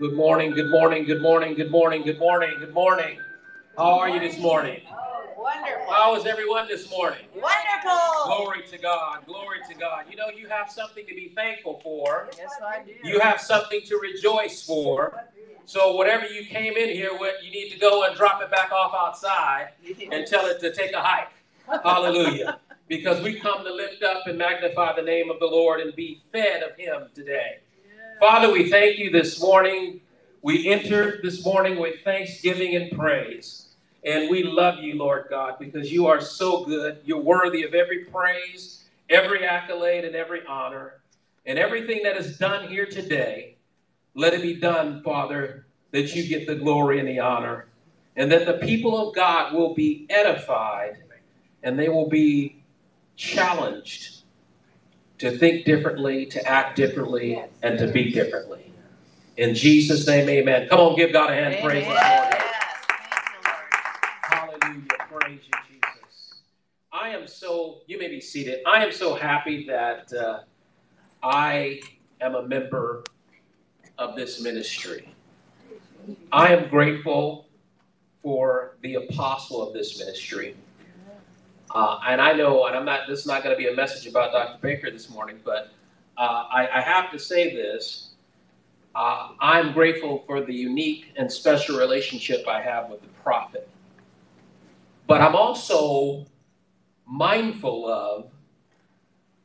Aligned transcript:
Good 0.00 0.14
morning, 0.14 0.52
good 0.52 0.70
morning, 0.70 1.04
good 1.04 1.20
morning, 1.20 1.52
good 1.54 1.70
morning, 1.70 2.04
good 2.04 2.18
morning, 2.18 2.56
good 2.58 2.72
morning. 2.72 3.18
How 3.76 3.98
are 3.98 4.08
you 4.08 4.18
this 4.18 4.38
morning? 4.38 4.80
Oh, 4.90 5.34
wonderful. 5.36 5.92
How 5.92 6.16
is 6.16 6.24
everyone 6.24 6.66
this 6.68 6.90
morning? 6.90 7.26
Wonderful. 7.34 8.24
Glory 8.24 8.62
to 8.70 8.78
God, 8.78 9.26
glory 9.26 9.58
to 9.68 9.74
God. 9.74 10.06
You 10.08 10.16
know, 10.16 10.28
you 10.28 10.48
have 10.48 10.70
something 10.70 11.04
to 11.06 11.14
be 11.14 11.32
thankful 11.36 11.80
for, 11.84 12.30
Yes, 12.38 12.50
I 12.64 12.82
do. 12.82 12.92
you 13.06 13.20
have 13.20 13.42
something 13.42 13.82
to 13.88 13.98
rejoice 13.98 14.64
for. 14.64 15.22
So, 15.66 15.94
whatever 15.94 16.24
you 16.24 16.46
came 16.46 16.78
in 16.78 16.88
here 16.88 17.18
with, 17.18 17.34
you 17.44 17.50
need 17.50 17.68
to 17.68 17.78
go 17.78 18.04
and 18.04 18.16
drop 18.16 18.40
it 18.40 18.50
back 18.50 18.72
off 18.72 18.94
outside 18.94 19.68
and 20.10 20.26
tell 20.26 20.46
it 20.46 20.60
to 20.60 20.72
take 20.72 20.94
a 20.94 21.00
hike. 21.02 21.28
Hallelujah. 21.84 22.58
Because 22.88 23.22
we 23.22 23.38
come 23.38 23.62
to 23.62 23.72
lift 23.72 24.02
up 24.02 24.26
and 24.26 24.36
magnify 24.36 24.96
the 24.96 25.02
name 25.02 25.30
of 25.30 25.38
the 25.38 25.46
Lord 25.46 25.78
and 25.78 25.94
be 25.94 26.20
fed 26.32 26.64
of 26.64 26.76
Him 26.76 27.06
today. 27.14 27.58
Father, 28.20 28.52
we 28.52 28.68
thank 28.68 28.98
you 28.98 29.10
this 29.10 29.40
morning. 29.40 30.02
We 30.42 30.68
enter 30.68 31.20
this 31.22 31.42
morning 31.42 31.78
with 31.78 32.04
thanksgiving 32.04 32.76
and 32.76 32.92
praise. 32.92 33.68
And 34.04 34.28
we 34.28 34.42
love 34.42 34.80
you, 34.80 34.96
Lord 34.96 35.28
God, 35.30 35.54
because 35.58 35.90
you 35.90 36.06
are 36.06 36.20
so 36.20 36.66
good. 36.66 36.98
You're 37.02 37.22
worthy 37.22 37.62
of 37.62 37.72
every 37.72 38.04
praise, 38.04 38.84
every 39.08 39.46
accolade, 39.46 40.04
and 40.04 40.14
every 40.14 40.44
honor. 40.46 41.00
And 41.46 41.58
everything 41.58 42.02
that 42.02 42.18
is 42.18 42.36
done 42.36 42.68
here 42.68 42.84
today, 42.84 43.56
let 44.14 44.34
it 44.34 44.42
be 44.42 44.56
done, 44.56 45.02
Father, 45.02 45.64
that 45.92 46.14
you 46.14 46.28
get 46.28 46.46
the 46.46 46.56
glory 46.56 46.98
and 46.98 47.08
the 47.08 47.20
honor. 47.20 47.68
And 48.16 48.30
that 48.32 48.44
the 48.44 48.58
people 48.66 49.08
of 49.08 49.14
God 49.14 49.54
will 49.54 49.72
be 49.72 50.06
edified 50.10 50.98
and 51.62 51.78
they 51.78 51.88
will 51.88 52.10
be 52.10 52.62
challenged 53.16 54.19
to 55.20 55.36
think 55.36 55.66
differently, 55.66 56.24
to 56.24 56.44
act 56.46 56.76
differently, 56.76 57.42
and 57.62 57.78
to 57.78 57.86
be 57.86 58.10
differently. 58.10 58.72
In 59.36 59.54
Jesus' 59.54 60.06
name, 60.06 60.26
amen. 60.28 60.66
Come 60.68 60.80
on, 60.80 60.96
give 60.96 61.12
God 61.12 61.30
a 61.30 61.34
hand 61.34 61.62
praise 61.62 61.86
this 61.86 61.94
morning. 61.94 62.00
Yes. 62.00 62.86
Lord. 63.44 64.60
Hallelujah. 64.62 64.82
Praise 65.10 65.40
you, 65.46 65.58
Jesus. 65.68 66.34
I 66.90 67.10
am 67.10 67.28
so, 67.28 67.82
you 67.86 67.98
may 67.98 68.08
be 68.08 68.20
seated. 68.20 68.60
I 68.66 68.82
am 68.82 68.92
so 68.92 69.14
happy 69.14 69.66
that 69.66 70.10
uh, 70.14 70.40
I 71.22 71.80
am 72.22 72.34
a 72.34 72.42
member 72.42 73.04
of 73.98 74.16
this 74.16 74.40
ministry. 74.40 75.06
I 76.32 76.54
am 76.54 76.70
grateful 76.70 77.46
for 78.22 78.78
the 78.80 78.94
apostle 78.94 79.66
of 79.66 79.74
this 79.74 79.98
ministry. 79.98 80.56
Uh, 81.74 82.00
and 82.06 82.20
I 82.20 82.32
know, 82.32 82.66
and 82.66 82.76
I'm 82.76 82.84
not, 82.84 83.02
this 83.08 83.20
is 83.20 83.26
not 83.26 83.44
going 83.44 83.54
to 83.54 83.58
be 83.58 83.68
a 83.68 83.74
message 83.74 84.06
about 84.06 84.32
Dr. 84.32 84.58
Baker 84.60 84.90
this 84.90 85.08
morning, 85.08 85.38
but 85.44 85.70
uh, 86.18 86.44
I, 86.50 86.68
I 86.74 86.80
have 86.80 87.10
to 87.12 87.18
say 87.18 87.54
this. 87.54 88.10
Uh, 88.94 89.30
I'm 89.40 89.72
grateful 89.72 90.24
for 90.26 90.40
the 90.40 90.52
unique 90.52 91.12
and 91.16 91.30
special 91.30 91.78
relationship 91.78 92.46
I 92.48 92.60
have 92.60 92.90
with 92.90 93.02
the 93.02 93.08
prophet. 93.22 93.68
But 95.06 95.20
I'm 95.20 95.36
also 95.36 96.26
mindful 97.06 97.88
of 97.88 98.30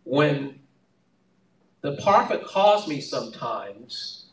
when 0.03 0.59
the 1.81 1.97
prophet 2.01 2.43
calls 2.43 2.87
me 2.87 3.01
sometimes, 3.01 4.25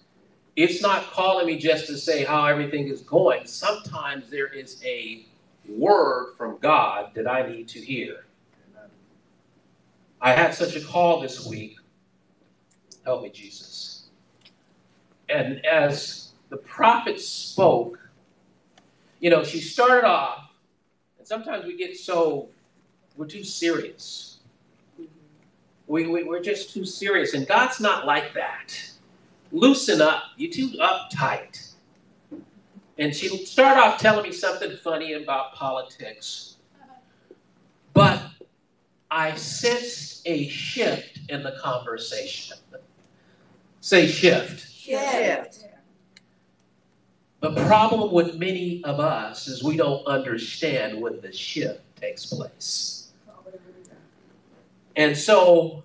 it's 0.57 0.81
not 0.81 1.05
calling 1.13 1.47
me 1.47 1.59
just 1.59 1.87
to 1.87 1.99
say 1.99 2.25
how 2.25 2.47
everything 2.47 2.89
is 2.89 3.03
going. 3.03 3.47
Sometimes 3.47 4.31
there 4.31 4.47
is 4.47 4.83
a 4.85 5.27
word 5.77 6.35
from 6.37 6.59
God 6.61 7.13
that 7.15 7.27
I 7.27 7.49
need 7.49 7.69
to 7.69 7.81
hear. 7.81 8.27
I 10.21 10.33
had 10.33 10.55
such 10.55 10.77
a 10.77 10.81
call 10.81 11.21
this 11.21 11.47
week. 11.47 11.77
Help 13.05 13.25
me, 13.25 13.31
Jesus. 13.31 14.11
And 15.29 15.65
as 15.67 16.31
the 16.51 16.59
prophet 16.59 17.21
spoke, 17.21 17.99
you 19.19 19.31
know, 19.31 19.43
she 19.43 19.61
started 19.61 20.07
off, 20.07 20.51
and 21.19 21.27
sometimes 21.27 21.65
we 21.65 21.77
get 21.77 21.97
so, 21.97 22.49
we're 23.17 23.27
too 23.27 23.45
serious. 23.45 24.39
We, 25.87 26.07
we, 26.07 26.23
we're 26.23 26.43
just 26.43 26.73
too 26.73 26.85
serious, 26.85 27.35
and 27.35 27.47
God's 27.47 27.81
not 27.81 28.07
like 28.07 28.35
that. 28.35 28.75
Loosen 29.51 30.01
up. 30.01 30.23
You're 30.37 30.53
too 30.53 30.71
uptight. 30.81 31.72
And 32.99 33.15
she 33.15 33.45
started 33.47 33.81
off 33.81 33.99
telling 33.99 34.23
me 34.23 34.33
something 34.33 34.77
funny 34.77 35.15
about 35.15 35.55
politics. 35.55 36.57
But 37.95 38.23
I 39.11 39.35
sensed 39.35 40.23
a 40.27 40.49
shift 40.49 41.21
in 41.29 41.43
the 41.43 41.57
conversation. 41.61 42.57
Say 43.81 44.07
shift. 44.07 44.71
Shift. 44.71 45.65
The 47.41 47.55
problem 47.67 48.13
with 48.13 48.37
many 48.39 48.85
of 48.85 49.01
us 49.01 49.49
is 49.49 49.65
we 49.65 49.77
don't 49.77 50.07
understand 50.07 51.01
when 51.01 51.21
the 51.21 51.33
shift 51.33 51.81
takes 52.01 52.27
place. 52.27 53.11
And 54.95 55.17
so 55.17 55.83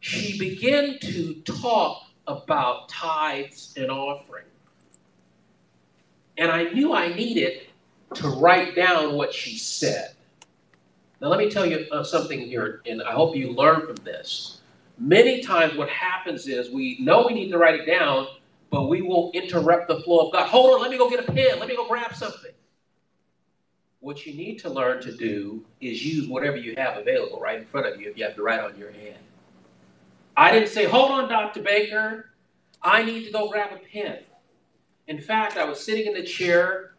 she 0.00 0.38
began 0.38 0.98
to 1.00 1.34
talk 1.42 2.04
about 2.26 2.88
tithes 2.88 3.74
and 3.76 3.90
offering. 3.90 4.44
And 6.40 6.50
I 6.50 6.64
knew 6.64 6.94
I 6.94 7.14
needed 7.14 7.66
to 8.14 8.28
write 8.28 8.74
down 8.74 9.14
what 9.14 9.32
she 9.32 9.58
said. 9.58 10.14
Now, 11.20 11.28
let 11.28 11.38
me 11.38 11.50
tell 11.50 11.66
you 11.66 11.86
uh, 11.92 12.02
something 12.02 12.40
here, 12.40 12.80
and 12.86 13.02
I 13.02 13.12
hope 13.12 13.36
you 13.36 13.52
learn 13.52 13.86
from 13.86 13.96
this. 13.96 14.62
Many 14.98 15.42
times, 15.42 15.76
what 15.76 15.90
happens 15.90 16.48
is 16.48 16.70
we 16.70 16.96
know 16.98 17.26
we 17.26 17.34
need 17.34 17.50
to 17.50 17.58
write 17.58 17.78
it 17.78 17.84
down, 17.84 18.26
but 18.70 18.88
we 18.88 19.02
will 19.02 19.30
interrupt 19.34 19.88
the 19.88 20.00
flow 20.00 20.28
of 20.28 20.32
God. 20.32 20.48
Hold 20.48 20.74
on, 20.74 20.80
let 20.80 20.90
me 20.90 20.96
go 20.96 21.10
get 21.10 21.28
a 21.28 21.30
pen, 21.30 21.58
let 21.58 21.68
me 21.68 21.76
go 21.76 21.86
grab 21.86 22.14
something. 22.14 22.52
What 24.00 24.24
you 24.24 24.32
need 24.32 24.58
to 24.60 24.70
learn 24.70 25.02
to 25.02 25.14
do 25.14 25.62
is 25.82 26.02
use 26.02 26.26
whatever 26.26 26.56
you 26.56 26.74
have 26.78 26.96
available 26.96 27.38
right 27.38 27.58
in 27.58 27.66
front 27.66 27.86
of 27.86 28.00
you 28.00 28.08
if 28.08 28.16
you 28.16 28.24
have 28.24 28.34
to 28.36 28.42
write 28.42 28.60
on 28.60 28.78
your 28.78 28.92
hand. 28.92 29.18
I 30.38 30.52
didn't 30.52 30.70
say, 30.70 30.86
hold 30.86 31.10
on, 31.10 31.28
Dr. 31.28 31.60
Baker, 31.60 32.30
I 32.82 33.02
need 33.02 33.26
to 33.26 33.30
go 33.30 33.50
grab 33.50 33.72
a 33.72 33.78
pen. 33.92 34.20
In 35.10 35.18
fact, 35.18 35.56
I 35.56 35.64
was 35.64 35.84
sitting 35.84 36.06
in 36.06 36.14
the 36.14 36.22
chair 36.22 36.92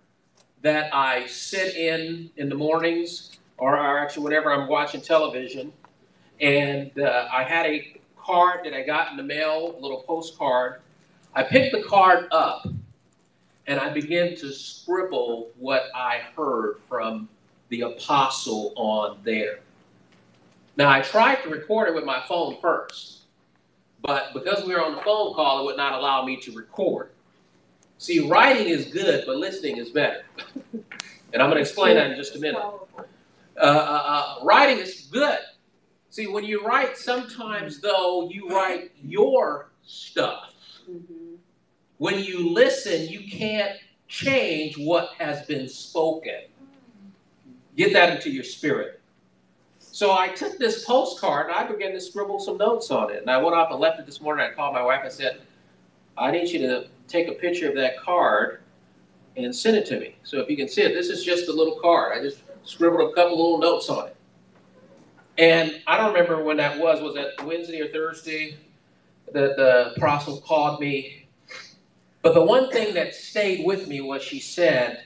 that 0.63 0.93
I 0.93 1.25
sit 1.27 1.77
in 1.77 2.29
in 2.35 2.49
the 2.49 2.55
mornings, 2.55 3.39
or 3.57 3.77
actually 3.77 4.25
whenever 4.25 4.51
I'm 4.51 4.67
watching 4.67 4.99
television, 4.99 5.71
and 6.41 6.91
uh, 6.99 7.29
I 7.31 7.43
had 7.43 7.67
a 7.67 8.01
card 8.17 8.65
that 8.65 8.73
I 8.73 8.83
got 8.83 9.11
in 9.11 9.17
the 9.17 9.23
mail, 9.23 9.77
a 9.77 9.79
little 9.79 10.01
postcard. 10.01 10.81
I 11.35 11.43
picked 11.43 11.71
the 11.73 11.83
card 11.83 12.27
up, 12.33 12.67
and 13.67 13.79
I 13.79 13.93
began 13.93 14.35
to 14.35 14.51
scribble 14.51 15.47
what 15.57 15.83
I 15.95 16.19
heard 16.35 16.81
from 16.89 17.29
the 17.69 17.83
apostle 17.83 18.73
on 18.75 19.19
there. 19.23 19.61
Now, 20.75 20.89
I 20.89 20.99
tried 20.99 21.43
to 21.43 21.49
record 21.49 21.87
it 21.87 21.95
with 21.95 22.03
my 22.03 22.21
phone 22.27 22.57
first, 22.59 23.21
but 24.01 24.33
because 24.33 24.65
we 24.65 24.73
were 24.73 24.83
on 24.83 24.97
the 24.97 25.01
phone 25.01 25.33
call, 25.33 25.61
it 25.61 25.65
would 25.65 25.77
not 25.77 25.93
allow 25.93 26.25
me 26.25 26.35
to 26.41 26.51
record. 26.51 27.11
See, 28.01 28.27
writing 28.27 28.65
is 28.65 28.87
good, 28.87 29.25
but 29.27 29.35
listening 29.35 29.77
is 29.77 29.91
better. 29.91 30.23
and 30.73 31.39
I'm 31.39 31.51
going 31.51 31.57
to 31.57 31.61
explain 31.61 31.97
that 31.97 32.09
in 32.09 32.17
just 32.17 32.35
a 32.35 32.39
minute. 32.39 32.59
Uh, 32.59 33.59
uh, 33.59 33.61
uh, 33.61 34.43
writing 34.43 34.79
is 34.79 35.07
good. 35.11 35.37
See, 36.09 36.25
when 36.25 36.43
you 36.43 36.65
write, 36.65 36.97
sometimes 36.97 37.79
though, 37.79 38.27
you 38.31 38.49
write 38.49 38.89
your 39.03 39.69
stuff. 39.85 40.55
When 41.99 42.17
you 42.17 42.51
listen, 42.51 43.07
you 43.07 43.29
can't 43.29 43.77
change 44.07 44.79
what 44.79 45.09
has 45.19 45.45
been 45.45 45.69
spoken. 45.69 46.45
Get 47.77 47.93
that 47.93 48.15
into 48.15 48.31
your 48.31 48.43
spirit. 48.43 48.99
So 49.77 50.11
I 50.11 50.29
took 50.29 50.57
this 50.57 50.85
postcard 50.85 51.51
and 51.51 51.55
I 51.55 51.71
began 51.71 51.91
to 51.91 52.01
scribble 52.01 52.39
some 52.39 52.57
notes 52.57 52.89
on 52.89 53.11
it. 53.11 53.21
And 53.21 53.29
I 53.29 53.37
went 53.37 53.55
off 53.55 53.69
and 53.69 53.79
left 53.79 53.99
it 53.99 54.07
this 54.07 54.21
morning. 54.21 54.43
I 54.43 54.55
called 54.55 54.73
my 54.73 54.81
wife 54.81 55.01
and 55.03 55.13
said, 55.13 55.41
I 56.21 56.29
need 56.29 56.49
you 56.49 56.59
to 56.59 56.87
take 57.07 57.27
a 57.27 57.33
picture 57.33 57.67
of 57.67 57.75
that 57.75 57.99
card 57.99 58.61
and 59.35 59.55
send 59.55 59.75
it 59.75 59.87
to 59.87 59.99
me. 59.99 60.15
So 60.23 60.39
if 60.39 60.49
you 60.49 60.55
can 60.55 60.67
see 60.67 60.83
it, 60.83 60.93
this 60.93 61.09
is 61.09 61.23
just 61.23 61.49
a 61.49 61.51
little 61.51 61.79
card. 61.79 62.17
I 62.17 62.21
just 62.21 62.43
scribbled 62.63 63.11
a 63.11 63.13
couple 63.15 63.37
little 63.37 63.57
notes 63.57 63.89
on 63.89 64.07
it. 64.07 64.15
And 65.37 65.81
I 65.87 65.97
don't 65.97 66.13
remember 66.13 66.43
when 66.43 66.57
that 66.57 66.77
was. 66.77 67.01
Was 67.01 67.15
that 67.15 67.43
Wednesday 67.43 67.81
or 67.81 67.87
Thursday 67.87 68.57
that 69.33 69.55
the 69.55 69.93
apostle 69.95 70.41
called 70.41 70.79
me? 70.79 71.27
But 72.21 72.35
the 72.35 72.43
one 72.43 72.69
thing 72.69 72.93
that 72.93 73.15
stayed 73.15 73.65
with 73.65 73.87
me 73.87 74.01
was 74.01 74.21
she 74.21 74.39
said, 74.39 75.05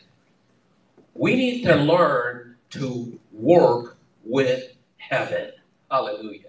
We 1.13 1.35
need 1.35 1.63
to 1.63 1.75
learn 1.75 2.55
to 2.71 3.17
work 3.31 3.97
with 4.25 4.75
heaven. 4.97 5.51
Hallelujah. 5.89 6.41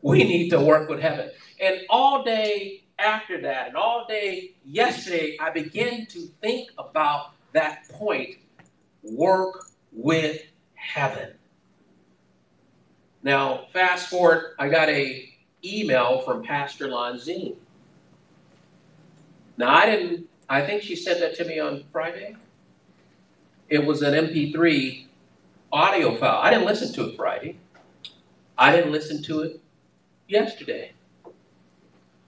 We 0.00 0.24
need 0.24 0.48
to 0.50 0.60
work 0.60 0.88
with 0.88 1.00
heaven. 1.00 1.30
And 1.60 1.80
all 1.90 2.22
day 2.22 2.83
after 2.98 3.40
that, 3.42 3.68
and 3.68 3.76
all 3.76 4.06
day 4.06 4.54
yesterday, 4.64 5.36
I 5.40 5.50
began 5.50 6.06
to 6.06 6.20
think 6.40 6.70
about 6.78 7.32
that 7.52 7.88
point 7.88 8.36
work 9.02 9.66
with 9.92 10.42
heaven. 10.74 11.34
Now, 13.22 13.66
fast 13.72 14.08
forward, 14.08 14.54
I 14.58 14.68
got 14.68 14.88
a 14.88 15.30
email 15.64 16.20
from 16.20 16.42
Pastor 16.42 16.88
Lanzine. 16.88 17.56
Now, 19.56 19.74
I 19.74 19.86
didn't, 19.86 20.28
I 20.48 20.60
think 20.60 20.82
she 20.82 20.96
sent 20.96 21.20
that 21.20 21.34
to 21.36 21.44
me 21.44 21.58
on 21.58 21.84
Friday. 21.92 22.36
It 23.68 23.84
was 23.84 24.02
an 24.02 24.14
MP3 24.14 25.06
audio 25.72 26.16
file. 26.16 26.40
I 26.42 26.50
didn't 26.50 26.66
listen 26.66 26.92
to 26.94 27.10
it 27.10 27.16
Friday. 27.16 27.58
I 28.58 28.74
didn't 28.74 28.92
listen 28.92 29.22
to 29.24 29.40
it 29.40 29.60
yesterday. 30.28 30.92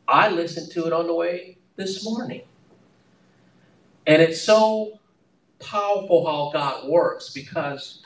I 0.08 0.30
listened 0.30 0.72
to 0.72 0.86
it 0.86 0.92
on 0.92 1.06
the 1.06 1.14
way 1.14 1.58
this 1.76 2.04
morning. 2.04 2.42
And 4.06 4.22
it's 4.22 4.40
so 4.40 5.00
powerful 5.60 6.26
how 6.26 6.50
God 6.52 6.88
works 6.88 7.30
because 7.30 8.02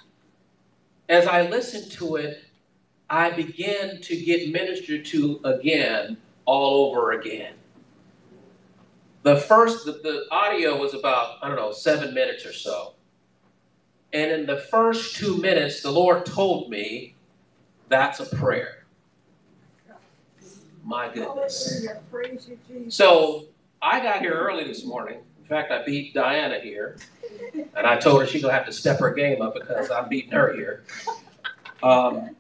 as 1.09 1.27
I 1.27 1.49
listen 1.49 1.89
to 1.99 2.17
it, 2.17 2.45
I 3.11 3.31
begin 3.31 4.01
to 4.03 4.17
get 4.25 4.53
ministered 4.53 5.05
to 5.07 5.41
again, 5.45 6.19
all 6.47 6.89
over 6.91 7.13
again. 7.13 7.55
The 9.23 9.37
first, 9.37 9.85
the, 9.87 9.93
the 9.93 10.25
audio 10.31 10.79
was 10.79 10.95
about, 10.95 11.39
I 11.43 11.49
don't 11.49 11.57
know, 11.57 11.73
seven 11.73 12.15
minutes 12.15 12.47
or 12.47 12.53
so. 12.53 12.95
And 14.13 14.31
in 14.33 14.47
the 14.47 14.59
first 14.59 15.17
two 15.17 15.39
minutes, 15.39 15.83
the 15.83 15.91
Lord 15.91 16.27
told 16.27 16.71
me 16.71 17.17
that's 17.89 18.21
a 18.21 18.27
prayer. 18.37 18.80
My 20.91 21.09
goodness. 21.09 21.87
So 22.89 23.45
I 23.81 24.01
got 24.01 24.19
here 24.19 24.33
early 24.33 24.65
this 24.65 24.85
morning. 24.85 25.21
In 25.39 25.45
fact, 25.45 25.71
I 25.71 25.85
beat 25.85 26.13
Diana 26.15 26.59
here. 26.59 26.99
And 27.55 27.87
I 27.87 27.97
told 27.97 28.21
her 28.21 28.27
she's 28.27 28.43
going 28.43 28.51
to 28.51 28.57
have 28.57 28.67
to 28.67 28.73
step 28.73 28.99
her 28.99 29.13
game 29.13 29.41
up 29.41 29.55
because 29.55 29.89
I'm 29.93 30.09
beating 30.09 30.33
her 30.33 30.53
here. 30.53 30.83
Um, 31.85 32.35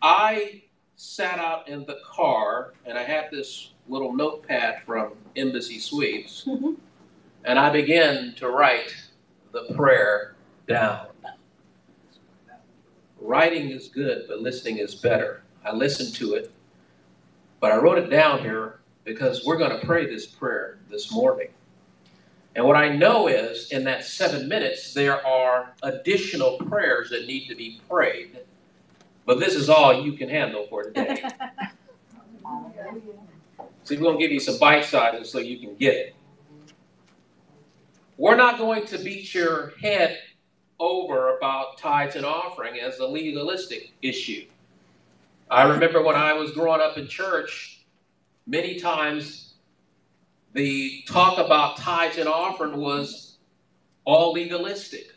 I 0.00 0.62
sat 0.96 1.38
out 1.38 1.68
in 1.68 1.84
the 1.84 1.98
car 2.02 2.72
and 2.86 2.96
I 2.96 3.02
had 3.02 3.30
this 3.30 3.72
little 3.86 4.14
notepad 4.14 4.82
from 4.86 5.12
Embassy 5.36 5.78
Suites. 5.78 6.48
And 7.44 7.58
I 7.58 7.70
began 7.70 8.34
to 8.36 8.50
write 8.50 8.94
the 9.50 9.74
prayer 9.74 10.36
down. 10.68 11.08
Writing 13.20 13.70
is 13.70 13.88
good, 13.88 14.26
but 14.28 14.38
listening 14.38 14.78
is 14.78 14.94
better. 14.94 15.42
I 15.64 15.72
listened 15.72 16.14
to 16.14 16.34
it, 16.34 16.52
but 17.62 17.70
I 17.70 17.76
wrote 17.76 17.96
it 17.96 18.10
down 18.10 18.40
here 18.40 18.80
because 19.04 19.44
we're 19.46 19.56
going 19.56 19.78
to 19.78 19.86
pray 19.86 20.04
this 20.04 20.26
prayer 20.26 20.80
this 20.90 21.12
morning. 21.12 21.46
And 22.56 22.66
what 22.66 22.74
I 22.74 22.88
know 22.88 23.28
is 23.28 23.70
in 23.70 23.84
that 23.84 24.04
seven 24.04 24.48
minutes, 24.48 24.92
there 24.92 25.24
are 25.24 25.72
additional 25.84 26.58
prayers 26.58 27.10
that 27.10 27.28
need 27.28 27.46
to 27.46 27.54
be 27.54 27.80
prayed. 27.88 28.40
But 29.26 29.38
this 29.38 29.54
is 29.54 29.70
all 29.70 30.04
you 30.04 30.14
can 30.14 30.28
handle 30.28 30.66
for 30.68 30.82
today. 30.82 31.22
See, 33.84 33.96
we're 33.96 34.02
going 34.02 34.18
to 34.18 34.22
give 34.22 34.32
you 34.32 34.40
some 34.40 34.58
bite 34.58 34.84
sizes 34.84 35.30
so 35.30 35.38
you 35.38 35.60
can 35.60 35.76
get 35.76 35.94
it. 35.94 36.16
We're 38.16 38.36
not 38.36 38.58
going 38.58 38.86
to 38.86 38.98
beat 38.98 39.32
your 39.34 39.72
head 39.80 40.18
over 40.80 41.36
about 41.36 41.78
tithes 41.78 42.16
and 42.16 42.26
offering 42.26 42.80
as 42.80 42.98
a 42.98 43.06
legalistic 43.06 43.92
issue. 44.02 44.46
I 45.52 45.64
remember 45.64 46.02
when 46.02 46.16
I 46.16 46.32
was 46.32 46.52
growing 46.52 46.80
up 46.80 46.96
in 46.96 47.06
church, 47.06 47.84
many 48.46 48.80
times 48.80 49.56
the 50.54 51.02
talk 51.06 51.36
about 51.38 51.76
tithes 51.76 52.16
and 52.16 52.26
offering 52.26 52.78
was 52.78 53.36
all 54.06 54.32
legalistic. 54.32 55.08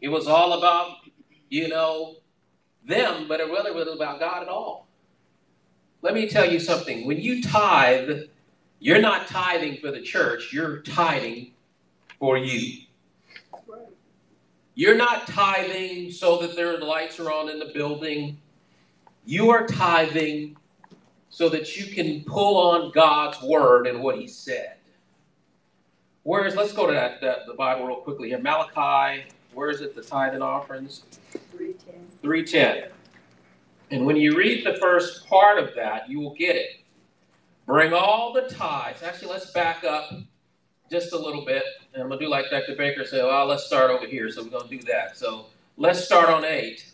It 0.00 0.08
was 0.08 0.26
all 0.26 0.54
about, 0.54 0.96
you 1.50 1.68
know, 1.68 2.16
them, 2.86 3.28
but 3.28 3.40
it 3.40 3.44
really 3.48 3.72
wasn't 3.72 3.96
about 3.96 4.20
God 4.20 4.42
at 4.42 4.48
all. 4.48 4.88
Let 6.00 6.14
me 6.14 6.30
tell 6.30 6.50
you 6.50 6.58
something. 6.58 7.06
When 7.06 7.20
you 7.20 7.42
tithe, 7.42 8.22
you're 8.78 9.02
not 9.02 9.26
tithing 9.26 9.76
for 9.82 9.90
the 9.90 10.00
church, 10.00 10.50
you're 10.50 10.80
tithing 10.80 11.52
for 12.18 12.38
you. 12.38 12.84
You're 14.74 14.96
not 14.96 15.26
tithing 15.26 16.10
so 16.10 16.38
that 16.38 16.56
their 16.56 16.78
lights 16.78 17.20
are 17.20 17.30
on 17.30 17.50
in 17.50 17.58
the 17.58 17.70
building. 17.74 18.38
You 19.26 19.50
are 19.50 19.66
tithing 19.66 20.56
so 21.30 21.48
that 21.48 21.76
you 21.76 21.92
can 21.92 22.24
pull 22.24 22.56
on 22.56 22.92
God's 22.92 23.42
word 23.42 23.86
and 23.86 24.00
what 24.02 24.16
He 24.16 24.28
said. 24.28 24.76
Whereas, 26.22 26.56
let's 26.56 26.72
go 26.72 26.86
to 26.86 26.92
that, 26.92 27.20
that 27.20 27.46
the 27.46 27.54
Bible 27.54 27.86
real 27.86 27.96
quickly 27.96 28.28
here. 28.28 28.38
Malachi, 28.38 29.24
where 29.52 29.68
is 29.68 29.80
it? 29.80 29.94
The 29.94 30.02
tithe 30.02 30.34
and 30.34 30.42
offerings. 30.42 31.02
310. 31.52 32.06
310. 32.22 32.90
And 33.90 34.06
when 34.06 34.16
you 34.16 34.36
read 34.36 34.64
the 34.64 34.74
first 34.74 35.26
part 35.28 35.58
of 35.58 35.74
that, 35.76 36.08
you 36.08 36.20
will 36.20 36.34
get 36.34 36.56
it. 36.56 36.80
Bring 37.66 37.92
all 37.92 38.32
the 38.32 38.42
tithes. 38.42 39.02
Actually, 39.02 39.32
let's 39.32 39.52
back 39.52 39.84
up 39.84 40.12
just 40.90 41.12
a 41.12 41.18
little 41.18 41.44
bit. 41.44 41.64
And 41.94 42.02
I'm 42.02 42.08
going 42.08 42.18
to 42.20 42.26
do 42.26 42.30
like 42.30 42.50
Dr. 42.50 42.76
Baker 42.76 43.04
said, 43.04 43.24
well, 43.24 43.46
let's 43.46 43.64
start 43.64 43.90
over 43.90 44.06
here. 44.06 44.30
So 44.30 44.42
we're 44.42 44.50
going 44.50 44.68
to 44.68 44.76
do 44.76 44.82
that. 44.84 45.16
So 45.16 45.46
let's 45.76 46.04
start 46.04 46.28
on 46.28 46.44
8. 46.44 46.92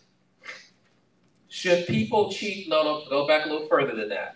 Should 1.53 1.85
people 1.85 2.31
cheat? 2.31 2.67
No, 2.67 2.81
no, 2.83 3.03
go 3.07 3.27
back 3.27 3.45
a 3.45 3.47
little 3.49 3.67
further 3.67 3.95
than 3.95 4.09
that. 4.09 4.35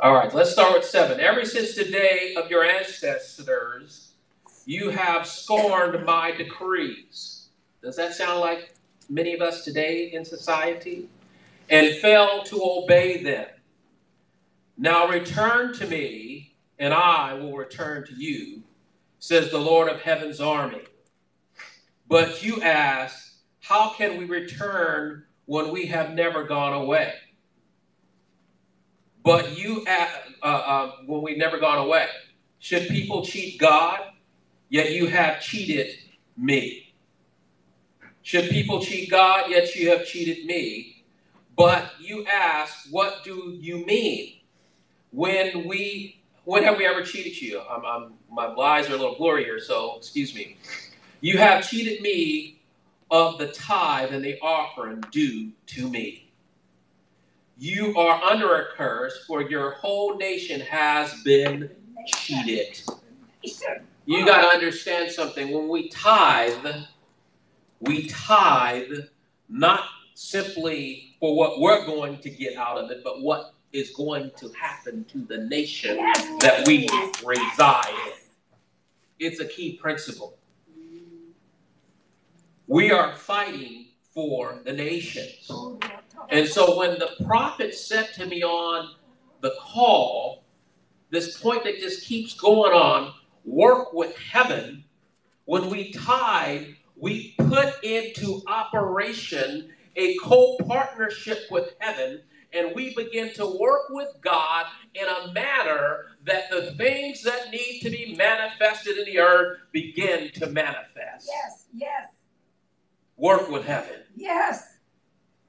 All 0.00 0.14
right, 0.14 0.32
let's 0.32 0.50
start 0.50 0.72
with 0.72 0.86
7. 0.86 1.20
Ever 1.20 1.44
since 1.44 1.74
the 1.74 1.84
day 1.84 2.34
of 2.34 2.50
your 2.50 2.64
ancestors, 2.64 4.12
you 4.64 4.88
have 4.88 5.26
scorned 5.26 6.02
my 6.06 6.32
decrees. 6.32 7.48
Does 7.82 7.94
that 7.96 8.14
sound 8.14 8.40
like 8.40 8.74
many 9.10 9.34
of 9.34 9.42
us 9.42 9.66
today 9.66 10.12
in 10.14 10.24
society? 10.24 11.10
And 11.68 11.96
fail 11.96 12.42
to 12.44 12.58
obey 12.62 13.22
them. 13.22 13.48
Now 14.78 15.08
return 15.08 15.74
to 15.74 15.86
me, 15.86 16.54
and 16.78 16.94
I 16.94 17.34
will 17.34 17.54
return 17.54 18.06
to 18.06 18.14
you, 18.14 18.62
says 19.18 19.50
the 19.50 19.58
Lord 19.58 19.90
of 19.90 20.00
heaven's 20.00 20.40
army. 20.40 20.84
But 22.08 22.42
you 22.42 22.62
ask, 22.62 23.25
how 23.66 23.90
can 23.90 24.16
we 24.16 24.26
return 24.26 25.24
when 25.46 25.72
we 25.72 25.86
have 25.86 26.12
never 26.12 26.44
gone 26.44 26.72
away? 26.72 27.14
But 29.24 29.58
you, 29.58 29.84
uh, 29.88 30.46
uh, 30.46 30.92
when 31.06 31.22
we've 31.22 31.36
never 31.36 31.58
gone 31.58 31.78
away, 31.78 32.06
should 32.60 32.86
people 32.86 33.24
cheat 33.24 33.58
God? 33.58 34.00
Yet 34.68 34.92
you 34.92 35.08
have 35.08 35.40
cheated 35.40 35.96
me. 36.36 36.94
Should 38.22 38.50
people 38.50 38.80
cheat 38.80 39.10
God? 39.10 39.50
Yet 39.50 39.74
you 39.74 39.90
have 39.90 40.06
cheated 40.06 40.46
me. 40.46 41.04
But 41.56 41.90
you 41.98 42.24
ask, 42.26 42.86
what 42.92 43.24
do 43.24 43.58
you 43.60 43.84
mean? 43.84 44.34
When 45.10 45.66
we, 45.66 46.22
when 46.44 46.62
have 46.62 46.78
we 46.78 46.86
ever 46.86 47.02
cheated 47.02 47.40
you? 47.40 47.60
I'm, 47.68 47.84
I'm, 47.84 48.12
my 48.30 48.46
eyes 48.62 48.88
are 48.88 48.94
a 48.94 48.96
little 48.96 49.16
blurry 49.16 49.42
here, 49.42 49.58
so 49.58 49.96
excuse 49.96 50.36
me. 50.36 50.56
You 51.20 51.38
have 51.38 51.68
cheated 51.68 52.00
me 52.00 52.55
of 53.10 53.38
the 53.38 53.48
tithe 53.48 54.12
and 54.12 54.24
the 54.24 54.38
offering 54.40 55.02
due 55.10 55.52
to 55.66 55.88
me. 55.88 56.30
You 57.58 57.96
are 57.96 58.22
under 58.22 58.60
a 58.60 58.66
curse, 58.76 59.24
for 59.26 59.42
your 59.42 59.72
whole 59.72 60.16
nation 60.16 60.60
has 60.60 61.22
been 61.22 61.70
cheated. 62.06 62.82
You 64.04 64.26
got 64.26 64.42
to 64.42 64.48
understand 64.48 65.10
something. 65.10 65.50
When 65.52 65.68
we 65.68 65.88
tithe, 65.88 66.66
we 67.80 68.08
tithe 68.08 68.92
not 69.48 69.84
simply 70.14 71.16
for 71.18 71.36
what 71.36 71.60
we're 71.60 71.86
going 71.86 72.18
to 72.18 72.30
get 72.30 72.56
out 72.56 72.76
of 72.78 72.90
it, 72.90 73.02
but 73.02 73.22
what 73.22 73.54
is 73.72 73.90
going 73.90 74.30
to 74.36 74.50
happen 74.50 75.04
to 75.04 75.18
the 75.18 75.38
nation 75.38 75.96
that 76.40 76.64
we 76.66 76.88
reside 77.24 77.88
in. 77.88 78.12
It's 79.18 79.40
a 79.40 79.46
key 79.46 79.72
principle. 79.74 80.36
We 82.68 82.90
are 82.90 83.14
fighting 83.14 83.86
for 84.12 84.60
the 84.64 84.72
nations. 84.72 85.50
And 86.30 86.48
so 86.48 86.78
when 86.78 86.98
the 86.98 87.10
prophet 87.24 87.74
said 87.74 88.12
to 88.14 88.26
me 88.26 88.42
on 88.42 88.96
the 89.40 89.54
call, 89.60 90.44
this 91.10 91.40
point 91.40 91.62
that 91.64 91.78
just 91.78 92.04
keeps 92.04 92.34
going 92.34 92.72
on, 92.72 93.12
work 93.44 93.92
with 93.92 94.16
heaven, 94.16 94.84
when 95.44 95.70
we 95.70 95.92
tithe, 95.92 96.66
we 96.96 97.34
put 97.38 97.84
into 97.84 98.42
operation 98.48 99.70
a 99.94 100.16
co 100.16 100.56
partnership 100.66 101.44
with 101.50 101.74
heaven, 101.78 102.20
and 102.52 102.74
we 102.74 102.94
begin 102.94 103.32
to 103.34 103.46
work 103.58 103.82
with 103.90 104.08
God 104.20 104.66
in 104.94 105.06
a 105.06 105.32
manner 105.32 106.06
that 106.24 106.50
the 106.50 106.72
things 106.72 107.22
that 107.22 107.50
need 107.50 107.80
to 107.82 107.90
be 107.90 108.16
manifested 108.16 108.98
in 108.98 109.04
the 109.04 109.20
earth 109.20 109.58
begin 109.72 110.30
to 110.32 110.46
manifest. 110.48 111.28
Yes, 111.28 111.66
yes, 111.72 112.15
Work 113.16 113.50
with 113.50 113.64
heaven. 113.64 114.00
yes. 114.14 114.74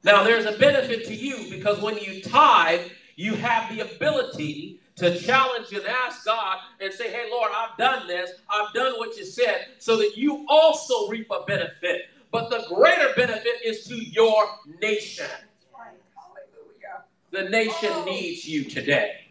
Now, 0.03 0.23
there's 0.23 0.45
a 0.45 0.57
benefit 0.57 1.05
to 1.07 1.13
you 1.13 1.49
because 1.49 1.81
when 1.81 1.97
you 1.97 2.21
tithe, 2.21 2.81
you 3.15 3.33
have 3.33 3.75
the 3.75 3.81
ability 3.81 4.79
to 4.95 5.19
challenge 5.19 5.71
and 5.73 5.85
ask 5.85 6.25
God 6.25 6.59
and 6.79 6.93
say, 6.93 7.11
Hey, 7.11 7.29
Lord, 7.29 7.51
I've 7.55 7.77
done 7.77 8.07
this. 8.07 8.31
I've 8.49 8.73
done 8.73 8.93
what 8.97 9.17
you 9.17 9.25
said, 9.25 9.67
so 9.79 9.97
that 9.97 10.13
you 10.15 10.45
also 10.49 11.09
reap 11.09 11.27
a 11.31 11.43
benefit. 11.45 12.03
But 12.31 12.49
the 12.49 12.63
greater 12.73 13.09
benefit 13.15 13.53
is 13.65 13.85
to 13.87 13.95
your 13.95 14.43
nation. 14.81 15.25
Hallelujah. 15.73 17.03
The 17.31 17.49
nation 17.49 17.89
oh. 17.91 18.05
needs 18.05 18.47
you 18.47 18.63
today. 18.65 19.27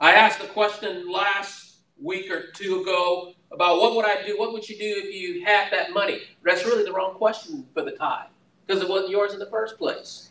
I 0.00 0.12
asked 0.12 0.42
a 0.42 0.48
question 0.48 1.10
last 1.10 1.76
week 2.00 2.30
or 2.30 2.50
two 2.54 2.82
ago 2.82 3.34
about 3.54 3.80
what 3.80 3.94
would 3.94 4.04
I 4.04 4.26
do? 4.26 4.38
What 4.38 4.52
would 4.52 4.68
you 4.68 4.76
do 4.76 5.02
if 5.04 5.14
you 5.14 5.44
had 5.44 5.70
that 5.72 5.92
money? 5.92 6.20
That's 6.44 6.64
really 6.64 6.84
the 6.84 6.92
wrong 6.92 7.14
question 7.14 7.66
for 7.72 7.82
the 7.82 7.92
tithe 7.92 8.28
because 8.66 8.82
it 8.82 8.88
wasn't 8.88 9.10
yours 9.10 9.32
in 9.32 9.38
the 9.38 9.46
first 9.46 9.78
place. 9.78 10.30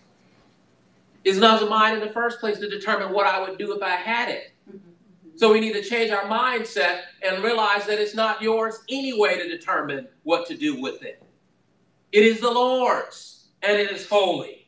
It's 1.24 1.38
not 1.38 1.68
mine 1.70 1.96
in 1.96 2.02
the 2.02 2.12
first 2.12 2.40
place 2.40 2.60
to 2.60 2.70
determine 2.70 3.14
what 3.14 3.26
I 3.26 3.40
would 3.40 3.58
do 3.58 3.76
if 3.76 3.82
I 3.82 3.92
had 3.92 4.30
it. 4.30 4.52
Mm-hmm. 4.70 4.90
So 5.38 5.54
we 5.54 5.62
need 5.62 5.74
to 5.74 5.82
change 5.82 6.12
our 6.12 6.26
mindset 6.26 7.02
and 7.26 7.44
realize 7.44 7.86
that 7.86 8.00
it's 8.00 8.14
not 8.14 8.42
yours 8.42 8.80
anyway 8.90 9.38
to 9.38 9.48
determine 9.48 10.08
what 10.24 10.46
to 10.48 10.58
do 10.58 10.82
with 10.82 11.02
it. 11.02 11.24
It 12.12 12.24
is 12.24 12.42
the 12.42 12.52
Lord's 12.52 13.48
and 13.62 13.80
it 13.80 13.90
is 13.90 14.08
holy. 14.08 14.68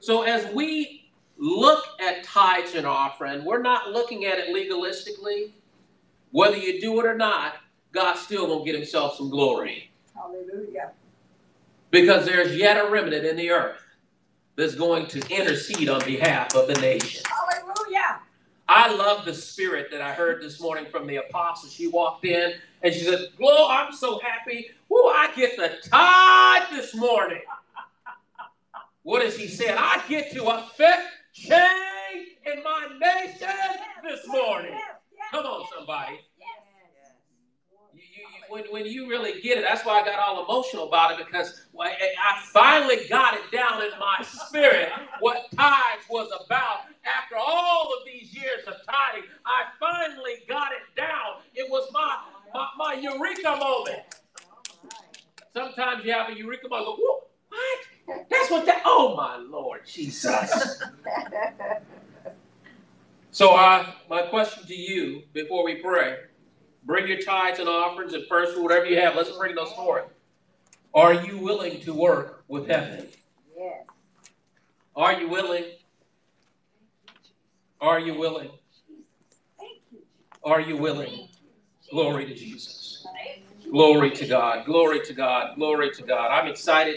So 0.00 0.22
as 0.22 0.52
we 0.52 1.10
look 1.38 1.84
at 2.00 2.22
tithes 2.22 2.74
and 2.74 2.86
offering, 2.86 3.44
we're 3.44 3.62
not 3.62 3.90
looking 3.90 4.26
at 4.26 4.38
it 4.38 4.54
legalistically. 4.54 5.52
Whether 6.30 6.56
you 6.56 6.80
do 6.80 6.98
it 7.00 7.06
or 7.06 7.16
not, 7.16 7.54
God's 7.92 8.20
still 8.20 8.46
gonna 8.46 8.64
get 8.64 8.74
himself 8.74 9.16
some 9.16 9.30
glory. 9.30 9.90
Hallelujah. 10.14 10.92
Because 11.90 12.24
there's 12.24 12.56
yet 12.56 12.78
a 12.78 12.90
remnant 12.90 13.24
in 13.26 13.36
the 13.36 13.50
earth 13.50 13.82
that's 14.56 14.74
going 14.74 15.06
to 15.06 15.18
intercede 15.28 15.88
on 15.88 16.04
behalf 16.04 16.54
of 16.54 16.68
the 16.68 16.74
nation. 16.80 17.22
Hallelujah. 17.26 18.20
I 18.68 18.94
love 18.94 19.24
the 19.26 19.34
spirit 19.34 19.88
that 19.90 20.00
I 20.00 20.12
heard 20.14 20.42
this 20.42 20.60
morning 20.60 20.86
from 20.90 21.06
the 21.06 21.16
apostle. 21.16 21.68
She 21.68 21.88
walked 21.88 22.24
in 22.24 22.54
and 22.82 22.94
she 22.94 23.00
said, 23.00 23.28
Glow, 23.36 23.68
I'm 23.68 23.92
so 23.92 24.18
happy. 24.20 24.70
Woo, 24.88 25.06
I 25.06 25.30
get 25.36 25.56
the 25.56 25.72
tithe 25.88 26.70
this 26.70 26.94
morning. 26.94 27.42
What 29.04 29.22
does 29.22 29.36
he 29.36 29.48
say? 29.48 29.74
I 29.76 30.00
get 30.08 30.30
to 30.32 30.44
affect 30.44 31.08
change 31.32 32.28
in 32.46 32.62
my 32.62 32.86
nation 33.00 33.48
this 34.04 34.24
morning. 34.28 34.78
Come 35.32 35.44
on, 35.44 35.66
somebody. 35.76 36.20
When, 38.52 38.64
when 38.68 38.84
you 38.84 39.08
really 39.08 39.40
get 39.40 39.56
it, 39.56 39.64
that's 39.66 39.82
why 39.82 40.02
I 40.02 40.04
got 40.04 40.18
all 40.18 40.44
emotional 40.44 40.86
about 40.86 41.18
it 41.18 41.26
because 41.26 41.62
well, 41.72 41.88
I 41.90 42.42
finally 42.52 43.08
got 43.08 43.32
it 43.32 43.50
down 43.50 43.82
in 43.82 43.88
my 43.98 44.22
spirit 44.22 44.90
what 45.20 45.50
tithes 45.56 46.04
was 46.10 46.30
about. 46.44 46.80
After 47.06 47.36
all 47.36 47.94
of 47.98 48.04
these 48.04 48.34
years 48.34 48.60
of 48.66 48.74
tithing, 48.86 49.26
I 49.46 49.64
finally 49.80 50.34
got 50.50 50.68
it 50.72 50.94
down. 51.00 51.40
It 51.54 51.70
was 51.70 51.88
my, 51.94 52.18
my, 52.52 52.68
my 52.76 52.94
eureka 53.00 53.56
moment. 53.58 54.00
Sometimes 55.54 56.04
you 56.04 56.12
have 56.12 56.28
a 56.28 56.36
eureka 56.36 56.68
moment. 56.68 56.86
Go, 56.86 56.96
"Whoa, 57.00 57.20
what? 57.48 58.28
That's 58.28 58.50
what 58.50 58.66
that. 58.66 58.82
Oh 58.84 59.16
my 59.16 59.38
Lord 59.38 59.80
Jesus. 59.86 60.82
So, 63.30 63.54
I, 63.54 63.94
my 64.10 64.22
question 64.24 64.66
to 64.66 64.74
you 64.74 65.22
before 65.32 65.64
we 65.64 65.76
pray 65.76 66.18
bring 66.84 67.06
your 67.06 67.20
tithes 67.20 67.58
and 67.58 67.68
offerings 67.68 68.14
and 68.14 68.26
first 68.26 68.60
whatever 68.60 68.86
you 68.86 69.00
have, 69.00 69.14
let's 69.14 69.30
bring 69.36 69.54
those 69.54 69.72
forth. 69.72 70.04
Are 70.94 71.14
you 71.14 71.38
willing 71.38 71.80
to 71.80 71.94
work 71.94 72.44
with 72.48 72.68
heaven? 72.68 73.08
Yes. 73.56 73.86
Are 74.94 75.18
you 75.18 75.28
willing? 75.28 75.64
Are 77.80 77.98
you 77.98 78.18
willing? 78.18 78.50
Are 80.44 80.60
you 80.60 80.76
willing? 80.76 81.28
Glory 81.90 82.26
to 82.26 82.34
Jesus. 82.34 83.06
Glory 83.70 84.10
to 84.10 84.26
God. 84.26 84.66
Glory 84.66 85.00
to 85.00 85.14
God. 85.14 85.54
Glory 85.56 85.90
to 85.92 86.02
God. 86.02 86.30
I'm 86.30 86.48
excited. 86.48 86.96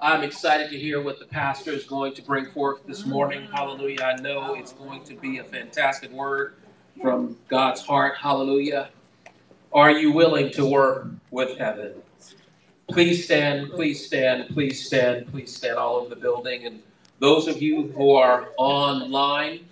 I'm 0.00 0.22
excited 0.22 0.70
to 0.70 0.78
hear 0.78 1.02
what 1.02 1.18
the 1.18 1.26
pastor 1.26 1.72
is 1.72 1.84
going 1.84 2.14
to 2.14 2.22
bring 2.22 2.46
forth 2.46 2.86
this 2.86 3.04
morning. 3.04 3.48
Hallelujah. 3.52 4.02
I 4.02 4.20
know 4.20 4.54
it's 4.54 4.72
going 4.72 5.02
to 5.04 5.14
be 5.14 5.38
a 5.38 5.44
fantastic 5.44 6.10
word 6.10 6.54
from 7.00 7.36
God's 7.48 7.80
heart. 7.80 8.16
Hallelujah. 8.16 8.90
Are 9.72 9.90
you 9.90 10.12
willing 10.12 10.50
to 10.52 10.66
work 10.66 11.08
with 11.30 11.56
heaven? 11.56 11.94
Please 12.88 13.24
stand, 13.24 13.70
please 13.70 14.04
stand, 14.04 14.48
please 14.48 14.84
stand, 14.84 15.30
please 15.30 15.54
stand 15.54 15.78
all 15.78 15.94
over 15.96 16.12
the 16.12 16.20
building. 16.20 16.66
And 16.66 16.82
those 17.20 17.46
of 17.46 17.62
you 17.62 17.92
who 17.92 18.14
are 18.14 18.48
online, 18.56 19.68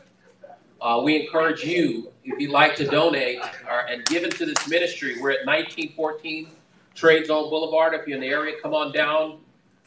uh, 0.81 1.01
we 1.03 1.21
encourage 1.21 1.65
you, 1.65 2.13
if 2.25 2.41
you'd 2.41 2.53
like 2.53 2.77
to 2.77 2.87
donate 2.87 3.41
or, 3.69 3.81
and 3.89 4.05
give 4.07 4.23
into 4.23 4.47
this 4.47 4.69
ministry, 4.69 5.17
we're 5.21 5.33
at 5.33 5.45
1914 5.47 6.51
Trade 6.95 7.27
Zone 7.27 7.51
Boulevard. 7.51 7.95
If 7.95 8.07
you're 8.07 8.15
in 8.17 8.21
the 8.21 8.29
area, 8.29 8.55
come 8.63 8.75
on 8.75 8.93
down 8.93 9.41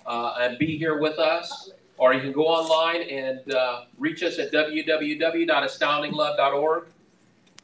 uh, 0.05 0.35
and 0.41 0.57
be 0.57 0.77
here 0.77 0.99
with 0.99 1.17
us. 1.19 1.71
Or 1.97 2.13
you 2.13 2.19
can 2.19 2.33
go 2.33 2.47
online 2.47 3.03
and 3.03 3.53
uh, 3.53 3.85
reach 3.97 4.23
us 4.23 4.39
at 4.39 4.51
www.astoundinglove.org. 4.51 6.87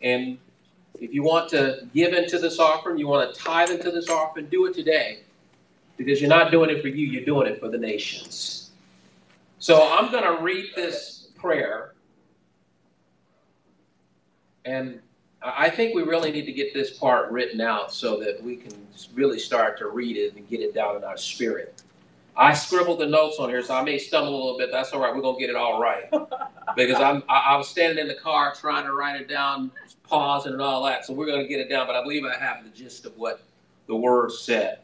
And 0.01 0.37
if 0.99 1.13
you 1.13 1.23
want 1.23 1.49
to 1.49 1.87
give 1.93 2.13
into 2.13 2.39
this 2.39 2.59
offering, 2.59 2.97
you 2.97 3.07
want 3.07 3.33
to 3.33 3.39
tithe 3.39 3.69
into 3.69 3.91
this 3.91 4.09
offering, 4.09 4.47
do 4.47 4.65
it 4.65 4.73
today. 4.73 5.19
Because 5.97 6.21
you're 6.21 6.29
not 6.29 6.51
doing 6.51 6.69
it 6.69 6.81
for 6.81 6.87
you, 6.87 7.07
you're 7.07 7.25
doing 7.25 7.47
it 7.47 7.59
for 7.59 7.69
the 7.69 7.77
nations. 7.77 8.71
So 9.59 9.91
I'm 9.91 10.11
going 10.11 10.23
to 10.23 10.43
read 10.43 10.67
this 10.75 11.29
prayer. 11.35 11.93
And 14.65 14.99
I 15.41 15.69
think 15.69 15.95
we 15.95 16.03
really 16.03 16.31
need 16.31 16.45
to 16.45 16.51
get 16.51 16.73
this 16.73 16.97
part 16.97 17.31
written 17.31 17.61
out 17.61 17.93
so 17.93 18.19
that 18.19 18.41
we 18.43 18.55
can 18.57 18.73
really 19.13 19.39
start 19.39 19.77
to 19.79 19.87
read 19.87 20.17
it 20.17 20.35
and 20.35 20.47
get 20.47 20.61
it 20.61 20.73
down 20.73 20.95
in 20.97 21.03
our 21.03 21.17
spirit. 21.17 21.81
I 22.35 22.53
scribbled 22.53 22.99
the 22.99 23.07
notes 23.07 23.37
on 23.39 23.49
here, 23.49 23.63
so 23.63 23.75
I 23.75 23.83
may 23.83 23.97
stumble 23.97 24.29
a 24.29 24.37
little 24.37 24.57
bit. 24.57 24.71
That's 24.71 24.91
all 24.91 25.01
right. 25.01 25.13
We're 25.13 25.21
gonna 25.21 25.39
get 25.39 25.49
it 25.49 25.55
all 25.55 25.81
right 25.81 26.03
because 26.75 27.01
I'm 27.01 27.23
I, 27.27 27.39
I 27.49 27.57
was 27.57 27.67
standing 27.67 27.97
in 27.97 28.07
the 28.07 28.15
car 28.15 28.53
trying 28.53 28.85
to 28.85 28.93
write 28.93 29.19
it 29.19 29.27
down, 29.27 29.71
pausing 30.07 30.53
and 30.53 30.61
all 30.61 30.83
that. 30.85 31.05
So 31.05 31.13
we're 31.13 31.27
gonna 31.27 31.47
get 31.47 31.59
it 31.59 31.69
down. 31.69 31.87
But 31.87 31.95
I 31.95 32.03
believe 32.03 32.23
I 32.25 32.37
have 32.37 32.63
the 32.63 32.69
gist 32.69 33.05
of 33.05 33.17
what 33.17 33.41
the 33.87 33.95
word 33.95 34.31
said. 34.31 34.79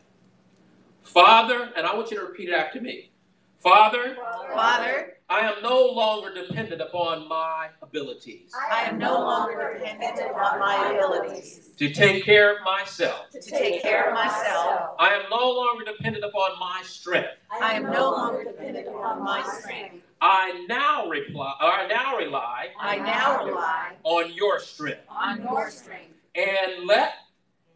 Father, 1.03 1.72
and 1.75 1.86
I 1.86 1.96
want 1.96 2.12
you 2.12 2.20
to 2.20 2.25
repeat 2.25 2.50
it 2.50 2.56
after 2.56 2.82
me. 2.82 3.12
Father, 3.63 4.17
Father, 4.53 5.13
I 5.29 5.39
am 5.39 5.63
no 5.63 5.86
longer 5.86 6.34
dependent 6.34 6.82
upon 6.82 7.29
my 7.29 7.70
abilities 7.82 8.51
I 8.72 8.84
am 8.84 8.98
no 8.98 9.13
longer 9.13 9.77
dependent 9.79 10.20
upon 10.20 10.60
my 10.60 10.91
abilities 10.93 11.70
to 11.77 11.89
take 11.93 12.25
care 12.25 12.58
of 12.58 12.63
myself. 12.65 13.29
to 13.32 13.39
take 13.41 13.82
care 13.82 14.10
of 14.10 14.13
myself. 14.13 14.91
I 15.00 15.13
am 15.15 15.24
no 15.29 15.50
longer 15.51 15.86
dependent 15.86 16.25
upon 16.25 16.60
my 16.60 16.82
strength. 16.84 17.29
I 17.62 17.74
am 17.74 17.84
no 17.84 18.12
longer 18.12 18.43
dependent 18.43 18.88
upon 18.89 19.24
my 19.24 19.41
strength. 19.60 19.96
I 20.22 20.65
now 20.70 21.08
reply, 21.10 21.53
or 21.62 21.72
I 21.72 21.88
now 21.88 22.17
rely 22.17 22.67
I 22.79 22.98
now 22.98 23.46
rely 23.46 23.93
on 24.03 24.34
your 24.34 24.60
strength. 24.60 25.01
on 25.10 25.41
your 25.41 25.70
strength. 25.70 26.13
And 26.36 26.86
let 26.86 27.13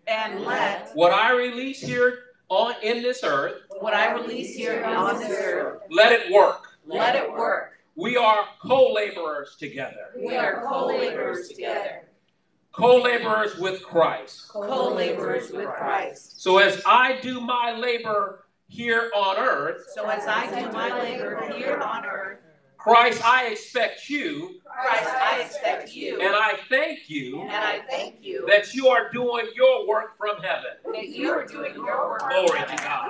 And 0.06 0.44
let 0.46 0.91
what 0.96 1.13
I 1.13 1.32
release 1.34 1.79
here 1.82 2.20
on 2.50 2.75
in 2.82 3.01
this 3.01 3.24
earth, 3.24 3.62
what 3.80 3.94
I 3.94 4.13
release 4.13 4.56
here 4.56 4.84
on 4.84 5.20
this 5.20 5.30
earth, 5.32 5.82
let 5.89 6.12
it 6.12 6.32
work. 6.32 6.68
let 6.86 7.16
it 7.16 7.30
work. 7.32 7.74
We 7.96 8.16
are 8.16 8.46
co-laborers 8.62 9.56
together. 9.58 10.12
We 10.16 10.36
are 10.36 10.63
co-laborers 10.63 11.50
together, 11.50 12.04
Co-laborers 12.72 13.58
with 13.58 13.84
Christ. 13.84 14.50
co-laborers 14.50 15.51
with 15.51 15.68
Christ. 15.68 16.42
So 16.42 16.60
as 16.60 16.82
I 16.86 17.20
do 17.22 17.42
my 17.42 17.75
labor 17.75 18.46
here 18.68 19.10
on 19.16 19.38
earth, 19.38 19.84
So 19.96 20.06
as 20.08 20.27
I 20.27 20.46
do 20.62 20.72
my 20.72 20.89
labor 21.01 21.51
here 21.56 21.77
on 21.80 22.06
earth, 22.06 22.39
Christ, 22.88 23.24
I 23.25 23.48
expect 23.48 24.10
you. 24.10 24.62
Christ, 24.65 25.10
I 25.10 25.41
expect 25.41 25.94
you, 25.94 26.22
and 26.22 26.34
I 26.34 26.53
thank 26.70 27.10
you 27.10 27.41
and 27.41 27.51
I 27.51 27.82
thank 27.89 28.17
you. 28.22 28.46
that 28.48 28.74
you 28.74 28.88
are 28.88 29.12
doing 29.12 29.48
your 29.56 29.88
work 29.88 30.17
from 30.17 30.38
heaven. 30.41 30.72
that 30.94 31.10
you 31.10 31.29
are 31.32 31.46
doing 31.46 31.74
your 31.75 32.10
work. 32.10 32.20
Glory 32.20 32.60
to 32.60 32.75
God. 32.77 33.10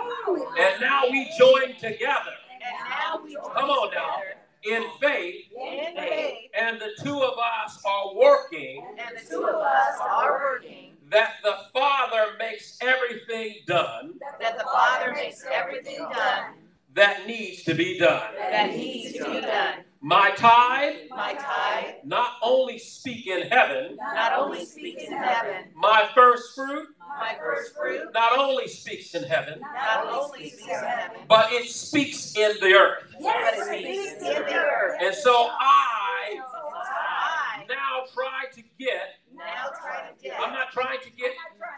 And 0.60 0.82
now 0.82 1.04
we 1.12 1.30
join 1.38 1.76
together. 1.76 2.34
And 2.52 2.90
now 2.90 3.22
we 3.24 3.34
join 3.34 3.44
Come 3.54 3.70
on 3.70 3.94
now. 3.94 4.18
in 4.64 4.84
faith, 5.00 5.46
in 5.56 5.96
faith, 5.96 6.38
and 6.60 6.80
the 6.80 6.92
two 7.04 7.22
of 7.22 7.38
us 7.38 7.80
are 7.86 8.16
working. 8.16 8.84
And 8.98 9.18
the 9.18 9.30
two 9.30 9.44
of 9.44 9.56
us 9.56 9.98
are 10.02 10.40
working, 10.40 10.94
that 11.12 11.34
the 11.44 11.56
Father 11.72 12.34
makes 12.40 12.78
everything 12.82 13.58
done. 13.68 14.16
That 14.40 14.58
the 14.58 14.64
Father 14.64 15.14
makes 15.14 15.46
everything 15.52 16.00
done 16.00 16.54
that 16.98 17.28
needs 17.28 17.64
to 17.64 17.76
be 17.76 17.98
done. 18.00 18.34
that 18.36 18.76
needs 18.76 19.14
to 19.14 19.26
be 19.26 19.42
done. 19.42 19.76
My 20.02 20.32
tithe 20.32 20.96
My 21.10 21.34
tithe 21.34 21.96
not 22.04 22.34
only 22.42 22.78
speak 22.78 23.28
in 23.28 23.48
heaven, 23.48 23.98
not 23.98 24.34
only 24.34 24.66
speaks 24.66 25.04
in 25.04 25.12
heaven, 25.12 25.66
my 25.76 26.10
first 26.14 26.56
fruit 26.56 26.88
my 27.20 27.36
first 27.40 27.76
fruit 27.76 28.10
not 28.14 28.38
only 28.38 28.68
speaks 28.68 29.16
in 29.16 29.24
heaven, 29.24 29.60
not 29.60 30.06
only 30.08 30.50
speaks 30.50 30.64
in 30.64 30.70
heaven, 30.70 31.18
but 31.28 31.52
it 31.52 31.70
speaks 31.70 32.36
in 32.36 32.54
the 32.62 32.74
earth. 32.74 33.04
but 33.22 33.54
it 33.54 33.64
speaks 33.66 34.14
in 34.22 34.44
the 34.44 34.54
earth. 34.54 34.98
And 35.02 35.16
so 35.16 35.32
I 35.60 36.36
So 36.36 36.60
I 36.76 37.64
now 37.68 38.06
try 38.14 38.50
to 38.54 38.62
get, 38.80 39.20
now 39.36 39.44
try 39.82 40.10
to 40.10 40.24
get, 40.24 40.40
I'm 40.40 40.54
not 40.54 40.72
trying 40.72 41.00
to 41.02 41.10
get, 41.12 41.32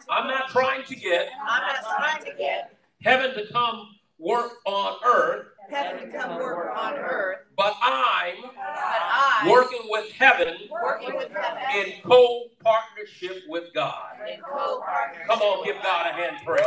I'm 0.10 0.28
not 0.28 0.50
trying 0.50 0.84
to 0.86 0.96
get 0.96 1.30
I'm 1.42 1.62
not 1.62 1.98
trying 1.98 2.26
to 2.26 2.38
get 2.38 2.76
heaven 3.02 3.34
to 3.36 3.52
come 3.52 3.88
work 4.20 4.54
on 4.66 4.98
earth, 5.06 5.48
heaven 5.70 6.12
work 6.38 6.76
on 6.76 6.94
earth, 6.96 7.38
but 7.58 7.76
I'm 7.82 8.42
but 8.42 8.54
I 8.58 9.48
working 9.50 9.82
with 9.90 10.12
heaven 10.12 10.56
Working 10.72 11.16
with 11.18 11.32
heaven. 11.32 11.88
in 11.94 12.02
co-partnership 12.04 13.44
with 13.48 13.74
God. 13.74 14.18
Co-partnership. 14.46 15.28
Come 15.28 15.40
on, 15.42 15.66
give 15.66 15.78
God 15.84 16.08
a 16.08 16.14
hand 16.14 16.38
praise. 16.46 16.66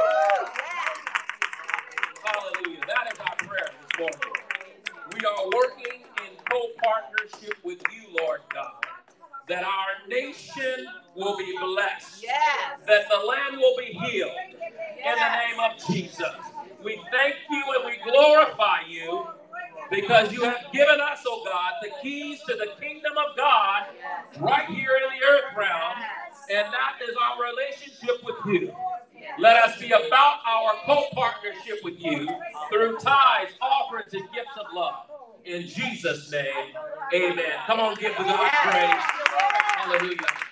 Hallelujah. 2.25 2.81
That 2.87 3.13
is 3.13 3.19
our 3.21 3.37
prayer 3.49 3.69
this 3.81 3.99
morning. 3.99 4.19
We 5.15 5.27
are 5.27 5.51
working 5.55 6.03
in 6.27 6.37
co-partnership 6.51 7.59
with 7.65 7.83
you, 7.93 8.17
Lord 8.21 8.41
God, 8.53 8.73
that 9.49 9.65
our 9.65 10.09
nation 10.09 10.87
will 11.17 11.37
be 11.37 11.55
blessed, 11.61 12.23
Yes. 12.23 12.81
that 12.87 13.09
the 13.11 13.19
land 13.27 13.57
will 13.59 13.77
be 13.77 13.87
healed 13.87 14.33
in 14.53 15.17
the 15.17 15.37
name 15.37 15.61
of 15.61 15.79
Jesus. 15.93 16.35
We 16.85 17.01
thank 17.13 17.37
you 17.51 17.65
and 17.77 17.85
we 17.87 18.11
glorify 18.11 18.81
you 18.89 19.27
because 19.91 20.33
you 20.33 20.43
have 20.43 20.73
given 20.73 21.01
us, 21.01 21.21
oh 21.27 21.43
God, 21.45 21.73
the 21.83 21.91
keys 22.03 22.41
to 22.49 22.55
the 22.55 22.73
kingdom 22.81 23.13
of 23.13 23.37
God 23.37 23.87
right 24.41 24.67
here 24.67 24.91
in 24.97 25.19
the 25.19 25.25
earth 25.25 25.57
realm, 25.57 25.95
and 26.51 26.67
that 26.73 26.99
is 27.09 27.15
our 27.17 27.43
relationship 27.43 28.25
with 28.25 28.37
you. 28.47 28.75
Let 29.39 29.57
us 29.65 29.79
be 29.79 29.87
about 29.87 30.41
our 30.47 30.73
co-partnership 30.85 31.81
with 31.85 32.01
you 32.01 32.29
through 32.71 32.99
tithes, 32.99 33.53
offerings, 33.61 34.13
and 34.15 34.25
gifts 34.33 34.57
of 34.59 34.67
love. 34.75 34.95
In 35.45 35.67
Jesus' 35.67 36.31
name, 36.31 36.75
amen. 37.15 37.53
Come 37.67 37.81
on, 37.81 37.95
give 37.95 38.17
the 38.17 38.25
God 38.25 38.51
praise. 38.51 39.03
Hallelujah. 39.77 40.52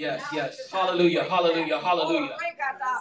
Yes, 0.00 0.24
yes. 0.32 0.70
Hallelujah, 0.72 1.24
hallelujah, 1.24 1.78
hallelujah. 1.78 2.36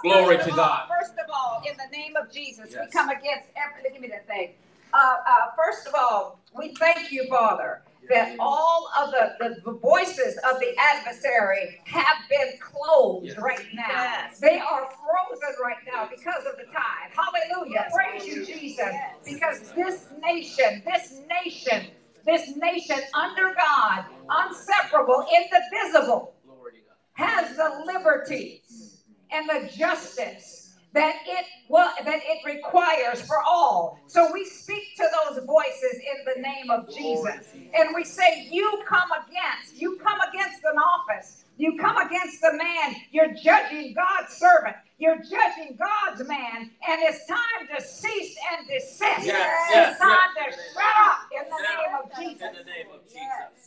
Glory 0.04 0.38
to 0.38 0.52
God. 0.52 0.90
First 1.00 1.14
of 1.14 1.30
all, 1.34 1.62
in 1.66 1.78
the 1.78 1.98
name 1.98 2.18
of 2.18 2.30
Jesus, 2.30 2.76
we 2.78 2.88
come 2.92 3.10
against 3.10 3.46
every, 3.56 3.90
give 3.90 4.02
me 4.02 4.10
that 4.10 4.28
thing. 4.28 4.52
Uh, 4.94 4.98
uh, 4.98 5.34
first 5.56 5.88
of 5.88 5.94
all, 5.96 6.40
we 6.58 6.74
thank 6.76 7.10
you, 7.12 7.26
Father, 7.30 7.84
that 8.10 8.36
all 8.40 8.90
of 9.00 9.12
the, 9.12 9.34
the, 9.40 9.72
the 9.72 9.78
voices 9.78 10.38
of 10.52 10.60
the 10.60 10.76
adversary 10.78 11.80
have 11.86 12.18
been 12.30 12.54
closed 12.60 13.28
Yes. 13.28 13.38
right 13.38 13.66
now. 13.74 13.86
Yes. 13.88 14.40
They 14.40 14.60
are 14.60 14.90
frozen 14.90 15.56
right 15.64 15.78
now 15.94 16.10
because 16.10 16.44
of 16.46 16.58
the 16.58 16.66
tithe. 16.66 17.14
Hallelujah. 17.16 17.88
Praise 17.94 18.28
you, 18.28 18.46
Jesus. 18.46 18.90
Because 19.24 19.72
this 19.74 20.08
nation, 20.22 20.84
this 20.86 21.22
nation, 21.46 21.88
this 22.26 22.56
nation 22.58 23.00
under 23.14 23.54
God, 23.56 24.06
unseparable, 24.30 25.26
indivisible, 25.34 25.54
Glory 25.84 25.98
to 26.00 26.08
God. 26.08 26.39
Has 27.20 27.56
the 27.58 27.84
liberties 27.86 29.04
and 29.32 29.50
the 29.50 29.70
justice 29.78 30.78
that 30.94 31.18
it 31.28 31.46
well, 31.70 31.94
that 32.04 32.20
it 32.24 32.40
requires 32.46 33.22
for 33.22 33.38
all. 33.48 34.00
So 34.08 34.32
we 34.34 34.46
speak 34.46 34.84
to 34.98 35.06
those 35.30 35.46
voices 35.46 35.94
in 36.00 36.36
the 36.36 36.42
name 36.42 36.72
of 36.72 36.88
Jesus. 36.90 37.54
And 37.54 37.90
we 37.96 38.04
say, 38.06 38.48
You 38.50 38.84
come 38.88 39.10
against, 39.12 39.80
you 39.80 40.00
come 40.04 40.20
against 40.22 40.64
an 40.64 40.78
office, 40.80 41.46
you 41.58 41.78
come 41.80 41.98
against 41.98 42.42
the 42.42 42.54
man, 42.54 42.96
you're 43.12 43.34
judging 43.36 43.94
God's 43.94 44.34
servant, 44.34 44.78
you're 44.98 45.18
judging 45.20 45.78
God's 45.78 46.28
man, 46.28 46.72
and 46.90 47.02
it's 47.04 47.28
time 47.28 47.68
to 47.76 47.84
cease 47.84 48.36
and 48.58 48.68
desist. 48.68 49.02
Yes, 49.02 49.26
yes, 49.28 49.90
it's 49.92 50.00
time 50.00 50.32
to 50.38 50.52
shut 50.74 50.96
up 51.06 51.20
in 51.38 51.50
the 51.50 51.64
name 51.70 51.96
of 52.02 52.20
Jesus. 52.20 52.48
In 52.48 52.54
the 52.66 52.72
name 52.72 52.88
of 52.94 53.04
Jesus. 53.06 53.59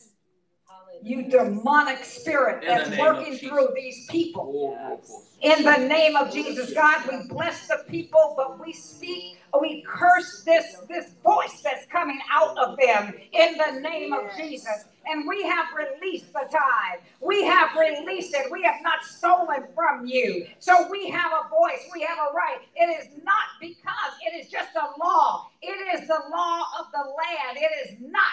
You 1.03 1.29
demonic 1.29 2.03
spirit 2.05 2.63
that's 2.65 2.97
working 2.97 3.37
through 3.37 3.69
these 3.75 4.07
people. 4.09 4.73
Oh, 4.73 5.21
In 5.41 5.63
the 5.63 5.77
name 5.77 6.15
of 6.15 6.31
Jesus, 6.33 6.73
God, 6.73 7.01
we 7.11 7.27
bless 7.27 7.67
the 7.67 7.83
people, 7.89 8.35
but 8.37 8.59
we 8.65 8.71
speak, 8.73 9.37
we 9.59 9.83
curse 9.87 10.43
this, 10.45 10.77
this 10.87 11.13
voice 11.23 11.61
that's 11.61 11.85
coming 11.87 12.19
out 12.31 12.57
of 12.57 12.77
them 12.77 13.13
in 13.33 13.57
the 13.57 13.79
name 13.81 14.13
of 14.13 14.29
Jesus. 14.37 14.85
And 15.05 15.27
we 15.27 15.43
have 15.43 15.65
released 15.75 16.31
the 16.31 16.47
tithe. 16.49 17.01
We 17.21 17.43
have 17.43 17.75
released 17.75 18.33
it. 18.33 18.49
We 18.51 18.63
have 18.63 18.81
not 18.83 19.03
stolen 19.03 19.65
from 19.75 20.05
you. 20.05 20.47
So 20.59 20.87
we 20.89 21.09
have 21.09 21.31
a 21.33 21.49
voice. 21.49 21.81
We 21.93 22.01
have 22.03 22.17
a 22.17 22.33
right. 22.33 22.59
It 22.75 22.85
is 22.85 23.23
not 23.23 23.47
because 23.59 24.13
it 24.25 24.39
is 24.43 24.49
just 24.49 24.69
a 24.75 24.99
law. 25.03 25.49
It 25.61 25.99
is 25.99 26.07
the 26.07 26.21
law 26.31 26.63
of 26.79 26.85
the 26.93 26.99
land. 26.99 27.57
It 27.57 27.89
is 27.89 27.97
not. 27.99 28.23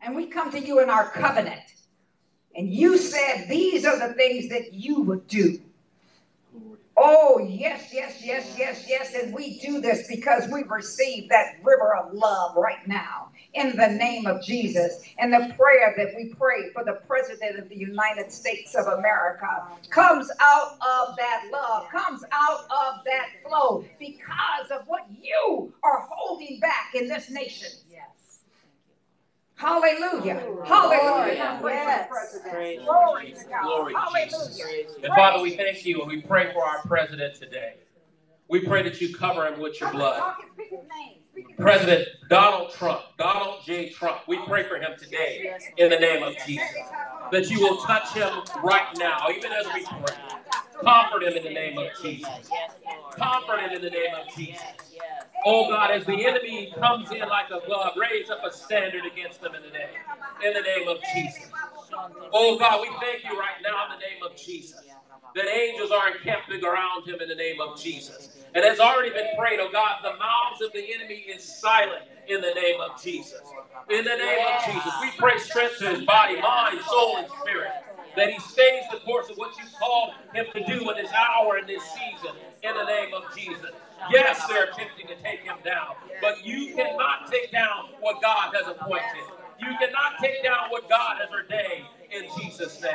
And 0.00 0.16
we 0.16 0.26
come 0.26 0.50
to 0.52 0.60
you 0.60 0.80
in 0.80 0.90
our 0.90 1.08
covenant. 1.10 1.60
And 2.56 2.72
you 2.72 2.98
said 2.98 3.46
these 3.48 3.84
are 3.84 3.98
the 3.98 4.14
things 4.14 4.48
that 4.50 4.72
you 4.72 5.02
would 5.02 5.26
do. 5.28 5.58
Oh, 6.96 7.40
yes, 7.40 7.90
yes, 7.92 8.22
yes, 8.24 8.56
yes, 8.56 8.86
yes. 8.88 9.14
And 9.14 9.34
we 9.34 9.58
do 9.58 9.80
this 9.80 10.06
because 10.08 10.48
we've 10.52 10.70
received 10.70 11.30
that 11.30 11.56
river 11.62 11.96
of 11.96 12.12
love 12.12 12.56
right 12.56 12.86
now 12.86 13.30
in 13.54 13.76
the 13.76 13.88
name 13.88 14.26
of 14.26 14.42
Jesus. 14.44 15.02
And 15.18 15.32
the 15.32 15.52
prayer 15.58 15.94
that 15.96 16.14
we 16.16 16.32
pray 16.38 16.70
for 16.72 16.84
the 16.84 17.00
President 17.08 17.58
of 17.58 17.68
the 17.68 17.76
United 17.76 18.30
States 18.30 18.76
of 18.76 18.86
America 18.86 19.64
comes 19.90 20.30
out 20.40 20.72
of 20.82 21.16
that 21.16 21.44
love, 21.52 21.88
comes 21.90 22.22
out 22.32 22.60
of 22.70 23.04
that 23.06 23.28
flow 23.44 23.84
because 23.98 24.70
of 24.70 24.82
what 24.86 25.02
you 25.10 25.72
are 25.82 26.06
holding 26.08 26.60
back 26.60 26.94
in 26.94 27.08
this 27.08 27.28
nation. 27.30 27.70
Hallelujah. 29.64 30.42
Hallelujah. 30.66 31.60
Yes. 31.64 32.08
President. 32.10 32.84
Glory 32.84 33.32
to 33.32 33.44
God. 33.48 33.62
Glory 33.62 33.94
to 33.94 33.98
Hallelujah. 33.98 34.86
And 35.04 35.14
Father, 35.14 35.42
we 35.42 35.56
thank 35.56 35.86
you 35.86 36.00
and 36.00 36.08
we 36.08 36.20
pray 36.20 36.52
for 36.52 36.62
our 36.64 36.82
president 36.82 37.36
today. 37.36 37.76
We 38.48 38.60
pray 38.60 38.82
that 38.82 39.00
you 39.00 39.14
cover 39.14 39.46
him 39.46 39.60
with 39.60 39.80
your 39.80 39.90
blood. 39.90 40.18
Talk 40.18 40.38
and 40.42 40.52
speak 40.52 40.68
his 40.70 40.80
name. 40.80 41.16
Speak 41.32 41.48
his 41.48 41.58
name. 41.58 41.66
President 41.66 42.08
Donald 42.28 42.72
Trump, 42.72 43.00
Donald 43.16 43.60
J. 43.64 43.88
Trump, 43.88 44.18
we 44.28 44.38
pray 44.46 44.64
for 44.64 44.76
him 44.76 44.92
today 44.98 45.56
in 45.78 45.88
the 45.88 45.98
name 45.98 46.22
of 46.22 46.34
Jesus. 46.46 46.68
That 47.32 47.48
you 47.50 47.60
will 47.60 47.78
touch 47.78 48.12
him 48.12 48.30
right 48.62 48.86
now, 48.98 49.28
even 49.34 49.50
as 49.50 49.66
we 49.74 49.82
pray. 49.84 50.16
Comfort 50.82 51.22
him 51.24 51.32
in 51.38 51.42
the 51.42 51.54
name 51.54 51.78
of 51.78 51.86
Jesus. 52.02 52.28
Comfort 53.16 53.60
him 53.60 53.72
in 53.72 53.82
the 53.82 53.90
name 53.90 54.14
of 54.14 54.34
Jesus. 54.36 54.60
Oh 55.44 55.68
God, 55.70 55.92
as 55.92 56.06
the 56.06 56.26
enemy 56.26 56.72
comes 56.78 57.10
in 57.12 57.20
like 57.20 57.50
a 57.50 57.64
glove, 57.66 57.94
raise 57.96 58.30
up 58.30 58.40
a 58.44 58.52
standard 58.52 59.04
against 59.06 59.40
them 59.40 59.54
in 59.56 59.62
the 59.62 59.70
name, 59.70 59.96
in 60.44 60.54
the 60.54 60.62
name 60.62 60.88
of 60.88 60.98
Jesus. 61.14 61.50
Oh 62.32 62.58
God, 62.58 62.80
we 62.82 62.88
thank 63.00 63.24
you 63.24 63.38
right 63.38 63.56
now 63.62 63.84
in 63.86 63.90
the 63.98 64.04
name 64.04 64.22
of 64.24 64.36
Jesus. 64.36 64.80
That 65.36 65.48
angels 65.48 65.90
are 65.92 66.10
encamping 66.10 66.64
around 66.64 67.06
him 67.08 67.20
in 67.22 67.28
the 67.28 67.36
name 67.36 67.60
of 67.60 67.80
Jesus. 67.80 68.30
And 68.54 68.64
has 68.64 68.80
already 68.80 69.10
been 69.10 69.28
prayed, 69.38 69.60
oh 69.60 69.70
God, 69.72 69.96
the 70.02 70.12
mouths 70.18 70.62
of 70.62 70.72
the 70.72 70.84
enemy 70.94 71.24
is 71.28 71.44
silent 71.44 72.02
in 72.28 72.40
the 72.42 72.52
name 72.54 72.80
of 72.80 73.02
Jesus. 73.02 73.40
In 73.90 74.04
the 74.04 74.16
name 74.16 74.46
of 74.46 74.64
Jesus, 74.66 74.92
we 75.02 75.10
pray 75.18 75.38
strength 75.38 75.78
to 75.78 75.88
his 75.90 76.02
body, 76.04 76.40
mind, 76.40 76.80
soul, 76.90 77.18
and 77.18 77.28
spirit. 77.42 77.70
That 78.16 78.30
he 78.30 78.40
stays 78.40 78.84
the 78.92 78.98
course 78.98 79.30
of 79.30 79.36
what 79.38 79.52
you 79.58 79.64
called 79.78 80.10
him 80.34 80.46
to 80.54 80.64
do 80.66 80.90
in 80.90 80.96
this 80.96 81.12
hour, 81.12 81.58
in 81.58 81.66
this 81.66 81.82
season, 81.94 82.36
in 82.62 82.74
the 82.74 82.84
name 82.84 83.14
of 83.14 83.24
Jesus. 83.36 83.72
Yes, 84.10 84.46
they're 84.48 84.64
attempting 84.64 85.06
to 85.08 85.16
take 85.16 85.40
him 85.40 85.56
down, 85.64 85.96
but 86.20 86.44
you 86.44 86.74
cannot 86.74 87.30
take 87.30 87.50
down 87.52 87.90
what 88.00 88.20
God 88.20 88.54
has 88.54 88.66
appointed. 88.68 89.24
You 89.58 89.68
cannot 89.78 90.18
take 90.20 90.42
down 90.42 90.70
what 90.70 90.88
God 90.88 91.16
has 91.20 91.30
ordained 91.30 91.86
in 92.10 92.24
Jesus' 92.38 92.80
name. 92.82 92.92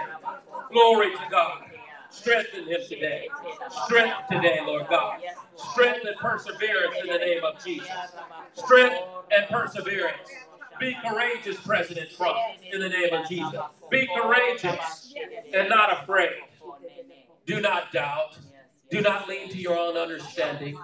Glory 0.72 1.12
to 1.12 1.22
God. 1.32 1.64
Strengthen 2.12 2.66
him 2.66 2.82
today. 2.88 3.28
Strength 3.86 4.16
today, 4.32 4.60
Lord 4.66 4.88
God. 4.90 5.22
Strength 5.56 6.06
and 6.06 6.16
perseverance 6.18 6.96
in 7.02 7.08
the 7.10 7.18
name 7.18 7.44
of 7.44 7.64
Jesus. 7.64 7.90
Strength 8.56 8.98
and 9.32 9.48
perseverance. 9.50 10.30
Be 10.80 10.96
courageous, 11.06 11.58
President 11.60 12.10
Trump, 12.16 12.38
in 12.72 12.80
the 12.80 12.90
name 12.90 13.14
of 13.14 13.28
Jesus. 13.28 13.60
Be 13.92 14.08
courageous 14.16 15.14
and 15.54 15.70
not 15.70 16.04
afraid. 16.04 16.32
Do 17.46 17.60
not 17.62 17.92
doubt. 17.92 18.38
Do 18.90 19.02
not 19.02 19.28
lean 19.28 19.50
to 19.50 19.58
your 19.58 19.78
own 19.78 19.98
understanding. 19.98 20.78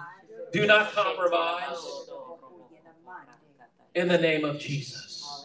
Do 0.52 0.66
not 0.66 0.92
compromise 0.92 1.78
in 3.94 4.08
the 4.08 4.18
name 4.18 4.44
of 4.44 4.58
Jesus. 4.58 5.44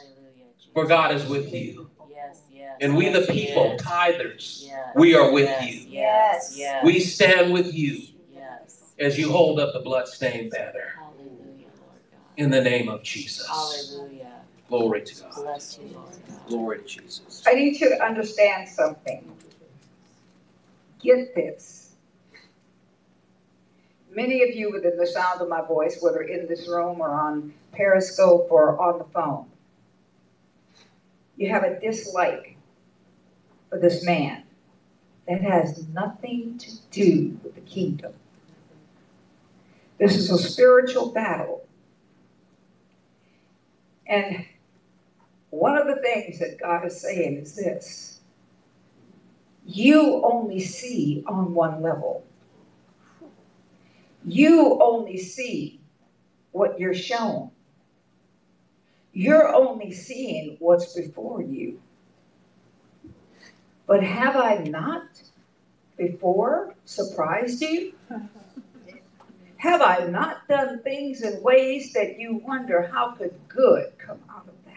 For 0.74 0.86
God 0.86 1.13
is 1.13 1.26
with 1.26 1.54
you. 1.54 1.89
And 2.80 2.95
we, 2.95 3.10
the 3.10 3.21
people, 3.21 3.76
tithers, 3.78 4.67
we 4.95 5.15
are 5.15 5.32
with 5.32 5.50
you. 5.63 5.88
We 6.84 7.00
stand 7.00 7.54
with 7.54 7.74
you 7.74 8.02
as 9.00 9.17
you 9.17 9.32
hold 9.32 9.60
up 9.60 9.74
the 9.74 9.80
bloodstained 9.80 10.52
banner 10.52 11.00
in 12.38 12.50
the 12.50 12.62
name 12.62 12.89
of 12.89 13.04
Jesus. 13.04 13.97
Glory 14.67 15.02
to 15.02 15.21
God. 15.21 15.36
God. 15.36 15.62
Glory 16.47 16.78
to 16.80 16.84
Jesus. 16.86 17.43
I 17.45 17.54
need 17.54 17.80
you 17.80 17.89
to 17.89 18.04
understand 18.04 18.69
something. 18.69 19.30
Get 21.00 21.36
this. 21.36 21.80
Many 24.13 24.43
of 24.43 24.54
you 24.54 24.71
within 24.71 24.97
the 24.97 25.08
sound 25.08 25.41
of 25.41 25.47
my 25.47 25.62
voice, 25.62 26.00
whether 26.02 26.21
in 26.21 26.47
this 26.47 26.67
room 26.67 27.00
or 27.00 27.12
on 27.12 27.54
Periscope 27.71 28.47
or 28.52 28.80
on 28.82 28.97
the 28.97 29.06
phone, 29.06 29.45
you 31.38 31.50
have 31.50 31.63
a 31.63 31.80
dislike 31.80 32.58
for 33.69 33.80
this 33.80 34.04
man 34.04 34.43
that 35.28 35.41
has 35.41 35.88
nothing 35.89 36.58
to 36.58 36.71
do 36.91 37.39
with 37.41 37.56
the 37.56 37.62
kingdom. 37.62 38.13
This 39.97 40.17
is 40.17 40.30
a 40.30 40.38
spiritual 40.38 41.12
battle. 41.12 41.65
And 44.08 44.45
one 45.52 45.78
of 45.78 45.88
the 45.88 46.02
things 46.02 46.39
that 46.39 46.60
God 46.60 46.86
is 46.86 47.00
saying 47.00 47.38
is 47.38 47.56
this 47.56 48.19
you 49.65 50.21
only 50.26 50.60
see 50.60 51.24
on 51.28 51.54
one 51.54 51.82
level, 51.82 52.26
you 54.25 54.79
only 54.81 55.17
see 55.17 55.79
what 56.51 56.79
you're 56.79 56.93
shown. 56.93 57.51
You're 59.13 59.53
only 59.53 59.91
seeing 59.91 60.57
what's 60.60 60.93
before 60.93 61.41
you. 61.41 61.81
But 63.88 64.03
have 64.03 64.36
I 64.38 64.57
not 64.57 65.03
before 65.97 66.75
surprised 66.86 67.62
you? 67.62 67.93
Have 69.57 69.81
I 69.81 70.05
not 70.05 70.47
done 70.47 70.81
things 70.81 71.21
in 71.21 71.41
ways 71.43 71.93
that 71.93 72.17
you 72.17 72.41
wonder 72.45 72.89
how 72.91 73.12
could 73.12 73.34
good 73.47 73.91
come 73.99 74.19
out 74.29 74.47
of 74.47 74.55
that? 74.65 74.73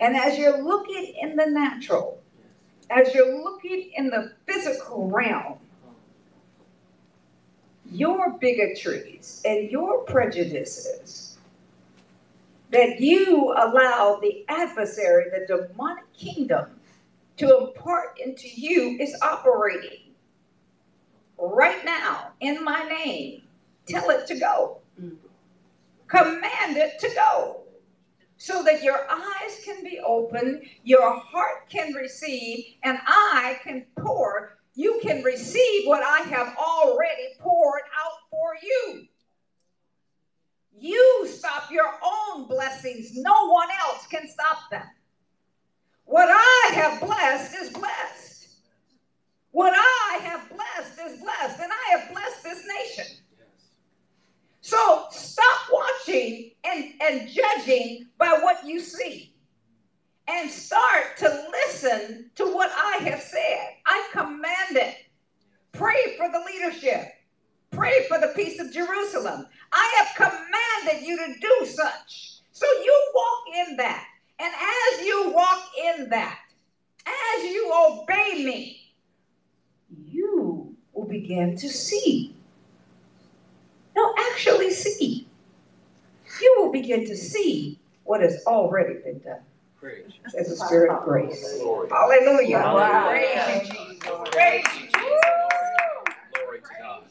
And 0.00 0.16
as 0.16 0.38
you're 0.38 0.62
looking 0.62 1.14
in 1.20 1.36
the 1.36 1.46
natural, 1.46 2.20
as 2.90 3.14
you're 3.14 3.40
looking 3.42 3.92
in 3.96 4.08
the 4.08 4.32
physical 4.46 5.08
realm, 5.08 5.58
your 7.90 8.38
bigotries 8.38 9.42
and 9.44 9.70
your 9.70 10.04
prejudices 10.04 11.38
that 12.70 13.00
you 13.00 13.54
allow 13.56 14.18
the 14.20 14.44
adversary, 14.48 15.26
the 15.30 15.46
demonic 15.46 16.12
kingdom, 16.12 16.66
to 17.38 17.58
impart 17.58 18.18
into 18.22 18.48
you 18.48 18.98
is 19.00 19.16
operating 19.22 20.12
right 21.38 21.84
now 21.84 22.32
in 22.40 22.62
my 22.64 22.82
name. 22.84 23.42
Tell 23.86 24.10
it 24.10 24.26
to 24.26 24.38
go. 24.38 24.80
Command 26.08 26.76
it 26.76 26.98
to 27.00 27.08
go. 27.14 27.62
So 28.36 28.62
that 28.62 28.82
your 28.82 29.10
eyes 29.10 29.60
can 29.64 29.82
be 29.82 29.98
open, 30.04 30.62
your 30.84 31.18
heart 31.18 31.68
can 31.68 31.92
receive, 31.92 32.64
and 32.84 32.98
I 33.06 33.58
can 33.64 33.84
pour. 33.96 34.57
You 34.78 35.00
can 35.02 35.24
receive 35.24 35.88
what 35.88 36.04
I 36.04 36.20
have 36.28 36.56
already 36.56 37.34
poured 37.40 37.82
out 38.00 38.12
for 38.30 38.54
you. 38.62 39.08
You 40.70 41.26
stop 41.28 41.72
your 41.72 41.90
own 42.00 42.46
blessings, 42.46 43.16
no 43.16 43.48
one 43.48 43.66
else 43.82 44.06
can 44.06 44.28
stop 44.28 44.70
them. 44.70 44.86
What 46.04 46.28
I 46.30 46.74
have 46.74 47.00
blessed 47.00 47.56
is 47.60 47.70
blessed. 47.70 48.50
What 49.50 49.72
I 49.74 50.18
have 50.22 50.48
blessed 50.48 51.00
is 51.06 51.20
blessed, 51.22 51.60
and 51.60 51.72
I 51.72 51.98
have 51.98 52.12
blessed 52.12 52.44
this 52.44 52.64
nation. 52.78 53.16
So 54.60 55.06
stop 55.10 55.58
watching 55.72 56.52
and, 56.62 56.92
and 57.02 57.28
judging 57.28 58.06
by 58.16 58.38
what 58.42 58.64
you 58.64 58.78
see. 58.78 59.34
And 60.28 60.50
start 60.50 61.16
to 61.18 61.46
listen 61.50 62.30
to 62.34 62.44
what 62.44 62.70
I 62.70 62.98
have 63.04 63.22
said. 63.22 63.68
I 63.86 64.08
command 64.12 64.76
it. 64.76 64.96
Pray 65.72 66.16
for 66.18 66.30
the 66.30 66.44
leadership. 66.46 67.14
Pray 67.70 68.06
for 68.08 68.18
the 68.18 68.32
peace 68.36 68.60
of 68.60 68.72
Jerusalem. 68.72 69.46
I 69.72 69.94
have 69.98 70.30
commanded 70.30 71.06
you 71.06 71.16
to 71.16 71.40
do 71.40 71.66
such. 71.66 72.40
So 72.52 72.66
you 72.66 73.12
walk 73.14 73.68
in 73.68 73.76
that. 73.76 74.04
And 74.38 74.52
as 74.54 75.06
you 75.06 75.32
walk 75.32 75.62
in 75.84 76.08
that, 76.10 76.38
as 77.06 77.44
you 77.44 77.72
obey 77.88 78.44
me, 78.44 78.92
you 80.06 80.76
will 80.92 81.06
begin 81.06 81.56
to 81.56 81.68
see. 81.68 82.34
No, 83.96 84.14
actually 84.30 84.70
see. 84.70 85.26
You 86.40 86.54
will 86.58 86.70
begin 86.70 87.06
to 87.06 87.16
see 87.16 87.78
what 88.04 88.20
has 88.20 88.44
already 88.46 88.94
been 89.02 89.18
done. 89.20 89.40
Praise. 89.80 90.12
Says 90.28 90.48
the 90.48 90.56
Spirit 90.66 90.90
of 90.90 91.04
grace. 91.04 91.60
Glory. 91.60 91.88
Hallelujah. 91.90 92.58
Wow. 92.58 93.08
Praise 93.10 93.68
you, 93.68 93.74
Jesus. 93.74 93.98
Glory 94.04 94.30
Praise 94.32 94.64
to 94.64 94.74
you, 94.80 94.86
Jesus. 94.86 94.94
Jesus. 94.96 96.16
Glory 96.34 96.60
to 96.60 96.68
God. 96.80 97.02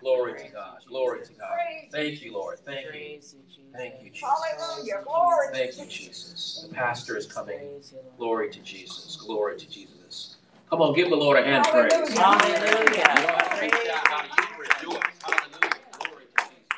Glory 0.00 0.34
to 0.40 0.48
God. 0.52 0.78
Glory 0.88 1.24
to 1.24 1.32
God. 1.34 1.58
Thank 1.92 2.22
you, 2.22 2.32
Lord. 2.34 2.58
Thank 2.60 2.86
you. 2.86 2.90
Praise 2.90 3.34
you, 3.36 3.42
Jesus. 3.48 3.72
Thank 3.74 4.02
you, 4.02 4.10
Jesus. 4.10 4.28
Hallelujah. 4.58 5.02
Glory 5.04 5.46
to 5.48 5.54
Thank 5.58 5.78
you, 5.78 5.84
Jesus. 5.86 5.94
Jesus. 6.32 6.66
The 6.68 6.74
pastor 6.74 7.16
is 7.16 7.26
coming. 7.26 7.58
Praise 7.58 7.92
you, 7.92 7.98
Lord. 8.04 8.18
Glory 8.18 8.50
to 8.52 8.60
Jesus. 8.60 9.16
Glory 9.16 9.58
to 9.58 9.70
Jesus. 9.70 10.36
Come 10.70 10.82
on, 10.82 10.94
give 10.94 11.10
the 11.10 11.16
Lord 11.16 11.38
a 11.38 11.44
hand 11.46 11.64
praise. 11.70 11.92
Hallelujah. 12.18 12.20
Hallelujah. 12.20 13.46
Praise 13.50 13.70
God. 13.72 14.06
How 14.06 14.22
you 14.24 14.60
rejoice. 14.62 15.02
Hallelujah. 15.22 15.80
Glory 15.98 16.24
to 16.36 16.44
Jesus. 16.44 16.68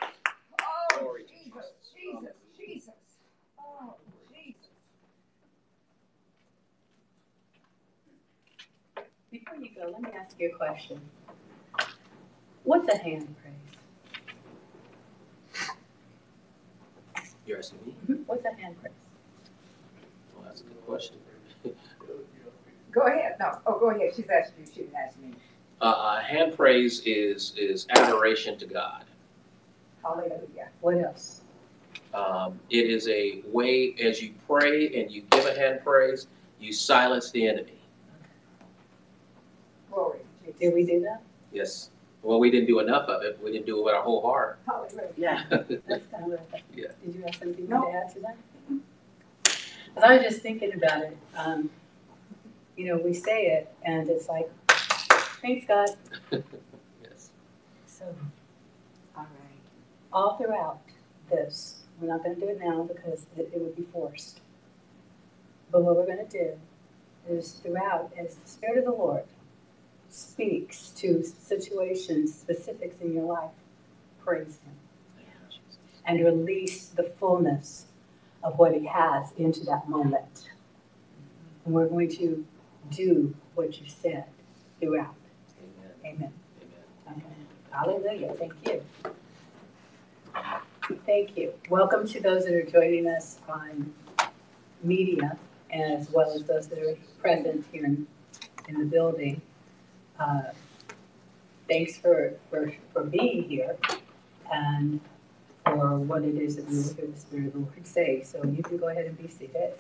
Oh, 0.63 1.01
Glory 1.01 1.23
to 1.25 1.29
Jesus, 1.29 1.67
Jesus. 1.95 2.35
Jesus, 2.59 2.95
Jesus. 2.95 2.95
Oh, 3.59 3.95
Jesus. 4.35 4.71
Go, 9.83 9.89
let 9.91 10.03
me 10.03 10.11
ask 10.17 10.37
you 10.39 10.51
a 10.55 10.57
question. 10.57 11.01
What's 12.63 12.89
a 12.89 12.97
hand 12.99 13.35
praise? 13.43 13.55
You're 17.47 17.59
asking 17.59 17.81
me? 17.85 18.17
What's 18.27 18.45
a 18.45 18.53
hand 18.53 18.81
praise? 18.81 18.93
Well, 20.35 20.45
that's 20.47 20.61
a 20.61 20.65
good 20.65 20.87
question. 20.87 21.17
Go 22.93 23.01
ahead. 23.03 23.37
No. 23.41 23.59
Oh, 23.67 23.79
go 23.81 23.91
ahead. 23.91 24.13
She's 24.15 24.29
asked 24.29 24.53
you. 24.59 24.67
She 24.67 24.83
didn't 24.83 24.95
ask 24.95 25.19
me. 25.19 25.33
Uh, 25.81 25.87
uh, 25.87 26.21
hand 26.21 26.57
praise 26.57 27.03
is 27.05 27.53
is 27.57 27.89
adoration 27.91 28.57
to 28.59 28.67
God. 28.67 29.05
Hallelujah. 30.05 30.69
What 30.81 30.99
else? 30.99 31.41
Um, 32.15 32.61
it 32.71 32.89
is 32.89 33.09
a 33.09 33.43
way 33.47 33.97
as 34.01 34.23
you 34.23 34.35
pray 34.47 35.01
and 35.01 35.11
you 35.11 35.23
give 35.31 35.47
a 35.47 35.55
hand 35.55 35.81
praise, 35.83 36.29
you 36.61 36.73
silence 36.73 37.31
the 37.33 37.49
enemy. 37.49 37.82
Glory. 39.93 40.21
Did 40.59 40.75
we 40.75 40.85
do 40.85 41.01
that? 41.03 41.21
Yes. 41.53 41.91
Well, 42.23 42.39
we 42.41 42.51
didn't 42.51 42.67
do 42.67 42.79
enough 42.81 43.09
of 43.09 43.23
it. 43.23 43.39
We 43.43 43.53
didn't 43.53 43.67
do 43.67 43.79
it 43.79 43.85
with 43.85 43.95
our 43.95 44.03
whole 44.03 44.23
heart. 44.23 44.59
Hallelujah. 44.67 45.09
Yeah. 45.17 45.43
That's 45.51 45.69
kind 46.11 46.25
of 46.25 46.31
what 46.31 46.41
I 46.41 46.51
thought. 46.51 46.61
Yeah. 46.75 46.87
Did 47.05 47.15
you 47.15 47.23
have 47.23 47.35
something 47.35 47.69
No. 47.69 47.83
to 47.83 47.91
add 47.93 48.13
to 48.15 48.21
that? 48.21 48.37
Because 49.95 50.05
I 50.05 50.17
was 50.17 50.23
just 50.25 50.41
thinking 50.43 50.73
about 50.75 51.03
it. 51.03 51.17
Um, 51.37 51.69
you 52.77 52.87
know, 52.87 52.97
we 52.97 53.13
say 53.13 53.47
it 53.47 53.75
and 53.85 54.09
it's 54.09 54.29
like, 54.29 54.51
thanks 55.43 55.67
God. 55.67 55.89
yes. 57.03 57.31
So, 57.87 58.05
all 59.17 59.25
right. 59.25 59.29
All 60.13 60.37
throughout 60.37 60.81
this, 61.31 61.83
we're 62.01 62.09
not 62.09 62.23
going 62.25 62.37
to 62.37 62.41
do 62.41 62.49
it 62.49 62.61
now 62.63 62.85
because 62.85 63.27
it, 63.37 63.51
it 63.55 63.61
would 63.61 63.77
be 63.77 63.87
forced. 63.93 64.41
But 65.71 65.83
what 65.83 65.97
we're 65.97 66.07
going 66.07 66.27
to 66.27 66.39
do 66.39 66.53
is 67.29 67.53
throughout, 67.63 68.13
as 68.19 68.37
the 68.37 68.49
Spirit 68.49 68.79
of 68.79 68.85
the 68.85 68.91
Lord 68.93 69.25
speaks 70.15 70.89
to 70.91 71.23
situations, 71.25 72.35
specifics 72.35 73.01
in 73.01 73.15
your 73.15 73.25
life, 73.25 73.51
praise 74.23 74.59
Him 74.65 74.77
and 76.05 76.25
release 76.25 76.87
the 76.89 77.05
fullness 77.05 77.87
of 78.43 78.59
what 78.59 78.75
He 78.75 78.87
has 78.87 79.33
into 79.39 79.65
that 79.65 79.89
moment. 79.89 80.51
And 81.65 81.75
we're 81.75 81.87
going 81.87 82.11
to 82.17 82.45
do 82.91 83.35
what 83.55 83.81
you 83.81 83.89
said 83.89 84.25
throughout. 84.81 85.15
Amen. 86.05 86.13
Amen. 86.15 86.33
Amen. 87.07 87.47
Hallelujah. 87.71 88.35
Thank 88.35 88.55
you. 88.67 88.83
Thank 91.07 91.37
you. 91.37 91.53
Welcome 91.71 92.07
to 92.09 92.21
those 92.21 92.45
that 92.45 92.55
are 92.55 92.65
joining 92.65 93.07
us 93.07 93.39
on 93.49 93.95
media 94.83 95.39
as 95.73 96.11
well 96.11 96.33
as 96.33 96.45
those 96.45 96.69
that 96.69 96.79
are 96.81 96.97
present 97.21 97.65
here 97.73 97.85
in, 97.85 98.07
in 98.69 98.79
the 98.79 98.85
building. 98.85 99.41
Uh, 100.19 100.43
Thanks 101.69 101.97
for, 101.97 102.35
for, 102.51 102.71
for 102.93 103.05
being 103.05 103.45
here 103.45 103.77
and 104.53 105.01
for 105.65 105.97
what 105.99 106.23
it 106.23 106.35
is 106.35 106.57
that 106.57 106.69
we 106.69 106.77
will 106.77 106.95
hear 106.95 107.07
the 107.07 107.19
Spirit 107.19 107.47
of 107.47 107.53
the 107.55 107.59
Lord 107.61 107.87
say. 107.87 108.23
So 108.23 108.45
you 108.45 108.63
can 108.63 108.77
go 108.77 108.89
ahead 108.89 109.07
and 109.07 109.17
be 109.17 109.29
seated. 109.29 109.73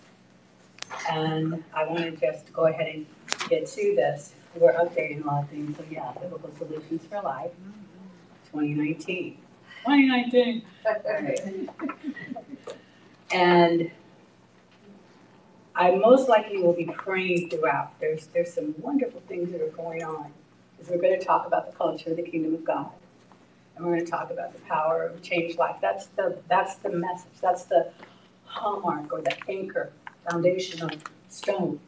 And 1.10 1.62
I 1.74 1.84
want 1.84 1.98
to 1.98 2.12
just 2.12 2.50
go 2.52 2.66
ahead 2.66 2.94
and 2.94 3.06
get 3.50 3.66
to 3.66 3.94
this. 3.94 4.32
We're 4.54 4.72
updating 4.72 5.24
a 5.24 5.26
lot 5.26 5.42
of 5.44 5.50
things, 5.50 5.76
so 5.76 5.84
yeah, 5.90 6.12
Biblical 6.12 6.50
Solutions 6.56 7.02
for 7.10 7.20
Life, 7.20 7.52
2019. 8.52 9.36
2019. 9.84 10.62
And 13.32 13.90
I 15.74 15.92
most 15.92 16.28
likely 16.28 16.62
will 16.62 16.74
be 16.74 16.84
praying 16.84 17.50
throughout. 17.50 17.98
There's, 18.00 18.26
there's 18.26 18.52
some 18.52 18.74
wonderful 18.78 19.22
things 19.28 19.52
that 19.52 19.60
are 19.62 19.70
going 19.70 20.04
on. 20.04 20.32
Because 20.76 20.90
we're 20.90 21.00
going 21.00 21.18
to 21.18 21.24
talk 21.24 21.46
about 21.46 21.70
the 21.70 21.76
culture 21.76 22.10
of 22.10 22.16
the 22.16 22.22
kingdom 22.22 22.54
of 22.54 22.64
God. 22.64 22.90
And 23.76 23.86
we're 23.86 23.94
going 23.94 24.04
to 24.04 24.10
talk 24.10 24.30
about 24.30 24.52
the 24.52 24.60
power 24.60 25.04
of 25.04 25.22
change 25.22 25.56
life. 25.56 25.76
That's 25.80 26.06
the, 26.08 26.38
that's 26.48 26.76
the 26.76 26.90
message. 26.90 27.32
That's 27.40 27.64
the 27.64 27.90
hallmark 28.44 29.12
or 29.12 29.22
the 29.22 29.34
anchor, 29.48 29.92
foundational 30.28 30.90
stone 31.28 31.80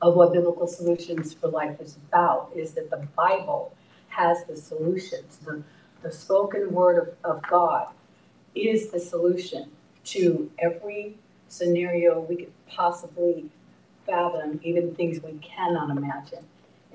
of 0.00 0.14
what 0.14 0.32
Biblical 0.32 0.66
Solutions 0.66 1.34
for 1.34 1.48
Life 1.48 1.80
is 1.80 1.96
about, 1.96 2.50
is 2.54 2.72
that 2.74 2.90
the 2.90 3.06
Bible 3.16 3.74
has 4.08 4.44
the 4.44 4.56
solutions, 4.56 5.38
the, 5.44 5.62
the 6.02 6.12
spoken 6.12 6.72
word 6.72 7.16
of, 7.24 7.36
of 7.36 7.42
God 7.48 7.88
is 8.54 8.90
the 8.90 9.00
solution 9.00 9.70
to 10.04 10.50
every 10.58 11.16
scenario 11.54 12.20
we 12.20 12.36
could 12.36 12.52
possibly 12.66 13.46
fathom, 14.06 14.60
even 14.62 14.94
things 14.94 15.22
we 15.22 15.38
cannot 15.38 15.90
imagine 15.96 16.44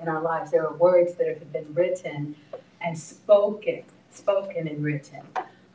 in 0.00 0.08
our 0.08 0.20
lives. 0.20 0.50
There 0.50 0.66
are 0.66 0.74
words 0.74 1.14
that 1.14 1.26
have 1.26 1.52
been 1.52 1.72
written 1.74 2.36
and 2.80 2.98
spoken, 2.98 3.82
spoken 4.10 4.68
and 4.68 4.84
written 4.84 5.22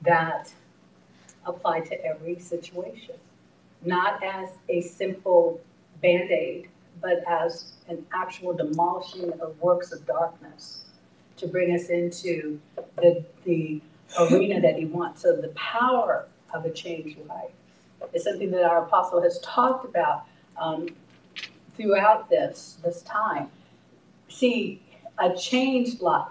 that 0.01 0.53
apply 1.45 1.81
to 1.81 2.05
every 2.05 2.39
situation. 2.39 3.15
Not 3.83 4.23
as 4.23 4.49
a 4.69 4.81
simple 4.81 5.59
Band-Aid, 6.01 6.69
but 7.01 7.23
as 7.27 7.73
an 7.87 8.05
actual 8.13 8.53
demolishing 8.53 9.31
of 9.39 9.59
works 9.61 9.91
of 9.91 10.05
darkness 10.05 10.85
to 11.37 11.47
bring 11.47 11.75
us 11.75 11.89
into 11.89 12.59
the, 12.97 13.23
the 13.43 13.81
arena 14.19 14.61
that 14.61 14.77
he 14.77 14.85
wants. 14.85 15.21
So 15.21 15.35
the 15.35 15.49
power 15.49 16.27
of 16.53 16.65
a 16.65 16.71
changed 16.71 17.17
life 17.27 17.51
is 18.13 18.23
something 18.23 18.51
that 18.51 18.63
our 18.63 18.83
apostle 18.85 19.21
has 19.21 19.39
talked 19.39 19.85
about 19.85 20.25
um, 20.57 20.87
throughout 21.75 22.29
this, 22.29 22.77
this 22.83 23.01
time. 23.01 23.49
See, 24.29 24.81
a 25.17 25.35
changed 25.35 26.01
life 26.01 26.27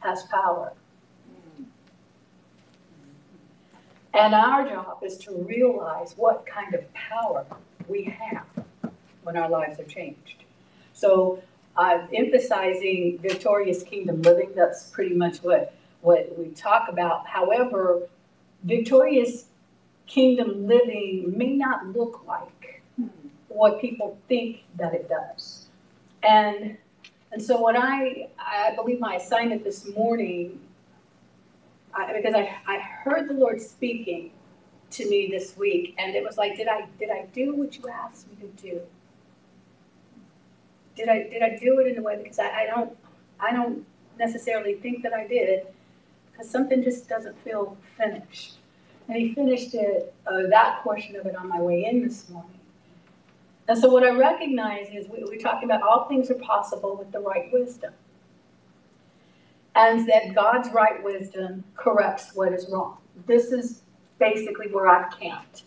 has 0.00 0.24
power. 0.24 0.72
And 4.14 4.34
our 4.34 4.68
job 4.68 4.98
is 5.02 5.16
to 5.18 5.32
realize 5.32 6.14
what 6.16 6.44
kind 6.46 6.74
of 6.74 6.92
power 6.92 7.46
we 7.88 8.04
have 8.04 8.44
when 9.22 9.36
our 9.36 9.48
lives 9.48 9.80
are 9.80 9.84
changed. 9.84 10.44
So 10.92 11.42
I'm 11.76 12.08
emphasizing 12.12 13.18
victorious 13.22 13.82
kingdom 13.82 14.20
living. 14.22 14.50
That's 14.54 14.90
pretty 14.90 15.14
much 15.14 15.38
what, 15.38 15.74
what 16.02 16.36
we 16.38 16.48
talk 16.48 16.88
about. 16.88 17.26
However, 17.26 18.02
victorious 18.64 19.46
kingdom 20.06 20.66
living 20.66 21.32
may 21.36 21.54
not 21.54 21.86
look 21.86 22.24
like 22.26 22.82
what 23.48 23.80
people 23.80 24.18
think 24.28 24.62
that 24.76 24.94
it 24.94 25.08
does. 25.08 25.66
And 26.22 26.76
and 27.30 27.42
so 27.42 27.58
what 27.58 27.76
I 27.76 28.28
I 28.38 28.74
believe 28.76 29.00
my 29.00 29.16
assignment 29.16 29.64
this 29.64 29.88
morning, 29.94 30.60
I, 31.94 32.12
because 32.12 32.34
I, 32.34 32.56
I 32.66 32.78
heard 32.78 33.28
the 33.28 33.34
Lord 33.34 33.60
speaking 33.60 34.32
to 34.90 35.08
me 35.08 35.28
this 35.30 35.56
week, 35.56 35.94
and 35.98 36.14
it 36.14 36.22
was 36.22 36.36
like, 36.36 36.56
did 36.56 36.68
I 36.68 36.86
did 36.98 37.10
I 37.10 37.26
do 37.32 37.54
what 37.54 37.76
you 37.76 37.88
asked 37.88 38.28
me 38.28 38.36
to 38.36 38.62
do? 38.62 38.80
Did 40.96 41.08
I 41.08 41.22
did 41.24 41.42
I 41.42 41.56
do 41.56 41.78
it 41.80 41.86
in 41.86 41.98
a 41.98 42.02
way 42.02 42.20
because 42.22 42.38
I, 42.38 42.62
I 42.62 42.66
don't 42.66 42.96
I 43.40 43.52
don't 43.52 43.86
necessarily 44.18 44.74
think 44.74 45.02
that 45.02 45.12
I 45.12 45.26
did 45.26 45.66
because 46.30 46.50
something 46.50 46.82
just 46.82 47.08
doesn't 47.08 47.38
feel 47.42 47.76
finished. 47.96 48.56
And 49.08 49.16
he 49.16 49.34
finished 49.34 49.74
it 49.74 50.14
uh, 50.26 50.48
that 50.50 50.82
portion 50.82 51.16
of 51.16 51.26
it 51.26 51.36
on 51.36 51.48
my 51.48 51.60
way 51.60 51.84
in 51.84 52.02
this 52.02 52.28
morning. 52.28 52.58
And 53.68 53.78
so 53.78 53.88
what 53.88 54.02
I 54.02 54.10
recognize 54.10 54.88
is 54.92 55.08
we, 55.08 55.24
we're 55.24 55.38
talking 55.38 55.70
about 55.70 55.82
all 55.82 56.08
things 56.08 56.30
are 56.30 56.34
possible 56.34 56.96
with 56.96 57.12
the 57.12 57.20
right 57.20 57.52
wisdom. 57.52 57.92
And 59.74 60.06
that 60.08 60.34
God's 60.34 60.68
right 60.72 61.02
wisdom 61.02 61.64
corrects 61.74 62.32
what 62.34 62.52
is 62.52 62.68
wrong. 62.70 62.98
This 63.26 63.52
is 63.52 63.82
basically 64.18 64.68
where 64.68 64.86
I've 64.86 65.18
camped. 65.18 65.64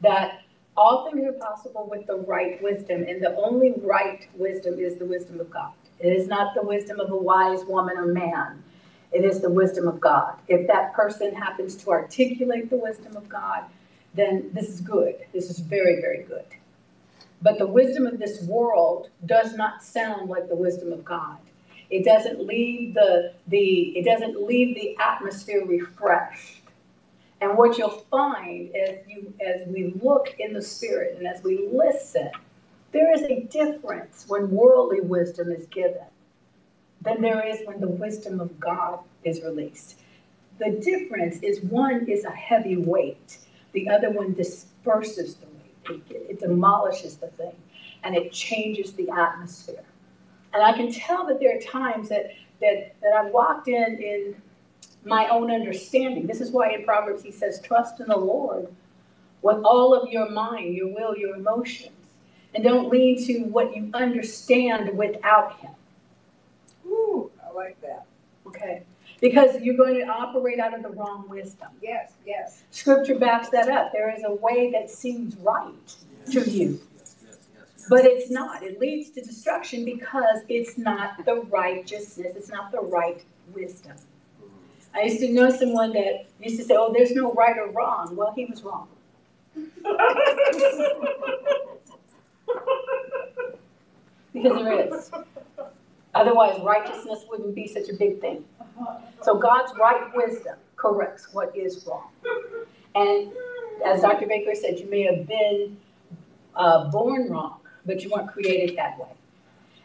That 0.00 0.40
all 0.76 1.10
things 1.10 1.24
are 1.26 1.32
possible 1.32 1.88
with 1.90 2.06
the 2.06 2.16
right 2.16 2.62
wisdom, 2.62 3.04
and 3.04 3.22
the 3.22 3.34
only 3.36 3.72
right 3.82 4.28
wisdom 4.34 4.78
is 4.78 4.96
the 4.96 5.06
wisdom 5.06 5.40
of 5.40 5.50
God. 5.50 5.72
It 6.00 6.12
is 6.12 6.28
not 6.28 6.54
the 6.54 6.62
wisdom 6.62 7.00
of 7.00 7.10
a 7.10 7.16
wise 7.16 7.64
woman 7.64 7.96
or 7.96 8.06
man. 8.06 8.62
It 9.12 9.24
is 9.24 9.40
the 9.40 9.50
wisdom 9.50 9.88
of 9.88 10.00
God. 10.00 10.36
If 10.48 10.66
that 10.66 10.92
person 10.94 11.34
happens 11.34 11.76
to 11.76 11.90
articulate 11.90 12.70
the 12.70 12.76
wisdom 12.76 13.16
of 13.16 13.28
God, 13.28 13.64
then 14.14 14.50
this 14.52 14.68
is 14.68 14.80
good. 14.80 15.16
This 15.32 15.50
is 15.50 15.58
very, 15.58 16.00
very 16.00 16.22
good. 16.22 16.44
But 17.42 17.58
the 17.58 17.66
wisdom 17.66 18.06
of 18.06 18.18
this 18.18 18.42
world 18.42 19.10
does 19.24 19.54
not 19.54 19.82
sound 19.82 20.28
like 20.28 20.48
the 20.48 20.56
wisdom 20.56 20.92
of 20.92 21.04
God. 21.04 21.38
It 21.90 22.04
doesn't 22.04 22.44
leave 22.44 22.94
the, 22.94 23.34
the 23.46 23.96
it 23.96 24.04
doesn't 24.04 24.42
leave 24.42 24.74
the 24.74 24.96
atmosphere 24.98 25.64
refreshed. 25.64 26.62
And 27.40 27.56
what 27.56 27.78
you'll 27.78 28.04
find 28.10 28.74
as 28.74 28.98
you 29.06 29.32
as 29.46 29.68
we 29.68 29.94
look 30.02 30.34
in 30.38 30.52
the 30.52 30.62
spirit 30.62 31.18
and 31.18 31.26
as 31.26 31.42
we 31.44 31.68
listen, 31.70 32.30
there 32.92 33.12
is 33.12 33.22
a 33.22 33.42
difference 33.42 34.24
when 34.26 34.50
worldly 34.50 35.00
wisdom 35.00 35.52
is 35.52 35.66
given 35.66 36.06
than 37.02 37.20
there 37.22 37.46
is 37.46 37.60
when 37.66 37.80
the 37.80 37.88
wisdom 37.88 38.40
of 38.40 38.58
God 38.58 39.00
is 39.24 39.42
released. 39.42 40.00
The 40.58 40.70
difference 40.70 41.38
is 41.42 41.60
one 41.60 42.08
is 42.08 42.24
a 42.24 42.30
heavy 42.30 42.76
weight, 42.76 43.38
the 43.72 43.88
other 43.88 44.10
one 44.10 44.32
disperses 44.32 45.36
the 45.36 45.46
weight, 45.46 46.02
it, 46.10 46.26
it 46.30 46.40
demolishes 46.40 47.16
the 47.16 47.28
thing, 47.28 47.54
and 48.02 48.16
it 48.16 48.32
changes 48.32 48.92
the 48.94 49.10
atmosphere. 49.10 49.84
And 50.54 50.62
I 50.62 50.72
can 50.72 50.90
tell 50.90 51.26
that 51.26 51.38
there 51.40 51.56
are 51.56 51.60
times 51.60 52.08
that 52.08 52.30
that 52.60 52.94
that 53.02 53.12
I've 53.12 53.32
walked 53.32 53.68
in 53.68 54.00
in 54.00 54.36
my 55.04 55.28
own 55.28 55.50
understanding. 55.50 56.26
This 56.26 56.40
is 56.40 56.50
why 56.50 56.70
in 56.70 56.84
Proverbs 56.84 57.22
he 57.22 57.30
says, 57.30 57.60
"Trust 57.60 58.00
in 58.00 58.08
the 58.08 58.16
Lord 58.16 58.68
with 59.42 59.58
all 59.64 59.94
of 59.94 60.10
your 60.10 60.30
mind, 60.30 60.74
your 60.74 60.88
will, 60.88 61.14
your 61.16 61.36
emotions, 61.36 61.90
and 62.54 62.64
don't 62.64 62.88
lean 62.88 63.22
to 63.26 63.40
what 63.40 63.76
you 63.76 63.90
understand 63.92 64.96
without 64.96 65.58
Him." 65.58 65.72
Ooh, 66.86 67.30
I 67.46 67.52
like 67.52 67.78
that. 67.82 68.06
Okay, 68.56 68.82
because 69.20 69.60
you're 69.60 69.76
going 69.76 69.94
to 69.94 70.06
operate 70.06 70.58
out 70.58 70.74
of 70.74 70.82
the 70.82 70.90
wrong 70.90 71.28
wisdom. 71.28 71.68
Yes, 71.82 72.12
yes. 72.26 72.62
Scripture 72.70 73.18
backs 73.18 73.48
that 73.50 73.68
up. 73.68 73.92
There 73.92 74.14
is 74.14 74.22
a 74.24 74.34
way 74.34 74.70
that 74.72 74.90
seems 74.90 75.36
right 75.36 75.96
to 76.32 76.50
you, 76.50 76.80
but 77.88 78.04
it's 78.04 78.30
not. 78.30 78.62
It 78.62 78.80
leads 78.80 79.10
to 79.10 79.20
destruction 79.20 79.84
because 79.84 80.40
it's 80.48 80.78
not 80.78 81.24
the 81.24 81.42
righteousness, 81.42 82.32
it's 82.36 82.50
not 82.50 82.72
the 82.72 82.80
right 82.80 83.22
wisdom. 83.54 83.96
Mm-hmm. 84.42 84.96
I 84.96 85.02
used 85.02 85.20
to 85.20 85.32
know 85.32 85.50
someone 85.50 85.92
that 85.92 86.26
used 86.40 86.58
to 86.58 86.64
say, 86.64 86.74
Oh, 86.76 86.92
there's 86.92 87.12
no 87.12 87.32
right 87.32 87.56
or 87.58 87.70
wrong. 87.70 88.16
Well, 88.16 88.32
he 88.34 88.46
was 88.46 88.62
wrong. 88.62 88.88
Because 94.36 94.64
there 94.64 94.94
is. 94.94 95.10
Otherwise, 96.16 96.60
righteousness 96.62 97.24
wouldn't 97.28 97.54
be 97.54 97.66
such 97.66 97.88
a 97.90 97.94
big 97.94 98.20
thing. 98.20 98.44
So 99.22 99.36
God's 99.36 99.72
right 99.78 100.10
wisdom 100.14 100.56
corrects 100.76 101.28
what 101.32 101.54
is 101.56 101.86
wrong. 101.86 102.08
And 102.94 103.32
as 103.84 104.00
Dr. 104.00 104.26
Baker 104.26 104.54
said, 104.54 104.78
you 104.78 104.88
may 104.88 105.02
have 105.02 105.26
been 105.26 105.76
uh, 106.54 106.90
born 106.90 107.30
wrong, 107.30 107.60
but 107.84 108.02
you 108.02 108.10
weren't 108.10 108.32
created 108.32 108.76
that 108.78 108.98
way. 108.98 109.08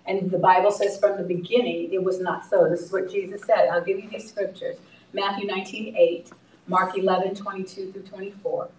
And 0.06 0.32
the 0.32 0.39
Bible 0.39 0.72
says 0.72 0.98
from 0.98 1.17
the 1.17 1.24
beginning 1.24 1.94
it 1.94 2.02
was 2.04 2.20
not 2.22 2.46
so. 2.50 2.67
This 2.70 2.82
is 2.82 2.91
what 2.91 3.12
Jesus 3.12 3.41
said. 3.44 3.67
I'll 3.70 3.84
give 3.84 4.00
you 4.00 4.10
these 4.10 4.28
scriptures 4.28 4.78
Matthew 5.13 5.46
19 5.46 5.96
8, 5.98 6.32
Mark 6.67 6.98
11 6.98 7.36
22 7.36 7.91
through 7.91 8.04
24, 8.04 8.70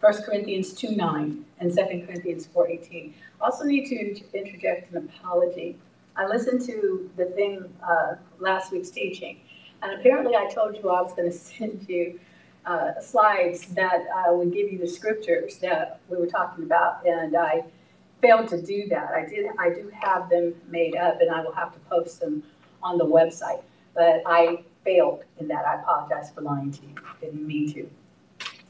1 0.00 0.22
Corinthians 0.22 0.72
2 0.72 0.96
9, 0.96 1.44
and 1.60 1.70
2 1.70 2.06
Corinthians 2.06 2.46
4 2.46 2.68
18. 2.68 3.14
Also, 3.40 3.64
need 3.64 3.86
to 3.86 4.38
interject 4.38 4.92
an 4.92 5.08
apology. 5.08 5.76
I 6.16 6.26
listened 6.26 6.62
to 6.62 7.10
the 7.16 7.26
thing 7.26 7.64
uh, 7.86 8.14
last 8.38 8.72
week's 8.72 8.90
teaching, 8.90 9.40
and 9.82 10.00
apparently 10.00 10.34
I 10.34 10.48
told 10.48 10.74
you 10.74 10.88
I 10.88 11.02
was 11.02 11.12
going 11.12 11.30
to 11.30 11.36
send 11.36 11.86
you 11.88 12.18
uh, 12.64 13.00
slides 13.00 13.66
that 13.74 14.00
uh, 14.14 14.32
would 14.32 14.52
give 14.52 14.72
you 14.72 14.78
the 14.78 14.88
scriptures 14.88 15.58
that 15.58 16.00
we 16.08 16.16
were 16.16 16.26
talking 16.26 16.64
about, 16.64 17.06
and 17.06 17.36
I 17.36 17.64
failed 18.20 18.48
to 18.48 18.60
do 18.60 18.88
that. 18.88 19.10
I 19.10 19.26
did. 19.26 19.46
I 19.58 19.68
do 19.70 19.90
have 20.00 20.30
them 20.30 20.54
made 20.68 20.96
up, 20.96 21.20
and 21.20 21.30
I 21.30 21.42
will 21.42 21.52
have 21.52 21.72
to 21.74 21.78
post 21.80 22.20
them 22.20 22.42
on 22.82 22.98
the 22.98 23.04
website. 23.04 23.62
But 23.94 24.22
I 24.26 24.64
failed 24.84 25.24
in 25.38 25.48
that. 25.48 25.64
I 25.66 25.80
apologize 25.80 26.30
for 26.30 26.40
lying 26.40 26.72
to 26.72 26.82
you. 26.82 26.94
Didn't 27.20 27.46
mean 27.46 27.72
to. 27.74 27.88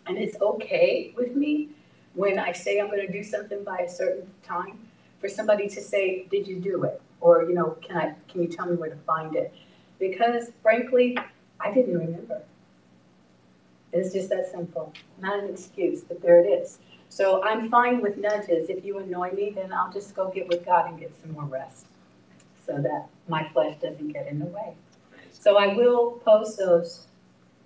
And 0.07 0.19
it's 0.19 0.41
okay 0.41 1.13
with 1.17 1.35
me 1.35 1.71
when 2.15 2.39
I 2.39 2.53
say 2.53 2.81
I'm 2.81 2.87
going 2.89 3.07
to 3.07 3.13
do 3.13 3.23
something 3.23 3.65
by 3.65 3.79
a 3.79 3.89
certain 3.89 4.31
time 4.43 4.79
for 5.21 5.29
somebody 5.29 5.69
to 5.69 5.81
say, 5.81 6.27
"Did 6.31 6.47
you 6.47 6.61
do 6.61 6.85
it?" 6.85 7.01
Or 7.27 7.43
you 7.43 7.55
know, 7.55 7.77
"Can 7.83 7.97
I? 7.97 8.15
Can 8.29 8.43
you 8.43 8.49
tell 8.49 8.67
me 8.67 8.77
where 8.77 8.91
to 8.91 8.97
find 9.13 9.35
it?" 9.35 9.53
Because 9.99 10.53
frankly, 10.63 11.19
I 11.61 11.73
didn't 11.73 11.99
remember. 11.99 12.43
It's 13.93 14.13
just 14.13 14.29
that 14.31 14.51
simple. 14.51 14.93
Not 15.21 15.43
an 15.43 15.51
excuse, 15.51 16.03
but 16.03 16.21
there 16.23 16.39
it 16.43 16.49
is. 16.49 16.79
So 17.09 17.43
I'm 17.43 17.71
fine 17.71 18.01
with 18.01 18.17
nudges. 18.19 18.69
If 18.69 18.85
you 18.85 18.99
annoy 18.99 19.31
me, 19.33 19.51
then 19.51 19.73
I'll 19.73 19.93
just 19.93 20.15
go 20.15 20.31
get 20.31 20.49
with 20.49 20.65
God 20.65 20.89
and 20.89 20.99
get 21.01 21.13
some 21.21 21.33
more 21.33 21.45
rest 21.45 21.87
so 22.67 22.79
that 22.79 23.07
my 23.29 23.49
flesh 23.53 23.77
doesn't 23.81 24.13
get 24.13 24.27
in 24.27 24.39
the 24.39 24.47
way. 24.47 24.75
So 25.33 25.57
I 25.57 25.69
will 25.75 26.13
post 26.25 26.59
those 26.59 27.07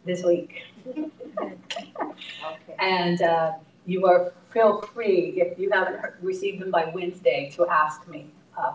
this 0.04 0.22
week. 0.24 0.62
Okay. 0.86 1.10
And 2.78 3.20
uh, 3.20 3.52
you 3.84 4.06
are, 4.06 4.32
feel 4.52 4.80
free, 4.80 5.34
if 5.36 5.58
you 5.58 5.70
haven't 5.70 6.00
received 6.22 6.60
them 6.62 6.70
by 6.70 6.90
Wednesday, 6.94 7.50
to 7.56 7.66
ask 7.66 8.08
me, 8.08 8.26
uh, 8.56 8.72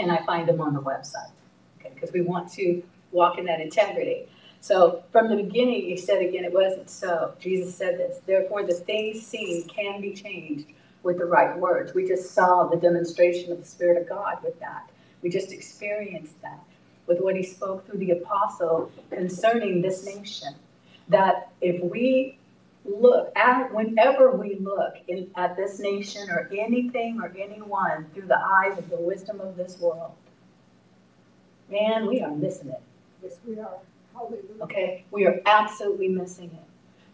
can 0.00 0.10
I 0.10 0.24
find 0.24 0.48
them 0.48 0.60
on 0.60 0.72
the 0.72 0.80
website? 0.80 1.30
Okay, 1.78 1.92
because 1.94 2.12
we 2.12 2.22
want 2.22 2.50
to 2.52 2.82
walk 3.12 3.38
in 3.38 3.44
that 3.44 3.60
integrity. 3.60 4.26
So 4.62 5.02
from 5.12 5.28
the 5.28 5.36
beginning, 5.36 5.82
he 5.82 5.96
said 5.96 6.22
again, 6.22 6.44
it 6.44 6.52
wasn't 6.52 6.88
so. 6.88 7.34
Jesus 7.38 7.74
said 7.74 7.98
this. 7.98 8.20
Therefore, 8.26 8.64
the 8.64 8.74
things 8.74 9.26
seen 9.26 9.68
can 9.68 10.00
be 10.00 10.12
changed 10.14 10.66
with 11.02 11.18
the 11.18 11.24
right 11.24 11.58
words. 11.58 11.94
We 11.94 12.06
just 12.06 12.32
saw 12.32 12.64
the 12.64 12.76
demonstration 12.76 13.52
of 13.52 13.58
the 13.58 13.64
Spirit 13.64 14.00
of 14.00 14.08
God 14.08 14.38
with 14.42 14.58
that. 14.60 14.90
We 15.22 15.28
just 15.28 15.52
experienced 15.52 16.40
that 16.42 16.62
with 17.06 17.20
what 17.20 17.36
he 17.36 17.42
spoke 17.42 17.86
through 17.86 17.98
the 17.98 18.12
apostle 18.12 18.90
concerning 19.10 19.82
this 19.82 20.04
nation. 20.04 20.54
That 21.08 21.50
if 21.60 21.82
we 21.82 22.38
look 22.84 23.32
at, 23.36 23.74
whenever 23.74 24.32
we 24.32 24.56
look 24.56 24.96
in, 25.08 25.30
at 25.36 25.56
this 25.56 25.78
nation 25.78 26.30
or 26.30 26.48
anything 26.52 27.20
or 27.20 27.32
anyone 27.38 28.06
through 28.14 28.26
the 28.26 28.38
eyes 28.38 28.78
of 28.78 28.88
the 28.90 28.96
wisdom 28.96 29.40
of 29.40 29.56
this 29.56 29.78
world, 29.78 30.12
man, 31.70 32.06
we 32.06 32.20
are 32.22 32.34
missing 32.34 32.70
it. 32.70 32.82
Yes, 33.22 33.36
we 33.46 33.58
are. 33.58 33.78
Hallelujah. 34.14 34.62
Okay, 34.62 35.04
we 35.10 35.26
are 35.26 35.40
absolutely 35.46 36.08
missing 36.08 36.46
it. 36.46 36.64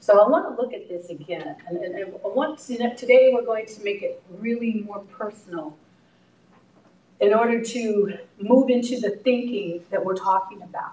So 0.01 0.25
I 0.25 0.29
want 0.29 0.45
to 0.57 0.63
look 0.63 0.73
at 0.73 0.89
this 0.89 1.09
again, 1.09 1.57
and, 1.69 1.79
and, 1.79 1.95
and 1.95 2.15
I 2.25 2.29
want 2.29 2.59
to, 2.61 2.95
today 2.95 3.31
we're 3.33 3.45
going 3.45 3.67
to 3.67 3.83
make 3.83 4.03
it 4.03 4.23
really 4.39 4.85
more 4.87 5.01
personal 5.01 5.77
in 7.21 7.35
order 7.35 7.63
to 7.63 8.19
move 8.39 8.69
into 8.69 9.01
the 9.01 9.11
thinking 9.11 9.83
that 9.91 10.05
we're 10.05 10.17
talking 10.17 10.63
about. 10.63 10.93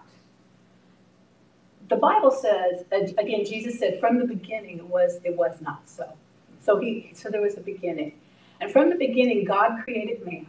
The 1.89 1.95
Bible 1.97 2.31
says, 2.31 2.85
again, 2.91 3.45
Jesus 3.45 3.79
said, 3.79 3.99
from 3.99 4.19
the 4.19 4.25
beginning 4.25 4.79
it 4.79 4.87
was 4.87 5.19
it 5.23 5.35
was 5.35 5.61
not 5.61 5.87
so. 5.87 6.13
So 6.61 6.79
he 6.79 7.11
so 7.13 7.29
there 7.29 7.41
was 7.41 7.57
a 7.57 7.61
beginning. 7.61 8.13
And 8.61 8.71
from 8.71 8.89
the 8.89 8.95
beginning, 8.95 9.43
God 9.43 9.83
created 9.83 10.25
man 10.25 10.47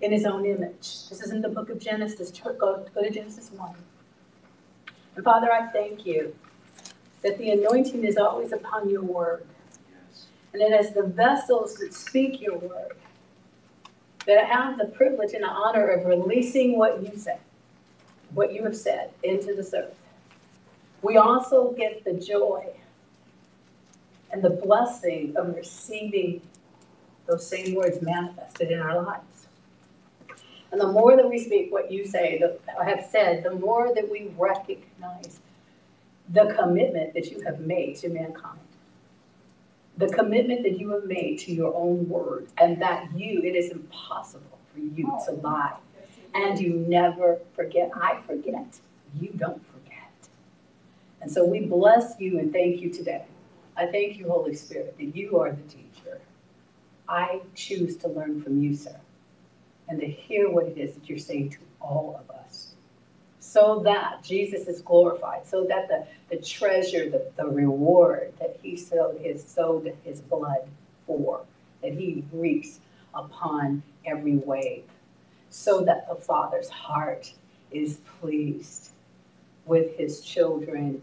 in 0.00 0.12
his 0.12 0.26
own 0.26 0.44
image. 0.44 1.08
This 1.08 1.22
is 1.22 1.30
in 1.30 1.40
the 1.40 1.48
book 1.48 1.70
of 1.70 1.78
Genesis. 1.78 2.30
Go, 2.30 2.84
go 2.94 3.02
to 3.02 3.10
Genesis 3.10 3.50
1. 3.52 3.74
And 5.16 5.24
Father, 5.24 5.52
I 5.52 5.68
thank 5.68 6.04
you 6.04 6.34
that 7.22 7.38
the 7.38 7.50
anointing 7.50 8.04
is 8.04 8.16
always 8.16 8.52
upon 8.52 8.90
your 8.90 9.02
word. 9.02 9.46
And 10.52 10.60
that 10.62 10.72
as 10.72 10.92
the 10.92 11.04
vessels 11.04 11.76
that 11.76 11.94
speak 11.94 12.40
your 12.40 12.58
word, 12.58 12.92
that 14.26 14.38
I 14.38 14.44
have 14.44 14.78
the 14.78 14.86
privilege 14.86 15.32
and 15.32 15.42
the 15.42 15.48
honor 15.48 15.88
of 15.88 16.06
releasing 16.06 16.78
what 16.78 17.02
you 17.02 17.16
say, 17.16 17.38
what 18.32 18.52
you 18.52 18.62
have 18.64 18.76
said 18.76 19.10
into 19.22 19.54
this 19.54 19.72
earth. 19.74 19.94
We 21.04 21.18
also 21.18 21.72
get 21.72 22.02
the 22.02 22.14
joy 22.14 22.64
and 24.32 24.42
the 24.42 24.50
blessing 24.50 25.34
of 25.36 25.54
receiving 25.54 26.40
those 27.26 27.46
same 27.46 27.74
words 27.74 28.00
manifested 28.00 28.70
in 28.70 28.80
our 28.80 29.02
lives. 29.02 29.46
And 30.72 30.80
the 30.80 30.90
more 30.90 31.14
that 31.14 31.28
we 31.28 31.38
speak 31.38 31.70
what 31.70 31.92
you 31.92 32.06
say, 32.06 32.38
the, 32.38 32.58
I 32.80 32.88
have 32.88 33.06
said, 33.10 33.44
the 33.44 33.50
more 33.50 33.94
that 33.94 34.10
we 34.10 34.32
recognize 34.38 35.40
the 36.32 36.54
commitment 36.58 37.12
that 37.12 37.30
you 37.30 37.42
have 37.42 37.60
made 37.60 37.96
to 37.96 38.08
mankind, 38.08 38.58
the 39.98 40.08
commitment 40.08 40.62
that 40.62 40.80
you 40.80 40.88
have 40.90 41.04
made 41.04 41.38
to 41.40 41.52
your 41.52 41.74
own 41.76 42.08
word, 42.08 42.48
and 42.58 42.80
that 42.80 43.08
you, 43.14 43.42
it 43.42 43.54
is 43.54 43.70
impossible 43.70 44.58
for 44.72 44.80
you 44.80 45.12
to 45.26 45.32
lie. 45.32 45.76
And 46.34 46.58
you 46.58 46.72
never 46.88 47.38
forget. 47.54 47.90
I 47.94 48.20
forget. 48.26 48.78
You 49.20 49.28
don't 49.36 49.64
forget. 49.66 49.73
And 51.24 51.32
so 51.32 51.44
we 51.44 51.60
bless 51.60 52.20
you 52.20 52.38
and 52.38 52.52
thank 52.52 52.80
you 52.80 52.90
today. 52.90 53.24
I 53.76 53.86
thank 53.86 54.18
you, 54.18 54.28
Holy 54.28 54.54
Spirit, 54.54 54.96
that 54.98 55.16
you 55.16 55.40
are 55.40 55.50
the 55.50 55.62
teacher. 55.62 56.20
I 57.08 57.40
choose 57.56 57.96
to 57.98 58.08
learn 58.08 58.40
from 58.40 58.62
you, 58.62 58.76
sir 58.76 59.00
and 59.88 60.00
to 60.00 60.06
hear 60.06 60.50
what 60.50 60.66
it 60.66 60.78
is 60.78 60.94
that 60.94 61.08
you're 61.08 61.18
saying 61.18 61.50
to 61.50 61.58
all 61.80 62.20
of 62.20 62.34
us. 62.36 62.74
So 63.40 63.80
that 63.84 64.22
Jesus 64.22 64.66
is 64.66 64.80
glorified, 64.80 65.46
so 65.46 65.64
that 65.64 65.88
the, 65.88 66.06
the 66.30 66.42
treasure, 66.42 67.10
the, 67.10 67.30
the 67.36 67.46
reward 67.46 68.32
that 68.40 68.58
he 68.62 68.76
sowed 68.76 69.20
his, 69.20 69.44
sowed 69.44 69.96
his 70.02 70.20
blood 70.20 70.66
for, 71.06 71.42
that 71.82 71.92
he 71.92 72.24
reaps 72.32 72.80
upon 73.14 73.82
every 74.06 74.36
wave, 74.36 74.84
so 75.50 75.82
that 75.82 76.08
the 76.08 76.14
Father's 76.14 76.68
heart 76.68 77.32
is 77.70 77.98
pleased 78.20 78.90
with 79.66 79.96
his 79.96 80.20
children, 80.22 81.00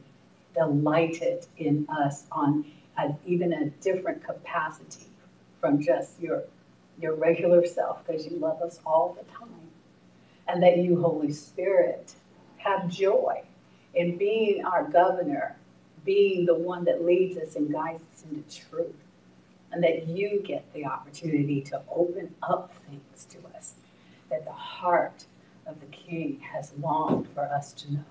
delighted 0.53 1.45
in 1.57 1.87
us 1.89 2.25
on 2.31 2.65
a, 2.97 3.13
even 3.25 3.53
a 3.53 3.69
different 3.81 4.23
capacity 4.23 5.07
from 5.59 5.81
just 5.81 6.19
your 6.19 6.43
your 6.99 7.15
regular 7.15 7.65
self 7.65 8.05
because 8.05 8.25
you 8.27 8.37
love 8.37 8.61
us 8.61 8.79
all 8.85 9.17
the 9.17 9.31
time. 9.31 9.49
And 10.47 10.61
that 10.61 10.77
you, 10.77 11.01
Holy 11.01 11.31
Spirit, 11.31 12.13
have 12.57 12.87
joy 12.89 13.41
in 13.95 14.17
being 14.17 14.63
our 14.65 14.83
governor, 14.83 15.55
being 16.05 16.45
the 16.45 16.53
one 16.53 16.83
that 16.85 17.03
leads 17.03 17.37
us 17.37 17.55
and 17.55 17.71
guides 17.71 18.03
us 18.13 18.23
into 18.29 18.67
truth. 18.67 18.95
And 19.71 19.83
that 19.83 20.07
you 20.07 20.43
get 20.45 20.71
the 20.73 20.85
opportunity 20.85 21.61
to 21.61 21.81
open 21.89 22.35
up 22.43 22.73
things 22.89 23.25
to 23.29 23.37
us 23.55 23.75
that 24.29 24.45
the 24.45 24.51
heart 24.51 25.25
of 25.65 25.79
the 25.79 25.85
King 25.87 26.39
has 26.41 26.73
longed 26.79 27.27
for 27.33 27.45
us 27.45 27.71
to 27.73 27.93
know. 27.93 28.03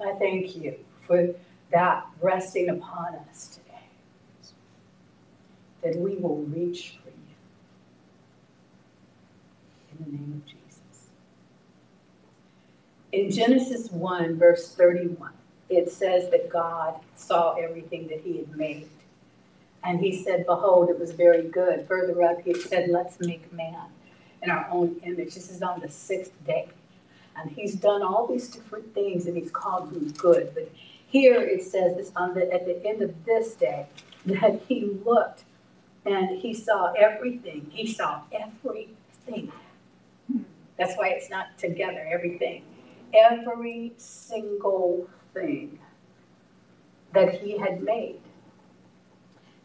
I 0.00 0.12
thank 0.18 0.54
you 0.54 0.76
for 1.08 1.34
that 1.72 2.06
resting 2.22 2.68
upon 2.68 3.16
us 3.28 3.48
today. 3.48 3.64
That 5.82 5.96
we 5.96 6.16
will 6.16 6.42
reach 6.42 6.98
for 7.02 7.08
you. 7.08 7.14
in 9.98 10.04
the 10.04 10.18
name 10.18 10.42
of 10.44 10.46
Jesus. 10.46 11.08
In 13.12 13.30
Genesis 13.30 13.90
1, 13.90 14.38
verse 14.38 14.74
31, 14.74 15.32
it 15.68 15.90
says 15.90 16.30
that 16.30 16.48
God 16.48 16.94
saw 17.16 17.54
everything 17.54 18.08
that 18.08 18.20
he 18.20 18.38
had 18.38 18.56
made. 18.56 18.88
And 19.84 20.00
he 20.00 20.22
said, 20.22 20.44
Behold, 20.46 20.90
it 20.90 20.98
was 20.98 21.12
very 21.12 21.42
good. 21.48 21.86
Further 21.86 22.22
up, 22.22 22.42
he 22.42 22.54
said, 22.54 22.90
Let's 22.90 23.18
make 23.20 23.52
man 23.52 23.86
in 24.42 24.50
our 24.50 24.68
own 24.70 25.00
image. 25.04 25.34
This 25.34 25.50
is 25.50 25.62
on 25.62 25.80
the 25.80 25.88
sixth 25.88 26.32
day. 26.46 26.68
And 27.36 27.50
he's 27.50 27.74
done 27.74 28.02
all 28.02 28.26
these 28.26 28.48
different 28.48 28.92
things 28.94 29.26
and 29.26 29.36
he's 29.36 29.50
called 29.50 29.92
them 29.92 30.10
good. 30.10 30.50
But 30.54 30.70
here 31.08 31.40
it 31.40 31.62
says 31.62 31.96
this 31.96 32.12
on 32.14 32.34
the 32.34 32.52
at 32.52 32.64
the 32.66 32.84
end 32.86 33.02
of 33.02 33.24
this 33.24 33.54
day 33.54 33.86
that 34.26 34.60
he 34.68 34.84
looked 35.04 35.44
and 36.04 36.38
he 36.38 36.54
saw 36.54 36.92
everything. 36.92 37.66
He 37.70 37.86
saw 37.86 38.22
everything 38.32 38.96
that's 40.78 40.96
why 40.96 41.08
it's 41.08 41.28
not 41.28 41.58
together, 41.58 42.06
everything. 42.10 42.62
Every 43.12 43.92
single 43.96 45.08
thing 45.34 45.80
that 47.12 47.40
he 47.40 47.58
had 47.58 47.82
made. 47.82 48.20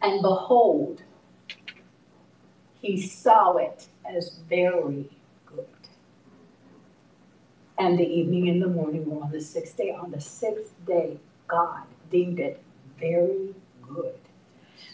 And 0.02 0.22
behold, 0.22 1.04
he 2.82 3.00
saw 3.00 3.58
it 3.58 3.88
as 4.06 4.40
very 4.50 5.10
good. 5.46 5.68
And 7.78 7.98
the 7.98 8.08
evening 8.08 8.50
and 8.50 8.62
the 8.62 8.68
morning 8.68 9.10
were 9.10 9.24
on 9.24 9.32
the 9.32 9.42
sixth 9.42 9.78
day. 9.78 9.92
On 9.92 10.12
the 10.12 10.20
sixth 10.20 10.74
day, 10.86 11.20
God 11.48 11.84
deemed 12.12 12.40
it 12.40 12.62
very 13.00 13.54
good. 13.82 14.16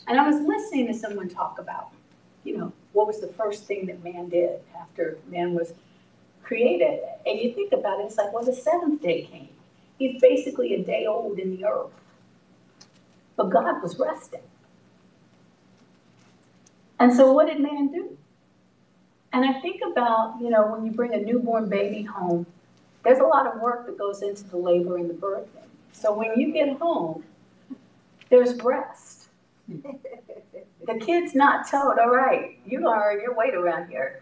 And 0.07 0.19
I 0.19 0.27
was 0.27 0.41
listening 0.41 0.87
to 0.87 0.93
someone 0.93 1.29
talk 1.29 1.59
about, 1.59 1.89
you 2.43 2.57
know, 2.57 2.73
what 2.93 3.07
was 3.07 3.21
the 3.21 3.27
first 3.27 3.65
thing 3.65 3.85
that 3.85 4.03
man 4.03 4.29
did 4.29 4.59
after 4.79 5.17
man 5.29 5.53
was 5.53 5.73
created. 6.43 6.99
And 7.25 7.39
you 7.39 7.53
think 7.53 7.71
about 7.73 7.99
it, 7.99 8.07
it's 8.07 8.17
like, 8.17 8.33
well, 8.33 8.43
the 8.43 8.53
seventh 8.53 9.01
day 9.01 9.23
came. 9.23 9.49
He's 9.97 10.19
basically 10.19 10.73
a 10.73 10.83
day 10.83 11.05
old 11.05 11.37
in 11.37 11.55
the 11.55 11.65
earth. 11.65 11.91
But 13.35 13.51
God 13.51 13.81
was 13.81 13.97
resting. 13.99 14.41
And 16.99 17.13
so 17.13 17.31
what 17.31 17.47
did 17.47 17.61
man 17.61 17.91
do? 17.91 18.17
And 19.31 19.45
I 19.45 19.61
think 19.61 19.81
about, 19.89 20.37
you 20.41 20.49
know, 20.49 20.67
when 20.67 20.85
you 20.85 20.91
bring 20.91 21.13
a 21.13 21.19
newborn 21.19 21.69
baby 21.69 22.03
home, 22.03 22.45
there's 23.03 23.19
a 23.19 23.23
lot 23.23 23.47
of 23.47 23.61
work 23.61 23.85
that 23.85 23.97
goes 23.97 24.21
into 24.21 24.43
the 24.43 24.57
labor 24.57 24.97
and 24.97 25.09
the 25.09 25.13
birthing. 25.13 25.68
So 25.91 26.13
when 26.13 26.39
you 26.39 26.53
get 26.53 26.77
home, 26.77 27.23
there's 28.29 28.55
rest. 28.61 29.27
the 29.67 30.99
kid's 30.99 31.35
not 31.35 31.69
told, 31.69 31.99
all 31.99 32.09
right, 32.09 32.59
you 32.65 32.87
are 32.87 33.17
your 33.19 33.35
weight 33.35 33.53
around 33.53 33.89
here 33.89 34.21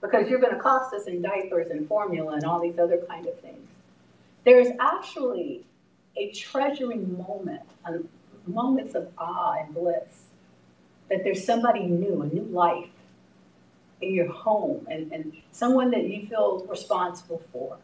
because 0.00 0.28
you're 0.28 0.40
going 0.40 0.54
to 0.54 0.60
cost 0.60 0.94
us 0.94 1.06
in 1.06 1.22
diapers 1.22 1.70
and 1.70 1.88
formula 1.88 2.34
and 2.34 2.44
all 2.44 2.60
these 2.60 2.78
other 2.78 2.98
kind 3.08 3.26
of 3.26 3.38
things. 3.40 3.68
There's 4.44 4.68
actually 4.80 5.64
a 6.16 6.30
treasuring 6.32 7.16
moment, 7.16 7.62
um, 7.84 8.08
moments 8.46 8.94
of 8.94 9.08
awe 9.18 9.56
and 9.60 9.74
bliss, 9.74 10.24
that 11.08 11.24
there's 11.24 11.44
somebody 11.44 11.86
new, 11.86 12.22
a 12.22 12.26
new 12.26 12.44
life 12.44 12.88
in 14.00 14.14
your 14.14 14.30
home, 14.30 14.86
and, 14.90 15.10
and 15.12 15.36
someone 15.52 15.90
that 15.90 16.04
you 16.04 16.26
feel 16.26 16.64
responsible 16.68 17.42
for. 17.52 17.76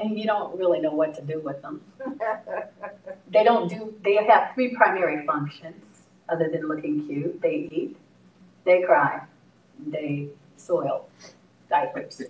And 0.00 0.18
you 0.18 0.24
don't 0.24 0.56
really 0.58 0.80
know 0.80 0.92
what 0.92 1.14
to 1.16 1.22
do 1.22 1.40
with 1.40 1.60
them. 1.60 1.82
they 3.30 3.44
don't 3.44 3.68
do, 3.68 3.94
they 4.02 4.16
have 4.16 4.54
three 4.54 4.74
primary 4.74 5.26
functions 5.26 5.84
other 6.28 6.48
than 6.48 6.68
looking 6.68 7.06
cute. 7.06 7.40
They 7.42 7.68
eat, 7.70 7.96
they 8.64 8.82
cry, 8.82 9.22
they 9.86 10.28
soil 10.56 11.06
diapers. 11.68 12.22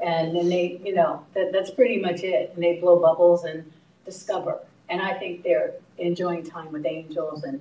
And 0.00 0.36
then 0.36 0.48
they, 0.48 0.80
you 0.84 0.94
know, 0.94 1.24
that, 1.34 1.50
that's 1.52 1.70
pretty 1.70 1.98
much 1.98 2.22
it. 2.22 2.52
And 2.54 2.62
they 2.62 2.78
blow 2.78 2.98
bubbles 2.98 3.44
and 3.44 3.70
discover. 4.04 4.60
And 4.90 5.00
I 5.00 5.14
think 5.14 5.42
they're 5.42 5.74
enjoying 5.96 6.44
time 6.44 6.72
with 6.72 6.84
angels 6.84 7.44
and, 7.44 7.60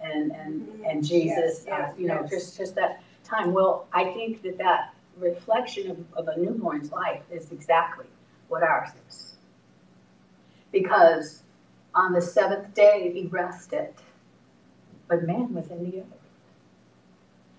and, 0.00 0.32
and, 0.32 0.68
and 0.86 1.04
Jesus, 1.04 1.64
Yes, 1.64 1.64
yes, 1.66 1.90
uh, 1.90 1.92
you 1.98 2.06
know, 2.06 2.20
yes. 2.22 2.30
just, 2.30 2.56
just 2.56 2.74
that 2.76 3.02
time. 3.24 3.52
Well, 3.52 3.86
I 3.92 4.04
think 4.04 4.42
that 4.42 4.58
that 4.58 4.94
reflection 5.18 5.90
of, 5.90 6.28
of 6.28 6.28
a 6.28 6.40
newborn's 6.40 6.92
life 6.92 7.22
is 7.30 7.52
exactly 7.52 8.06
what 8.48 8.62
ours 8.62 8.90
is. 9.08 9.34
Because 10.72 11.42
on 11.94 12.12
the 12.12 12.20
seventh 12.20 12.74
day, 12.74 13.10
he 13.14 13.26
rested, 13.26 13.94
but 15.08 15.24
man 15.24 15.54
was 15.54 15.70
in 15.70 15.90
the 15.90 15.98
earth. 16.00 16.06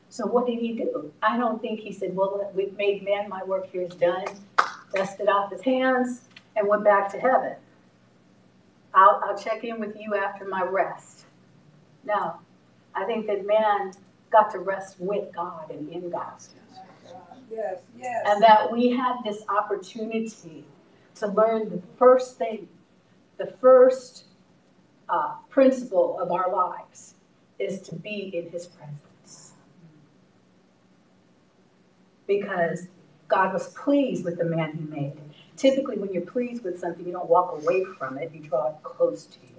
So 0.10 0.26
what 0.26 0.48
did 0.48 0.60
he 0.60 0.74
do? 0.74 1.12
I 1.22 1.38
don't 1.38 1.62
think 1.62 1.80
he 1.80 1.92
said, 1.92 2.16
well, 2.16 2.52
we've 2.56 2.76
made 2.78 3.04
man, 3.04 3.30
my 3.30 3.44
work 3.44 3.72
here 3.72 3.84
is 3.84 3.96
done, 3.96 4.26
dusted 4.94 5.28
off 5.28 5.52
his 5.52 5.62
hands, 5.62 6.22
and 6.56 6.68
went 6.68 6.84
back 6.84 7.12
to 7.12 7.20
heaven. 7.20 7.56
I'll, 8.94 9.22
I'll 9.24 9.38
check 9.38 9.64
in 9.64 9.80
with 9.80 9.96
you 10.00 10.16
after 10.16 10.46
my 10.46 10.64
rest. 10.64 11.26
No, 12.04 12.38
I 12.96 13.04
think 13.06 13.28
that 13.28 13.46
man 13.46 13.92
got 14.32 14.52
to 14.52 14.60
rest 14.60 14.96
with 15.00 15.34
God 15.36 15.70
and 15.70 15.90
in 15.90 16.10
God. 16.10 16.34
Yes, 17.52 17.80
yes. 17.98 18.26
And 18.28 18.42
that 18.42 18.72
we 18.72 18.90
had 18.90 19.18
this 19.24 19.44
opportunity 19.50 20.66
to 21.20 21.28
learn 21.28 21.70
the 21.70 21.82
first 21.98 22.38
thing, 22.38 22.68
the 23.38 23.48
first 23.48 24.26
uh, 25.10 25.36
principle 25.50 26.20
of 26.20 26.32
our 26.32 26.52
lives 26.52 27.16
is 27.60 27.82
to 27.82 27.96
be 27.96 28.32
in 28.34 28.50
His 28.52 28.68
presence. 28.68 29.54
Because 32.28 32.88
God 33.28 33.54
was 33.54 33.70
pleased 33.74 34.24
with 34.26 34.38
the 34.38 34.46
man 34.46 34.74
He 34.74 34.84
made. 34.84 35.14
Typically, 35.56 35.98
when 35.98 36.14
you're 36.14 36.22
pleased 36.22 36.64
with 36.64 36.80
something, 36.80 37.06
you 37.06 37.12
don't 37.12 37.30
walk 37.30 37.52
away 37.62 37.84
from 37.98 38.18
it, 38.18 38.32
you 38.34 38.42
draw 38.42 38.70
it 38.70 38.76
close 38.84 39.26
to 39.26 39.40
you. 39.42 39.56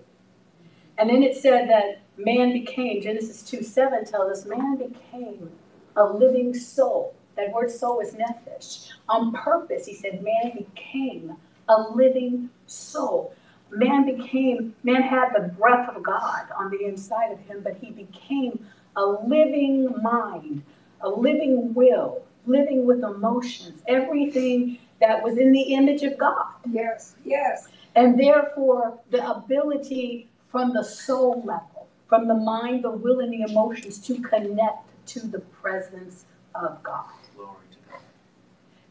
And 0.96 1.08
then 1.08 1.22
it 1.22 1.36
said 1.36 1.68
that 1.68 2.00
man 2.16 2.52
became, 2.52 3.00
Genesis 3.00 3.42
2 3.42 3.62
7 3.62 4.04
tells 4.04 4.30
us, 4.30 4.46
man 4.46 4.76
became 4.76 5.50
a 5.96 6.04
living 6.04 6.54
soul. 6.54 7.14
That 7.36 7.52
word 7.52 7.70
soul 7.70 8.00
is 8.00 8.14
nephesh. 8.14 8.90
On 9.08 9.32
purpose, 9.32 9.86
he 9.86 9.94
said, 9.94 10.22
man 10.22 10.56
became 10.56 11.36
a 11.68 11.82
living 11.94 12.50
soul. 12.66 13.34
Man 13.70 14.06
became, 14.06 14.74
man 14.82 15.02
had 15.02 15.30
the 15.34 15.48
breath 15.48 15.94
of 15.94 16.02
God 16.02 16.46
on 16.56 16.70
the 16.70 16.84
inside 16.84 17.32
of 17.32 17.40
him, 17.40 17.60
but 17.62 17.76
he 17.80 17.90
became 17.90 18.66
a 18.96 19.04
living 19.04 19.92
mind, 20.02 20.62
a 21.02 21.08
living 21.08 21.74
will, 21.74 22.22
living 22.46 22.86
with 22.86 23.02
emotions, 23.04 23.82
everything 23.86 24.78
that 25.00 25.22
was 25.22 25.38
in 25.38 25.52
the 25.52 25.74
image 25.74 26.02
of 26.02 26.16
God. 26.18 26.46
Yes, 26.70 27.14
yes. 27.24 27.68
And 27.94 28.18
therefore, 28.18 28.98
the 29.10 29.28
ability 29.30 30.28
from 30.50 30.72
the 30.72 30.82
soul 30.82 31.42
level, 31.44 31.88
from 32.08 32.26
the 32.26 32.34
mind, 32.34 32.84
the 32.84 32.90
will, 32.90 33.20
and 33.20 33.32
the 33.32 33.42
emotions 33.42 33.98
to 34.06 34.20
connect 34.20 35.06
to 35.08 35.20
the 35.20 35.40
presence 35.40 36.24
of 36.54 36.82
God. 36.82 37.04
Glory 37.36 37.56
to 37.70 37.90
God. 37.90 38.00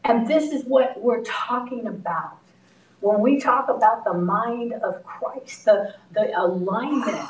And 0.04 0.26
this 0.26 0.52
is 0.52 0.64
what 0.64 1.00
we're 1.00 1.24
talking 1.24 1.86
about. 1.86 2.38
When 3.00 3.20
we 3.20 3.38
talk 3.38 3.68
about 3.68 4.04
the 4.04 4.14
mind 4.14 4.74
of 4.74 5.04
Christ, 5.04 5.64
the, 5.66 5.94
the 6.12 6.36
alignment 6.36 7.28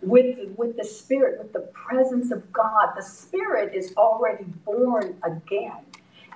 with, 0.00 0.36
with 0.56 0.76
the 0.76 0.84
Spirit, 0.84 1.38
with 1.38 1.52
the 1.52 1.68
presence 1.72 2.30
of 2.30 2.52
God, 2.52 2.94
the 2.96 3.02
Spirit 3.02 3.74
is 3.74 3.92
already 3.96 4.44
born 4.64 5.16
again. 5.24 5.84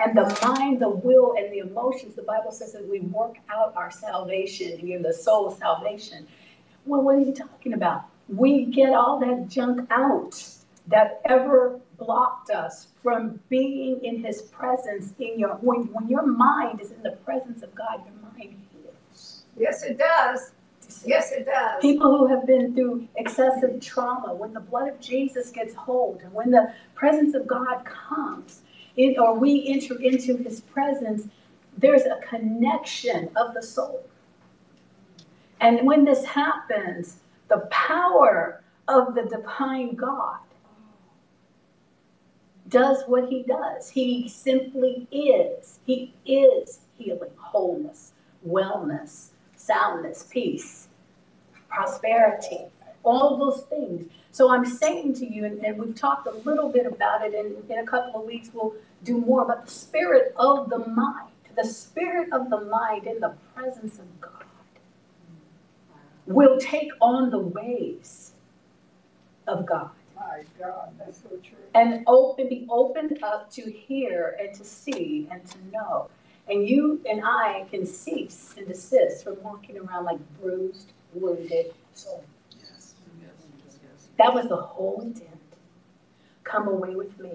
And 0.00 0.16
the 0.16 0.38
mind, 0.42 0.80
the 0.80 0.88
will, 0.88 1.34
and 1.36 1.52
the 1.52 1.58
emotions, 1.58 2.14
the 2.14 2.22
Bible 2.22 2.52
says 2.52 2.72
that 2.72 2.88
we 2.88 3.00
work 3.00 3.36
out 3.50 3.74
our 3.76 3.90
salvation, 3.90 4.86
you 4.86 4.98
know, 4.98 5.08
the 5.08 5.14
soul 5.14 5.50
salvation. 5.50 6.26
Well, 6.84 7.02
what 7.02 7.16
are 7.16 7.20
you 7.20 7.34
talking 7.34 7.72
about? 7.72 8.04
We 8.28 8.66
get 8.66 8.92
all 8.92 9.18
that 9.20 9.48
junk 9.48 9.88
out 9.90 10.44
that 10.86 11.20
ever 11.26 11.80
blocked 11.98 12.50
us 12.50 12.88
from 13.02 13.40
being 13.48 14.04
in 14.04 14.24
his 14.24 14.42
presence 14.42 15.12
in 15.18 15.38
your 15.38 15.54
when, 15.56 15.92
when 15.92 16.08
your 16.08 16.26
mind 16.26 16.80
is 16.80 16.90
in 16.90 17.02
the 17.02 17.12
presence 17.12 17.62
of 17.62 17.74
God, 17.74 18.02
your 18.04 18.14
mind. 18.22 18.27
Yes, 19.58 19.82
it 19.82 19.98
does. 19.98 20.52
Yes, 21.04 21.32
it 21.32 21.44
does. 21.44 21.82
People 21.82 22.16
who 22.16 22.26
have 22.28 22.46
been 22.46 22.74
through 22.74 23.06
excessive 23.16 23.80
trauma, 23.80 24.34
when 24.34 24.54
the 24.54 24.60
blood 24.60 24.88
of 24.88 25.00
Jesus 25.00 25.50
gets 25.50 25.74
hold, 25.74 26.22
and 26.22 26.32
when 26.32 26.50
the 26.50 26.72
presence 26.94 27.34
of 27.34 27.46
God 27.46 27.84
comes, 27.84 28.62
in, 28.96 29.16
or 29.18 29.34
we 29.38 29.66
enter 29.68 30.00
into 30.00 30.36
his 30.36 30.60
presence, 30.62 31.28
there's 31.76 32.02
a 32.02 32.18
connection 32.26 33.30
of 33.36 33.54
the 33.54 33.62
soul. 33.62 34.04
And 35.60 35.86
when 35.86 36.04
this 36.04 36.24
happens, 36.24 37.18
the 37.48 37.68
power 37.70 38.62
of 38.86 39.14
the 39.14 39.22
divine 39.22 39.94
God 39.94 40.38
does 42.68 43.02
what 43.06 43.28
he 43.28 43.42
does. 43.42 43.90
He 43.90 44.28
simply 44.28 45.06
is. 45.10 45.78
He 45.86 46.14
is 46.26 46.80
healing, 46.96 47.30
wholeness, 47.36 48.12
wellness, 48.46 49.28
soundness, 49.68 50.26
peace, 50.30 50.88
prosperity, 51.68 52.60
all 53.04 53.38
those 53.38 53.64
things. 53.64 54.06
So 54.32 54.50
I'm 54.52 54.66
saying 54.66 55.14
to 55.16 55.26
you, 55.26 55.46
and, 55.46 55.64
and 55.64 55.78
we've 55.78 55.96
talked 55.96 56.28
a 56.28 56.32
little 56.48 56.70
bit 56.70 56.86
about 56.86 57.24
it, 57.26 57.34
and 57.34 57.70
in 57.70 57.78
a 57.80 57.86
couple 57.86 58.20
of 58.20 58.26
weeks 58.26 58.50
we'll 58.54 58.74
do 59.04 59.18
more 59.18 59.42
about 59.44 59.66
the 59.66 59.72
spirit 59.72 60.34
of 60.36 60.70
the 60.70 60.80
mind, 60.88 61.30
the 61.56 61.64
spirit 61.66 62.32
of 62.32 62.50
the 62.50 62.62
mind 62.62 63.06
in 63.06 63.20
the 63.20 63.34
presence 63.54 63.98
of 64.00 64.20
God 64.20 64.44
will 66.26 66.58
take 66.58 66.90
on 67.00 67.30
the 67.30 67.40
ways 67.40 68.32
of 69.48 69.66
God 69.66 69.90
My 70.16 70.42
God, 70.60 70.90
that's 70.98 71.22
so 71.22 71.30
true. 71.30 71.58
and 71.74 72.04
open, 72.08 72.48
be 72.48 72.66
opened 72.70 73.18
up 73.22 73.50
to 73.52 73.62
hear 73.70 74.36
and 74.40 74.54
to 74.56 74.64
see 74.64 75.28
and 75.30 75.46
to 75.46 75.58
know. 75.72 76.10
And 76.48 76.66
you 76.66 77.00
and 77.08 77.22
I 77.24 77.66
can 77.70 77.84
cease 77.84 78.54
and 78.56 78.66
desist 78.66 79.24
from 79.24 79.42
walking 79.42 79.78
around 79.78 80.04
like 80.04 80.18
bruised, 80.40 80.92
wounded 81.12 81.74
soul. 81.94 82.24
Yes, 82.58 82.94
yes, 83.20 83.78
yes. 83.82 84.08
That 84.16 84.34
was 84.34 84.48
the 84.48 84.56
whole 84.56 85.00
intent. 85.02 85.28
Come 86.44 86.68
away 86.68 86.94
with 86.94 87.18
me. 87.18 87.32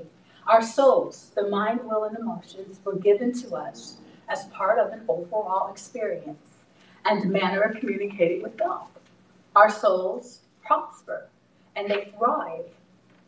Our 0.48 0.62
souls, 0.62 1.32
the 1.36 1.48
mind, 1.48 1.82
will, 1.84 2.04
and 2.04 2.18
emotions 2.18 2.80
were 2.84 2.96
given 2.96 3.34
to 3.42 3.56
us 3.56 3.98
as 4.28 4.46
part 4.46 4.80
of 4.80 4.92
an 4.92 5.02
overall 5.08 5.72
experience 5.72 6.50
and 7.06 7.32
manner 7.32 7.62
of 7.62 7.80
communicating 7.80 8.42
with 8.42 8.58
God. 8.58 8.88
Our 9.56 9.70
souls 9.70 10.40
prosper 10.66 11.28
and 11.76 11.90
they 11.90 12.14
thrive 12.18 12.66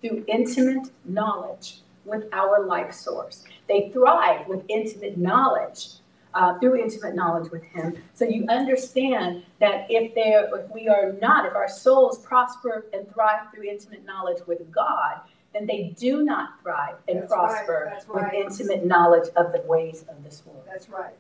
through 0.02 0.26
intimate 0.28 0.90
knowledge 1.06 1.82
with 2.06 2.26
our 2.34 2.66
life 2.66 2.93
source. 2.93 3.43
They 3.68 3.89
thrive 3.89 4.47
with 4.47 4.64
intimate 4.70 5.18
knowledge, 5.18 5.88
uh, 6.34 6.60
through 6.60 6.76
intimate 6.82 7.16
knowledge 7.16 7.51
with 7.51 7.64
Him. 7.64 7.95
So 8.14 8.26
you 8.26 8.45
understand 8.49 9.43
that 9.60 9.88
if 9.89 10.14
if 10.16 10.70
we 10.72 10.88
are 10.88 11.14
not, 11.22 11.45
if 11.45 11.53
our 11.56 11.70
souls 11.70 12.20
prosper 12.20 12.86
and 12.93 13.12
thrive 13.14 13.51
through 13.53 13.64
intimate 13.64 14.06
knowledge 14.06 14.39
with 14.45 14.70
God, 14.72 15.22
then 15.53 15.66
they 15.66 15.93
do 15.97 16.24
not 16.24 16.62
thrive 16.62 16.95
and 17.08 17.22
That's 17.22 17.32
right, 17.32 17.38
prosper 17.39 17.89
that's 17.93 18.08
with 18.08 18.24
right. 18.24 18.34
intimate 18.34 18.86
knowledge 18.86 19.30
of 19.38 19.51
the 19.53 19.62
ways 19.66 20.03
of 20.10 20.22
this 20.24 20.43
world. 20.45 20.64
That's 20.70 20.89
right, 20.89 21.14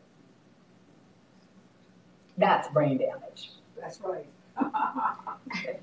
That's 2.37 2.67
brain 2.69 2.97
damage. 2.97 3.51
that's 3.79 3.99
right. 4.01 4.25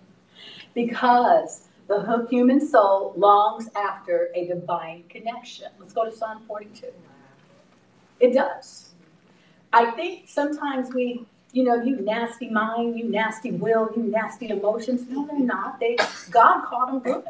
Because 0.74 1.68
the 1.93 2.01
hu- 2.01 2.26
human 2.26 2.66
soul 2.66 3.12
longs 3.16 3.68
after 3.76 4.30
a 4.34 4.47
divine 4.47 5.05
connection. 5.09 5.66
Let's 5.78 5.93
go 5.93 6.05
to 6.05 6.12
Psalm 6.12 6.43
42. 6.47 6.86
It 8.20 8.32
does. 8.32 8.90
I 9.72 9.90
think 9.90 10.28
sometimes 10.28 10.93
we, 10.95 11.26
you 11.53 11.64
know, 11.64 11.82
you 11.82 12.01
nasty 12.01 12.49
mind, 12.49 12.99
you 12.99 13.09
nasty 13.09 13.51
will, 13.51 13.90
you 13.97 14.05
nasty 14.05 14.49
emotions. 14.49 15.09
No, 15.09 15.26
they're 15.26 15.38
not. 15.38 15.80
They 15.80 15.97
God 16.30 16.64
called 16.64 16.88
them 16.88 17.01
good. 17.01 17.24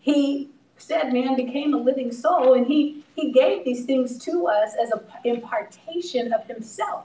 He 0.00 0.50
said 0.76 1.12
man 1.12 1.36
became 1.36 1.74
a 1.74 1.76
living 1.76 2.10
soul 2.10 2.54
and 2.54 2.66
he 2.66 3.04
he 3.14 3.30
gave 3.30 3.64
these 3.64 3.84
things 3.84 4.18
to 4.18 4.48
us 4.48 4.72
as 4.82 4.90
a 4.90 5.00
impartation 5.24 6.32
of 6.32 6.44
himself. 6.46 7.04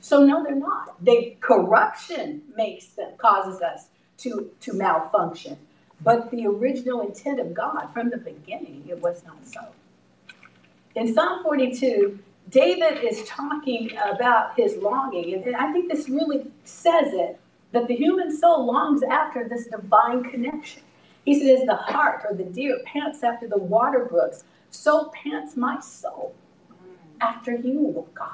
So 0.00 0.24
no, 0.24 0.42
they're 0.44 0.54
not. 0.54 1.02
They 1.02 1.38
corruption 1.40 2.42
makes 2.56 2.88
them 2.88 3.12
causes 3.16 3.62
us 3.62 3.88
to 4.20 4.50
to 4.60 4.72
malfunction. 4.72 5.56
But 6.02 6.30
the 6.30 6.46
original 6.46 7.02
intent 7.02 7.40
of 7.40 7.52
God 7.52 7.88
from 7.92 8.10
the 8.10 8.16
beginning, 8.16 8.84
it 8.88 9.00
was 9.00 9.22
not 9.24 9.46
so. 9.46 9.60
In 10.94 11.12
Psalm 11.12 11.42
42, 11.42 12.18
David 12.48 13.04
is 13.04 13.22
talking 13.24 13.90
about 13.96 14.56
his 14.56 14.76
longing, 14.76 15.34
and 15.34 15.54
I 15.54 15.72
think 15.72 15.90
this 15.90 16.08
really 16.08 16.50
says 16.64 17.12
it 17.12 17.38
that 17.72 17.86
the 17.86 17.94
human 17.94 18.36
soul 18.36 18.66
longs 18.66 19.02
after 19.02 19.48
this 19.48 19.66
divine 19.66 20.24
connection. 20.24 20.82
He 21.24 21.38
says, 21.38 21.66
The 21.66 21.76
hart 21.76 22.24
or 22.28 22.34
the 22.34 22.44
deer 22.44 22.78
pants 22.84 23.22
after 23.22 23.46
the 23.46 23.58
water 23.58 24.06
brooks, 24.06 24.44
so 24.70 25.12
pants 25.14 25.56
my 25.56 25.80
soul 25.80 26.34
after 27.20 27.54
you, 27.54 28.06
God. 28.14 28.30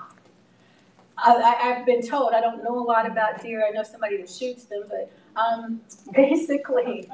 I, 1.19 1.57
I've 1.63 1.87
been 1.87 2.07
told, 2.07 2.33
I 2.33 2.41
don't 2.41 2.63
know 2.63 2.79
a 2.79 2.85
lot 2.85 3.11
about 3.11 3.43
deer, 3.43 3.65
I 3.67 3.71
know 3.71 3.83
somebody 3.83 4.19
that 4.19 4.31
shoots 4.31 4.65
them, 4.65 4.85
but, 4.89 5.11
um, 5.37 5.81
basically, 6.13 7.11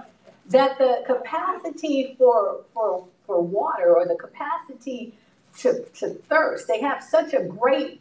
that 0.49 0.79
the 0.79 1.03
capacity 1.07 2.15
for, 2.19 2.61
for, 2.75 3.07
for 3.27 3.41
water 3.41 3.95
or 3.95 4.07
the 4.07 4.17
capacity 4.17 5.15
to, 5.59 5.85
to 5.95 6.11
thirst, 6.29 6.67
they 6.69 6.81
have 6.81 7.03
such 7.03 7.35
a 7.35 7.43
great 7.43 8.01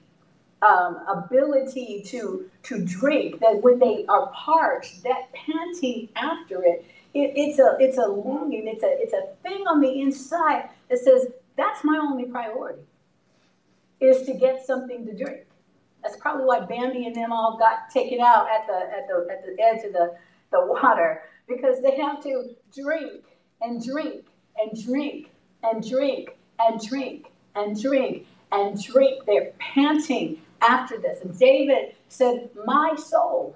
um, 0.62 1.00
ability 1.08 2.04
to 2.06 2.50
to 2.64 2.86
drink 2.86 3.40
that 3.40 3.62
when 3.64 3.80
they 3.80 4.06
are 4.08 4.28
parched, 4.28 5.04
that 5.04 5.32
panting 5.34 6.10
after 6.16 6.64
it, 6.64 6.86
it, 7.14 7.34
it's 7.36 7.60
a 7.60 7.78
it's 7.80 7.98
a 7.98 8.06
longing, 8.06 8.68
it's 8.68 8.84
a 8.84 8.96
it's 9.00 9.14
a 9.14 9.34
thing 9.42 9.66
on 9.68 9.82
the 9.82 10.02
inside 10.02 10.70
that 10.90 11.00
says 11.00 11.28
that's 11.58 11.84
my 11.84 11.98
only 11.98 12.26
priority, 12.26 12.84
is 14.00 14.22
to 14.24 14.34
get 14.34 14.66
something 14.66 15.06
to 15.06 15.14
drink. 15.14 15.46
That's 16.04 16.18
probably 16.18 16.46
why 16.46 16.62
Bambi 16.62 17.06
and 17.06 17.16
them 17.16 17.32
all 17.32 17.58
got 17.58 17.90
taken 17.92 18.20
out 18.20 18.48
at 18.50 18.68
the 18.68 18.74
at 18.74 19.08
the 19.08 19.28
at 19.32 19.46
the 19.46 19.64
edge 19.64 19.86
of 19.86 19.94
the 19.94 20.16
the 20.52 20.66
water 20.66 21.24
because 21.48 21.82
they 21.82 21.96
have 21.98 22.22
to 22.24 22.56
drink 22.76 23.24
and 23.62 23.84
drink 23.84 24.26
and 24.58 24.84
drink 24.84 25.30
and 25.64 25.88
drink 25.88 26.38
and 26.60 26.82
drink 26.82 27.26
and 27.56 27.82
drink 27.82 28.28
and 28.52 28.82
drink. 28.82 29.26
They're 29.26 29.52
panting 29.60 30.42
after 30.62 30.98
this. 30.98 31.22
And 31.22 31.38
David 31.38 31.96
said, 32.08 32.50
My 32.66 32.96
soul 32.96 33.56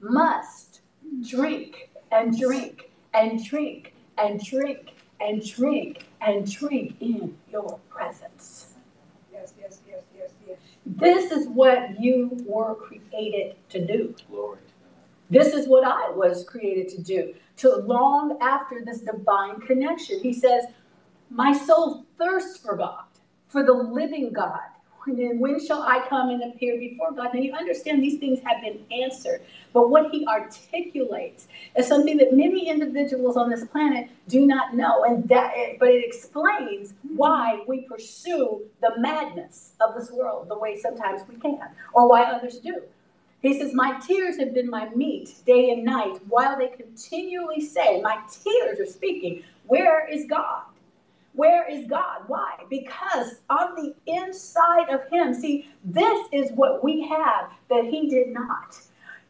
must 0.00 0.80
drink 1.28 1.90
and 2.12 2.38
drink 2.38 2.90
and 3.12 3.44
drink 3.44 3.94
and 4.18 4.42
drink 4.42 4.94
and 5.20 5.44
drink 5.44 6.06
and 6.20 6.50
drink 6.50 6.96
in 7.00 7.36
your 7.50 7.78
presence. 7.88 8.74
Yes, 9.32 9.54
yes, 9.60 9.80
yes, 9.88 10.02
yes, 10.16 10.30
yes. 10.46 10.58
This 10.86 11.32
is 11.32 11.48
what 11.48 12.00
you 12.00 12.36
were 12.46 12.74
created 12.74 13.56
to 13.70 13.84
do. 13.84 14.14
Glory. 14.30 14.58
This 15.30 15.54
is 15.54 15.66
what 15.66 15.84
I 15.84 16.10
was 16.10 16.44
created 16.44 16.88
to 16.90 17.02
do, 17.02 17.34
to 17.58 17.76
long 17.76 18.38
after 18.40 18.84
this 18.84 19.00
divine 19.00 19.60
connection. 19.60 20.20
He 20.20 20.32
says, 20.32 20.64
My 21.30 21.52
soul 21.52 22.04
thirsts 22.18 22.58
for 22.58 22.76
God, 22.76 23.04
for 23.48 23.64
the 23.64 23.72
living 23.72 24.32
God. 24.32 24.60
When, 25.06 25.38
when 25.38 25.64
shall 25.64 25.82
I 25.82 26.06
come 26.08 26.30
and 26.30 26.42
appear 26.42 26.78
before 26.78 27.12
God? 27.12 27.30
Now 27.34 27.40
you 27.40 27.54
understand 27.54 28.02
these 28.02 28.18
things 28.18 28.40
have 28.44 28.62
been 28.62 28.84
answered, 28.90 29.42
but 29.72 29.90
what 29.90 30.10
he 30.10 30.26
articulates 30.26 31.48
is 31.76 31.86
something 31.86 32.16
that 32.18 32.32
many 32.32 32.68
individuals 32.68 33.36
on 33.36 33.50
this 33.50 33.64
planet 33.64 34.08
do 34.28 34.46
not 34.46 34.74
know, 34.74 35.04
and 35.04 35.28
that 35.28 35.52
but 35.78 35.88
it 35.88 36.04
explains 36.04 36.94
why 37.16 37.62
we 37.66 37.82
pursue 37.82 38.62
the 38.80 38.92
madness 38.98 39.72
of 39.80 39.94
this 39.94 40.10
world 40.10 40.48
the 40.48 40.58
way 40.58 40.78
sometimes 40.78 41.22
we 41.28 41.36
can, 41.36 41.68
or 41.92 42.08
why 42.08 42.22
others 42.24 42.58
do. 42.58 42.82
He 43.42 43.58
says, 43.58 43.74
My 43.74 44.00
tears 44.00 44.38
have 44.38 44.54
been 44.54 44.70
my 44.70 44.88
meat 44.90 45.34
day 45.44 45.70
and 45.70 45.84
night, 45.84 46.18
while 46.28 46.58
they 46.58 46.68
continually 46.68 47.60
say, 47.60 48.00
My 48.00 48.18
tears 48.42 48.80
are 48.80 48.90
speaking, 48.90 49.42
Where 49.66 50.08
is 50.08 50.24
God? 50.26 50.62
Where 51.34 51.68
is 51.70 51.86
God? 51.86 52.22
Why? 52.28 52.56
Because 52.70 53.40
on 53.50 53.74
the 53.74 53.94
inside 54.06 54.88
of 54.90 55.08
Him, 55.10 55.34
see, 55.34 55.68
this 55.84 56.28
is 56.32 56.52
what 56.52 56.84
we 56.84 57.06
have 57.08 57.50
that 57.68 57.84
He 57.84 58.08
did 58.08 58.28
not. 58.28 58.78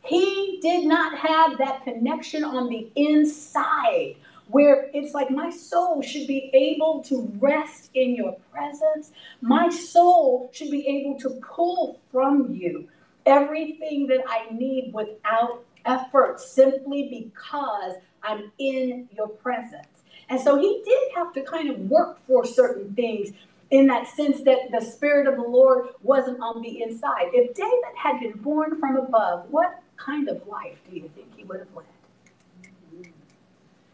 He 0.03 0.59
did 0.61 0.87
not 0.87 1.17
have 1.19 1.57
that 1.59 1.83
connection 1.85 2.45
on 2.45 2.69
the 2.69 2.91
inside 2.95 4.17
where 4.49 4.91
it's 4.93 5.15
like 5.15 5.31
my 5.31 5.51
soul 5.51 6.03
should 6.03 6.27
be 6.27 6.51
able 6.53 7.03
to 7.05 7.33
rest 7.39 7.91
in 7.95 8.15
your 8.15 8.37
presence. 8.53 9.13
My 9.41 9.71
soul 9.71 10.51
should 10.53 10.71
be 10.71 10.87
able 10.87 11.19
to 11.21 11.31
pull 11.41 12.01
from 12.13 12.53
you 12.53 12.87
everything 13.25 14.07
that 14.09 14.23
I 14.29 14.55
need 14.55 14.93
without 14.93 15.65
effort 15.87 16.41
simply 16.41 17.09
because 17.25 17.95
I'm 18.23 18.53
in 18.59 19.09
your 19.17 19.29
presence. 19.29 19.94
And 20.29 20.41
so 20.41 20.57
he 20.59 20.83
did 20.85 21.17
have 21.17 21.33
to 21.35 21.43
kind 21.43 21.71
of 21.71 21.79
work 21.91 22.19
for 22.27 22.45
certain 22.45 22.95
things 22.95 23.33
in 23.71 23.87
that 23.87 24.07
sense 24.07 24.43
that 24.43 24.71
the 24.71 24.81
Spirit 24.81 25.27
of 25.27 25.37
the 25.37 25.43
Lord 25.43 25.89
wasn't 26.03 26.41
on 26.41 26.63
the 26.63 26.83
inside. 26.83 27.31
If 27.33 27.55
David 27.55 27.95
had 27.97 28.21
been 28.21 28.39
born 28.39 28.79
from 28.79 28.97
above, 28.97 29.51
what 29.51 29.83
kind 29.97 30.29
of 30.29 30.47
life 30.47 30.79
do 30.89 30.97
you 30.97 31.11
think 31.15 31.29
he 31.37 31.45
would 31.45 31.61
have 31.61 31.69
led? 31.75 31.87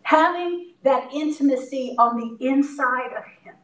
Having 0.03 0.73
that 0.83 1.09
intimacy 1.13 1.95
on 1.99 2.19
the 2.19 2.47
inside 2.47 3.13
of 3.17 3.25
him 3.25 3.55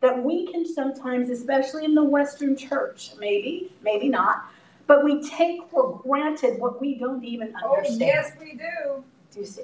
that 0.00 0.22
we 0.22 0.46
can 0.50 0.66
sometimes, 0.66 1.30
especially 1.30 1.84
in 1.84 1.94
the 1.94 2.02
Western 2.02 2.56
church, 2.56 3.12
maybe, 3.18 3.72
maybe 3.82 4.08
not, 4.08 4.46
but 4.86 5.04
we 5.04 5.22
take 5.28 5.62
for 5.70 6.00
granted 6.02 6.58
what 6.58 6.80
we 6.80 6.96
don't 6.96 7.24
even 7.24 7.54
understand. 7.54 8.02
Oh, 8.02 8.06
yes, 8.06 8.32
we 8.40 8.52
do. 8.54 9.04
Do 9.32 9.40
you 9.40 9.46
see? 9.46 9.62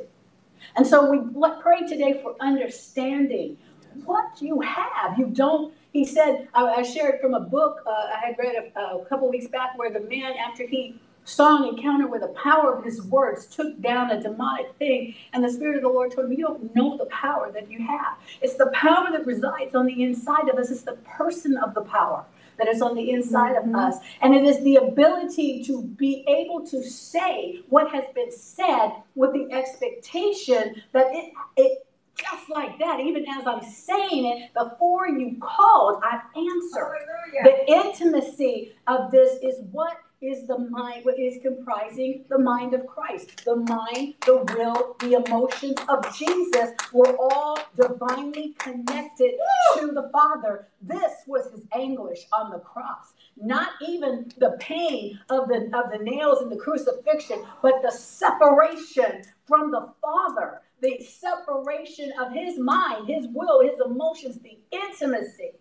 And 0.76 0.86
so 0.86 1.10
we 1.10 1.20
pray 1.60 1.86
today 1.86 2.20
for 2.22 2.36
understanding 2.40 3.56
what 4.04 4.40
you 4.40 4.60
have. 4.60 5.18
You 5.18 5.26
don't, 5.26 5.74
he 5.92 6.04
said, 6.04 6.48
I, 6.54 6.64
I 6.64 6.82
shared 6.82 7.20
from 7.20 7.34
a 7.34 7.40
book 7.40 7.80
uh, 7.86 7.90
I 7.90 8.26
had 8.26 8.38
read 8.38 8.72
a, 8.76 8.80
a 8.80 9.04
couple 9.06 9.28
weeks 9.28 9.48
back 9.48 9.78
where 9.78 9.90
the 9.90 10.00
man, 10.00 10.34
after 10.34 10.66
he 10.66 11.00
saw 11.24 11.62
an 11.62 11.68
encounter 11.68 12.06
where 12.06 12.20
the 12.20 12.28
power 12.28 12.74
of 12.74 12.84
his 12.84 13.02
words 13.02 13.46
took 13.46 13.80
down 13.82 14.10
a 14.10 14.20
demonic 14.20 14.74
thing, 14.78 15.14
and 15.32 15.44
the 15.44 15.50
Spirit 15.50 15.76
of 15.76 15.82
the 15.82 15.88
Lord 15.88 16.10
told 16.10 16.26
him, 16.26 16.32
You 16.32 16.46
don't 16.46 16.74
know 16.74 16.96
the 16.96 17.06
power 17.06 17.52
that 17.52 17.70
you 17.70 17.86
have. 17.86 18.16
It's 18.40 18.54
the 18.54 18.70
power 18.72 19.08
that 19.10 19.26
resides 19.26 19.74
on 19.74 19.86
the 19.86 20.02
inside 20.02 20.48
of 20.48 20.58
us, 20.58 20.70
it's 20.70 20.82
the 20.82 20.96
person 21.04 21.56
of 21.58 21.74
the 21.74 21.82
power 21.82 22.24
that 22.58 22.68
is 22.68 22.82
on 22.82 22.94
the 22.94 23.10
inside 23.10 23.56
of 23.56 23.64
mm-hmm. 23.64 23.76
us. 23.76 23.98
And 24.20 24.34
it 24.34 24.44
is 24.44 24.62
the 24.64 24.76
ability 24.76 25.62
to 25.64 25.82
be 25.82 26.24
able 26.28 26.66
to 26.66 26.82
say 26.82 27.60
what 27.68 27.90
has 27.92 28.04
been 28.14 28.32
said 28.32 28.90
with 29.14 29.32
the 29.32 29.50
expectation 29.52 30.82
that 30.92 31.06
it, 31.10 31.32
it 31.56 31.84
just 32.16 32.50
like 32.50 32.78
that, 32.80 33.00
even 33.00 33.24
as 33.28 33.46
I'm 33.46 33.62
saying 33.62 34.26
it, 34.26 34.52
before 34.54 35.08
you 35.08 35.36
called, 35.40 36.02
I've 36.04 36.22
answered. 36.36 36.98
Hallelujah. 37.34 37.44
The 37.44 37.72
intimacy 37.72 38.74
of 38.86 39.10
this 39.10 39.38
is 39.42 39.60
what 39.70 39.98
is 40.20 40.46
the 40.46 40.58
mind, 40.58 41.04
what 41.04 41.18
is 41.18 41.40
comprising 41.42 42.24
the 42.28 42.38
mind 42.38 42.74
of 42.74 42.86
Christ. 42.86 43.44
The 43.44 43.56
mind, 43.56 44.14
the 44.26 44.44
will, 44.54 44.96
the 44.98 45.22
emotions 45.24 45.78
of 45.88 46.16
Jesus 46.16 46.70
were 46.92 47.16
all 47.16 47.58
divinely 47.76 48.54
connected 48.58 49.32
to 49.78 49.86
the 49.92 50.10
Father. 50.12 50.68
This 50.82 51.12
was 51.26 51.50
his 51.52 51.66
anguish 51.72 52.26
on 52.32 52.50
the 52.50 52.58
cross. 52.58 53.12
Not 53.36 53.70
even 53.86 54.32
the 54.38 54.56
pain 54.58 55.20
of 55.30 55.48
the 55.48 55.70
of 55.72 55.92
the 55.92 56.02
nails 56.02 56.42
and 56.42 56.50
the 56.50 56.56
crucifixion, 56.56 57.44
but 57.62 57.82
the 57.82 57.92
separation 57.92 59.22
from 59.46 59.70
the 59.70 59.92
Father, 60.02 60.62
the 60.80 61.00
separation 61.00 62.12
of 62.20 62.32
his 62.32 62.58
mind, 62.58 63.06
his 63.08 63.28
will, 63.32 63.62
his 63.62 63.78
emotions, 63.84 64.40
the 64.40 64.58
intimacy 64.72 65.52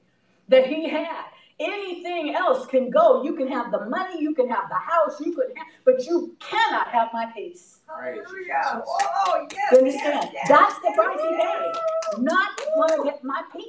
that 0.47 0.66
he 0.66 0.89
had. 0.89 1.26
Anything 1.60 2.36
else 2.36 2.68
can 2.68 2.89
go. 2.91 3.24
You 3.24 3.36
can 3.36 3.47
have 3.47 3.72
the 3.72 3.86
money, 3.89 4.22
you 4.22 4.36
can 4.36 4.47
have 4.49 4.70
the 4.70 4.76
house, 4.76 5.20
you 5.20 5.34
could 5.34 5.47
have, 5.55 5.68
but 5.86 6.05
you 6.05 6.36
cannot 6.39 6.88
have 6.89 7.10
my 7.14 7.32
peace. 7.36 7.80
Hallelujah. 7.88 8.84
Oh, 8.86 8.97
oh, 9.28 9.47
yes. 9.51 9.72
You 9.72 9.78
understand? 9.80 10.30
yes, 10.34 10.34
yes. 10.34 10.49
That's 10.49 10.76
the 10.76 10.91
price 10.95 11.20
he 11.20 11.36
paid. 11.36 12.24
Not 12.24 12.62
want 12.76 12.91
to 12.97 13.03
get 13.10 13.24
my 13.24 13.41
peace. 13.51 13.66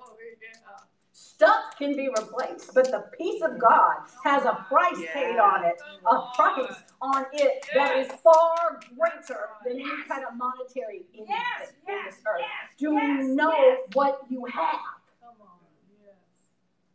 Oh, 0.00 0.12
yeah. 0.20 0.76
Stuff 1.12 1.76
can 1.78 1.96
be 1.96 2.08
replaced, 2.08 2.74
but 2.74 2.84
the 2.90 3.04
peace 3.16 3.42
of 3.42 3.58
God 3.60 3.94
has 4.24 4.44
a 4.44 4.64
price 4.68 4.98
paid 5.12 5.38
on 5.38 5.64
it, 5.64 5.80
a 6.06 6.20
price 6.34 6.74
on 7.00 7.26
it 7.32 7.64
that 7.74 7.96
is 7.96 8.08
far 8.22 8.80
greater 8.96 9.40
than 9.64 9.74
any 9.80 10.02
kind 10.08 10.24
of 10.24 10.36
monetary 10.36 11.06
anything 11.14 11.26
Yes, 11.28 11.72
in 11.88 11.94
this 12.04 12.16
earth. 12.26 12.40
yes, 12.40 12.50
Do 12.78 12.92
yes, 12.94 13.22
you 13.24 13.34
know 13.36 13.52
yes. 13.52 13.78
what 13.94 14.20
you 14.28 14.44
have? 14.46 14.80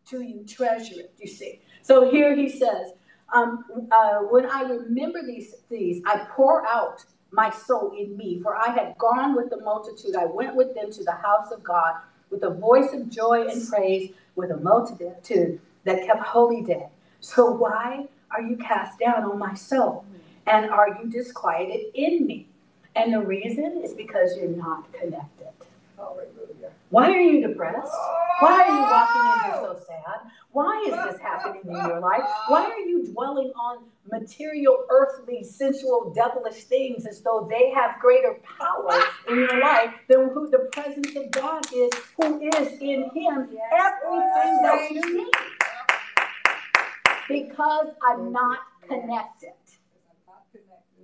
Do 0.10 0.22
you 0.22 0.46
treasure 0.48 1.00
it? 1.00 1.14
You 1.20 1.28
see. 1.28 1.62
So 1.82 2.10
here 2.12 2.36
he 2.36 2.50
says, 2.50 2.94
um, 3.34 3.66
uh, 3.92 4.20
when 4.20 4.46
I 4.50 4.62
remember 4.64 5.22
these 5.26 5.54
things, 5.70 6.02
I 6.06 6.28
pour 6.30 6.66
out 6.68 7.04
my 7.32 7.50
soul 7.50 7.94
in 7.98 8.16
me, 8.16 8.40
for 8.42 8.56
I 8.56 8.70
had 8.70 8.98
gone 8.98 9.36
with 9.36 9.50
the 9.50 9.58
multitude. 9.58 10.16
I 10.16 10.26
went 10.26 10.56
with 10.56 10.76
them 10.76 10.92
to 10.92 11.04
the 11.04 11.14
house 11.14 11.52
of 11.52 11.64
God 11.64 11.96
with 12.30 12.44
a 12.44 12.50
voice 12.50 12.94
of 12.94 13.10
joy 13.10 13.48
and 13.48 13.68
praise, 13.70 14.12
with 14.36 14.52
a 14.52 14.58
multitude 14.58 15.60
that 15.84 16.06
kept 16.06 16.22
holy 16.22 16.62
day. 16.64 16.88
So 17.22 17.52
why 17.52 18.08
are 18.32 18.42
you 18.42 18.58
cast 18.58 19.00
down, 19.00 19.24
on 19.24 19.38
my 19.40 19.54
soul? 19.54 20.06
And 20.48 20.70
are 20.70 21.00
you 21.00 21.10
disquieted 21.10 21.86
in 21.94 22.26
me? 22.26 22.48
And 22.96 23.14
the 23.14 23.22
reason 23.22 23.82
is 23.84 23.94
because 23.94 24.36
you're 24.38 24.50
not 24.50 24.92
connected. 24.94 25.48
Why 26.94 27.10
are 27.10 27.20
you 27.20 27.48
depressed? 27.48 27.92
Why 28.40 28.62
are 28.62 28.68
you 28.68 28.86
oh! 28.86 28.92
walking 28.92 29.26
in 29.26 29.52
here 29.52 29.62
so 29.64 29.84
sad? 29.88 30.30
Why 30.52 30.84
is 30.86 31.12
this 31.12 31.20
happening 31.20 31.64
in 31.66 31.74
your 31.74 32.00
life? 32.00 32.22
Why 32.50 32.66
are 32.66 32.80
you 32.82 33.08
dwelling 33.12 33.52
on 33.60 33.86
material, 34.12 34.86
earthly, 34.92 35.44
sensual, 35.44 36.14
devilish 36.16 36.66
things 36.66 37.08
as 37.08 37.22
though 37.22 37.48
they 37.50 37.72
have 37.72 38.00
greater 38.00 38.38
power 38.60 39.02
in 39.28 39.38
your 39.38 39.60
life 39.60 39.96
than 40.08 40.30
who 40.36 40.52
the 40.52 40.70
presence 40.72 41.16
of 41.16 41.32
God 41.32 41.66
is, 41.74 41.90
who 42.22 42.40
is 42.40 42.68
in 42.80 43.10
Him, 43.16 43.50
everything 43.74 44.62
that 44.62 44.88
you 44.92 45.18
need. 45.18 45.34
Because 47.28 47.88
I'm 48.08 48.32
not 48.32 48.60
connected. 48.88 49.54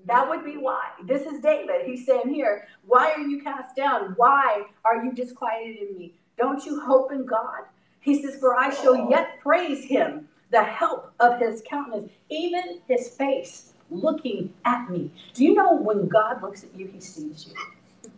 That 0.09 0.27
would 0.27 0.43
be 0.43 0.57
why. 0.57 0.89
This 1.05 1.21
is 1.21 1.39
David. 1.39 1.85
He's 1.85 2.03
saying 2.03 2.33
here, 2.33 2.67
Why 2.87 3.11
are 3.11 3.21
you 3.21 3.43
cast 3.43 3.75
down? 3.75 4.13
Why 4.17 4.63
are 4.83 5.05
you 5.05 5.13
disquieted 5.13 5.87
in 5.87 5.95
me? 5.95 6.15
Don't 6.35 6.65
you 6.65 6.79
hope 6.79 7.11
in 7.11 7.27
God? 7.27 7.65
He 7.99 8.19
says, 8.19 8.35
For 8.39 8.57
I 8.57 8.71
shall 8.71 9.07
yet 9.07 9.39
praise 9.39 9.85
him, 9.85 10.27
the 10.49 10.63
help 10.63 11.13
of 11.19 11.39
his 11.39 11.61
countenance, 11.69 12.11
even 12.31 12.81
his 12.87 13.09
face 13.09 13.73
looking 13.91 14.51
at 14.65 14.89
me. 14.89 15.11
Do 15.35 15.43
you 15.45 15.53
know 15.53 15.75
when 15.75 16.07
God 16.07 16.41
looks 16.41 16.63
at 16.63 16.75
you, 16.75 16.87
he 16.87 16.99
sees 16.99 17.45
you? 17.45 18.09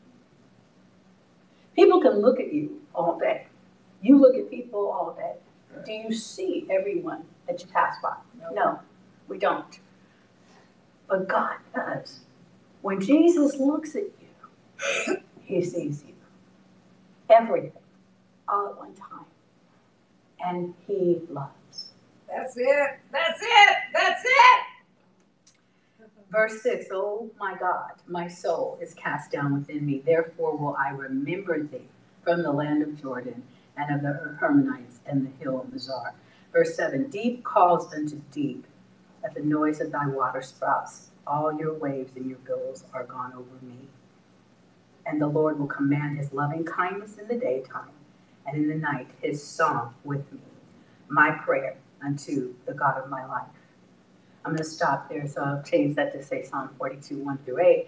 People 1.75 1.99
can 1.99 2.21
look 2.21 2.39
at 2.39 2.53
you 2.53 2.79
all 2.95 3.19
day. 3.19 3.47
You 4.01 4.17
look 4.17 4.35
at 4.37 4.49
people 4.49 4.89
all 4.89 5.13
day. 5.13 5.33
Do 5.85 5.91
you 5.91 6.13
see 6.13 6.65
everyone 6.69 7.25
that 7.47 7.59
you 7.59 7.67
pass 7.67 7.97
by? 8.01 8.15
No, 8.53 8.79
we 9.27 9.37
don't. 9.37 9.77
But 11.11 11.27
God 11.27 11.57
does. 11.75 12.21
When 12.81 13.01
Jesus 13.01 13.57
looks 13.57 13.97
at 13.97 14.03
you, 14.03 15.17
he 15.43 15.61
sees 15.61 16.05
you. 16.07 16.13
Everything, 17.29 17.73
all 18.47 18.69
at 18.69 18.77
one 18.77 18.95
time. 18.95 19.25
And 20.39 20.73
he 20.87 21.19
loves. 21.29 21.89
That's 22.29 22.55
it. 22.55 22.99
That's 23.11 23.41
it. 23.41 23.77
That's 23.93 24.23
it. 24.25 24.63
Verse 26.31 26.61
6 26.63 26.85
Oh 26.93 27.29
my 27.37 27.57
God, 27.59 27.91
my 28.07 28.29
soul 28.29 28.79
is 28.81 28.93
cast 28.93 29.33
down 29.33 29.53
within 29.53 29.85
me. 29.85 30.01
Therefore 30.05 30.55
will 30.55 30.77
I 30.77 30.91
remember 30.91 31.61
thee 31.61 31.89
from 32.23 32.41
the 32.41 32.53
land 32.53 32.83
of 32.83 33.01
Jordan 33.01 33.43
and 33.75 33.93
of 33.93 34.01
the 34.01 34.37
Hermonites 34.39 34.99
and 35.05 35.27
the 35.27 35.43
hill 35.43 35.59
of 35.59 35.67
Mizar. 35.67 36.13
Verse 36.53 36.73
7 36.73 37.09
Deep 37.09 37.43
calls 37.43 37.93
unto 37.93 38.21
deep 38.31 38.65
at 39.23 39.33
the 39.33 39.41
noise 39.41 39.81
of 39.81 39.91
thy 39.91 40.07
water 40.07 40.41
sprouts. 40.41 41.09
All 41.27 41.53
your 41.53 41.73
waves 41.73 42.15
and 42.15 42.27
your 42.27 42.39
billows 42.39 42.83
are 42.93 43.03
gone 43.03 43.33
over 43.33 43.65
me. 43.65 43.87
And 45.05 45.21
the 45.21 45.27
Lord 45.27 45.59
will 45.59 45.67
command 45.67 46.17
his 46.17 46.33
loving 46.33 46.63
kindness 46.63 47.17
in 47.17 47.27
the 47.27 47.35
daytime, 47.35 47.89
and 48.45 48.57
in 48.57 48.67
the 48.67 48.75
night 48.75 49.07
his 49.21 49.43
song 49.43 49.93
with 50.03 50.31
me, 50.31 50.39
my 51.07 51.31
prayer 51.31 51.75
unto 52.03 52.53
the 52.65 52.73
God 52.73 52.97
of 52.97 53.09
my 53.09 53.25
life. 53.25 53.47
I'm 54.43 54.51
going 54.51 54.57
to 54.57 54.63
stop 54.63 55.09
there, 55.09 55.27
so 55.27 55.41
I'll 55.41 55.63
change 55.63 55.95
that 55.95 56.11
to 56.13 56.23
say 56.23 56.43
Psalm 56.43 56.69
42, 56.77 57.17
1 57.17 57.37
through 57.45 57.59
8. 57.59 57.87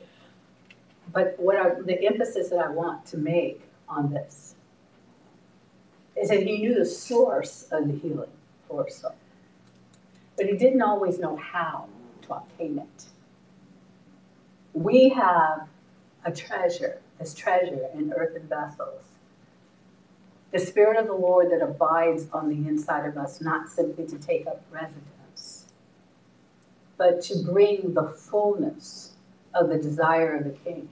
But 1.11 1.35
what 1.37 1.55
I, 1.55 1.69
the 1.81 2.05
emphasis 2.05 2.49
that 2.49 2.59
I 2.59 2.69
want 2.69 3.05
to 3.07 3.17
make 3.17 3.61
on 3.89 4.11
this 4.11 4.55
is 6.15 6.29
that 6.29 6.43
he 6.43 6.59
knew 6.59 6.75
the 6.75 6.85
source 6.85 7.67
of 7.71 7.87
the 7.87 7.97
healing 7.97 8.29
for 8.67 8.89
soul, 8.89 9.15
but 10.37 10.45
he 10.47 10.57
didn't 10.57 10.81
always 10.81 11.19
know 11.19 11.35
how 11.35 11.87
to 12.23 12.33
obtain 12.33 12.79
it. 12.79 13.05
We 14.73 15.09
have 15.09 15.67
a 16.25 16.31
treasure, 16.31 17.01
this 17.19 17.33
treasure 17.33 17.87
in 17.93 18.13
earthen 18.13 18.47
vessels. 18.47 19.05
The 20.51 20.59
Spirit 20.59 20.97
of 20.97 21.07
the 21.07 21.13
Lord 21.13 21.51
that 21.51 21.61
abides 21.61 22.27
on 22.31 22.49
the 22.49 22.67
inside 22.67 23.07
of 23.07 23.17
us, 23.17 23.41
not 23.41 23.69
simply 23.69 24.05
to 24.05 24.17
take 24.17 24.45
up 24.47 24.63
residence, 24.71 25.65
but 26.97 27.21
to 27.23 27.43
bring 27.43 27.93
the 27.93 28.09
fullness 28.09 29.13
of 29.53 29.69
the 29.69 29.77
desire 29.77 30.37
of 30.37 30.43
the 30.45 30.51
King 30.51 30.89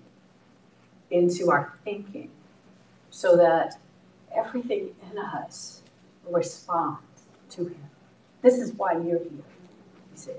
into 1.09 1.51
our 1.51 1.77
thinking 1.83 2.29
so 3.09 3.35
that 3.37 3.79
everything 4.35 4.95
in 5.11 5.17
us 5.19 5.81
responds 6.27 7.01
to 7.49 7.65
Him. 7.65 7.90
This 8.41 8.57
is 8.57 8.73
why 8.73 8.93
you're 8.93 9.19
here, 9.19 9.19
you 9.29 9.43
see. 10.15 10.31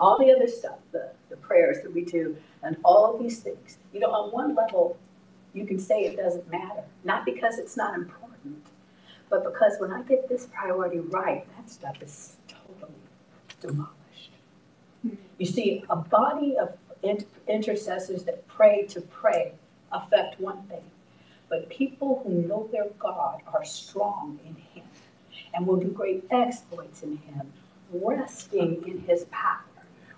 All 0.00 0.18
the 0.18 0.32
other 0.34 0.48
stuff, 0.48 0.78
the, 0.90 1.10
the 1.28 1.36
prayers 1.36 1.82
that 1.82 1.92
we 1.94 2.04
do, 2.04 2.36
and 2.62 2.76
all 2.84 3.14
of 3.14 3.22
these 3.22 3.40
things, 3.40 3.78
you 3.92 4.00
know, 4.00 4.10
on 4.10 4.32
one 4.32 4.54
level, 4.54 4.96
you 5.54 5.66
can 5.66 5.78
say 5.78 6.04
it 6.04 6.16
doesn't 6.16 6.50
matter. 6.50 6.82
Not 7.04 7.24
because 7.24 7.58
it's 7.58 7.76
not 7.76 7.94
important, 7.94 8.66
but 9.28 9.44
because 9.44 9.74
when 9.78 9.92
I 9.92 10.02
get 10.02 10.28
this 10.28 10.48
priority 10.52 11.00
right, 11.00 11.46
that 11.56 11.70
stuff 11.70 12.02
is 12.02 12.36
totally 12.48 12.92
demolished. 13.60 14.32
You 15.38 15.46
see, 15.46 15.84
a 15.90 15.96
body 15.96 16.56
of 16.56 16.76
intercessors 17.48 18.24
that 18.24 18.46
pray 18.48 18.86
to 18.86 19.00
pray 19.00 19.52
affect 19.90 20.40
one 20.40 20.62
thing, 20.64 20.84
but 21.48 21.68
people 21.68 22.22
who 22.24 22.30
know 22.48 22.68
their 22.72 22.86
God 22.98 23.42
are 23.52 23.64
strong 23.64 24.38
in 24.46 24.54
Him 24.54 24.81
and 25.54 25.66
will 25.66 25.76
do 25.76 25.88
great 25.88 26.24
exploits 26.30 27.02
in 27.02 27.18
Him, 27.18 27.52
resting 27.92 28.82
in 28.86 29.00
His 29.00 29.26
power, 29.30 29.60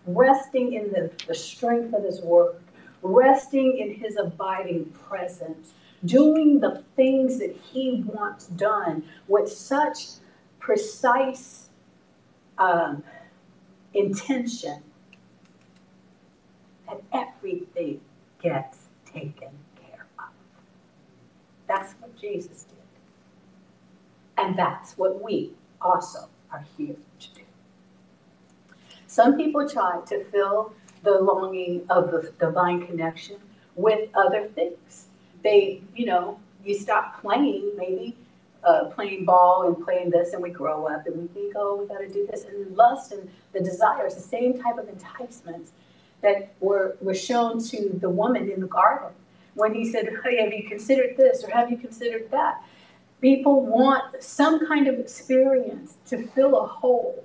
resting 0.06 0.72
in 0.74 0.92
the, 0.92 1.10
the 1.26 1.34
strength 1.34 1.94
of 1.94 2.04
His 2.04 2.20
word, 2.20 2.56
resting 3.02 3.78
in 3.78 3.94
His 3.94 4.16
abiding 4.16 4.86
presence, 5.08 5.72
doing 6.04 6.60
the 6.60 6.82
things 6.96 7.38
that 7.38 7.56
He 7.72 8.04
wants 8.06 8.46
done 8.46 9.04
with 9.28 9.50
such 9.50 10.06
precise 10.58 11.68
um, 12.58 13.02
intention 13.92 14.82
that 16.88 17.00
everything 17.12 18.00
gets 18.42 18.88
taken 19.06 19.50
care 19.80 20.06
of. 20.18 20.24
That's 21.66 21.94
what 21.94 22.16
Jesus 22.16 22.64
did. 22.64 22.73
And 24.36 24.56
that's 24.56 24.96
what 24.98 25.22
we 25.22 25.52
also 25.80 26.28
are 26.50 26.64
here 26.76 26.96
to 27.20 27.34
do. 27.34 27.42
Some 29.06 29.36
people 29.36 29.68
try 29.68 30.00
to 30.06 30.24
fill 30.24 30.72
the 31.02 31.20
longing 31.20 31.84
of 31.90 32.10
the 32.10 32.32
divine 32.38 32.86
connection 32.86 33.36
with 33.76 34.08
other 34.14 34.48
things. 34.48 35.06
They, 35.42 35.82
you 35.94 36.06
know, 36.06 36.40
you 36.64 36.74
stop 36.74 37.20
playing, 37.20 37.72
maybe 37.76 38.16
uh, 38.64 38.86
playing 38.86 39.24
ball 39.24 39.66
and 39.66 39.84
playing 39.84 40.10
this, 40.10 40.32
and 40.32 40.42
we 40.42 40.50
grow 40.50 40.86
up 40.86 41.06
and 41.06 41.16
we 41.16 41.26
think, 41.28 41.54
oh, 41.56 41.76
we 41.76 41.86
got 41.86 41.98
to 41.98 42.08
do 42.08 42.26
this. 42.30 42.44
And 42.44 42.74
lust 42.76 43.12
and 43.12 43.30
the 43.52 43.60
desires, 43.60 44.14
the 44.14 44.22
same 44.22 44.58
type 44.58 44.78
of 44.78 44.88
enticements 44.88 45.72
that 46.22 46.54
were, 46.60 46.96
were 47.00 47.14
shown 47.14 47.62
to 47.62 47.90
the 48.00 48.08
woman 48.08 48.50
in 48.50 48.60
the 48.60 48.66
garden 48.66 49.10
when 49.54 49.74
he 49.74 49.90
said, 49.90 50.08
hey, 50.24 50.42
have 50.42 50.52
you 50.52 50.66
considered 50.66 51.16
this 51.16 51.44
or 51.44 51.50
have 51.50 51.70
you 51.70 51.76
considered 51.76 52.30
that? 52.30 52.62
People 53.20 53.64
want 53.64 54.22
some 54.22 54.66
kind 54.66 54.86
of 54.86 54.98
experience 54.98 55.96
to 56.06 56.26
fill 56.26 56.60
a 56.62 56.66
hole. 56.66 57.24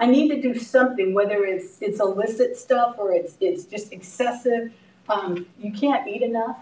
I 0.00 0.06
need 0.06 0.28
to 0.28 0.40
do 0.40 0.58
something, 0.58 1.14
whether 1.14 1.44
it's 1.44 1.80
it's 1.80 2.00
illicit 2.00 2.56
stuff 2.56 2.96
or 2.98 3.12
it's 3.12 3.36
it's 3.40 3.64
just 3.64 3.92
excessive. 3.92 4.72
Um, 5.08 5.46
you 5.58 5.72
can't 5.72 6.08
eat 6.08 6.22
enough, 6.22 6.56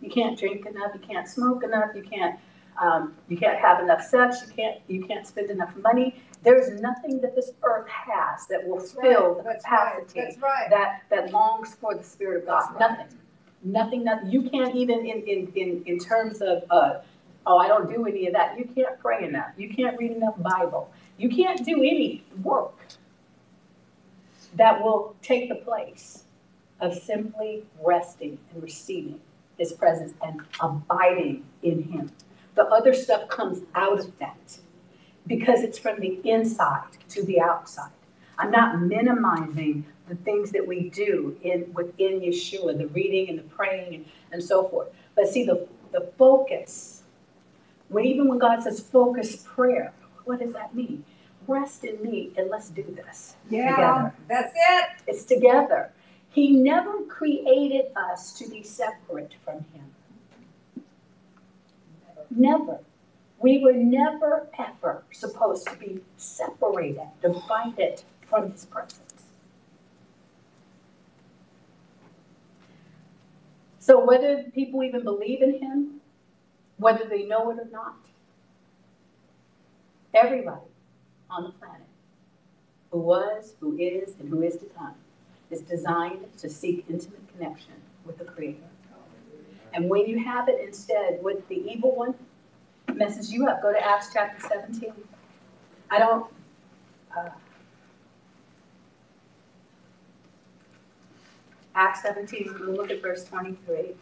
you 0.00 0.10
can't 0.10 0.38
drink 0.38 0.66
enough, 0.66 0.92
you 0.94 1.00
can't 1.00 1.28
smoke 1.28 1.62
enough, 1.62 1.90
you 1.94 2.02
can't 2.02 2.38
um, 2.80 3.14
you 3.28 3.36
can't 3.36 3.58
have 3.58 3.82
enough 3.82 4.02
sex, 4.02 4.42
you 4.46 4.52
can't 4.54 4.80
you 4.88 5.04
can't 5.04 5.26
spend 5.26 5.50
enough 5.50 5.74
money. 5.76 6.22
There's 6.42 6.80
nothing 6.80 7.20
that 7.20 7.34
this 7.34 7.52
earth 7.62 7.88
has 7.88 8.46
that 8.46 8.66
will 8.66 8.80
fill 8.80 9.34
the 9.36 9.42
That's 9.42 9.64
right, 9.70 9.92
capacity 9.96 10.20
That's 10.20 10.38
right. 10.38 10.70
that 10.70 11.02
that 11.10 11.32
longs 11.32 11.74
for 11.74 11.94
the 11.94 12.04
Spirit 12.04 12.42
of 12.42 12.46
God. 12.46 12.62
Right. 12.70 12.80
Nothing, 12.80 13.18
nothing, 13.64 14.04
nothing. 14.04 14.30
You 14.30 14.48
can't 14.48 14.74
even 14.74 15.00
in 15.00 15.22
in 15.22 15.52
in 15.54 15.82
in 15.86 15.98
terms 15.98 16.40
of 16.40 16.64
uh, 16.70 17.00
oh, 17.48 17.58
I 17.58 17.66
don't 17.66 17.88
do 17.88 18.06
any 18.06 18.26
of 18.26 18.34
that. 18.34 18.58
You 18.58 18.66
can't 18.66 19.00
pray 19.00 19.24
enough. 19.24 19.52
You 19.56 19.74
can't 19.74 19.98
read 19.98 20.12
enough 20.12 20.34
Bible. 20.38 20.92
You 21.16 21.30
can't 21.30 21.64
do 21.64 21.78
any 21.78 22.22
work 22.42 22.76
that 24.54 24.82
will 24.82 25.16
take 25.22 25.48
the 25.48 25.54
place 25.56 26.24
of 26.80 26.94
simply 26.94 27.64
resting 27.84 28.38
and 28.52 28.62
receiving 28.62 29.20
His 29.56 29.72
presence 29.72 30.12
and 30.22 30.42
abiding 30.60 31.44
in 31.62 31.84
Him. 31.84 32.12
The 32.54 32.64
other 32.64 32.92
stuff 32.92 33.28
comes 33.28 33.62
out 33.74 33.98
of 33.98 34.18
that 34.18 34.58
because 35.26 35.62
it's 35.62 35.78
from 35.78 36.00
the 36.00 36.20
inside 36.24 36.98
to 37.10 37.24
the 37.24 37.40
outside. 37.40 37.90
I'm 38.38 38.50
not 38.50 38.80
minimizing 38.80 39.86
the 40.08 40.14
things 40.16 40.52
that 40.52 40.66
we 40.66 40.90
do 40.90 41.36
in 41.42 41.72
within 41.74 42.20
Yeshua, 42.20 42.76
the 42.78 42.86
reading 42.88 43.28
and 43.30 43.38
the 43.38 43.42
praying 43.42 43.94
and, 43.94 44.04
and 44.32 44.42
so 44.42 44.68
forth. 44.68 44.88
But 45.16 45.28
see 45.28 45.44
the 45.44 45.66
the 45.92 46.10
focus. 46.18 46.97
When 47.88 48.04
even 48.04 48.28
when 48.28 48.38
God 48.38 48.62
says 48.62 48.80
focus 48.80 49.36
prayer, 49.36 49.92
what 50.24 50.40
does 50.40 50.52
that 50.52 50.74
mean? 50.74 51.04
Rest 51.46 51.84
in 51.84 52.02
me 52.02 52.32
and 52.36 52.50
let's 52.50 52.68
do 52.68 52.82
this. 52.82 53.36
Yeah, 53.48 53.70
together. 53.70 54.14
that's 54.28 54.52
it. 54.54 54.88
It's 55.06 55.24
together. 55.24 55.92
He 56.30 56.50
never 56.50 57.02
created 57.04 57.86
us 57.96 58.32
to 58.34 58.48
be 58.48 58.62
separate 58.62 59.34
from 59.44 59.64
Him. 59.72 59.94
Never. 62.30 62.80
We 63.40 63.58
were 63.64 63.72
never, 63.72 64.48
ever 64.58 65.04
supposed 65.10 65.66
to 65.68 65.76
be 65.76 66.00
separated, 66.16 67.08
divided 67.22 68.02
from 68.28 68.52
His 68.52 68.66
presence. 68.66 69.24
So, 73.78 74.04
whether 74.04 74.42
people 74.54 74.82
even 74.82 75.02
believe 75.02 75.40
in 75.40 75.60
Him, 75.60 76.00
whether 76.78 77.04
they 77.04 77.24
know 77.24 77.50
it 77.50 77.58
or 77.58 77.68
not, 77.70 77.96
everybody 80.14 80.60
on 81.30 81.44
the 81.44 81.50
planet 81.50 81.82
who 82.90 82.98
was, 82.98 83.54
who 83.60 83.76
is, 83.76 84.14
and 84.18 84.28
who 84.28 84.42
is 84.42 84.56
to 84.56 84.64
come 84.66 84.94
is 85.50 85.60
designed 85.62 86.24
to 86.38 86.48
seek 86.48 86.84
intimate 86.88 87.22
connection 87.32 87.74
with 88.04 88.18
the 88.18 88.24
Creator. 88.24 88.58
And 89.74 89.88
when 89.88 90.06
you 90.06 90.24
have 90.24 90.48
it 90.48 90.60
instead 90.66 91.22
with 91.22 91.46
the 91.48 91.56
evil 91.70 91.94
one, 91.94 92.14
messes 92.94 93.32
you 93.32 93.46
up. 93.46 93.62
Go 93.62 93.72
to 93.72 93.86
Acts 93.86 94.10
chapter 94.12 94.46
17. 94.48 94.92
I 95.90 95.98
don't. 95.98 96.30
Uh, 97.16 97.30
Acts 101.74 102.02
17, 102.02 102.56
we'll 102.58 102.72
look 102.72 102.90
at 102.90 103.00
verse 103.00 103.24
23. 103.24 103.94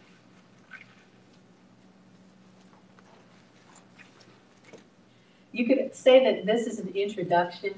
You 5.56 5.64
could 5.66 5.94
say 5.94 6.22
that 6.22 6.44
this 6.44 6.66
is 6.66 6.80
an 6.80 6.88
introduction 6.94 7.72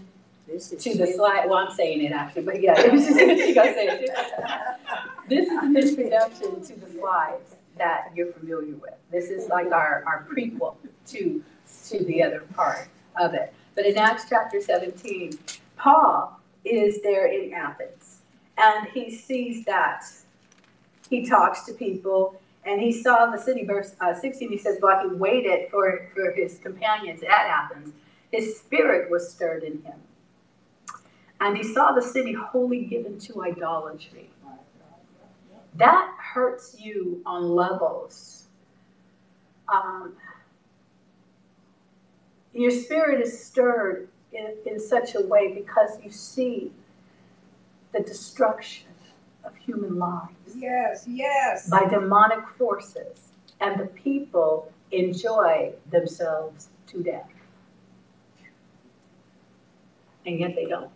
This 0.48 0.72
is 0.72 0.82
to 0.82 0.98
the 0.98 1.06
slide. 1.06 1.46
Well, 1.48 1.58
I'm 1.58 1.70
saying 1.72 2.02
it 2.02 2.10
actually, 2.10 2.42
but 2.42 2.60
yeah, 2.60 2.74
it 2.76 2.90
was 2.90 3.06
just, 3.06 3.20
she 3.20 3.54
gonna 3.54 3.72
say 3.72 3.86
it. 3.86 4.10
This 5.28 5.46
is 5.46 5.62
an 5.62 5.76
introduction 5.76 6.60
to 6.60 6.74
the 6.74 6.90
slides 6.98 7.54
that 7.76 8.10
you're 8.16 8.32
familiar 8.32 8.74
with. 8.74 8.94
This 9.12 9.30
is 9.30 9.48
like 9.48 9.70
our, 9.70 10.02
our 10.08 10.26
prequel 10.28 10.74
to, 11.06 11.44
to 11.86 12.04
the 12.04 12.20
other 12.20 12.40
part 12.56 12.88
of 13.14 13.34
it. 13.34 13.54
But 13.76 13.86
in 13.86 13.96
Acts 13.96 14.24
chapter 14.28 14.60
17, 14.60 15.38
Paul 15.76 16.40
is 16.64 17.00
there 17.02 17.28
in 17.28 17.52
Athens 17.52 18.18
and 18.56 18.88
he 18.88 19.08
sees 19.08 19.64
that. 19.66 20.04
He 21.08 21.24
talks 21.24 21.64
to 21.66 21.74
people 21.74 22.40
and 22.68 22.82
he 22.82 22.92
saw 22.92 23.30
the 23.30 23.38
city, 23.38 23.64
verse 23.64 23.96
uh, 23.98 24.12
16, 24.12 24.50
he 24.50 24.58
says, 24.58 24.76
while 24.80 25.08
he 25.08 25.14
waited 25.14 25.70
for, 25.70 26.06
for 26.14 26.32
his 26.32 26.58
companions 26.58 27.22
at 27.22 27.30
Athens, 27.30 27.94
his 28.30 28.58
spirit 28.58 29.10
was 29.10 29.30
stirred 29.30 29.62
in 29.62 29.80
him. 29.82 29.98
And 31.40 31.56
he 31.56 31.64
saw 31.64 31.92
the 31.92 32.02
city 32.02 32.34
wholly 32.34 32.84
given 32.84 33.18
to 33.20 33.42
idolatry. 33.42 34.28
That 35.76 36.12
hurts 36.18 36.78
you 36.78 37.22
on 37.24 37.48
levels. 37.54 38.48
Um, 39.72 40.14
your 42.52 42.70
spirit 42.70 43.22
is 43.22 43.42
stirred 43.46 44.08
in, 44.30 44.56
in 44.66 44.78
such 44.78 45.14
a 45.14 45.22
way 45.22 45.54
because 45.54 45.98
you 46.04 46.10
see 46.10 46.72
the 47.92 48.00
destruction 48.00 48.87
of 49.48 49.56
human 49.56 49.98
lives 49.98 50.54
Yes, 50.56 51.04
yes. 51.08 51.68
by 51.68 51.84
demonic 51.86 52.46
forces, 52.56 53.32
and 53.60 53.78
the 53.78 53.86
people 53.86 54.72
enjoy 54.92 55.72
themselves 55.90 56.68
to 56.88 57.02
death. 57.02 57.30
And 60.26 60.38
yet 60.40 60.54
they 60.54 60.66
don't. 60.66 60.90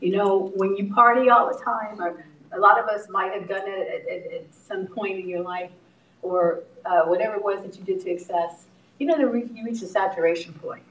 You 0.00 0.16
know, 0.16 0.52
when 0.56 0.76
you 0.76 0.92
party 0.92 1.30
all 1.30 1.46
the 1.52 1.58
time, 1.62 2.00
or 2.00 2.24
a 2.52 2.58
lot 2.58 2.78
of 2.78 2.86
us 2.86 3.08
might 3.08 3.32
have 3.32 3.48
done 3.48 3.62
it 3.64 3.88
at, 3.88 4.12
at, 4.12 4.32
at 4.32 4.54
some 4.54 4.86
point 4.86 5.18
in 5.18 5.28
your 5.28 5.42
life, 5.42 5.70
or 6.22 6.62
uh, 6.84 7.02
whatever 7.04 7.36
it 7.36 7.44
was 7.44 7.62
that 7.62 7.78
you 7.78 7.84
did 7.84 8.00
to 8.00 8.10
excess, 8.10 8.66
you 8.98 9.06
know, 9.06 9.16
that 9.16 9.26
re- 9.26 9.48
you 9.52 9.64
reach 9.64 9.82
a 9.82 9.86
saturation 9.86 10.52
point. 10.54 10.82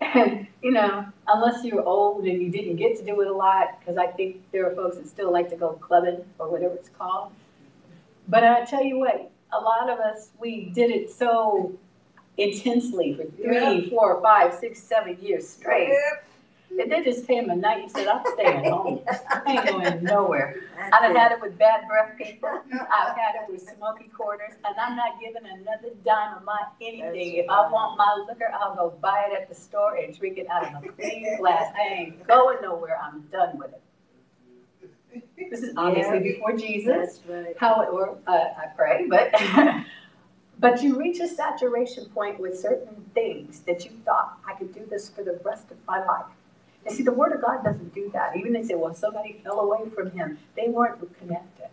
And, 0.00 0.46
you 0.62 0.72
know, 0.72 1.06
unless 1.26 1.64
you're 1.64 1.84
old 1.84 2.24
and 2.24 2.42
you 2.42 2.50
didn't 2.50 2.76
get 2.76 2.96
to 2.98 3.04
do 3.04 3.20
it 3.20 3.28
a 3.28 3.32
lot, 3.32 3.78
because 3.80 3.96
I 3.96 4.06
think 4.06 4.42
there 4.52 4.66
are 4.70 4.74
folks 4.74 4.96
that 4.96 5.08
still 5.08 5.32
like 5.32 5.50
to 5.50 5.56
go 5.56 5.72
clubbing 5.74 6.24
or 6.38 6.50
whatever 6.50 6.74
it's 6.74 6.90
called. 6.90 7.32
But 8.28 8.44
I 8.44 8.64
tell 8.64 8.84
you 8.84 8.98
what, 8.98 9.30
a 9.52 9.60
lot 9.60 9.90
of 9.90 9.98
us, 9.98 10.30
we 10.38 10.66
did 10.66 10.90
it 10.90 11.10
so 11.10 11.72
intensely 12.36 13.14
for 13.14 13.24
three, 13.42 13.90
four, 13.90 14.20
five, 14.22 14.54
six, 14.54 14.82
seven 14.82 15.18
years 15.20 15.48
straight. 15.48 15.88
Yep. 15.88 16.29
That 16.76 16.88
they 16.88 17.02
just 17.02 17.26
came 17.26 17.50
a 17.50 17.56
night 17.56 17.82
and 17.82 17.90
said, 17.90 18.06
I'm 18.06 18.22
staying 18.34 18.70
home. 18.70 19.00
I 19.28 19.42
ain't 19.46 19.66
going 19.66 20.04
nowhere. 20.04 20.56
I've 20.92 21.14
had 21.16 21.32
it 21.32 21.40
with 21.40 21.58
bad 21.58 21.86
breath 21.88 22.16
people. 22.16 22.48
I've 22.72 23.16
had 23.16 23.34
it 23.36 23.50
with 23.50 23.68
smoky 23.76 24.08
quarters, 24.08 24.54
and 24.64 24.76
I'm 24.78 24.96
not 24.96 25.20
giving 25.20 25.42
another 25.50 25.94
dime 26.04 26.36
of 26.36 26.44
my 26.44 26.58
anything. 26.80 27.36
If 27.36 27.46
I 27.50 27.70
want 27.70 27.98
my 27.98 28.24
liquor, 28.28 28.52
I'll 28.54 28.74
go 28.76 28.96
buy 29.00 29.28
it 29.30 29.40
at 29.40 29.48
the 29.48 29.54
store 29.54 29.96
and 29.96 30.16
drink 30.16 30.38
it 30.38 30.46
out 30.48 30.74
of 30.74 30.84
a 30.84 30.88
clean 30.88 31.36
glass. 31.38 31.72
I 31.76 31.92
ain't 31.92 32.26
going 32.26 32.58
nowhere. 32.62 32.98
I'm 33.02 33.22
done 33.32 33.58
with 33.58 33.72
it. 33.72 33.82
This 35.50 35.62
is 35.62 35.74
obviously 35.76 36.20
before 36.20 36.56
Jesus. 36.56 36.96
That's 36.96 37.20
right. 37.26 37.56
How, 37.58 37.84
or, 37.84 38.18
uh, 38.28 38.32
I 38.32 38.66
pray, 38.76 39.08
but, 39.08 39.34
but 40.60 40.82
you 40.82 40.96
reach 40.96 41.18
a 41.18 41.26
saturation 41.26 42.06
point 42.06 42.38
with 42.38 42.58
certain 42.58 43.04
things 43.12 43.60
that 43.60 43.84
you 43.84 43.90
thought, 44.04 44.38
I 44.46 44.54
could 44.54 44.72
do 44.72 44.86
this 44.88 45.08
for 45.08 45.24
the 45.24 45.40
rest 45.44 45.70
of 45.72 45.78
my 45.86 46.04
life. 46.04 46.26
And 46.86 46.94
see, 46.94 47.02
the 47.02 47.12
Word 47.12 47.32
of 47.32 47.42
God 47.42 47.62
doesn't 47.62 47.94
do 47.94 48.10
that. 48.14 48.36
Even 48.36 48.52
they 48.52 48.62
say, 48.62 48.74
well, 48.74 48.94
somebody 48.94 49.40
fell 49.44 49.60
away 49.60 49.88
from 49.90 50.10
him. 50.12 50.38
They 50.56 50.68
weren't 50.68 50.98
connected. 51.18 51.68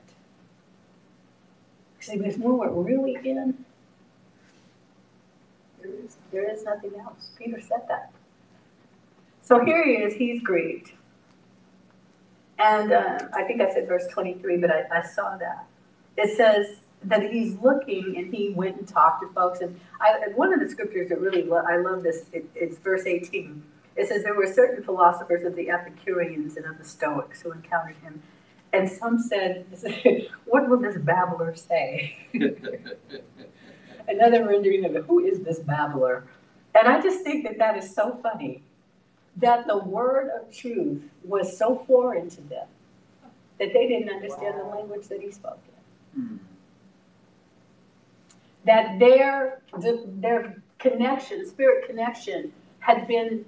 See, 1.99 2.18
because 2.18 2.38
when 2.38 2.58
we're 2.58 2.70
really 2.70 3.18
in, 3.24 3.66
there 5.82 5.91
is, 5.91 6.18
there 6.32 6.51
is 6.51 6.64
nothing 6.64 6.91
else. 6.99 7.32
Peter 7.38 7.60
said 7.60 7.84
that. 7.88 8.12
So 9.41 9.64
here 9.64 9.84
he 9.84 9.91
is, 9.93 10.14
he's 10.16 10.41
grieved. 10.41 10.91
And 12.60 12.91
uh, 12.91 13.20
I 13.34 13.43
think 13.43 13.62
I 13.62 13.74
said 13.74 13.88
verse 13.88 14.08
23, 14.08 14.58
but 14.58 14.72
I, 14.72 14.84
I 14.91 15.05
saw 15.05 15.38
that. 15.38 15.68
It 16.18 16.36
says 16.36 16.78
that 17.03 17.32
he's 17.32 17.55
looking 17.62 18.16
and 18.18 18.34
he 18.34 18.49
went 18.49 18.78
and 18.78 18.88
talked 18.88 19.22
to 19.22 19.30
folks. 19.34 19.60
And 19.62 19.80
I, 20.01 20.30
one 20.36 20.53
of 20.53 20.60
the 20.60 20.70
scriptures 20.70 21.10
that 21.10 21.22
really, 21.22 21.43
lo- 21.43 21.64
I 21.68 21.78
love 21.78 22.03
this, 22.03 22.26
it, 22.34 22.49
it's 22.55 22.78
verse 22.80 23.05
18. 23.05 23.64
It 23.98 24.08
says, 24.08 24.24
There 24.24 24.36
were 24.36 24.48
certain 24.48 24.84
philosophers 24.84 25.43
of 25.43 25.56
the 25.56 25.70
Epicureans 25.70 26.56
and 26.56 26.66
of 26.66 26.78
the 26.78 26.86
Stoics 26.86 27.41
who 27.41 27.52
encountered 27.52 27.95
him. 27.98 28.22
And 28.72 28.89
some 28.89 29.20
said, 29.20 29.66
What 30.45 30.70
will 30.70 30.80
this 30.80 30.98
babbler 30.98 31.56
say? 31.56 32.28
Another 34.08 34.48
rendering 34.48 34.86
of 34.86 34.95
it, 34.95 35.06
Who 35.06 35.26
is 35.26 35.41
this 35.41 35.60
babbler? 35.60 36.26
And 36.76 36.88
I 36.88 37.02
just 37.02 37.24
think 37.24 37.43
that 37.45 37.58
that 37.58 37.76
is 37.76 37.93
so 37.93 38.20
funny 38.22 38.62
that 39.38 39.68
the 39.68 39.78
word 39.78 40.30
of 40.30 40.56
truth 40.56 41.02
was 41.24 41.58
so 41.58 41.84
foreign 41.88 42.30
to 42.30 42.41
them 42.41 42.68
that 43.60 43.74
they 43.74 43.88
didn't 43.88 44.10
understand 44.10 44.60
the 44.60 44.64
language 44.64 45.08
that 45.08 45.22
he 45.22 45.32
spoke 45.32 45.60
in. 46.16 46.22
Hmm. 46.22 46.38
That 48.66 49.00
their, 49.00 49.62
their 50.06 50.62
connection, 50.78 51.48
spirit 51.48 51.88
connection, 51.88 52.52
had 52.80 53.08
been 53.08 53.45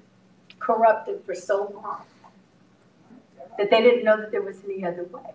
corrupted 0.59 1.23
for 1.25 1.35
so 1.35 1.71
long 1.73 2.01
that 3.57 3.69
they 3.69 3.81
didn't 3.81 4.03
know 4.03 4.17
that 4.17 4.31
there 4.31 4.41
was 4.41 4.63
any 4.63 4.85
other 4.85 5.03
way. 5.03 5.33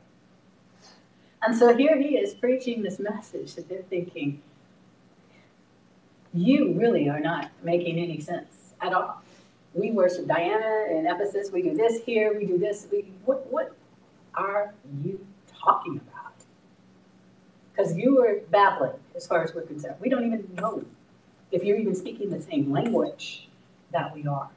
And 1.42 1.56
so 1.56 1.76
here 1.76 2.00
he 2.00 2.16
is 2.16 2.34
preaching 2.34 2.82
this 2.82 2.98
message 2.98 3.54
that 3.54 3.68
they're 3.68 3.82
thinking, 3.82 4.40
you 6.32 6.72
really 6.72 7.08
are 7.08 7.20
not 7.20 7.50
making 7.62 7.98
any 7.98 8.20
sense 8.20 8.74
at 8.80 8.92
all 8.92 9.22
we 9.74 9.90
worship 9.90 10.26
Diana 10.26 10.86
in 10.90 11.06
Ephesus, 11.06 11.50
we 11.50 11.62
do 11.62 11.74
this 11.74 12.02
here, 12.04 12.36
we 12.38 12.46
do 12.46 12.56
this, 12.56 12.86
we, 12.90 13.12
what, 13.24 13.50
what 13.50 13.74
are 14.34 14.72
you 15.02 15.26
talking 15.48 16.00
about? 16.08 16.32
Because 17.72 17.96
you 17.96 18.22
are 18.22 18.36
babbling 18.50 18.92
as 19.16 19.26
far 19.26 19.42
as 19.42 19.52
we're 19.52 19.62
concerned. 19.62 19.96
We 20.00 20.08
don't 20.08 20.24
even 20.24 20.48
know 20.54 20.84
if 21.50 21.64
you're 21.64 21.76
even 21.76 21.94
speaking 21.94 22.30
the 22.30 22.40
same 22.40 22.70
language 22.70 23.48
that 23.92 24.14
we 24.14 24.26
are. 24.26 24.48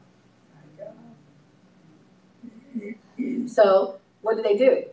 So 3.47 3.99
what 4.21 4.37
do 4.37 4.43
they 4.43 4.57
do? 4.57 4.83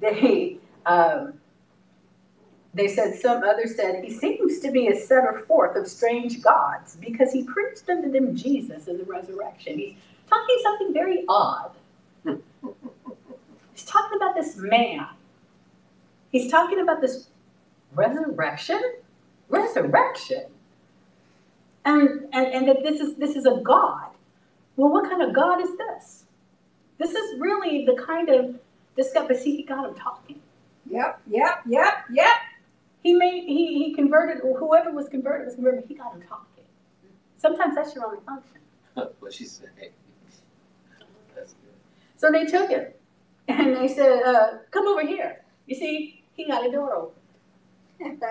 They, 0.00 0.56
um, 0.86 1.34
they 2.74 2.88
said, 2.88 3.14
some 3.14 3.44
others 3.44 3.76
said, 3.76 4.02
he 4.02 4.10
seems 4.10 4.58
to 4.60 4.70
be 4.70 4.88
a 4.88 4.96
setter 4.96 5.44
forth 5.46 5.76
of 5.76 5.86
strange 5.86 6.42
gods 6.42 6.96
because 7.00 7.32
he 7.32 7.44
preached 7.44 7.88
unto 7.88 8.10
them 8.10 8.34
Jesus 8.34 8.88
and 8.88 8.98
the 8.98 9.04
resurrection. 9.04 9.78
He's 9.78 9.94
talking 10.28 10.58
something 10.62 10.92
very 10.92 11.24
odd. 11.28 11.72
He's 12.24 13.84
talking 13.84 14.16
about 14.16 14.34
this 14.34 14.56
man. 14.56 15.06
He's 16.30 16.50
talking 16.50 16.80
about 16.80 17.00
this 17.00 17.28
resurrection? 17.94 18.80
Resurrection. 19.48 20.44
And, 21.84 22.26
and, 22.32 22.46
and 22.46 22.68
that 22.68 22.82
this 22.82 23.00
is 23.00 23.16
this 23.16 23.36
is 23.36 23.44
a 23.44 23.60
God. 23.62 24.08
Well, 24.76 24.90
what 24.90 25.08
kind 25.08 25.20
of 25.20 25.34
God 25.34 25.60
is 25.60 25.76
this? 25.76 26.24
This 27.02 27.14
is 27.14 27.40
really 27.40 27.84
the 27.84 27.96
kind 27.96 28.28
of 28.28 28.54
this 28.94 29.12
guy, 29.12 29.26
but 29.26 29.36
see, 29.36 29.56
he 29.56 29.64
got 29.64 29.88
him 29.88 29.94
talking. 29.96 30.40
Yep, 30.88 31.20
yep, 31.26 31.62
yep, 31.66 32.04
yep. 32.10 32.34
He 33.02 33.14
made 33.14 33.44
he 33.44 33.84
he 33.84 33.94
converted 33.94 34.42
or 34.42 34.56
whoever 34.56 34.92
was 34.92 35.08
converted 35.08 35.46
was 35.46 35.56
converted. 35.56 35.84
He 35.88 35.94
got 35.94 36.14
him 36.14 36.22
talking. 36.22 36.64
Sometimes 37.38 37.74
that's 37.74 37.92
your 37.94 38.06
only 38.06 38.20
function. 38.24 38.58
What 39.18 39.32
she 39.32 39.46
say? 39.46 39.66
That's 41.34 41.54
good. 41.54 41.74
So 42.16 42.30
they 42.30 42.44
took 42.44 42.70
him, 42.70 42.86
And 43.48 43.76
they 43.76 43.88
said, 43.88 44.22
uh, 44.22 44.58
come 44.70 44.86
over 44.86 45.04
here. 45.04 45.42
You 45.66 45.74
see, 45.74 46.22
he 46.34 46.46
got 46.46 46.64
a 46.66 46.70
door 46.70 46.94
open. 46.94 48.20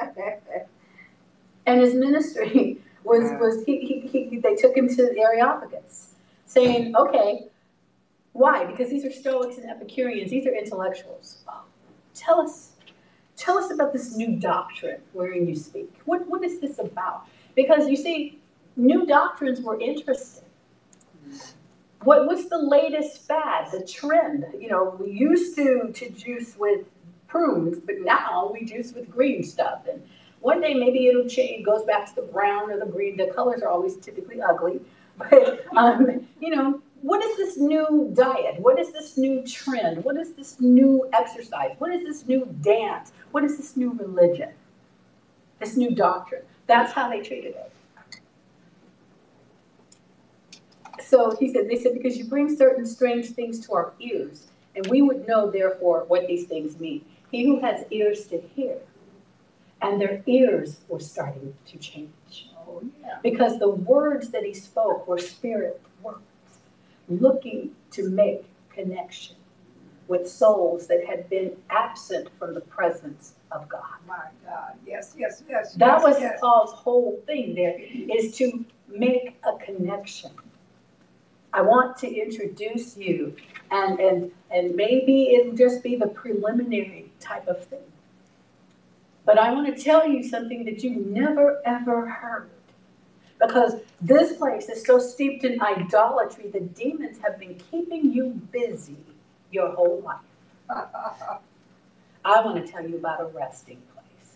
And 1.68 1.80
his 1.80 1.94
ministry 1.94 2.80
was, 3.04 3.22
was, 3.40 3.64
he, 3.66 4.02
he, 4.12 4.30
he, 4.30 4.38
they 4.40 4.56
took 4.56 4.76
him 4.76 4.90
to 4.90 4.96
the 4.96 5.20
Areopagus, 5.20 6.16
saying, 6.48 6.96
okay, 6.96 7.46
why? 8.34 8.66
Because 8.66 8.90
these 8.90 9.06
are 9.06 9.12
Stoics 9.12 9.58
and 9.58 9.70
Epicureans, 9.70 10.32
these 10.32 10.48
are 10.48 10.56
intellectuals. 10.56 11.44
Tell 12.14 12.42
us, 12.42 12.74
tell 13.36 13.58
us 13.58 13.72
about 13.72 13.94
this 13.94 14.16
new 14.16 14.38
doctrine 14.38 15.02
wherein 15.14 15.48
you 15.48 15.56
speak. 15.56 15.94
What, 16.06 16.28
what 16.28 16.44
is 16.44 16.60
this 16.60 16.80
about? 16.80 17.28
Because 17.56 17.90
you 17.90 17.98
see, 17.98 18.40
new 18.76 19.06
doctrines 19.06 19.62
were 19.62 19.80
interesting. 19.80 20.46
What, 22.04 22.26
what's 22.26 22.50
the 22.50 22.58
latest 22.58 23.28
fad, 23.28 23.72
the 23.72 23.86
trend? 23.86 24.46
You 24.60 24.70
know, 24.70 24.98
we 25.00 25.12
used 25.12 25.56
to, 25.58 25.92
to 25.94 26.10
juice 26.10 26.58
with 26.58 26.86
prunes, 27.28 27.80
but 27.80 27.96
now 28.00 28.50
we 28.52 28.66
juice 28.66 28.94
with 28.94 29.10
green 29.10 29.44
stuff. 29.44 29.82
And 29.90 30.02
one 30.40 30.62
day 30.62 30.74
maybe 30.74 31.08
it'll 31.08 31.30
change, 31.30 31.66
goes 31.66 31.84
back 31.84 32.08
to 32.08 32.16
the 32.16 32.24
brown 32.24 32.72
or 32.72 32.80
the 32.80 32.86
green. 32.86 33.18
The 33.18 33.28
colors 33.28 33.62
are 33.62 33.70
always 33.70 33.98
typically 33.98 34.42
ugly. 34.42 34.82
But, 35.18 35.66
um, 35.78 36.26
you 36.40 36.56
know, 36.56 36.82
what 37.02 37.24
is 37.24 37.38
this 37.38 37.58
new 37.58 38.12
diet? 38.14 38.60
What 38.60 38.80
is 38.80 38.92
this 38.92 39.18
new 39.18 39.44
trend? 39.44 40.04
What 40.04 40.18
is 40.18 40.34
this 40.34 40.60
new 40.60 41.10
exercise? 41.14 41.76
What 41.80 41.92
is 41.92 42.04
this 42.04 42.28
new 42.28 42.46
dance? 42.62 43.12
What 43.32 43.44
is 43.44 43.58
this 43.58 43.76
new 43.76 43.92
religion? 43.94 44.50
This 45.60 45.76
new 45.78 45.96
doctrine. 45.96 46.44
That's 46.68 46.92
how 46.92 47.10
they 47.10 47.22
treated 47.22 47.56
it. 47.56 47.72
So 51.02 51.36
he 51.40 51.52
said, 51.52 51.68
they 51.68 51.76
said, 51.76 51.94
because 51.94 52.18
you 52.18 52.26
bring 52.26 52.56
certain 52.56 52.86
strange 52.86 53.32
things 53.32 53.66
to 53.66 53.74
our 53.74 53.94
ears, 54.00 54.48
and 54.76 54.86
we 54.88 55.02
would 55.02 55.28
know 55.28 55.50
therefore 55.50 56.06
what 56.08 56.28
these 56.28 56.46
things 56.46 56.80
mean. 56.80 57.04
He 57.32 57.46
who 57.46 57.60
has 57.62 57.86
ears 57.92 58.28
to 58.28 58.42
hear. 58.56 58.78
And 59.82 60.00
their 60.00 60.22
ears 60.28 60.82
were 60.88 61.00
starting 61.00 61.56
to 61.66 61.78
change. 61.80 62.50
Oh, 62.56 62.84
yeah. 63.02 63.18
Because 63.24 63.58
the 63.58 63.72
words 63.72 64.30
that 64.30 64.44
he 64.44 64.54
spoke 64.54 65.08
were 65.08 65.18
spirit 65.18 65.82
words, 66.04 66.22
looking 67.20 67.72
to 67.92 68.10
make 68.10 68.46
connection 68.74 69.36
with 70.08 70.30
souls 70.30 70.88
that 70.88 71.06
had 71.06 71.30
been 71.30 71.56
absent 71.70 72.28
from 72.38 72.54
the 72.54 72.62
presence 72.62 73.34
of 73.52 73.68
God. 73.70 73.82
Oh 73.86 74.08
my 74.08 74.26
God, 74.46 74.74
yes, 74.86 75.16
yes, 75.18 75.44
yes. 75.50 75.74
That 75.76 76.02
yes, 76.02 76.04
was 76.04 76.20
yes. 76.20 76.40
Paul's 76.42 76.74
whole 76.74 77.22
thing 77.26 77.56
there, 77.56 77.78
is 77.80 78.36
to 78.38 78.66
make 78.90 79.40
a 79.44 79.58
connection. 79.64 80.32
I 81.54 81.62
want 81.62 81.98
to 81.98 82.14
introduce 82.14 82.98
you, 82.98 83.36
and, 83.72 84.00
and, 84.00 84.32
and 84.52 84.76
maybe 84.76 85.36
it'll 85.36 85.56
just 85.56 85.84
be 85.84 85.96
the 85.96 86.08
preliminary 86.08 87.12
type 87.20 87.48
of 87.48 87.66
thing. 87.66 87.80
But 89.26 89.38
I 89.38 89.54
want 89.54 89.76
to 89.76 89.82
tell 89.82 90.08
you 90.08 90.24
something 90.24 90.66
that 90.66 90.84
you 90.84 90.96
never 90.96 91.62
ever 91.66 92.10
heard. 92.10 92.50
Because 93.42 93.76
this 94.00 94.38
place 94.38 94.70
is 94.70 94.86
so 94.86 95.00
steeped 95.00 95.44
in 95.44 95.60
idolatry, 95.62 96.50
the 96.50 96.60
demons 96.60 97.18
have 97.24 97.40
been 97.40 97.56
keeping 97.72 98.12
you 98.14 98.40
busy 98.52 98.98
your 99.52 99.72
whole 99.72 100.02
life. 100.02 100.20
I 102.24 102.46
want 102.46 102.64
to 102.64 102.72
tell 102.72 102.88
you 102.88 102.98
about 102.98 103.20
a 103.20 103.26
resting 103.26 103.82
place. 103.94 104.36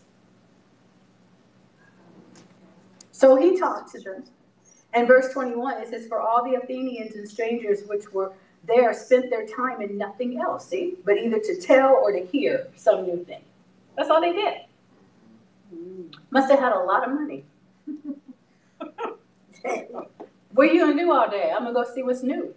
So 3.11 3.35
he 3.35 3.59
talked 3.59 3.91
to 3.91 3.99
them. 3.99 4.23
And 4.93 5.07
verse 5.07 5.31
21, 5.33 5.83
it 5.83 5.89
says, 5.89 6.07
For 6.07 6.19
all 6.19 6.43
the 6.43 6.55
Athenians 6.55 7.15
and 7.15 7.27
strangers 7.27 7.83
which 7.87 8.11
were 8.11 8.33
there 8.65 8.93
spent 8.93 9.29
their 9.29 9.45
time 9.45 9.81
in 9.81 9.97
nothing 9.97 10.39
else, 10.39 10.67
see, 10.67 10.95
but 11.05 11.17
either 11.17 11.39
to 11.39 11.61
tell 11.61 11.93
or 11.93 12.11
to 12.11 12.25
hear 12.25 12.67
some 12.75 13.03
new 13.03 13.23
thing. 13.23 13.41
That's 13.95 14.09
all 14.09 14.19
they 14.19 14.33
did. 14.33 14.61
Must 16.31 16.49
have 16.49 16.59
had 16.59 16.73
a 16.73 16.79
lot 16.79 17.07
of 17.07 17.13
money. 17.13 17.43
What 20.53 20.69
are 20.69 20.73
you 20.73 20.79
gonna 20.79 20.97
do 20.97 21.11
all 21.11 21.29
day? 21.29 21.51
I'm 21.53 21.63
gonna 21.63 21.73
go 21.73 21.83
see 21.83 22.03
what's 22.03 22.23
new. 22.23 22.53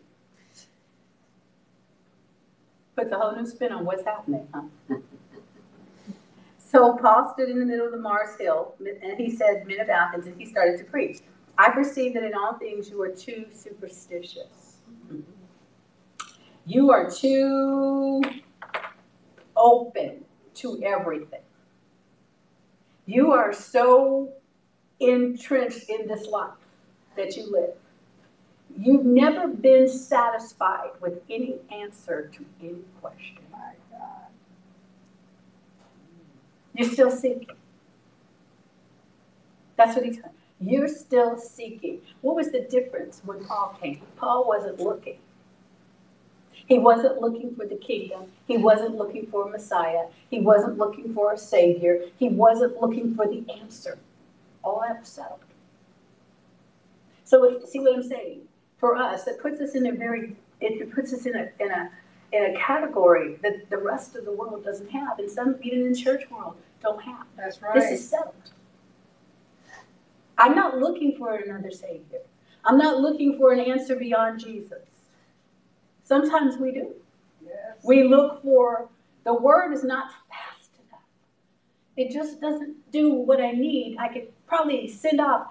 Puts 2.97 3.13
a 3.13 3.19
whole 3.19 3.35
new 3.35 3.47
spin 3.47 3.73
on 3.73 3.85
what's 3.85 4.05
happening, 4.05 4.47
huh? 4.55 4.97
So 6.59 6.97
Paul 6.97 7.33
stood 7.33 7.49
in 7.49 7.59
the 7.59 7.65
middle 7.65 7.87
of 7.87 7.93
the 7.93 7.99
Mars 7.99 8.39
Hill, 8.39 8.75
and 9.03 9.19
he 9.19 9.31
said, 9.35 9.67
Men 9.67 9.81
of 9.81 9.89
Athens, 9.89 10.27
and 10.27 10.39
he 10.39 10.47
started 10.47 10.79
to 10.79 10.85
preach. 10.85 11.21
I 11.57 11.71
perceive 11.71 12.15
that 12.15 12.23
in 12.23 12.35
all 12.35 12.59
things 12.59 12.91
you 12.91 13.01
are 13.03 13.09
too 13.09 13.47
superstitious. 13.53 14.79
You 16.67 16.91
are 16.91 17.11
too 17.11 18.23
open 19.57 20.25
to 20.57 20.83
everything. 20.85 21.41
You 23.07 23.33
are 23.33 23.53
so 23.53 24.35
entrenched 25.01 25.89
in 25.89 26.07
this 26.07 26.27
life 26.27 26.58
that 27.19 27.37
you 27.37 27.51
live. 27.51 27.75
You've 28.77 29.05
never 29.05 29.49
been 29.49 29.89
satisfied 29.89 30.91
with 31.01 31.21
any 31.29 31.57
answer 31.71 32.31
to 32.35 32.45
any 32.61 32.83
question. 33.01 33.39
You're 36.79 36.89
still 36.89 37.11
seeking. 37.11 37.57
That's 39.77 39.97
what 39.97 40.05
he's 40.05 40.15
saying. 40.15 40.35
You're 40.61 40.87
still 40.87 41.37
seeking. 41.37 42.03
What 42.21 42.37
was 42.37 42.53
the 42.53 42.61
difference 42.61 43.21
when 43.25 43.45
Paul 43.45 43.77
came? 43.81 44.01
Paul 44.17 44.47
wasn't 44.47 44.79
looking. 44.79 45.19
He 46.53 46.79
wasn't 46.79 47.21
looking 47.21 47.57
for 47.57 47.67
the 47.67 47.75
kingdom. 47.75 48.27
He 48.47 48.59
wasn't 48.59 48.95
looking 48.95 49.27
for 49.27 49.49
a 49.49 49.51
Messiah. 49.51 50.05
He 50.31 50.39
wasn't 50.39 50.79
looking 50.79 51.13
for 51.15 51.33
a 51.33 51.39
Savior. 51.39 52.03
He 52.17 52.29
wasn't 52.29 52.81
looking 52.81 53.17
for 53.17 53.27
the 53.27 53.45
answer. 53.61 53.99
All 54.63 54.85
that 54.87 55.01
was 55.01 55.09
settled. 55.09 55.41
So 57.29 57.61
see 57.67 57.79
what 57.81 57.95
I'm 57.95 58.03
saying? 58.03 58.41
For 58.79 58.97
us, 58.97 59.27
it 59.27 59.39
puts 59.43 59.61
us 59.61 59.75
in 59.75 59.87
a 59.87 59.93
very, 59.93 60.35
it 60.63 60.91
puts 60.95 61.13
us 61.13 61.27
in 61.27 61.37
a, 61.37 61.51
in 61.61 61.71
a, 61.71 61.91
in 62.33 62.57
a 62.57 62.59
category 62.59 63.39
that 63.43 63.69
the 63.69 63.77
rest 63.77 64.17
of 64.17 64.25
the 64.25 64.33
world 64.33 64.65
doesn't 64.65 64.91
have, 64.91 65.19
and 65.19 65.31
some, 65.31 65.57
even 65.63 65.81
in 65.81 65.93
the 65.93 65.99
church 65.99 66.23
world, 66.31 66.57
don't 66.81 67.03
have. 67.03 67.27
That's 67.37 67.61
right. 67.61 67.75
This 67.75 68.01
is 68.01 68.09
settled. 68.09 68.35
I'm 70.39 70.55
not 70.55 70.79
looking 70.79 71.17
for 71.19 71.35
another 71.35 71.71
Savior. 71.71 72.21
I'm 72.65 72.79
not 72.79 72.99
looking 73.01 73.37
for 73.37 73.53
an 73.53 73.61
answer 73.61 73.95
beyond 73.95 74.41
Jesus. 74.41 74.89
Sometimes 76.05 76.57
we 76.57 76.73
do. 76.73 76.95
Yes. 77.45 77.77
We 77.85 78.05
look 78.05 78.43
for, 78.43 78.89
the 79.25 79.35
word 79.35 79.75
is 79.75 79.85
not 79.85 80.13
fast 80.31 80.71
enough. 80.89 81.03
It 81.99 82.11
just 82.11 82.41
doesn't 82.41 82.91
do 82.91 83.13
what 83.13 83.39
I 83.39 83.51
need. 83.51 83.99
I 83.99 84.09
could 84.09 84.29
probably 84.47 84.89
send 84.89 85.21
off 85.21 85.49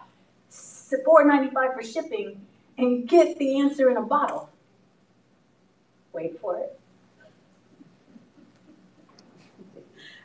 four 1.05 1.23
ninety-five 1.25 1.73
for 1.73 1.83
shipping 1.83 2.45
and 2.77 3.07
get 3.07 3.37
the 3.37 3.59
answer 3.59 3.89
in 3.89 3.97
a 3.97 4.01
bottle. 4.01 4.49
Wait 6.13 6.39
for 6.39 6.57
it. 6.57 6.79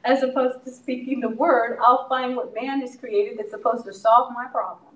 As 0.05 0.23
opposed 0.23 0.65
to 0.65 0.71
speaking 0.71 1.21
the 1.21 1.29
word, 1.29 1.79
I'll 1.81 2.09
find 2.09 2.35
what 2.35 2.55
man 2.55 2.81
has 2.81 2.97
created 2.97 3.39
that's 3.39 3.51
supposed 3.51 3.85
to 3.85 3.93
solve 3.93 4.33
my 4.35 4.47
problem. 4.47 4.95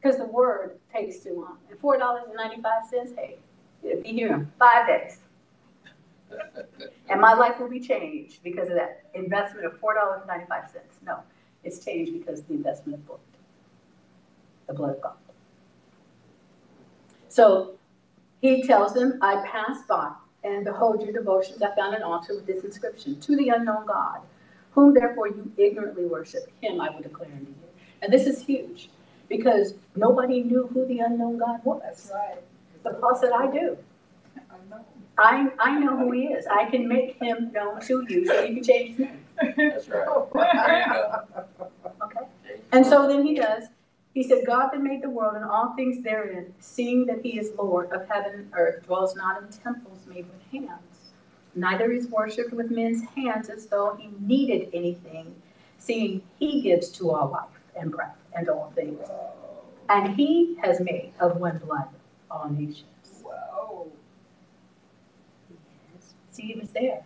Because 0.00 0.18
the 0.18 0.26
word 0.26 0.78
takes 0.92 1.20
too 1.20 1.34
long. 1.40 1.58
And 1.70 1.78
four 1.80 1.98
dollars 1.98 2.24
and 2.26 2.36
ninety-five 2.36 2.84
cents, 2.90 3.12
hey, 3.16 3.38
it'll 3.82 4.02
be 4.02 4.12
here 4.12 4.34
in 4.34 4.52
five 4.58 4.86
days. 4.86 5.18
And 7.08 7.20
my 7.20 7.32
life 7.32 7.58
will 7.58 7.70
be 7.70 7.80
changed 7.80 8.42
because 8.44 8.68
of 8.68 8.74
that 8.74 9.06
investment 9.14 9.64
of 9.64 9.78
four 9.80 9.94
dollars 9.94 10.20
and 10.20 10.28
ninety-five 10.28 10.70
cents. 10.70 10.96
No, 11.04 11.20
it's 11.64 11.84
changed 11.84 12.12
because 12.12 12.40
of 12.40 12.48
the 12.48 12.54
investment 12.54 12.98
of 12.98 13.06
blood. 13.06 13.20
The 14.66 14.74
blood 14.74 14.90
of 14.96 15.00
God. 15.00 15.16
So 17.28 17.74
he 18.40 18.66
tells 18.66 18.94
them, 18.94 19.18
I 19.20 19.44
passed 19.46 19.86
by, 19.88 20.12
and 20.44 20.64
behold 20.64 21.02
your 21.02 21.12
devotions, 21.12 21.62
I 21.62 21.74
found 21.74 21.94
an 21.94 22.02
altar 22.02 22.34
with 22.34 22.46
this 22.46 22.64
inscription, 22.64 23.20
to 23.20 23.36
the 23.36 23.48
unknown 23.48 23.86
God, 23.86 24.20
whom 24.72 24.94
therefore 24.94 25.28
you 25.28 25.50
ignorantly 25.56 26.04
worship, 26.04 26.50
him 26.60 26.80
I 26.80 26.90
will 26.90 27.00
declare 27.00 27.30
unto 27.32 27.46
you. 27.46 27.54
And 28.02 28.12
this 28.12 28.26
is 28.26 28.42
huge, 28.42 28.90
because 29.28 29.74
nobody 29.96 30.42
knew 30.42 30.68
who 30.72 30.86
the 30.86 31.00
unknown 31.00 31.38
God 31.38 31.64
was. 31.64 31.82
That's 31.82 32.10
right. 32.14 32.42
But 32.82 33.00
Paul 33.00 33.16
said, 33.16 33.32
I 33.32 33.50
do. 33.50 33.76
I 34.36 34.56
know. 34.70 34.84
I, 35.18 35.48
I 35.58 35.78
know 35.80 35.96
who 35.96 36.12
he 36.12 36.26
is. 36.26 36.46
I 36.46 36.70
can 36.70 36.86
make 36.86 37.16
him 37.20 37.50
known 37.52 37.80
to 37.82 38.06
you, 38.08 38.26
so 38.26 38.42
you 38.44 38.54
can 38.54 38.64
change 38.64 38.90
his 38.90 38.98
name. 39.00 39.24
That's 39.40 39.88
right. 39.88 40.06
There 40.34 40.78
you 40.78 40.92
go. 40.92 41.24
Okay? 42.04 42.26
And 42.72 42.84
so 42.84 43.08
then 43.08 43.24
he 43.24 43.34
does. 43.34 43.64
He 44.14 44.22
said, 44.22 44.44
God 44.46 44.70
that 44.72 44.82
made 44.82 45.02
the 45.02 45.10
world 45.10 45.36
and 45.36 45.44
all 45.44 45.74
things 45.76 46.02
therein, 46.02 46.52
seeing 46.58 47.06
that 47.06 47.20
he 47.22 47.38
is 47.38 47.52
Lord 47.56 47.92
of 47.92 48.08
heaven 48.08 48.32
and 48.34 48.50
earth, 48.52 48.84
dwells 48.86 49.14
not 49.14 49.40
in 49.42 49.48
temples 49.48 50.00
made 50.06 50.26
with 50.26 50.42
hands. 50.50 51.12
Neither 51.54 51.92
is 51.92 52.08
worshipped 52.08 52.52
with 52.52 52.70
men's 52.70 53.04
hands 53.16 53.48
as 53.48 53.66
though 53.66 53.96
he 53.98 54.10
needed 54.20 54.70
anything, 54.72 55.34
seeing 55.78 56.22
he 56.38 56.60
gives 56.62 56.88
to 56.90 57.10
all 57.10 57.28
life 57.30 57.48
and 57.78 57.90
breath 57.90 58.16
and 58.34 58.48
all 58.48 58.72
things. 58.74 59.06
And 59.88 60.14
he 60.16 60.56
has 60.62 60.80
made 60.80 61.12
of 61.20 61.36
one 61.36 61.58
blood 61.58 61.88
all 62.30 62.48
nations. 62.48 63.22
Whoa. 63.22 63.90
See, 66.30 66.42
he 66.42 66.58
was 66.58 66.70
there. 66.70 67.04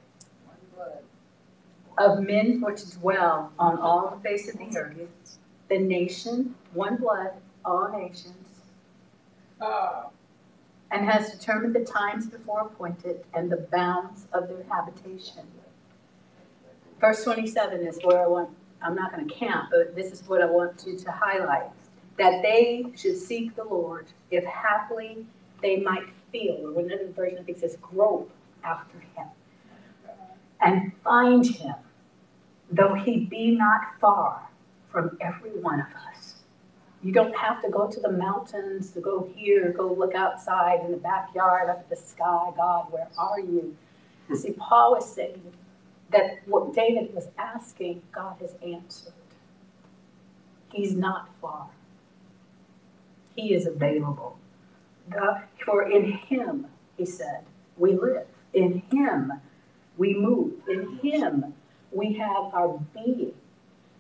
Of 2.03 2.19
men 2.21 2.59
for 2.59 2.73
to 2.73 2.99
dwell 2.99 3.53
on 3.61 3.79
all 3.79 4.11
the 4.11 4.29
face 4.29 4.53
of 4.53 4.59
the 4.59 4.77
earth, 4.77 5.39
the 5.69 5.79
nation, 5.79 6.57
one 6.75 6.97
blood, 6.97 7.31
all 7.65 7.93
nations, 7.97 8.49
ah. 9.61 10.09
and 10.91 11.09
has 11.09 11.31
determined 11.31 11.77
the 11.77 11.85
times 11.85 12.27
before 12.27 12.63
appointed 12.63 13.25
and 13.35 13.53
the 13.53 13.69
bounds 13.71 14.27
of 14.33 14.49
their 14.49 14.65
habitation. 14.69 15.47
Verse 17.01 17.23
twenty-seven 17.23 17.87
is 17.87 18.01
where 18.03 18.25
I 18.25 18.27
want, 18.27 18.51
I'm 18.83 18.97
not 18.97 19.13
gonna 19.13 19.29
count, 19.29 19.69
but 19.71 19.95
this 19.95 20.11
is 20.11 20.29
what 20.29 20.43
I 20.43 20.47
want 20.47 20.83
you 20.85 20.99
to 20.99 21.11
highlight. 21.13 21.71
That 22.19 22.43
they 22.43 22.87
should 22.97 23.17
seek 23.17 23.55
the 23.55 23.65
Lord, 23.65 24.07
if 24.33 24.45
haply 24.45 25.25
they 25.63 25.77
might 25.77 26.09
feel, 26.33 26.75
or 26.75 26.81
another 26.81 27.13
version 27.15 27.39
I 27.39 27.43
think 27.45 27.59
says 27.59 27.77
grope 27.81 28.33
after 28.65 28.99
him. 29.15 29.29
And 30.61 30.93
find 31.05 31.47
him, 31.47 31.77
though 32.73 32.95
he 32.95 33.27
be 33.27 33.53
not 33.53 33.81
far 34.01 34.49
from 34.91 35.17
every 35.21 35.51
one 35.51 35.81
of 35.81 35.87
us. 36.11 36.35
You 37.03 37.13
don't 37.13 37.37
have 37.37 37.61
to 37.63 37.69
go 37.69 37.89
to 37.89 38.01
the 38.01 38.11
mountains, 38.11 38.91
to 38.93 39.01
go 39.01 39.29
here, 39.35 39.73
go 39.77 39.93
look 39.93 40.15
outside 40.15 40.81
in 40.85 40.93
the 40.93 40.97
backyard, 40.97 41.69
up 41.69 41.81
at 41.81 41.91
the 41.91 41.97
sky. 41.97 42.51
God, 42.57 42.87
where 42.91 43.09
are 43.19 43.41
you? 43.41 43.77
See, 44.35 44.53
Paul 44.53 44.93
was 44.93 45.13
saying 45.13 45.53
that 46.11 46.39
what 46.47 46.73
David 46.73 47.15
was 47.15 47.29
asking, 47.37 48.03
God 48.13 48.37
has 48.41 48.55
answered. 48.65 49.13
He's 50.73 50.95
not 50.95 51.29
far. 51.41 51.69
He 53.35 53.53
is 53.53 53.67
available. 53.67 54.39
God, 55.11 55.43
for 55.65 55.91
in 55.91 56.13
him, 56.13 56.67
he 56.97 57.05
said, 57.05 57.45
we 57.77 57.95
live. 57.95 58.27
In 58.55 58.83
him, 58.91 59.33
we 59.97 60.15
move. 60.15 60.53
In 60.69 60.99
him, 61.03 61.55
we 61.93 62.15
have 62.15 62.55
our 62.55 62.81
being, 62.95 63.35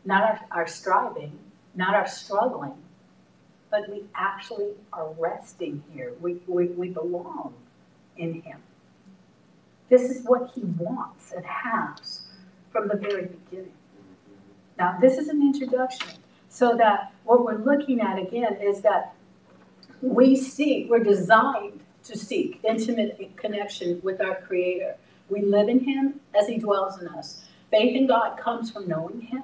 not 0.04 0.22
our, 0.22 0.40
our 0.50 0.66
striving, 0.66 1.38
not 1.74 1.94
our 1.94 2.06
struggling, 2.06 2.74
but 3.70 3.88
we 3.90 4.04
actually 4.14 4.72
are 4.92 5.10
resting 5.18 5.82
here. 5.92 6.12
We, 6.20 6.34
we, 6.46 6.66
we 6.66 6.88
belong 6.90 7.54
in 8.16 8.42
him. 8.42 8.58
This 9.88 10.02
is 10.02 10.24
what 10.24 10.52
he 10.54 10.62
wants 10.62 11.32
and 11.32 11.44
has 11.44 12.22
from 12.70 12.88
the 12.88 12.96
very 12.96 13.26
beginning. 13.26 13.72
Now, 14.78 14.98
this 15.00 15.18
is 15.18 15.28
an 15.28 15.42
introduction, 15.42 16.18
so 16.48 16.76
that 16.76 17.12
what 17.24 17.44
we're 17.44 17.58
looking 17.58 18.00
at 18.00 18.18
again 18.18 18.56
is 18.60 18.82
that 18.82 19.14
we 20.00 20.34
seek, 20.34 20.90
we're 20.90 21.04
designed 21.04 21.80
to 22.04 22.18
seek 22.18 22.60
intimate 22.64 23.36
connection 23.36 24.00
with 24.02 24.20
our 24.20 24.40
Creator. 24.42 24.96
We 25.28 25.42
live 25.42 25.68
in 25.68 25.80
Him 25.80 26.20
as 26.34 26.48
He 26.48 26.58
dwells 26.58 27.00
in 27.00 27.08
us. 27.08 27.44
Faith 27.72 27.96
in 27.96 28.06
God 28.06 28.36
comes 28.36 28.70
from 28.70 28.86
knowing 28.86 29.22
Him. 29.22 29.42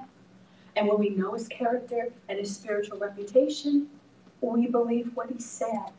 And 0.77 0.87
when 0.87 0.99
we 0.99 1.09
know 1.09 1.33
His 1.33 1.49
character 1.49 2.13
and 2.29 2.39
His 2.39 2.55
spiritual 2.55 2.97
reputation, 2.99 3.89
we 4.39 4.67
believe 4.67 5.11
what 5.15 5.29
He 5.29 5.39
said 5.41 5.91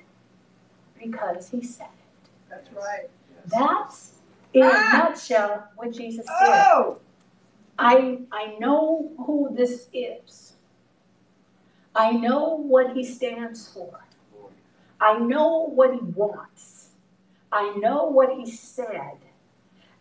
because 0.99 1.51
He 1.51 1.63
said 1.63 1.89
it. 1.89 2.31
That's 2.49 2.73
right. 2.73 3.11
That's, 3.47 4.13
in 4.55 4.63
a 4.63 4.71
Ah! 4.73 5.07
nutshell, 5.09 5.69
what 5.77 5.93
Jesus 5.93 6.25
did. 6.27 6.49
Oh, 6.49 6.99
I, 7.79 8.21
I 8.33 8.57
know 8.59 9.11
who 9.27 9.51
this 9.55 9.89
is. 9.93 10.55
I 11.95 12.13
know 12.13 12.57
what 12.57 12.93
he 12.93 13.05
stands 13.05 13.69
for. 13.69 14.05
I 15.01 15.19
know 15.19 15.71
what 15.75 15.95
he 15.95 16.01
wants. 16.01 16.91
I 17.51 17.75
know 17.79 18.05
what 18.05 18.37
he 18.37 18.49
said. 18.51 19.19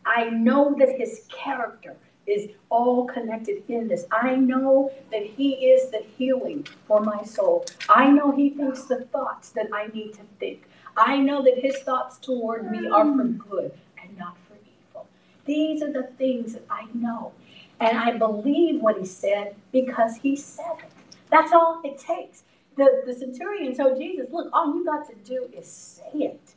I 0.05 0.25
know 0.29 0.75
that 0.77 0.99
his 0.99 1.25
character 1.29 1.95
is 2.29 2.49
all 2.69 3.05
connected 3.05 3.63
in 3.67 3.87
this. 3.87 4.05
I 4.11 4.35
know 4.35 4.91
that 5.11 5.23
he 5.23 5.53
is 5.71 5.89
the 5.89 6.03
healing 6.17 6.67
for 6.87 7.01
my 7.01 7.23
soul. 7.23 7.65
I 7.89 8.09
know 8.09 8.31
he 8.31 8.51
thinks 8.51 8.83
the 8.83 9.05
thoughts 9.05 9.49
that 9.51 9.67
I 9.73 9.87
need 9.87 10.13
to 10.13 10.21
think. 10.39 10.63
I 10.95 11.17
know 11.17 11.41
that 11.43 11.57
his 11.59 11.77
thoughts 11.79 12.17
toward 12.17 12.69
me 12.71 12.87
are 12.87 13.05
for 13.05 13.23
mm. 13.23 13.37
good 13.37 13.71
and 14.01 14.17
not 14.17 14.37
for 14.47 14.55
evil. 14.55 15.07
These 15.45 15.81
are 15.81 15.91
the 15.91 16.09
things 16.17 16.53
that 16.53 16.65
I 16.69 16.85
know. 16.93 17.31
And 17.79 17.97
I 17.97 18.17
believe 18.17 18.81
what 18.81 18.99
he 18.99 19.05
said 19.05 19.55
because 19.71 20.17
he 20.17 20.35
said 20.35 20.75
it. 20.79 20.91
That's 21.31 21.53
all 21.53 21.81
it 21.83 21.97
takes. 21.97 22.43
The, 22.75 23.03
the 23.05 23.13
centurion 23.13 23.75
told 23.75 23.97
Jesus, 23.97 24.31
look, 24.31 24.49
all 24.53 24.75
you 24.75 24.85
got 24.85 25.07
to 25.09 25.15
do 25.23 25.49
is 25.55 25.67
say 25.67 26.19
it. 26.19 26.55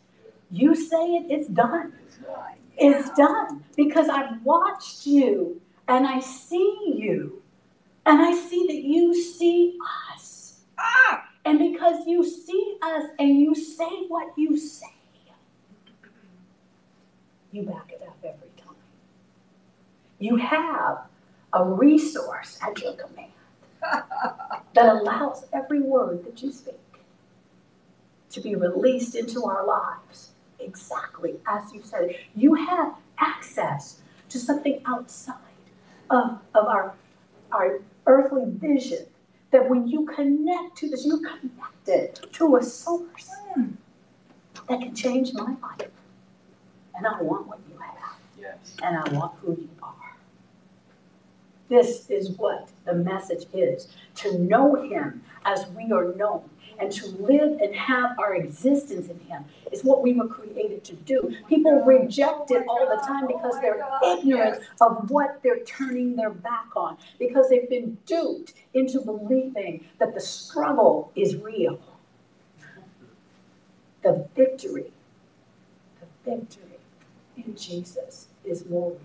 You 0.50 0.74
say 0.74 1.14
it, 1.14 1.26
it's 1.30 1.48
done. 1.48 1.94
It's 2.78 3.10
done 3.16 3.64
because 3.76 4.08
I've 4.08 4.42
watched 4.42 5.06
you 5.06 5.60
and 5.88 6.06
I 6.06 6.20
see 6.20 6.94
you 6.96 7.42
and 8.06 8.20
I 8.20 8.34
see 8.34 8.66
that 8.68 8.82
you 8.82 9.14
see 9.14 9.78
us. 10.14 10.60
ah, 10.78 11.24
And 11.44 11.58
because 11.58 12.06
you 12.06 12.24
see 12.24 12.78
us 12.82 13.04
and 13.18 13.40
you 13.40 13.54
say 13.54 14.06
what 14.08 14.32
you 14.36 14.56
say, 14.56 14.86
you 17.52 17.62
back 17.64 17.92
it 17.92 18.02
up 18.06 18.18
every 18.24 18.48
time. 18.58 18.74
You 20.18 20.36
have 20.36 21.02
a 21.52 21.64
resource 21.64 22.58
at 22.62 22.80
your 22.80 22.94
command 22.94 23.32
that 24.74 24.86
allows 24.86 25.46
every 25.52 25.80
word 25.80 26.24
that 26.24 26.42
you 26.42 26.52
speak 26.52 26.76
to 28.30 28.40
be 28.40 28.56
released 28.56 29.14
into 29.14 29.44
our 29.44 29.66
lives 29.66 30.31
exactly 30.62 31.36
as 31.46 31.72
you 31.72 31.82
said. 31.82 32.16
You 32.34 32.54
have 32.54 32.94
access 33.18 34.00
to 34.28 34.38
something 34.38 34.80
outside 34.86 35.36
of, 36.10 36.38
of 36.54 36.66
our, 36.66 36.94
our 37.52 37.80
earthly 38.06 38.44
vision 38.46 39.06
that 39.50 39.68
when 39.68 39.86
you 39.86 40.06
connect 40.06 40.76
to 40.78 40.88
this, 40.88 41.04
you're 41.06 41.18
connected 41.18 42.18
to 42.32 42.56
a 42.56 42.62
source 42.62 43.30
hmm. 43.54 43.72
that 44.68 44.80
can 44.80 44.94
change 44.94 45.32
my 45.34 45.54
life. 45.62 45.90
And 46.94 47.06
I 47.06 47.20
want 47.22 47.46
what 47.46 47.58
you 47.68 47.78
have, 47.78 48.16
Yes. 48.38 48.76
and 48.82 48.96
I 48.96 49.12
want 49.12 49.34
who 49.40 49.52
you 49.52 49.68
are. 49.68 49.71
This 51.72 52.10
is 52.10 52.32
what 52.32 52.68
the 52.84 52.92
message 52.92 53.46
is 53.54 53.88
to 54.16 54.36
know 54.36 54.74
Him 54.74 55.22
as 55.46 55.64
we 55.68 55.90
are 55.90 56.12
known 56.12 56.42
and 56.78 56.92
to 56.92 57.06
live 57.06 57.62
and 57.62 57.74
have 57.74 58.18
our 58.18 58.34
existence 58.34 59.08
in 59.08 59.18
Him 59.20 59.46
is 59.72 59.82
what 59.82 60.02
we 60.02 60.12
were 60.12 60.28
created 60.28 60.84
to 60.84 60.94
do. 60.96 61.34
People 61.48 61.82
reject 61.82 62.50
it 62.50 62.66
all 62.68 62.86
the 62.86 63.02
time 63.06 63.26
because 63.26 63.58
they're 63.62 63.82
ignorant 64.04 64.62
of 64.82 65.08
what 65.10 65.42
they're 65.42 65.64
turning 65.64 66.14
their 66.14 66.28
back 66.28 66.66
on, 66.76 66.98
because 67.18 67.48
they've 67.48 67.70
been 67.70 67.96
duped 68.04 68.52
into 68.74 69.00
believing 69.00 69.86
that 69.98 70.12
the 70.12 70.20
struggle 70.20 71.10
is 71.16 71.36
real. 71.36 71.80
The 74.02 74.28
victory, 74.36 74.92
the 76.00 76.30
victory 76.30 76.80
in 77.34 77.56
Jesus 77.56 78.26
is 78.44 78.66
more 78.66 78.90
real 78.90 79.00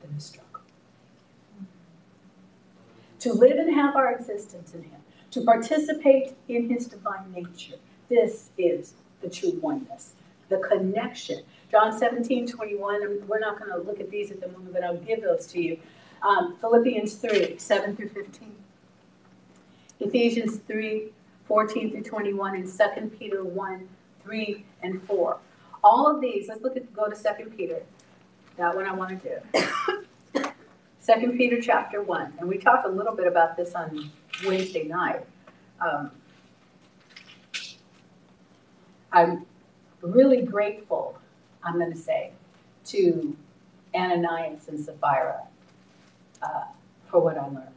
than 0.00 0.16
the 0.16 0.20
struggle. 0.20 0.41
To 3.22 3.32
live 3.32 3.56
and 3.56 3.72
have 3.72 3.94
our 3.94 4.12
existence 4.12 4.74
in 4.74 4.82
Him, 4.82 5.00
to 5.30 5.42
participate 5.42 6.34
in 6.48 6.68
His 6.68 6.86
divine 6.86 7.32
nature, 7.32 7.76
this 8.08 8.50
is 8.58 8.94
the 9.20 9.30
true 9.30 9.60
oneness, 9.62 10.14
the 10.48 10.58
connection. 10.58 11.44
John 11.70 11.96
17, 11.96 12.48
21, 12.48 13.04
and 13.04 13.28
we're 13.28 13.38
not 13.38 13.60
going 13.60 13.70
to 13.70 13.78
look 13.78 14.00
at 14.00 14.10
these 14.10 14.32
at 14.32 14.40
the 14.40 14.48
moment, 14.48 14.72
but 14.72 14.82
I'll 14.82 14.96
give 14.96 15.22
those 15.22 15.46
to 15.52 15.62
you. 15.62 15.78
Um, 16.22 16.56
Philippians 16.60 17.14
3, 17.14 17.58
7 17.58 17.94
through 17.94 18.08
15. 18.08 18.56
Ephesians 20.00 20.56
3, 20.66 21.12
14 21.46 21.92
through 21.92 22.02
21, 22.02 22.56
and 22.56 22.66
2 22.66 23.16
Peter 23.16 23.44
1, 23.44 23.88
3 24.24 24.64
and 24.82 25.00
4. 25.04 25.38
All 25.84 26.12
of 26.12 26.20
these, 26.20 26.48
let's 26.48 26.62
look 26.62 26.76
at, 26.76 26.92
go 26.92 27.08
to 27.08 27.14
2 27.14 27.50
Peter. 27.50 27.84
That 28.56 28.74
one 28.74 28.84
I 28.84 28.92
want 28.92 29.22
to 29.22 29.40
do. 29.54 30.02
2 31.04 31.32
Peter 31.32 31.60
chapter 31.60 32.00
1, 32.00 32.34
and 32.38 32.48
we 32.48 32.58
talked 32.58 32.86
a 32.86 32.88
little 32.88 33.14
bit 33.14 33.26
about 33.26 33.56
this 33.56 33.74
on 33.74 34.08
Wednesday 34.46 34.84
night. 34.84 35.26
Um, 35.80 36.12
I'm 39.10 39.44
really 40.00 40.42
grateful, 40.42 41.18
I'm 41.64 41.80
going 41.80 41.90
to 41.92 41.98
say, 41.98 42.30
to 42.86 43.36
Ananias 43.96 44.68
and 44.68 44.78
Sapphira 44.78 45.42
uh, 46.40 46.64
for 47.10 47.20
what 47.20 47.36
I 47.36 47.46
learned. 47.46 47.68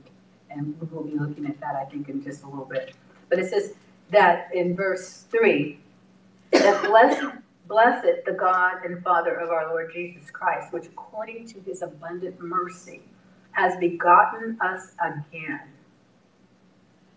And 0.51 0.79
we 0.79 0.87
will 0.95 1.03
be 1.03 1.17
looking 1.17 1.47
at 1.47 1.59
that, 1.61 1.75
I 1.75 1.85
think, 1.85 2.09
in 2.09 2.23
just 2.23 2.43
a 2.43 2.47
little 2.47 2.65
bit. 2.65 2.93
But 3.29 3.39
it 3.39 3.49
says 3.49 3.73
that 4.11 4.49
in 4.53 4.75
verse 4.75 5.25
3 5.31 5.79
that 6.51 6.85
blessed, 6.85 7.25
blessed 7.67 8.23
the 8.27 8.33
God 8.33 8.85
and 8.85 9.03
Father 9.03 9.35
of 9.35 9.49
our 9.49 9.67
Lord 9.69 9.91
Jesus 9.91 10.29
Christ, 10.29 10.71
which 10.71 10.85
according 10.85 11.47
to 11.47 11.59
his 11.61 11.81
abundant 11.81 12.39
mercy 12.39 13.01
has 13.55 13.77
begotten 13.77 14.57
us 14.61 14.91
again 15.01 15.61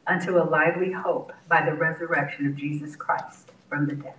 unto 0.06 0.38
a 0.38 0.44
lively 0.44 0.92
hope 0.92 1.32
by 1.48 1.64
the 1.64 1.74
resurrection 1.74 2.46
of 2.46 2.56
Jesus 2.56 2.94
Christ 2.96 3.50
from 3.68 3.86
the 3.86 3.94
dead. 3.94 4.14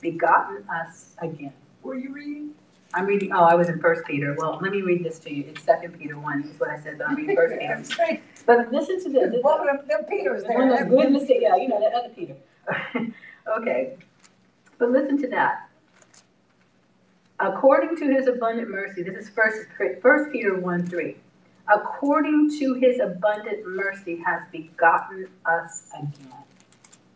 Begotten 0.00 0.64
us 0.68 1.14
again. 1.18 1.52
were 1.82 1.94
you 1.96 2.12
reading? 2.12 2.50
I'm 2.94 3.04
reading, 3.04 3.32
oh, 3.32 3.44
I 3.44 3.54
was 3.54 3.68
in 3.68 3.78
First 3.80 4.02
Peter. 4.06 4.34
Well, 4.38 4.58
let 4.62 4.72
me 4.72 4.80
read 4.80 5.04
this 5.04 5.18
to 5.20 5.32
you. 5.32 5.44
It's 5.48 5.62
Second 5.62 5.98
Peter 5.98 6.18
one, 6.18 6.42
is 6.42 6.58
what 6.58 6.70
I 6.70 6.80
said, 6.80 6.96
but 6.96 7.08
I'm 7.10 7.16
reading 7.16 7.36
First 7.36 7.58
Peter. 7.98 8.20
But 8.46 8.72
listen 8.72 9.02
to 9.04 9.10
this. 9.10 9.30
This- 9.30 9.44
One 9.44 9.68
of 9.68 9.86
them 9.86 10.04
Peters 10.08 10.42
there. 10.44 10.56
One 10.58 10.70
of 10.70 10.78
those 10.78 10.88
good 10.88 11.12
mistakes, 11.12 11.40
yeah, 11.42 11.56
you 11.56 11.68
know, 11.68 11.78
that 11.80 11.92
other 11.92 12.08
Peter. 12.14 12.34
Okay, 13.58 13.96
but 14.78 14.90
listen 14.90 15.16
to 15.22 15.28
that. 15.28 15.70
According 17.40 17.96
to 17.96 18.12
his 18.12 18.26
abundant 18.26 18.68
mercy, 18.68 19.02
this 19.02 19.14
is 19.14 19.30
first, 19.30 19.60
first 20.02 20.30
Peter 20.32 20.54
one, 20.56 20.86
three. 20.86 21.16
According 21.72 22.58
to 22.58 22.74
his 22.74 22.98
abundant 22.98 23.66
mercy 23.66 24.16
has 24.24 24.42
begotten 24.50 25.28
us 25.44 25.84
again 25.94 26.32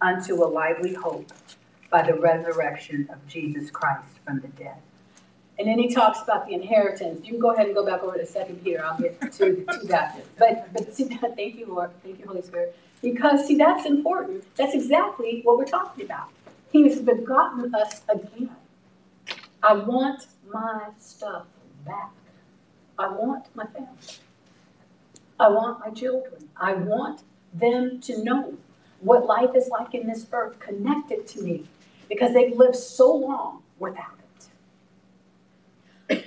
unto 0.00 0.44
a 0.44 0.46
lively 0.46 0.92
hope 0.92 1.32
by 1.90 2.02
the 2.02 2.14
resurrection 2.14 3.08
of 3.10 3.26
Jesus 3.26 3.70
Christ 3.70 4.08
from 4.24 4.40
the 4.40 4.48
dead. 4.48 4.76
And 5.58 5.68
then 5.68 5.78
he 5.78 5.94
talks 5.94 6.20
about 6.22 6.46
the 6.46 6.54
inheritance. 6.54 7.24
You 7.24 7.32
can 7.32 7.40
go 7.40 7.52
ahead 7.52 7.66
and 7.66 7.74
go 7.74 7.84
back 7.84 8.02
over 8.02 8.16
to 8.16 8.26
Second 8.26 8.64
Peter. 8.64 8.84
I'll 8.84 8.98
get 8.98 9.20
to, 9.32 9.64
to 9.64 9.86
that. 9.86 10.18
But, 10.38 10.72
but 10.72 10.94
see, 10.94 11.04
thank 11.36 11.56
you, 11.56 11.66
Lord. 11.66 11.90
Thank 12.02 12.18
you, 12.18 12.26
Holy 12.26 12.42
Spirit. 12.42 12.76
Because, 13.00 13.46
see, 13.46 13.56
that's 13.56 13.86
important. 13.86 14.44
That's 14.56 14.74
exactly 14.74 15.40
what 15.44 15.58
we're 15.58 15.64
talking 15.64 16.04
about. 16.04 16.30
He 16.72 16.88
has 16.88 17.00
begotten 17.00 17.74
us 17.74 18.00
again. 18.08 18.50
I 19.62 19.74
want 19.74 20.26
my 20.50 20.88
stuff 20.98 21.46
back. 21.84 22.10
I 22.98 23.08
want 23.08 23.44
my 23.54 23.66
family. 23.66 23.88
I 25.42 25.48
want 25.48 25.80
my 25.80 25.90
children. 25.90 26.48
I 26.56 26.74
want 26.74 27.22
them 27.52 28.00
to 28.02 28.22
know 28.22 28.54
what 29.00 29.26
life 29.26 29.50
is 29.56 29.68
like 29.68 29.92
in 29.92 30.06
this 30.06 30.24
earth 30.32 30.60
connected 30.60 31.26
to 31.26 31.42
me 31.42 31.68
because 32.08 32.32
they've 32.32 32.56
lived 32.56 32.76
so 32.76 33.12
long 33.12 33.62
without 33.80 34.06
it. 36.08 36.26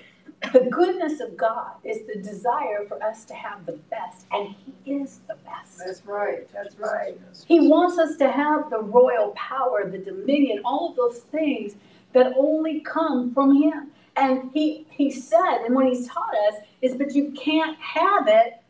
The 0.51 0.68
goodness 0.70 1.22
of 1.22 1.38
God 1.38 1.72
is 1.86 2.05
the 2.05 2.22
desire 2.22 2.86
for 2.88 3.01
us 3.01 3.24
to 3.26 3.34
have 3.34 3.66
the 3.66 3.80
best, 3.89 4.26
and 4.34 4.53
He 4.84 4.91
is 4.93 5.22
the 5.28 5.36
best. 5.45 5.80
That's 5.80 6.05
right, 6.05 6.51
that's 6.53 6.78
right. 6.78 7.18
He 7.47 7.68
wants 7.68 7.97
us 7.97 8.18
to 8.18 8.30
have 8.30 8.70
the 8.70 8.80
royal 8.80 9.30
power, 9.32 9.89
the 9.89 9.97
dominion, 9.97 10.61
all 10.66 10.89
of 10.89 10.97
those 10.97 11.20
things 11.32 11.76
that 12.11 12.34
only 12.38 12.82
come 12.82 13.34
from 13.34 13.61
Him. 13.61 13.91
And 14.18 14.51
He 14.53 14.86
He 14.89 15.09
said, 15.09 15.63
and 15.66 15.74
what 15.74 15.88
He's 15.88 16.05
taught 16.07 16.36
us 16.49 16.55
is, 16.82 16.95
but 16.95 17.16
you 17.16 17.32
can't 17.32 17.78
have 17.80 18.28
it 18.28 18.61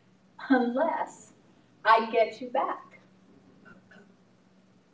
unless 0.48 1.32
I 1.84 2.10
get 2.10 2.40
you 2.40 2.48
back. 2.48 2.98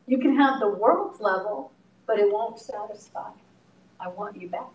You 0.07 0.19
can 0.19 0.37
have 0.37 0.61
the 0.61 0.69
world's 0.69 1.21
level, 1.21 1.73
but 2.07 2.19
it 2.19 2.31
won't 2.31 2.59
satisfy. 2.59 3.31
I 4.01 4.09
want 4.09 4.41
you 4.41 4.49
back. 4.49 4.69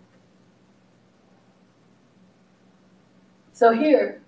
So 3.53 3.73
here, 3.73 4.21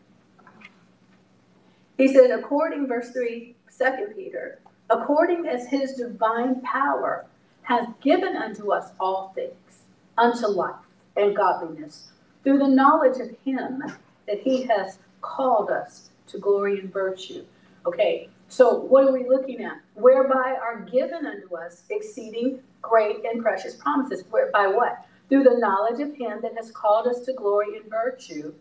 he 1.97 2.08
said, 2.08 2.32
according, 2.32 2.88
verse 2.88 3.12
3, 3.12 3.56
2 3.78 3.86
Peter, 4.16 4.60
according 4.89 5.47
as 5.47 5.68
his 5.68 5.93
divine 5.93 6.62
power 6.62 7.26
has 7.64 7.88
given 8.02 8.36
unto 8.36 8.72
us 8.72 8.91
all 9.00 9.32
things, 9.36 9.84
unto 10.18 10.47
life 10.47 10.76
and 11.16 11.36
godliness, 11.36 12.12
through 12.43 12.58
the 12.58 12.68
knowledge 12.68 13.20
of 13.20 13.30
him 13.45 13.84
that 14.28 14.39
he 14.39 14.64
has 14.64 14.97
called 15.22 15.70
us 15.70 16.09
to 16.30 16.38
glory 16.38 16.80
and 16.80 16.91
virtue. 16.91 17.45
Okay, 17.86 18.30
so 18.47 18.75
what 18.75 19.05
are 19.05 19.13
we 19.13 19.27
looking 19.27 19.63
at? 19.63 19.80
Whereby 19.95 20.57
are 20.61 20.82
given 20.82 21.25
unto 21.25 21.55
us 21.55 21.84
exceeding 21.89 22.59
great 22.82 23.23
and 23.25 23.41
precious 23.41 23.75
promises. 23.75 24.23
Whereby 24.30 24.67
what? 24.67 25.05
Through 25.30 25.43
the 25.43 25.57
knowledge 25.59 26.01
of 26.01 26.15
him 26.15 26.39
that 26.41 26.55
has 26.57 26.71
called 26.71 27.07
us 27.07 27.19
to 27.21 27.34
glory 27.34 27.77
and 27.77 27.89
virtue 27.89 28.53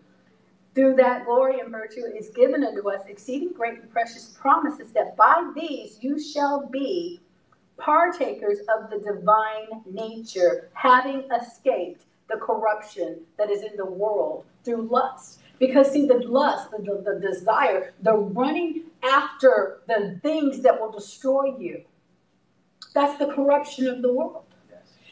through 0.78 0.94
that 0.94 1.24
glory 1.24 1.58
and 1.58 1.72
virtue 1.72 2.04
is 2.04 2.28
given 2.28 2.62
unto 2.62 2.88
us 2.88 3.00
exceeding 3.08 3.52
great 3.52 3.80
and 3.80 3.90
precious 3.90 4.36
promises 4.40 4.92
that 4.92 5.16
by 5.16 5.50
these 5.56 5.98
you 6.00 6.20
shall 6.20 6.68
be 6.68 7.20
partakers 7.78 8.58
of 8.72 8.88
the 8.88 8.98
divine 8.98 9.82
nature, 9.90 10.68
having 10.74 11.24
escaped 11.32 12.04
the 12.28 12.36
corruption 12.36 13.18
that 13.38 13.50
is 13.50 13.64
in 13.64 13.76
the 13.76 13.84
world 13.84 14.44
through 14.64 14.88
lust. 14.88 15.40
Because, 15.58 15.90
see, 15.90 16.06
the 16.06 16.14
lust, 16.14 16.70
the, 16.70 16.78
the, 16.78 17.02
the 17.04 17.20
desire, 17.20 17.92
the 18.02 18.14
running 18.14 18.84
after 19.02 19.80
the 19.86 20.18
things 20.22 20.60
that 20.62 20.80
will 20.80 20.92
destroy 20.92 21.56
you, 21.58 21.82
that's 22.94 23.18
the 23.18 23.26
corruption 23.26 23.86
of 23.88 24.02
the 24.02 24.12
world. 24.12 24.44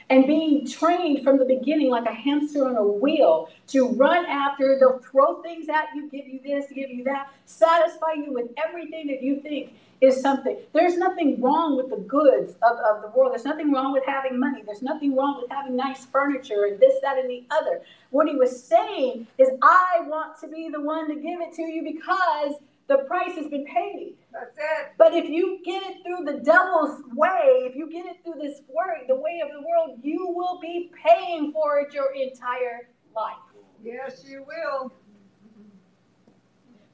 And 0.09 0.24
being 0.24 0.64
trained 0.66 1.24
from 1.24 1.38
the 1.38 1.44
beginning 1.44 1.90
like 1.90 2.07
a 2.07 2.12
hamster 2.12 2.64
on 2.68 2.76
a 2.76 2.86
wheel 2.86 3.49
to 3.68 3.88
run 3.88 4.24
after, 4.26 4.78
they'll 4.78 5.01
throw 5.01 5.42
things 5.42 5.68
at 5.68 5.86
you, 5.97 6.09
give 6.09 6.28
you 6.28 6.40
this, 6.44 6.66
give 6.72 6.90
you 6.90 7.03
that, 7.05 7.32
satisfy 7.44 8.12
you 8.12 8.32
with 8.32 8.47
everything 8.57 9.09
that 9.09 9.20
you 9.20 9.40
think 9.40 9.72
is 10.01 10.20
something. 10.20 10.59
There's 10.72 10.97
nothing 10.97 11.40
wrong 11.40 11.76
with 11.76 11.90
the 11.90 11.97
goods 11.97 12.55
of, 12.62 12.78
of 12.78 13.03
the 13.03 13.09
world. 13.16 13.32
There's 13.32 13.44
nothing 13.44 13.72
wrong 13.72 13.92
with 13.92 14.05
having 14.07 14.38
money. 14.38 14.62
There's 14.64 14.82
nothing 14.82 15.16
wrong 15.16 15.40
with 15.40 15.51
having 15.51 15.76
nice 15.76 16.05
furniture 16.07 16.66
and 16.66 16.78
this, 16.78 16.94
that, 17.03 17.18
and 17.18 17.30
the 17.30 17.44
other. 17.51 17.80
What 18.11 18.28
he 18.28 18.36
was 18.36 18.62
saying 18.62 19.26
is, 19.38 19.49
I 19.62 20.01
want 20.07 20.38
to 20.40 20.49
be 20.49 20.68
the 20.70 20.80
one 20.80 21.09
to 21.09 21.14
give 21.14 21.40
it 21.40 21.55
to 21.55 21.62
you 21.62 21.82
because 21.82 22.55
the 22.88 22.99
price 22.99 23.34
has 23.36 23.49
been 23.49 23.64
paid. 23.64 24.14
That's 24.32 24.57
it. 24.57 24.92
But 24.99 25.14
if 25.14 25.28
you 25.28 25.61
get 25.64 25.82
it 25.82 25.97
through 26.05 26.24
the 26.24 26.40
devil's 26.40 27.03
way, 27.14 27.64
if 27.68 27.74
you 27.74 27.90
get 27.90 28.07
it 28.07 28.18
through 28.22 28.40
this 28.40 28.61
way, 28.68 29.07
the 29.09 29.16
way 29.16 29.42
of 29.42 29.51
the 29.51 29.66
world, 29.66 29.99
you 30.03 30.28
will 30.28 30.61
be 30.61 30.92
paying 31.05 31.53
for 31.53 31.80
it 31.80 31.92
your 31.92 32.14
entire 32.14 32.88
life. 33.14 33.34
Yes, 33.82 34.24
you 34.26 34.44
will. 34.47 34.92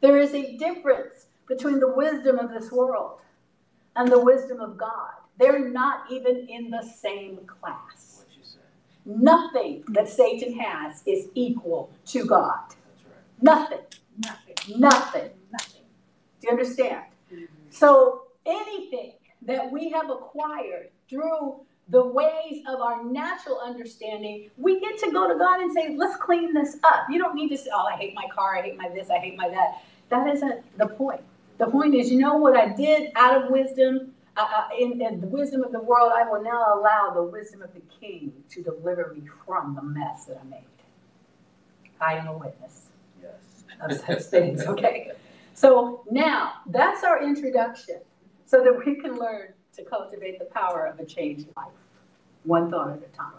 There 0.00 0.18
is 0.18 0.34
a 0.34 0.56
difference 0.56 1.26
between 1.54 1.80
the 1.80 1.92
wisdom 1.92 2.38
of 2.38 2.50
this 2.50 2.70
world 2.72 3.20
and 3.96 4.10
the 4.10 4.18
wisdom 4.18 4.60
of 4.60 4.78
God. 4.78 5.12
They're 5.38 5.68
not 5.68 6.10
even 6.10 6.46
in 6.48 6.70
the 6.70 6.82
same 6.82 7.38
class. 7.46 8.24
What 8.24 8.36
you 8.36 8.42
said. 8.42 8.60
Nothing 9.04 9.84
that 9.88 10.08
Satan 10.08 10.58
has 10.58 11.02
is 11.06 11.28
equal 11.34 11.90
to 12.06 12.24
God. 12.24 12.58
Right. 12.68 12.76
Nothing. 13.40 13.78
Nothing, 14.18 14.78
Nothing. 14.78 15.30
nothing. 15.50 15.82
Do 16.40 16.46
you 16.46 16.50
understand? 16.50 17.02
Mm-hmm. 17.32 17.44
So 17.70 18.22
anything 18.46 19.14
that 19.42 19.70
we 19.72 19.90
have 19.90 20.10
acquired 20.10 20.90
through 21.08 21.60
the 21.88 22.06
ways 22.06 22.62
of 22.68 22.80
our 22.80 23.02
natural 23.04 23.58
understanding, 23.58 24.50
we 24.56 24.80
get 24.80 24.98
to 24.98 25.10
go 25.10 25.28
to 25.32 25.38
God 25.38 25.60
and 25.60 25.72
say, 25.72 25.96
let's 25.96 26.16
clean 26.16 26.54
this 26.54 26.76
up. 26.84 27.06
You 27.10 27.18
don't 27.18 27.34
need 27.34 27.48
to 27.48 27.56
say, 27.56 27.70
oh, 27.74 27.86
I 27.86 27.96
hate 27.96 28.14
my 28.14 28.26
car, 28.34 28.58
I 28.58 28.62
hate 28.62 28.76
my 28.76 28.88
this, 28.90 29.10
I 29.10 29.18
hate 29.18 29.36
my 29.36 29.48
that. 29.48 29.82
That 30.10 30.28
isn't 30.28 30.78
the 30.78 30.88
point. 30.88 31.22
The 31.62 31.70
point 31.70 31.94
is, 31.94 32.10
you 32.10 32.18
know 32.18 32.38
what 32.38 32.56
I 32.56 32.70
did 32.70 33.12
out 33.14 33.40
of 33.40 33.48
wisdom? 33.48 34.14
Uh, 34.36 34.66
in, 34.76 35.00
in 35.00 35.20
the 35.20 35.28
wisdom 35.28 35.62
of 35.62 35.70
the 35.70 35.78
world, 35.78 36.10
I 36.12 36.28
will 36.28 36.42
now 36.42 36.74
allow 36.74 37.12
the 37.14 37.22
wisdom 37.22 37.62
of 37.62 37.72
the 37.72 37.82
king 38.00 38.32
to 38.50 38.62
deliver 38.64 39.14
me 39.14 39.28
from 39.46 39.76
the 39.76 39.82
mess 39.82 40.24
that 40.24 40.40
I 40.44 40.48
made. 40.48 40.64
I 42.00 42.14
am 42.14 42.26
a 42.26 42.36
witness 42.36 42.86
Yes. 43.22 43.62
of 43.80 43.92
such 44.04 44.22
things, 44.24 44.62
okay? 44.66 45.12
So 45.54 46.02
now, 46.10 46.54
that's 46.66 47.04
our 47.04 47.22
introduction, 47.22 48.00
so 48.44 48.64
that 48.64 48.84
we 48.84 48.96
can 49.00 49.16
learn 49.16 49.52
to 49.76 49.84
cultivate 49.84 50.40
the 50.40 50.46
power 50.46 50.86
of 50.86 50.98
a 50.98 51.04
changed 51.04 51.46
life, 51.56 51.68
one 52.42 52.72
thought 52.72 52.90
at 52.90 52.96
a 52.96 53.16
time, 53.16 53.34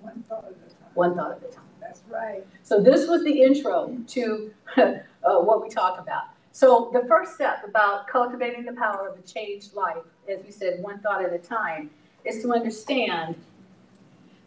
One 0.00 0.24
thought 0.26 0.44
at 0.46 0.52
a 0.52 0.70
time. 0.70 0.88
one 0.94 1.14
thought 1.14 1.32
at 1.32 1.50
a 1.50 1.52
time. 1.54 1.64
That's 1.82 2.00
right. 2.08 2.46
So 2.62 2.80
this 2.80 3.06
was 3.06 3.24
the 3.24 3.42
intro 3.42 3.94
to 4.06 4.54
uh, 4.78 4.94
what 5.40 5.62
we 5.62 5.68
talk 5.68 6.00
about. 6.00 6.28
So 6.56 6.88
the 6.90 7.06
first 7.06 7.34
step 7.34 7.64
about 7.68 8.08
cultivating 8.08 8.64
the 8.64 8.72
power 8.72 9.10
of 9.10 9.18
a 9.18 9.22
changed 9.28 9.74
life, 9.74 9.98
as 10.26 10.42
we 10.42 10.50
said, 10.50 10.82
one 10.82 11.00
thought 11.00 11.22
at 11.22 11.30
a 11.30 11.38
time, 11.38 11.90
is 12.24 12.40
to 12.40 12.54
understand 12.54 13.34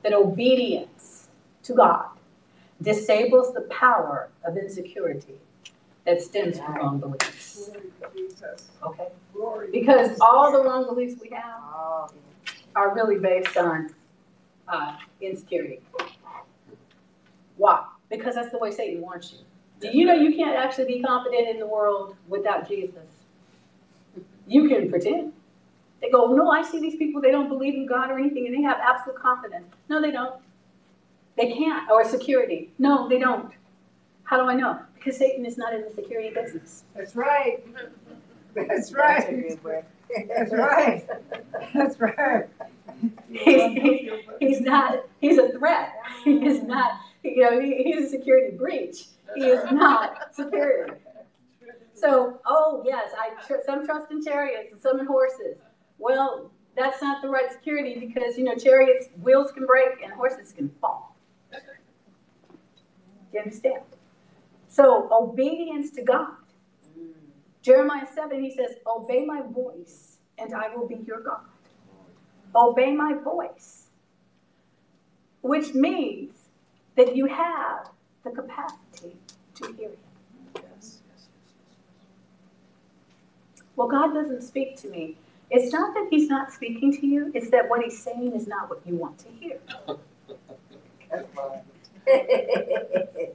that 0.01 0.13
obedience 0.13 1.27
to 1.61 1.73
God 1.75 2.07
disables 2.81 3.53
the 3.53 3.61
power 3.69 4.29
of 4.43 4.57
insecurity 4.57 5.35
that 6.05 6.19
stems 6.19 6.57
from 6.57 6.77
wrong 6.77 6.99
beliefs. 6.99 7.69
Okay? 8.83 9.09
Because 9.71 10.19
all 10.19 10.51
the 10.51 10.63
wrong 10.63 10.85
beliefs 10.85 11.21
we 11.21 11.29
have 11.29 12.11
are 12.75 12.95
really 12.95 13.19
based 13.19 13.55
on 13.55 13.93
uh, 14.67 14.95
insecurity. 15.21 15.81
Why? 17.57 17.85
Because 18.09 18.33
that's 18.33 18.49
the 18.49 18.57
way 18.57 18.71
Satan 18.71 18.99
wants 18.99 19.31
you. 19.31 19.45
Do 19.79 19.89
you 19.91 20.05
know 20.05 20.13
you 20.13 20.35
can't 20.35 20.57
actually 20.57 20.85
be 20.85 21.01
confident 21.01 21.47
in 21.47 21.59
the 21.59 21.67
world 21.67 22.15
without 22.27 22.67
Jesus? 22.67 23.05
You 24.47 24.67
can 24.67 24.89
pretend. 24.89 25.33
They 26.01 26.09
go, 26.09 26.33
no, 26.33 26.49
I 26.49 26.63
see 26.63 26.79
these 26.79 26.95
people, 26.95 27.21
they 27.21 27.31
don't 27.31 27.49
believe 27.49 27.75
in 27.75 27.85
God 27.85 28.09
or 28.09 28.17
anything, 28.17 28.45
and 28.47 28.55
they 28.55 28.61
have 28.61 28.77
absolute 28.81 29.19
confidence. 29.19 29.67
No, 29.89 30.01
they 30.01 30.11
don't. 30.11 30.35
They 31.37 31.53
can't. 31.53 31.89
Or 31.89 32.03
security. 32.03 32.71
No, 32.79 33.07
they 33.07 33.19
don't. 33.19 33.53
How 34.23 34.37
do 34.37 34.49
I 34.49 34.55
know? 34.55 34.79
Because 34.95 35.17
Satan 35.17 35.45
is 35.45 35.57
not 35.57 35.73
in 35.73 35.81
the 35.83 35.89
security 35.89 36.29
business. 36.33 36.83
That's 36.95 37.15
right. 37.15 37.63
That's 38.55 38.91
right. 38.93 39.59
That's 40.27 40.53
right. 40.53 41.07
That's 41.73 41.99
right. 41.99 42.47
He's, 43.31 43.81
he's, 43.81 44.11
he's 44.39 44.61
not, 44.61 45.05
he's 45.21 45.37
a 45.37 45.49
threat. 45.51 45.93
He 46.23 46.45
is 46.45 46.63
not, 46.63 46.99
you 47.23 47.43
know, 47.43 47.59
he, 47.59 47.83
he's 47.83 48.07
a 48.07 48.09
security 48.09 48.55
breach. 48.57 49.05
He 49.35 49.45
is 49.47 49.63
not 49.71 50.33
security. 50.35 50.93
So, 51.93 52.39
oh, 52.45 52.81
yes, 52.85 53.11
I, 53.17 53.31
tr- 53.45 53.61
some 53.65 53.85
trust 53.85 54.11
in 54.11 54.23
chariots 54.23 54.71
and 54.71 54.81
some 54.81 54.99
in 54.99 55.05
horses. 55.05 55.57
Well, 55.97 56.51
that's 56.75 57.01
not 57.01 57.21
the 57.21 57.29
right 57.29 57.51
security 57.51 57.99
because, 57.99 58.37
you 58.37 58.45
know, 58.45 58.55
chariots, 58.55 59.09
wheels 59.21 59.51
can 59.51 59.65
break 59.65 60.01
and 60.01 60.13
horses 60.13 60.53
can 60.53 60.69
fall. 60.79 61.15
Do 61.51 61.57
you 63.33 63.39
understand? 63.41 63.83
So, 64.69 65.09
obedience 65.11 65.91
to 65.91 66.03
God. 66.03 66.35
Jeremiah 67.61 68.07
7, 68.13 68.41
he 68.41 68.51
says, 68.55 68.75
Obey 68.87 69.25
my 69.25 69.41
voice, 69.41 70.17
and 70.37 70.55
I 70.55 70.73
will 70.73 70.87
be 70.87 70.99
your 71.05 71.21
God. 71.21 71.41
Obey 72.55 72.93
my 72.93 73.13
voice, 73.13 73.87
which 75.41 75.73
means 75.73 76.49
that 76.95 77.15
you 77.15 77.25
have 77.25 77.89
the 78.23 78.31
capacity 78.31 79.18
to 79.61 79.73
hear 79.73 79.89
him. 79.89 79.97
Yes, 80.55 80.99
Well, 83.75 83.87
God 83.87 84.13
doesn't 84.13 84.41
speak 84.43 84.77
to 84.77 84.89
me. 84.89 85.17
It's 85.51 85.73
not 85.73 85.93
that 85.95 86.07
he's 86.11 86.29
not 86.29 86.51
speaking 86.51 86.91
to 86.99 87.07
you, 87.07 87.31
it's 87.33 87.49
that 87.49 87.69
what 87.69 87.83
he's 87.83 88.01
saying 88.01 88.33
is 88.35 88.47
not 88.47 88.69
what 88.69 88.81
you 88.85 88.95
want 88.95 89.17
to 89.19 89.27
hear. 89.39 89.59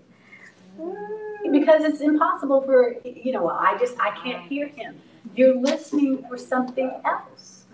Because 1.52 1.84
it's 1.84 2.00
impossible 2.00 2.62
for, 2.62 2.96
you 3.04 3.32
know, 3.32 3.48
I 3.48 3.76
just, 3.78 3.94
I 4.00 4.10
can't 4.22 4.44
hear 4.46 4.66
him. 4.68 5.00
You're 5.36 5.56
listening 5.56 6.24
for 6.28 6.36
something 6.36 6.90
else. 7.04 7.64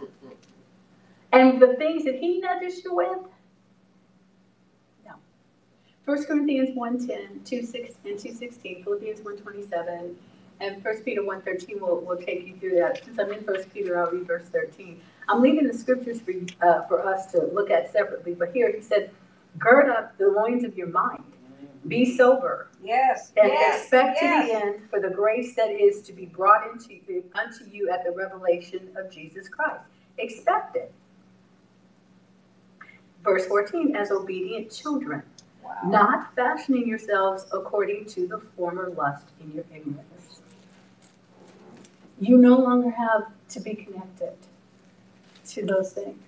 And 1.33 1.61
the 1.63 1.75
things 1.75 2.05
that 2.05 2.17
he 2.17 2.41
nudges 2.41 2.85
you 2.85 2.95
with. 2.95 3.19
1 6.11 6.25
Corinthians 6.25 6.77
1.10, 6.77 7.45
2, 7.45 7.63
6, 7.63 7.95
and 8.05 8.19
2.16, 8.19 8.83
Philippians 8.83 9.21
1.27, 9.21 10.15
and 10.59 10.85
1 10.85 11.03
Peter 11.05 11.23
1.13 11.23 11.81
will, 11.81 12.01
will 12.01 12.17
take 12.17 12.45
you 12.49 12.57
through 12.57 12.75
that. 12.75 13.05
Since 13.05 13.21
I'm 13.21 13.31
in 13.33 13.45
1 13.45 13.65
Peter, 13.73 13.97
I'll 13.97 14.11
read 14.11 14.27
verse 14.27 14.47
13. 14.47 15.01
I'm 15.29 15.41
leaving 15.41 15.69
the 15.69 15.73
scriptures 15.73 16.21
for, 16.21 16.33
uh, 16.67 16.83
for 16.89 17.07
us 17.07 17.27
to 17.27 17.49
look 17.53 17.71
at 17.71 17.93
separately, 17.93 18.35
but 18.35 18.53
here 18.53 18.73
he 18.73 18.83
said, 18.83 19.13
gird 19.57 19.89
up 19.89 20.19
the 20.19 20.27
loins 20.27 20.65
of 20.65 20.77
your 20.77 20.89
mind. 20.89 21.23
Be 21.87 22.17
sober 22.17 22.69
Yes, 22.83 23.33
and 23.37 23.49
yes, 23.49 23.83
expect 23.83 24.19
to 24.19 24.27
the 24.27 24.53
end 24.53 24.81
for 24.91 25.01
the 25.01 25.09
grace 25.09 25.55
that 25.55 25.71
is 25.71 26.03
to 26.03 26.13
be 26.13 26.27
brought 26.27 26.71
into 26.71 26.95
you, 26.95 27.25
unto 27.35 27.65
you 27.71 27.89
at 27.89 28.05
the 28.05 28.11
revelation 28.11 28.89
of 28.97 29.11
Jesus 29.11 29.49
Christ. 29.49 29.89
Expect 30.19 30.77
it. 30.77 30.93
Verse 33.23 33.47
14, 33.47 33.95
as 33.95 34.11
obedient 34.11 34.71
children, 34.73 35.23
not 35.85 36.35
fashioning 36.35 36.87
yourselves 36.87 37.47
according 37.53 38.07
to 38.07 38.27
the 38.27 38.39
former 38.39 38.91
lust 38.91 39.27
in 39.41 39.53
your 39.53 39.65
ignorance. 39.75 40.41
You 42.21 42.37
no 42.37 42.59
longer 42.59 42.91
have 42.91 43.29
to 43.51 43.61
be 43.61 43.75
connected 43.75 44.35
to 45.49 45.65
those 45.65 45.93
things. 45.93 46.19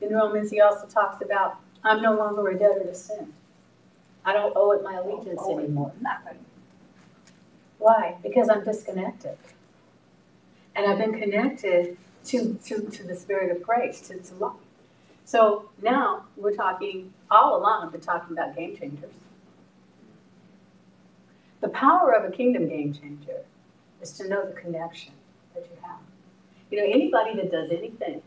In 0.00 0.14
Romans, 0.14 0.50
he 0.50 0.60
also 0.60 0.86
talks 0.86 1.22
about, 1.22 1.56
I'm 1.84 2.00
no 2.00 2.14
longer 2.16 2.48
a 2.48 2.58
debtor 2.58 2.84
to 2.84 2.94
sin. 2.94 3.32
I 4.24 4.32
don't 4.32 4.52
owe 4.56 4.72
it 4.72 4.82
my 4.82 4.94
allegiance 4.94 5.40
Oh, 5.42 5.58
anymore. 5.58 5.92
Nothing. 6.00 6.38
Why? 7.78 8.16
Because 8.22 8.48
I'm 8.48 8.64
disconnected. 8.64 9.36
And 10.76 10.86
I've 10.86 10.98
been 10.98 11.18
connected 11.20 11.96
to, 12.26 12.54
to, 12.64 12.82
to 12.88 13.02
the 13.02 13.16
spirit 13.16 13.54
of 13.54 13.62
grace, 13.62 14.00
to, 14.02 14.18
to 14.18 14.34
life. 14.36 14.52
So 15.32 15.70
now 15.80 16.24
we're 16.36 16.52
talking, 16.52 17.10
all 17.30 17.56
along, 17.56 17.88
been 17.90 18.02
talking 18.02 18.36
about 18.36 18.54
game 18.54 18.76
changers. 18.76 19.14
The 21.62 21.70
power 21.70 22.12
of 22.12 22.30
a 22.30 22.30
kingdom 22.30 22.68
game 22.68 22.92
changer 22.92 23.40
is 24.02 24.12
to 24.18 24.28
know 24.28 24.44
the 24.44 24.52
connection 24.52 25.14
that 25.54 25.62
you 25.70 25.76
have. 25.80 26.00
You 26.70 26.80
know, 26.80 26.84
anybody 26.84 27.34
that 27.36 27.50
does 27.50 27.70
anything 27.70 28.20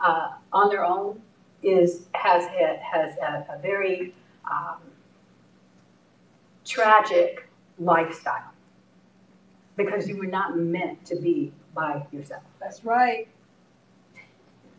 uh, 0.00 0.32
on 0.52 0.70
their 0.70 0.84
own 0.84 1.22
is 1.62 2.06
has 2.14 2.46
had 2.46 2.80
has 2.80 3.16
a, 3.18 3.46
a 3.54 3.58
very 3.62 4.12
um, 4.50 4.78
tragic 6.64 7.48
lifestyle 7.78 8.50
because 9.76 10.08
you 10.08 10.16
were 10.16 10.26
not 10.26 10.58
meant 10.58 11.04
to 11.04 11.14
be 11.14 11.52
by 11.76 12.04
yourself. 12.10 12.42
That's 12.58 12.84
right. 12.84 13.28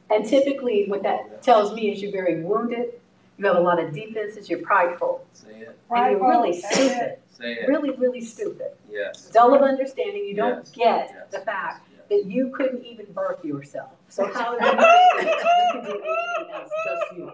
And 0.10 0.26
typically, 0.26 0.86
what 0.88 1.04
that 1.04 1.42
tells 1.42 1.74
me 1.74 1.92
is 1.92 2.02
you're 2.02 2.12
very 2.12 2.42
wounded, 2.44 2.94
you 3.38 3.46
have 3.48 3.56
a 3.56 3.60
lot 3.60 3.82
of 3.84 3.94
defenses, 3.94 4.50
you're 4.50 4.60
prideful, 4.62 5.26
Say 5.34 5.48
it, 5.50 5.78
and 5.90 6.12
you're 6.12 6.30
really 6.30 6.52
Prideful, 6.52 6.62
that's 6.62 6.78
it. 6.78 6.86
stupid. 6.88 7.18
say 7.32 7.52
it. 7.54 7.68
Really, 7.68 7.90
really 7.96 8.22
stupid. 8.22 8.68
Yes. 8.90 9.30
Dull 9.30 9.54
of 9.56 9.62
understanding, 9.64 10.26
you 10.26 10.36
don't 10.36 10.58
Yes, 10.60 10.72
get 10.72 11.10
yes, 11.10 11.32
the 11.32 11.40
fact 11.40 11.88
yes. 11.92 12.02
that 12.10 12.26
you 12.32 12.50
couldn't 12.50 12.86
even 12.86 13.08
birth 13.14 13.44
yourself. 13.44 13.90
So 14.10 14.26
how 14.34 14.58
do 14.58 14.64
you 14.66 14.72
think 14.72 15.42
you 15.74 15.82
could 15.82 15.86
do 15.86 16.04
anything 16.04 16.54
else, 16.54 16.70
just 16.86 17.18
you? 17.18 17.32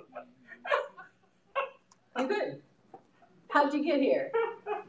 You 2.17 2.27
couldn't. 2.27 2.61
How'd 3.49 3.73
you 3.73 3.83
get 3.83 3.99
here? 3.99 4.31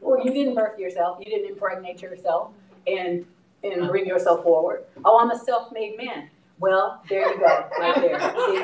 Well, 0.01 0.23
you 0.23 0.31
didn't 0.31 0.55
birth 0.55 0.77
yourself, 0.79 1.17
you 1.19 1.25
didn't 1.25 1.49
impregnate 1.51 2.01
yourself 2.01 2.51
and, 2.87 3.25
and 3.63 3.87
bring 3.89 4.05
yourself 4.05 4.43
forward. 4.43 4.83
Oh, 5.03 5.19
I'm 5.19 5.31
a 5.31 5.37
self-made 5.37 5.97
man. 5.97 6.29
Well, 6.61 7.01
there 7.09 7.27
you 7.33 7.39
go, 7.39 7.65
right 7.79 7.95
there. 7.95 8.19
See, 8.19 8.59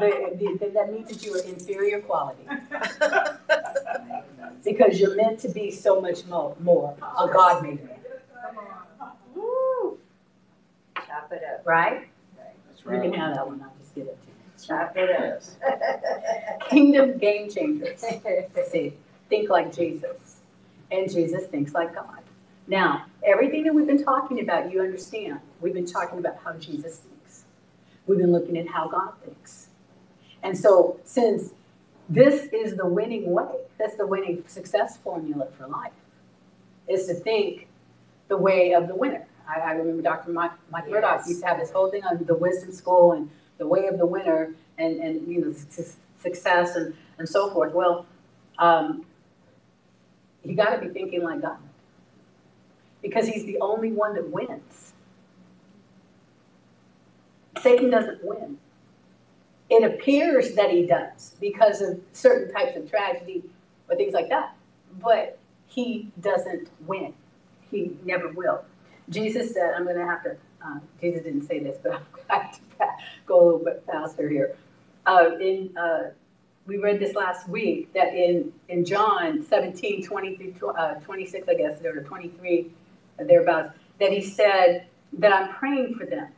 the, 0.00 0.58
the, 0.58 0.70
that 0.74 0.90
means 0.92 1.08
that 1.10 1.22
you 1.24 1.34
are 1.34 1.40
inferior 1.42 2.00
quality. 2.00 2.44
Because 4.64 5.00
you're 5.00 5.16
meant 5.16 5.40
to 5.40 5.48
be 5.48 5.72
so 5.72 6.00
much 6.00 6.24
more, 6.26 6.54
more 6.60 6.94
a 7.18 7.26
God-made 7.26 7.84
man, 7.84 7.96
Come 8.44 8.58
on. 9.00 9.10
Woo. 9.34 9.98
Chop 10.94 11.32
it 11.32 11.42
up. 11.52 11.66
right? 11.66 12.08
That's 12.36 12.84
You 12.84 12.90
can 13.00 13.10
right. 13.10 13.14
have 13.18 13.34
that 13.34 13.46
one, 13.46 13.60
I'll 13.60 13.72
just 13.80 13.92
give 13.94 14.06
it 14.06 14.16
to 14.22 14.28
you. 14.28 14.66
Chop 14.78 14.96
it 14.96 15.10
up. 15.10 16.60
Kingdom 16.70 17.18
game 17.18 17.50
changers. 17.50 18.04
See, 18.70 18.92
think 19.28 19.50
like 19.50 19.74
Jesus. 19.74 20.36
And 20.92 21.10
Jesus 21.10 21.46
thinks 21.48 21.72
like 21.74 21.92
God. 21.94 22.18
Now, 22.68 23.06
everything 23.24 23.64
that 23.64 23.74
we've 23.74 23.86
been 23.86 24.02
talking 24.04 24.40
about, 24.40 24.70
you 24.70 24.80
understand. 24.80 25.40
We've 25.60 25.74
been 25.74 25.86
talking 25.86 26.20
about 26.20 26.36
how 26.44 26.52
Jesus 26.54 26.98
thinks. 26.98 27.11
We've 28.06 28.18
been 28.18 28.32
looking 28.32 28.56
at 28.58 28.68
how 28.68 28.88
God 28.88 29.12
thinks. 29.24 29.68
And 30.42 30.58
so, 30.58 31.00
since 31.04 31.52
this 32.08 32.48
is 32.52 32.76
the 32.76 32.86
winning 32.86 33.30
way, 33.30 33.60
that's 33.78 33.96
the 33.96 34.06
winning 34.06 34.44
success 34.48 34.96
formula 34.96 35.48
for 35.56 35.68
life, 35.68 35.92
is 36.88 37.06
to 37.06 37.14
think 37.14 37.68
the 38.28 38.36
way 38.36 38.72
of 38.72 38.88
the 38.88 38.94
winner. 38.94 39.26
I, 39.48 39.60
I 39.60 39.72
remember 39.72 40.02
Dr. 40.02 40.30
Mike, 40.30 40.52
Mike 40.70 40.88
Murdock 40.88 41.26
used 41.26 41.42
to 41.42 41.46
have 41.46 41.58
this 41.58 41.70
whole 41.70 41.90
thing 41.90 42.04
on 42.04 42.24
the 42.24 42.34
wisdom 42.34 42.72
school 42.72 43.12
and 43.12 43.30
the 43.58 43.66
way 43.66 43.86
of 43.86 43.98
the 43.98 44.06
winner 44.06 44.54
and, 44.78 45.00
and 45.00 45.28
you 45.28 45.40
know, 45.40 45.52
su- 45.52 45.84
success 46.20 46.76
and, 46.76 46.94
and 47.18 47.28
so 47.28 47.50
forth. 47.50 47.72
Well, 47.72 48.06
um, 48.58 49.04
you 50.44 50.54
got 50.56 50.70
to 50.70 50.86
be 50.86 50.92
thinking 50.92 51.22
like 51.22 51.42
God 51.42 51.58
because 53.00 53.28
He's 53.28 53.44
the 53.44 53.58
only 53.60 53.92
one 53.92 54.14
that 54.14 54.30
wins. 54.30 54.91
Satan 57.62 57.90
doesn't 57.90 58.22
win. 58.24 58.58
It 59.70 59.84
appears 59.84 60.54
that 60.54 60.70
he 60.70 60.84
does 60.84 61.34
because 61.40 61.80
of 61.80 62.00
certain 62.12 62.52
types 62.52 62.76
of 62.76 62.90
tragedy 62.90 63.42
or 63.88 63.96
things 63.96 64.12
like 64.12 64.28
that, 64.28 64.54
but 65.00 65.38
he 65.66 66.10
doesn't 66.20 66.68
win. 66.86 67.14
He 67.70 67.96
never 68.04 68.28
will. 68.28 68.64
Jesus 69.08 69.54
said, 69.54 69.72
I'm 69.74 69.84
going 69.84 69.96
to 69.96 70.04
have 70.04 70.22
to, 70.24 70.36
uh, 70.64 70.78
Jesus 71.00 71.22
didn't 71.22 71.46
say 71.46 71.58
this, 71.60 71.78
but 71.82 71.92
to 72.28 72.34
have 72.34 72.52
to 72.52 72.60
go 73.26 73.40
a 73.40 73.44
little 73.44 73.64
bit 73.64 73.82
faster 73.86 74.28
here. 74.28 74.56
Uh, 75.06 75.30
in, 75.40 75.76
uh, 75.76 76.10
we 76.66 76.76
read 76.76 77.00
this 77.00 77.14
last 77.14 77.48
week 77.48 77.92
that 77.94 78.14
in, 78.14 78.52
in 78.68 78.84
John 78.84 79.42
17, 79.42 80.04
20 80.04 80.52
through 80.52 80.68
uh, 80.70 80.94
26, 81.00 81.48
I 81.48 81.54
guess, 81.54 81.82
or 81.84 82.02
23, 82.02 82.70
thereabouts, 83.18 83.70
that 83.98 84.12
he 84.12 84.20
said 84.20 84.86
that 85.14 85.32
I'm 85.32 85.54
praying 85.54 85.94
for 85.94 86.06
them. 86.06 86.28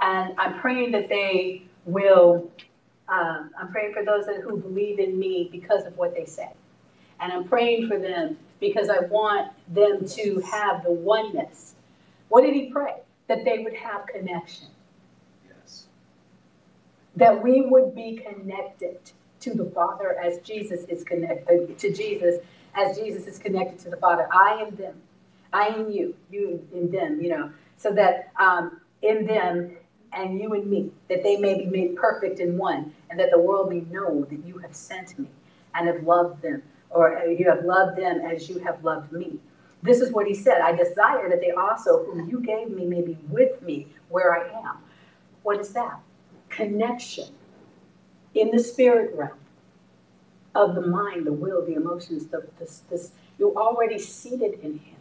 And 0.00 0.34
I'm 0.38 0.58
praying 0.60 0.92
that 0.92 1.08
they 1.08 1.62
will, 1.84 2.50
um, 3.08 3.50
I'm 3.58 3.70
praying 3.70 3.94
for 3.94 4.04
those 4.04 4.26
that, 4.26 4.40
who 4.42 4.56
believe 4.56 4.98
in 4.98 5.18
me 5.18 5.48
because 5.50 5.86
of 5.86 5.96
what 5.96 6.14
they 6.14 6.24
say. 6.24 6.50
And 7.20 7.32
I'm 7.32 7.44
praying 7.44 7.88
for 7.88 7.98
them 7.98 8.36
because 8.60 8.88
I 8.88 9.00
want 9.06 9.52
them 9.68 10.04
to 10.06 10.40
have 10.40 10.82
the 10.84 10.90
oneness. 10.92 11.74
What 12.28 12.42
did 12.42 12.54
he 12.54 12.70
pray? 12.70 12.96
That 13.28 13.44
they 13.44 13.60
would 13.60 13.74
have 13.74 14.06
connection 14.06 14.68
Yes. 15.48 15.86
that 17.16 17.42
we 17.42 17.62
would 17.62 17.94
be 17.94 18.16
connected 18.16 18.98
to 19.40 19.54
the 19.54 19.64
Father 19.66 20.16
as 20.22 20.38
Jesus 20.38 20.84
is 20.88 21.04
connected 21.04 21.78
to 21.78 21.92
Jesus, 21.92 22.36
as 22.74 22.96
Jesus 22.98 23.26
is 23.26 23.38
connected 23.38 23.78
to 23.80 23.90
the 23.90 23.96
Father. 23.96 24.28
I 24.32 24.54
am 24.62 24.74
them, 24.76 24.94
I 25.52 25.66
am 25.68 25.90
you, 25.90 26.16
you 26.30 26.66
in 26.72 26.90
them, 26.90 27.20
you 27.20 27.30
know, 27.30 27.50
so 27.76 27.92
that 27.92 28.32
um, 28.40 28.80
in 29.02 29.26
them 29.26 29.76
and 30.14 30.38
you 30.40 30.52
and 30.54 30.66
me, 30.66 30.90
that 31.08 31.22
they 31.22 31.36
may 31.36 31.56
be 31.58 31.66
made 31.66 31.96
perfect 31.96 32.40
in 32.40 32.58
one, 32.58 32.92
and 33.10 33.18
that 33.18 33.30
the 33.30 33.38
world 33.38 33.70
may 33.70 33.80
know 33.80 34.24
that 34.24 34.44
you 34.46 34.58
have 34.58 34.74
sent 34.74 35.18
me 35.18 35.28
and 35.74 35.86
have 35.86 36.02
loved 36.02 36.42
them, 36.42 36.62
or 36.90 37.18
uh, 37.18 37.24
you 37.24 37.48
have 37.48 37.64
loved 37.64 37.96
them 37.96 38.20
as 38.20 38.48
you 38.48 38.58
have 38.58 38.82
loved 38.84 39.12
me. 39.12 39.38
This 39.82 40.00
is 40.00 40.12
what 40.12 40.26
he 40.26 40.34
said. 40.34 40.60
I 40.60 40.72
desire 40.72 41.28
that 41.28 41.40
they 41.40 41.50
also, 41.50 42.04
whom 42.04 42.28
you 42.28 42.40
gave 42.40 42.70
me, 42.70 42.84
may 42.84 43.02
be 43.02 43.18
with 43.28 43.60
me 43.62 43.88
where 44.08 44.34
I 44.34 44.48
am. 44.68 44.78
What 45.42 45.58
is 45.60 45.70
that? 45.70 45.98
Connection 46.48 47.28
in 48.34 48.50
the 48.50 48.58
spirit 48.58 49.14
realm 49.16 49.38
of 50.54 50.74
the 50.74 50.82
mind, 50.82 51.26
the 51.26 51.32
will, 51.32 51.64
the 51.64 51.74
emotions, 51.74 52.26
the, 52.26 52.46
this, 52.58 52.82
this, 52.90 53.12
you're 53.38 53.56
already 53.56 53.98
seated 53.98 54.60
in 54.62 54.78
him. 54.78 54.96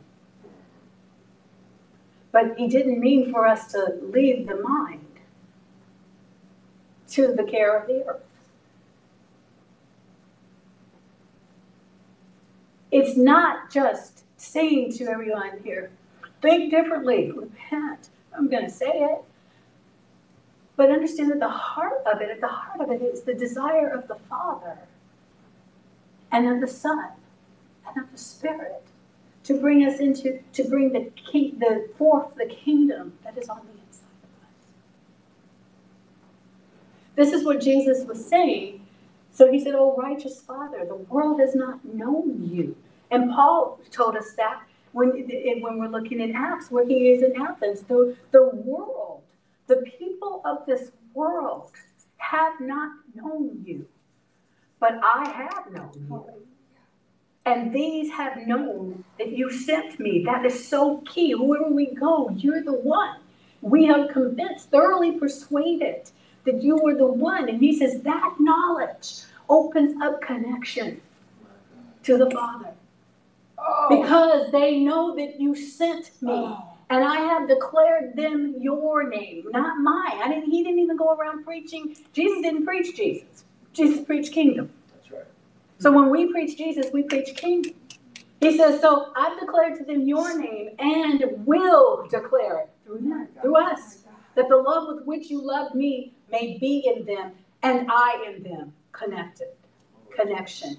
But 2.31 2.57
he 2.57 2.67
didn't 2.67 2.99
mean 2.99 3.31
for 3.31 3.45
us 3.45 3.71
to 3.73 3.99
leave 4.01 4.47
the 4.47 4.55
mind 4.55 5.01
to 7.11 7.33
the 7.33 7.43
care 7.43 7.77
of 7.77 7.88
the 7.88 8.03
earth. 8.07 8.23
It's 12.91 13.15
not 13.15 13.71
just 13.71 14.23
saying 14.38 14.93
to 14.93 15.05
everyone 15.05 15.59
here, 15.63 15.91
think 16.41 16.71
differently, 16.71 17.31
repent. 17.31 18.09
I'm 18.35 18.49
going 18.49 18.65
to 18.65 18.71
say 18.71 18.91
it. 18.91 19.23
But 20.75 20.89
understand 20.89 21.31
that 21.31 21.39
the 21.39 21.49
heart 21.49 22.01
of 22.11 22.21
it, 22.21 22.29
at 22.29 22.41
the 22.41 22.47
heart 22.47 22.81
of 22.81 22.89
it, 22.89 23.01
is 23.01 23.21
the 23.21 23.33
desire 23.33 23.89
of 23.89 24.07
the 24.07 24.15
Father 24.29 24.79
and 26.31 26.47
of 26.47 26.59
the 26.59 26.67
Son 26.67 27.09
and 27.88 28.03
of 28.03 28.11
the 28.11 28.17
Spirit 28.17 28.83
to 29.43 29.59
bring 29.59 29.85
us 29.85 29.99
into, 29.99 30.39
to 30.53 30.63
bring 30.63 30.91
the 30.93 31.11
the 31.31 31.89
forth 31.97 32.35
the 32.35 32.45
kingdom 32.45 33.13
that 33.23 33.38
is 33.38 33.49
on 33.49 33.59
the 33.65 33.73
inside 33.85 34.05
of 34.23 34.29
us. 34.43 34.65
This 37.15 37.33
is 37.33 37.45
what 37.45 37.61
Jesus 37.61 38.05
was 38.05 38.25
saying. 38.25 38.85
So 39.31 39.51
he 39.51 39.59
said, 39.59 39.73
Oh, 39.75 39.95
righteous 39.95 40.41
Father, 40.41 40.85
the 40.85 40.95
world 40.95 41.39
has 41.39 41.55
not 41.55 41.83
known 41.85 42.49
you. 42.51 42.75
And 43.09 43.31
Paul 43.31 43.79
told 43.91 44.15
us 44.15 44.33
that 44.38 44.61
when, 44.93 45.09
when 45.61 45.77
we're 45.79 45.88
looking 45.88 46.21
at 46.21 46.31
Acts, 46.35 46.71
where 46.71 46.85
he 46.85 47.09
is 47.09 47.23
in 47.23 47.39
Athens, 47.41 47.81
the, 47.81 48.15
the 48.31 48.49
world, 48.53 49.23
the 49.67 49.77
people 49.97 50.41
of 50.45 50.65
this 50.65 50.91
world 51.13 51.71
have 52.17 52.59
not 52.59 52.91
known 53.15 53.63
you, 53.65 53.88
but 54.79 54.99
I 55.03 55.29
have 55.29 55.71
known 55.71 55.91
you. 55.95 56.47
And 57.45 57.73
these 57.73 58.11
have 58.11 58.45
known 58.45 59.03
that 59.17 59.29
you 59.29 59.51
sent 59.51 59.99
me. 59.99 60.23
That 60.25 60.45
is 60.45 60.67
so 60.67 60.97
key. 61.07 61.33
Wherever 61.33 61.69
we 61.69 61.88
go, 61.88 62.29
you're 62.29 62.63
the 62.63 62.73
one. 62.73 63.17
We 63.61 63.89
are 63.89 64.07
convinced, 64.11 64.69
thoroughly 64.69 65.13
persuaded 65.13 66.11
that 66.45 66.61
you 66.61 66.77
were 66.77 66.95
the 66.95 67.07
one. 67.07 67.49
And 67.49 67.59
he 67.59 67.77
says 67.77 68.01
that 68.01 68.35
knowledge 68.39 69.23
opens 69.49 70.01
up 70.01 70.22
connection 70.22 71.01
to 72.03 72.18
the 72.18 72.30
Father. 72.31 72.73
Oh. 73.57 74.01
Because 74.01 74.51
they 74.51 74.80
know 74.80 75.15
that 75.15 75.39
you 75.39 75.55
sent 75.55 76.11
me. 76.22 76.31
Oh. 76.31 76.68
And 76.89 77.05
I 77.05 77.19
have 77.22 77.47
declared 77.47 78.18
them 78.18 78.55
your 78.59 79.07
name, 79.07 79.45
not 79.51 79.80
mine. 79.80 80.22
I 80.22 80.27
didn't, 80.27 80.51
he 80.51 80.61
didn't 80.61 80.80
even 80.80 80.97
go 80.97 81.13
around 81.13 81.45
preaching. 81.45 81.95
Jesus 82.11 82.41
didn't 82.41 82.65
preach 82.65 82.97
Jesus. 82.97 83.45
Jesus 83.72 84.03
preached 84.03 84.34
kingdom. 84.34 84.69
That's 84.93 85.09
right. 85.09 85.23
So 85.80 85.89
when 85.89 86.09
we 86.09 86.30
preach 86.30 86.57
Jesus, 86.57 86.88
we 86.91 87.03
preach 87.03 87.34
kingdom. 87.38 87.73
He 88.41 88.57
says, 88.57 88.81
So 88.81 89.13
I've 89.15 89.39
declared 89.39 89.77
to 89.77 89.85
them 89.85 90.01
your 90.01 90.38
name 90.38 90.72
and 90.80 91.23
will 91.45 92.07
declare 92.09 92.59
it 92.59 92.69
through 92.84 92.99
them, 92.99 93.30
oh 93.38 93.41
through 93.41 93.57
us, 93.57 93.99
that 94.35 94.49
the 94.49 94.57
love 94.57 94.93
with 94.93 95.05
which 95.05 95.30
you 95.30 95.41
love 95.41 95.73
me 95.73 96.13
may 96.32 96.58
be 96.58 96.91
in 96.94 97.06
them 97.06 97.34
and 97.64 97.88
I 97.91 98.26
in 98.28 98.44
them. 98.44 98.74
Connected. 98.91 99.48
Connection. 100.16 100.78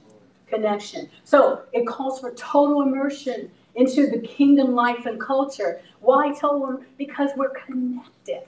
Connection. 0.49 1.09
So 1.24 1.62
it 1.73 1.87
calls 1.87 2.20
for 2.20 2.33
total 2.33 2.83
immersion 2.83 3.51
into 3.74 4.07
the 4.07 4.19
kingdom 4.19 4.74
life 4.74 5.07
and 5.07 5.20
culture. 5.20 5.81
Why 6.01 6.33
total? 6.33 6.83
Because 6.99 7.31
we're 7.37 7.51
connected. 7.51 8.47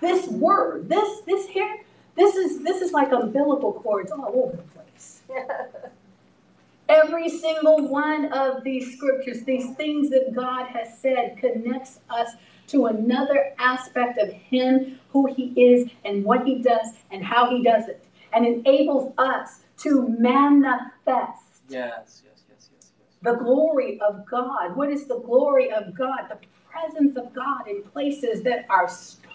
This 0.00 0.28
word, 0.28 0.88
this, 0.88 1.20
this 1.22 1.46
here, 1.46 1.80
this 2.16 2.36
is 2.36 2.62
this 2.62 2.80
is 2.80 2.92
like 2.92 3.12
umbilical 3.12 3.72
cords 3.72 4.12
all 4.12 4.32
over 4.34 4.56
the 4.56 4.62
place. 4.62 5.22
Every 6.88 7.28
single 7.28 7.88
one 7.88 8.32
of 8.32 8.62
these 8.62 8.96
scriptures, 8.96 9.42
these 9.42 9.70
things 9.74 10.10
that 10.10 10.34
God 10.34 10.66
has 10.66 10.98
said, 10.98 11.38
connects 11.38 12.00
us 12.10 12.32
to 12.68 12.86
another 12.86 13.54
aspect 13.58 14.18
of 14.18 14.32
Him, 14.32 14.98
who 15.10 15.26
He 15.26 15.52
is, 15.60 15.90
and 16.04 16.24
what 16.24 16.44
He 16.46 16.62
does, 16.62 16.88
and 17.10 17.24
how 17.24 17.50
He 17.50 17.62
does 17.62 17.88
it, 17.88 18.04
and 18.32 18.46
enables 18.46 19.12
us 19.18 19.60
to 19.78 20.08
manifest 20.08 21.44
Yes, 21.68 22.22
yes, 22.24 22.44
yes, 22.48 22.70
yes, 22.74 22.92
yes. 22.98 23.08
the 23.22 23.34
glory 23.34 23.98
of 24.06 24.26
God. 24.26 24.76
What 24.76 24.90
is 24.90 25.06
the 25.06 25.18
glory 25.18 25.72
of 25.72 25.94
God? 25.96 26.28
The 26.28 26.38
presence 26.70 27.16
of 27.16 27.32
God 27.32 27.66
in 27.68 27.82
places 27.82 28.42
that 28.42 28.66
are 28.68 28.88
starved. 28.88 29.34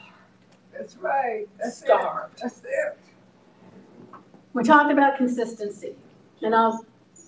That's 0.71 0.97
right. 0.97 1.47
That's 1.57 1.81
it. 1.81 1.85
Starved. 1.85 2.39
That's 2.41 2.59
it. 2.59 2.97
We 4.53 4.63
talked 4.63 4.91
about 4.91 5.17
consistency, 5.17 5.95
and 6.41 6.55
I'll 6.55 6.85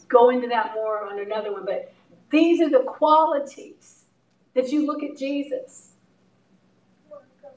go 0.07 0.29
into 0.29 0.47
that 0.47 0.73
more 0.75 1.07
on 1.07 1.19
another 1.19 1.51
one, 1.51 1.65
but 1.65 1.93
these 2.29 2.61
are 2.61 2.69
the 2.69 2.83
qualities 2.83 4.05
that 4.53 4.71
you 4.71 4.85
look 4.85 5.03
at 5.03 5.17
Jesus. 5.17 5.90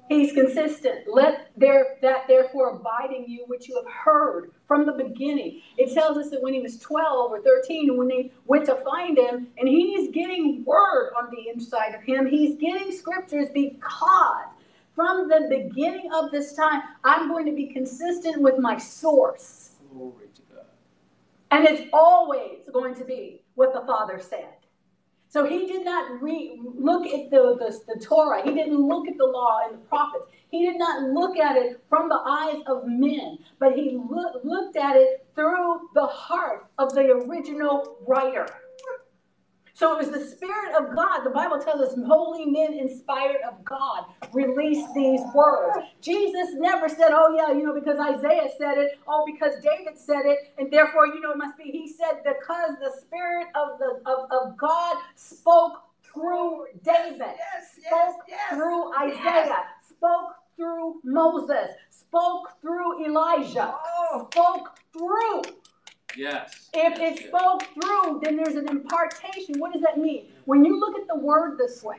He's 0.08 0.32
consistent. 0.32 1.06
Let 1.10 1.50
there 1.56 1.96
that 2.02 2.28
therefore 2.28 2.76
abide 2.76 3.10
in 3.16 3.24
you 3.26 3.44
which 3.46 3.68
you 3.68 3.76
have 3.76 3.90
heard 3.90 4.52
from 4.66 4.84
the 4.84 4.92
beginning. 4.92 5.62
It 5.78 5.94
tells 5.94 6.18
us 6.18 6.30
that 6.30 6.42
when 6.42 6.52
he 6.52 6.60
was 6.60 6.78
12 6.78 7.30
or 7.30 7.40
13, 7.40 7.96
when 7.96 8.08
they 8.08 8.30
went 8.46 8.66
to 8.66 8.76
find 8.84 9.16
him, 9.16 9.48
and 9.56 9.68
he's 9.68 10.10
getting 10.10 10.62
word 10.64 11.12
on 11.16 11.30
the 11.30 11.48
inside 11.48 11.94
of 11.94 12.02
him, 12.02 12.26
he's 12.26 12.56
getting 12.56 12.92
scriptures 12.92 13.48
because 13.54 14.48
from 14.94 15.28
the 15.28 15.46
beginning 15.48 16.10
of 16.12 16.30
this 16.30 16.52
time, 16.52 16.82
I'm 17.02 17.28
going 17.28 17.46
to 17.46 17.52
be 17.52 17.72
consistent 17.72 18.40
with 18.42 18.58
my 18.58 18.76
source. 18.76 19.76
Glory 19.92 20.28
to 20.34 20.42
God. 20.54 20.66
And 21.50 21.66
it's 21.66 21.88
always 21.92 22.68
going 22.72 22.94
to 22.96 23.04
be 23.04 23.42
what 23.54 23.72
the 23.72 23.80
Father 23.86 24.20
said. 24.20 24.54
So 25.34 25.44
he 25.44 25.66
did 25.66 25.84
not 25.84 26.22
re- 26.22 26.60
look 26.62 27.06
at 27.06 27.28
the, 27.28 27.56
the, 27.58 27.92
the 27.92 28.00
Torah. 28.00 28.40
He 28.44 28.54
didn't 28.54 28.78
look 28.78 29.08
at 29.08 29.18
the 29.18 29.24
law 29.24 29.62
and 29.64 29.74
the 29.74 29.84
prophets. 29.88 30.26
He 30.52 30.64
did 30.64 30.78
not 30.78 31.10
look 31.10 31.36
at 31.38 31.56
it 31.56 31.82
from 31.88 32.08
the 32.08 32.22
eyes 32.24 32.62
of 32.68 32.86
men, 32.86 33.38
but 33.58 33.74
he 33.74 33.98
loo- 34.08 34.40
looked 34.44 34.76
at 34.76 34.94
it 34.94 35.26
through 35.34 35.88
the 35.92 36.06
heart 36.06 36.66
of 36.78 36.94
the 36.94 37.10
original 37.10 37.96
writer. 38.06 38.46
So 39.74 39.98
it 39.98 40.06
was 40.06 40.10
the 40.10 40.24
Spirit 40.24 40.74
of 40.76 40.94
God. 40.94 41.24
The 41.24 41.30
Bible 41.30 41.58
tells 41.60 41.80
us 41.82 41.94
holy 42.06 42.46
men 42.46 42.74
inspired 42.74 43.42
of 43.48 43.64
God 43.64 44.06
released 44.32 44.88
these 44.94 45.20
words. 45.34 45.78
Jesus 46.00 46.50
never 46.54 46.88
said, 46.88 47.10
oh, 47.12 47.34
yeah, 47.36 47.54
you 47.56 47.64
know, 47.66 47.74
because 47.74 47.98
Isaiah 47.98 48.48
said 48.58 48.78
it, 48.78 48.92
oh, 49.08 49.24
because 49.26 49.54
David 49.62 49.98
said 49.98 50.22
it, 50.26 50.38
and 50.58 50.72
therefore, 50.72 51.08
you 51.08 51.20
know, 51.20 51.32
it 51.32 51.38
must 51.38 51.58
be. 51.58 51.64
He 51.64 51.88
said, 51.92 52.22
because 52.24 52.76
the 52.80 52.92
Spirit 53.02 53.48
of, 53.56 53.78
the, 53.78 54.00
of, 54.10 54.30
of 54.30 54.56
God 54.58 54.96
spoke 55.16 55.82
through 56.04 56.66
David, 56.84 57.18
Yes, 57.20 57.78
yes, 57.82 57.86
spoke 57.88 58.16
yes. 58.28 58.40
through 58.50 58.92
Isaiah, 58.96 59.64
spoke 59.88 60.34
through 60.56 61.00
Moses, 61.04 61.70
spoke 61.90 62.50
through 62.62 63.04
Elijah, 63.06 63.74
Oh, 64.12 64.28
spoke 64.32 64.78
through 64.92 65.42
Yes. 66.16 66.70
if 66.72 66.98
yes, 66.98 67.18
it 67.18 67.20
yes. 67.20 67.28
spoke 67.28 67.62
through, 67.74 68.20
then 68.22 68.36
there's 68.36 68.56
an 68.56 68.68
impartation. 68.68 69.58
What 69.58 69.72
does 69.72 69.82
that 69.82 69.98
mean? 69.98 70.26
When 70.44 70.64
you 70.64 70.78
look 70.78 70.96
at 70.98 71.06
the 71.08 71.16
word 71.16 71.58
this 71.58 71.82
way, 71.82 71.98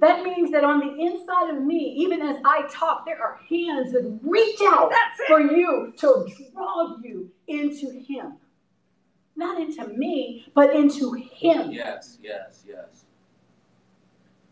that 0.00 0.24
means 0.24 0.50
that 0.50 0.64
on 0.64 0.80
the 0.80 1.02
inside 1.02 1.54
of 1.54 1.62
me, 1.62 1.94
even 1.98 2.20
as 2.20 2.36
I 2.44 2.66
talk, 2.68 3.06
there 3.06 3.20
are 3.22 3.38
hands 3.48 3.92
that 3.92 4.18
reach 4.22 4.60
out 4.62 4.90
that's 4.90 5.28
for 5.28 5.40
you 5.40 5.92
to 5.98 6.26
draw 6.52 6.96
you 7.02 7.30
into 7.46 7.90
Him. 7.90 8.34
Not 9.36 9.60
into 9.60 9.86
me, 9.88 10.46
but 10.54 10.74
into 10.74 11.12
Him. 11.12 11.70
Yes, 11.70 12.18
yes, 12.22 12.64
yes. 12.66 13.04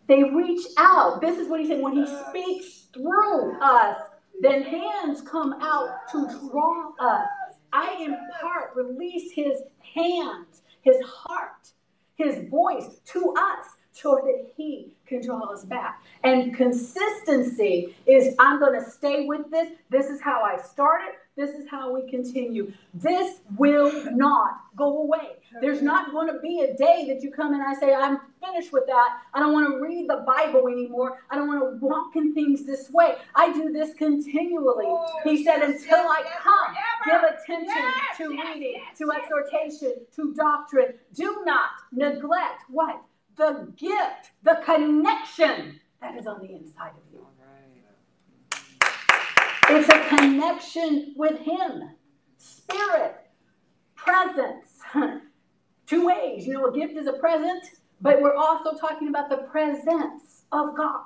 They 0.06 0.22
reach 0.22 0.66
out. 0.78 1.20
This 1.20 1.38
is 1.38 1.48
what 1.48 1.60
He 1.60 1.66
said 1.66 1.80
when 1.80 1.96
He 1.96 2.06
speaks 2.30 2.86
through 2.92 3.60
us, 3.60 3.96
then 4.40 4.62
hands 4.62 5.22
come 5.22 5.54
out 5.60 6.08
to 6.12 6.26
draw 6.48 6.92
us. 7.00 7.28
I 7.72 7.96
impart, 8.00 8.74
release 8.74 9.32
his 9.32 9.62
hands, 9.94 10.62
his 10.82 11.00
heart, 11.02 11.72
his 12.16 12.48
voice 12.48 13.00
to 13.06 13.34
us 13.38 13.66
so 13.92 14.20
that 14.24 14.50
he 14.56 14.94
can 15.06 15.22
draw 15.22 15.42
us 15.52 15.64
back. 15.64 16.02
And 16.24 16.54
consistency 16.54 17.94
is 18.06 18.34
I'm 18.38 18.58
going 18.58 18.82
to 18.82 18.90
stay 18.90 19.26
with 19.26 19.50
this. 19.50 19.70
This 19.90 20.06
is 20.06 20.20
how 20.20 20.42
I 20.42 20.60
started. 20.60 21.12
This 21.34 21.50
is 21.50 21.66
how 21.70 21.94
we 21.94 22.10
continue. 22.10 22.72
This 22.92 23.40
will 23.56 23.90
not 24.14 24.60
go 24.76 25.02
away. 25.02 25.36
There's 25.62 25.80
not 25.80 26.12
going 26.12 26.26
to 26.26 26.38
be 26.40 26.60
a 26.60 26.74
day 26.74 27.06
that 27.08 27.22
you 27.22 27.30
come 27.30 27.54
and 27.54 27.62
I 27.62 27.74
say, 27.74 27.94
I'm 27.94 28.18
finished 28.44 28.72
with 28.72 28.84
that. 28.86 29.18
I 29.32 29.40
don't 29.40 29.52
want 29.52 29.70
to 29.70 29.80
read 29.80 30.10
the 30.10 30.24
Bible 30.26 30.68
anymore. 30.68 31.22
I 31.30 31.36
don't 31.36 31.48
want 31.48 31.60
to 31.60 31.86
walk 31.86 32.16
in 32.16 32.34
things 32.34 32.64
this 32.64 32.90
way. 32.90 33.16
I 33.34 33.50
do 33.52 33.72
this 33.72 33.94
continually. 33.94 34.86
Oh, 34.88 35.20
he 35.24 35.42
said, 35.42 35.62
until 35.62 36.06
I 36.06 36.22
come. 36.38 36.74
Give 37.06 37.22
attention 37.22 37.92
to 38.18 38.28
reading, 38.28 38.82
to 38.98 39.10
exhortation, 39.12 39.94
to 40.16 40.34
doctrine. 40.34 40.94
Do 41.14 41.42
not 41.46 41.70
neglect 41.92 42.62
what? 42.68 43.02
The 43.36 43.72
gift, 43.76 44.32
the 44.42 44.60
connection 44.64 45.80
that 46.00 46.16
is 46.18 46.26
on 46.26 46.40
the 46.40 46.52
inside 46.52 46.92
of 46.92 47.12
you. 47.12 47.26
It's 49.68 49.88
a 49.88 50.16
connection 50.16 51.14
with 51.16 51.38
Him, 51.40 51.90
spirit, 52.36 53.16
presence. 53.94 54.80
Two 55.86 56.06
ways. 56.06 56.46
You 56.46 56.54
know, 56.54 56.66
a 56.66 56.72
gift 56.72 56.96
is 56.96 57.06
a 57.06 57.14
present, 57.14 57.64
but 58.00 58.20
we're 58.20 58.34
also 58.34 58.76
talking 58.76 59.08
about 59.08 59.30
the 59.30 59.38
presence 59.38 60.44
of 60.52 60.76
God. 60.76 61.04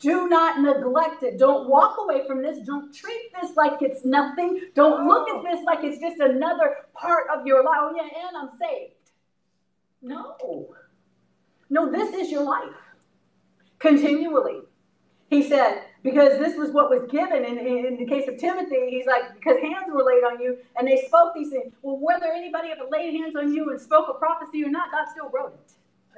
Do 0.00 0.28
not 0.28 0.60
neglect 0.60 1.22
it. 1.22 1.38
Don't 1.38 1.68
walk 1.68 1.96
away 1.98 2.26
from 2.26 2.42
this. 2.42 2.58
Don't 2.66 2.94
treat 2.94 3.30
this 3.40 3.56
like 3.56 3.80
it's 3.80 4.04
nothing. 4.04 4.60
Don't 4.74 5.06
look 5.06 5.28
at 5.30 5.42
this 5.42 5.64
like 5.64 5.78
it's 5.82 5.98
just 5.98 6.20
another 6.20 6.76
part 6.92 7.24
of 7.34 7.46
your 7.46 7.64
life. 7.64 7.78
Oh, 7.80 7.94
yeah, 7.96 8.02
and 8.02 8.36
I'm 8.36 8.50
saved. 8.58 8.94
No. 10.02 10.36
No, 11.74 11.90
this 11.90 12.14
is 12.14 12.30
your 12.30 12.44
life. 12.44 12.70
Continually. 13.80 14.60
He 15.28 15.42
said, 15.42 15.82
because 16.04 16.38
this 16.38 16.56
was 16.56 16.70
what 16.70 16.88
was 16.88 17.02
given 17.10 17.44
in, 17.44 17.58
in, 17.58 17.84
in 17.84 17.96
the 17.96 18.06
case 18.06 18.28
of 18.28 18.38
Timothy, 18.38 18.90
he's 18.90 19.06
like, 19.06 19.34
because 19.34 19.58
hands 19.60 19.90
were 19.92 20.04
laid 20.04 20.22
on 20.22 20.40
you 20.40 20.56
and 20.76 20.86
they 20.86 21.02
spoke 21.08 21.34
these 21.34 21.50
things. 21.50 21.72
Well, 21.82 21.98
whether 21.98 22.26
anybody 22.26 22.68
ever 22.70 22.88
laid 22.88 23.14
hands 23.14 23.34
on 23.34 23.52
you 23.52 23.70
and 23.70 23.80
spoke 23.80 24.06
a 24.08 24.14
prophecy 24.14 24.62
or 24.62 24.70
not, 24.70 24.92
God 24.92 25.06
still 25.10 25.28
wrote 25.30 25.54
it. 25.54 25.72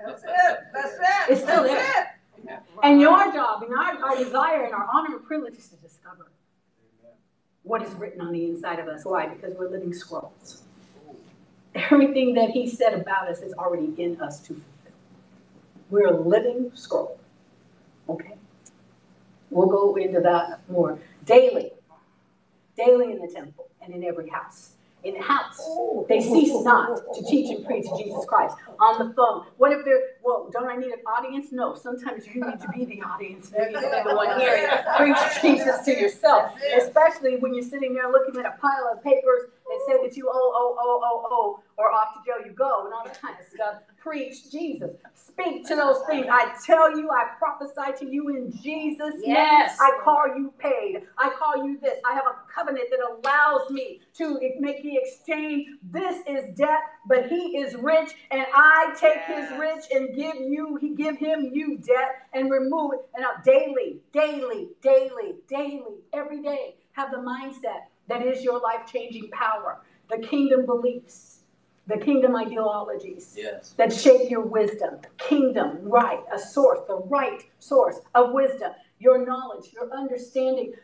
That's 0.05 0.23
it, 0.25 0.59
that's 0.75 0.93
it. 0.93 1.33
It's 1.33 1.41
still 1.41 1.63
that's 1.63 1.73
there. 1.73 2.19
it. 2.49 2.59
And 2.83 3.01
your 3.01 3.33
job 3.33 3.63
and 3.63 3.73
our, 3.73 3.97
our 4.05 4.17
desire 4.23 4.65
and 4.65 4.75
our 4.75 4.87
honor 4.93 5.17
and 5.17 5.25
privilege 5.25 5.55
is 5.55 5.69
to 5.69 5.77
discover 5.77 6.31
what 7.63 7.81
is 7.81 7.95
written 7.95 8.21
on 8.21 8.31
the 8.31 8.45
inside 8.45 8.79
of 8.79 8.89
us. 8.89 9.07
Why? 9.07 9.27
Because 9.29 9.55
we're 9.57 9.71
living 9.71 9.95
scrolls. 9.95 10.65
Everything 11.75 12.35
that 12.35 12.51
he 12.51 12.69
said 12.69 12.93
about 12.93 13.29
us 13.29 13.41
is 13.41 13.55
already 13.55 13.95
in 13.97 14.21
us 14.21 14.41
to 14.41 14.49
fulfill. 14.49 14.76
We're 15.91 16.09
a 16.09 16.21
living 16.21 16.73
scroll. 16.75 17.19
Okay? 18.09 18.35
We'll 19.51 19.69
go 19.69 19.97
into 19.97 20.21
that 20.21 20.61
more. 20.69 20.99
Daily. 21.25 21.73
Daily 22.77 23.13
in 23.13 23.21
the 23.21 23.29
temple 23.33 23.69
and 23.81 23.95
in 23.95 24.05
every 24.05 24.29
house. 24.29 24.73
In 25.05 25.15
the 25.15 25.23
house, 25.23 25.63
they 26.09 26.21
cease 26.21 26.65
not 26.65 26.97
to 27.15 27.23
teach 27.25 27.55
and 27.55 27.65
preach 27.65 27.87
Jesus 27.97 28.25
Christ. 28.25 28.57
On 28.81 28.99
the 28.99 29.15
phone. 29.15 29.47
What 29.57 29.71
if 29.71 29.85
they're, 29.85 30.03
well, 30.25 30.51
don't 30.53 30.67
I 30.67 30.75
need 30.75 30.91
an 30.91 30.99
audience? 31.07 31.53
No, 31.53 31.77
sometimes 31.77 32.27
you 32.27 32.45
need 32.45 32.61
to 32.61 32.69
be 32.75 32.85
the 32.87 33.03
audience. 33.03 33.53
You 33.57 33.67
need 33.67 33.75
to 33.75 33.81
be 33.81 34.11
the 34.11 34.17
one 34.17 34.41
hearing. 34.41 34.67
Preach 34.97 35.17
Jesus 35.41 35.85
to 35.85 35.93
yourself. 35.93 36.53
Especially 36.77 37.37
when 37.37 37.55
you're 37.55 37.63
sitting 37.63 37.95
there 37.95 38.11
looking 38.11 38.41
at 38.41 38.47
a 38.47 38.59
pile 38.61 38.91
of 38.93 39.05
papers 39.05 39.43
that 39.69 39.81
say 39.87 40.03
that 40.03 40.17
you 40.17 40.29
oh, 40.29 40.53
oh, 40.57 40.77
oh, 40.77 41.01
oh, 41.05 41.29
oh, 41.31 41.61
or 41.77 41.93
off 41.93 42.15
to 42.15 42.21
jail 42.27 42.45
you 42.45 42.53
go, 42.53 42.87
and 42.87 42.93
all 42.93 43.05
that 43.05 43.21
kind 43.21 43.37
of 43.39 43.47
stuff. 43.47 43.83
Preach 44.07 44.53
Jesus. 44.53 44.91
Speak 45.15 45.67
to 45.67 45.75
those 45.75 45.99
things. 46.07 46.27
I 46.31 46.55
tell 46.65 46.97
you, 46.97 47.11
I 47.11 47.33
prophesy 47.39 48.05
to 48.05 48.11
you 48.11 48.29
in 48.29 48.53
Jesus' 48.53 49.15
name. 49.17 49.35
I 49.81 49.99
call 50.05 50.29
you 50.29 50.55
paid. 50.59 51.03
I 51.19 51.31
call 51.31 51.67
you 51.67 51.77
this. 51.81 51.99
I 52.09 52.15
have 52.15 52.25
a 52.25 52.37
covenant 52.55 52.87
that 52.91 53.01
allows 53.01 53.69
me 53.71 54.01
to 54.15 54.39
make 54.61 54.83
the 54.85 54.97
exchange. 54.97 55.67
This 55.91 56.23
is 56.29 56.57
debt, 56.57 56.83
but 57.09 57.27
he 57.29 57.59
is 57.59 57.75
rich, 57.75 58.13
and 58.31 58.47
I 58.55 58.95
take 58.99 59.23
his 59.23 59.51
rich 59.59 59.87
and 59.91 60.15
give 60.15 60.37
you, 60.37 60.77
he 60.81 60.95
give 60.95 61.19
him 61.19 61.51
you 61.53 61.77
debt 61.79 62.29
and 62.33 62.49
remove 62.49 62.93
it. 62.95 63.09
And 63.15 63.23
now 63.23 63.43
daily, 63.45 63.99
daily, 64.13 64.69
daily, 64.83 65.35
daily, 65.49 65.97
every 66.15 66.43
day, 66.43 66.77
have 66.93 67.11
the 67.11 67.19
mindset 67.19 67.89
that 68.09 68.25
is 68.25 68.45
your 68.45 68.61
life-changing 68.61 69.31
power. 69.33 69.81
The 70.09 70.19
kingdom 70.19 70.65
beliefs, 70.65 71.36
the 71.87 71.97
kingdom 71.99 72.35
ideologies 72.35 73.35
Yes. 73.37 73.75
that 73.77 73.93
shape 73.93 74.31
your 74.31 74.43
wisdom. 74.43 74.99
Kingdom, 75.19 75.79
right, 75.83 76.21
a 76.33 76.39
source, 76.39 76.81
the 76.89 76.97
right 76.97 77.43
source 77.59 78.01
of 78.15 78.33
wisdom. 78.33 78.73
Your 78.99 79.25
knowledge, 79.25 79.73
your 79.73 79.91
understanding 79.93 80.75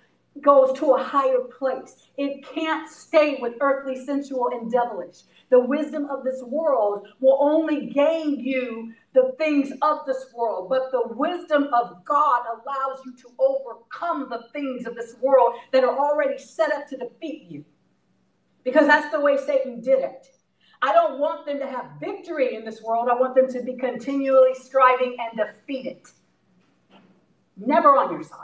goes 0.41 0.79
to 0.79 0.93
a 0.93 1.03
higher 1.03 1.41
place. 1.41 1.97
It 2.17 2.47
can't 2.47 2.89
stay 2.89 3.39
with 3.41 3.55
earthly, 3.61 4.03
sensual, 4.05 4.49
and 4.53 4.71
devilish. 4.71 5.23
The 5.51 5.61
wisdom 5.61 6.07
of 6.07 6.25
this 6.25 6.43
world 6.43 7.07
will 7.21 7.37
only 7.41 7.87
gain 7.87 8.41
you 8.41 8.95
the 9.13 9.35
things 9.37 9.73
of 9.83 10.07
this 10.07 10.33
world, 10.35 10.71
but 10.71 10.91
the 10.91 11.09
wisdom 11.15 11.69
of 11.75 12.03
God 12.05 12.45
allows 12.47 13.05
you 13.05 13.15
to 13.17 13.29
overcome 13.39 14.29
the 14.31 14.45
things 14.53 14.87
of 14.87 14.95
this 14.95 15.17
world 15.21 15.55
that 15.73 15.85
are 15.85 15.99
already 15.99 16.39
set 16.39 16.73
up 16.73 16.89
to 16.89 16.97
defeat 16.97 17.47
you. 17.51 17.65
Because 18.65 18.87
that's 18.87 19.11
the 19.13 19.21
way 19.21 19.37
Satan 19.37 19.81
did 19.83 19.99
it. 19.99 20.29
I 20.85 20.93
don't 20.93 21.21
want 21.21 21.47
them 21.47 21.61
to 21.61 21.67
have 21.67 21.87
victory 22.01 22.57
in 22.57 22.65
this 22.65 22.83
world. 22.83 23.09
I 23.09 23.15
want 23.15 23.37
them 23.37 23.47
to 23.53 23.63
be 23.63 23.77
continually 23.77 24.55
striving 24.55 25.17
and 25.21 25.39
defeat 25.39 25.87
it. 25.87 26.09
Never 27.57 27.97
on 27.97 28.13
your 28.13 28.25
side. 28.25 28.39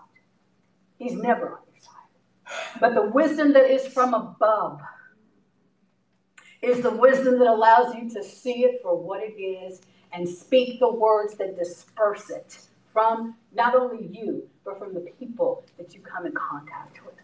He's 0.99 1.15
never 1.15 1.49
on 1.51 1.59
your 1.73 1.83
side. 1.83 2.81
But 2.81 2.95
the 2.95 3.11
wisdom 3.11 3.53
that 3.55 3.69
is 3.69 3.89
from 3.89 4.15
above 4.15 4.81
is 6.63 6.81
the 6.81 6.91
wisdom 6.91 7.39
that 7.41 7.49
allows 7.49 7.95
you 7.97 8.09
to 8.11 8.23
see 8.23 8.65
it 8.65 8.81
for 8.83 8.97
what 8.97 9.21
it 9.21 9.41
is 9.41 9.81
and 10.13 10.29
speak 10.29 10.79
the 10.79 10.93
words 10.93 11.35
that 11.37 11.59
disperse 11.59 12.31
it 12.31 12.59
from 12.93 13.35
not 13.55 13.75
only 13.75 14.07
you, 14.13 14.49
but 14.65 14.79
from 14.79 14.95
the 14.95 15.01
people 15.01 15.65
that 15.77 15.95
you 15.95 16.01
come 16.01 16.27
in 16.27 16.33
contact 16.33 17.05
with. 17.05 17.15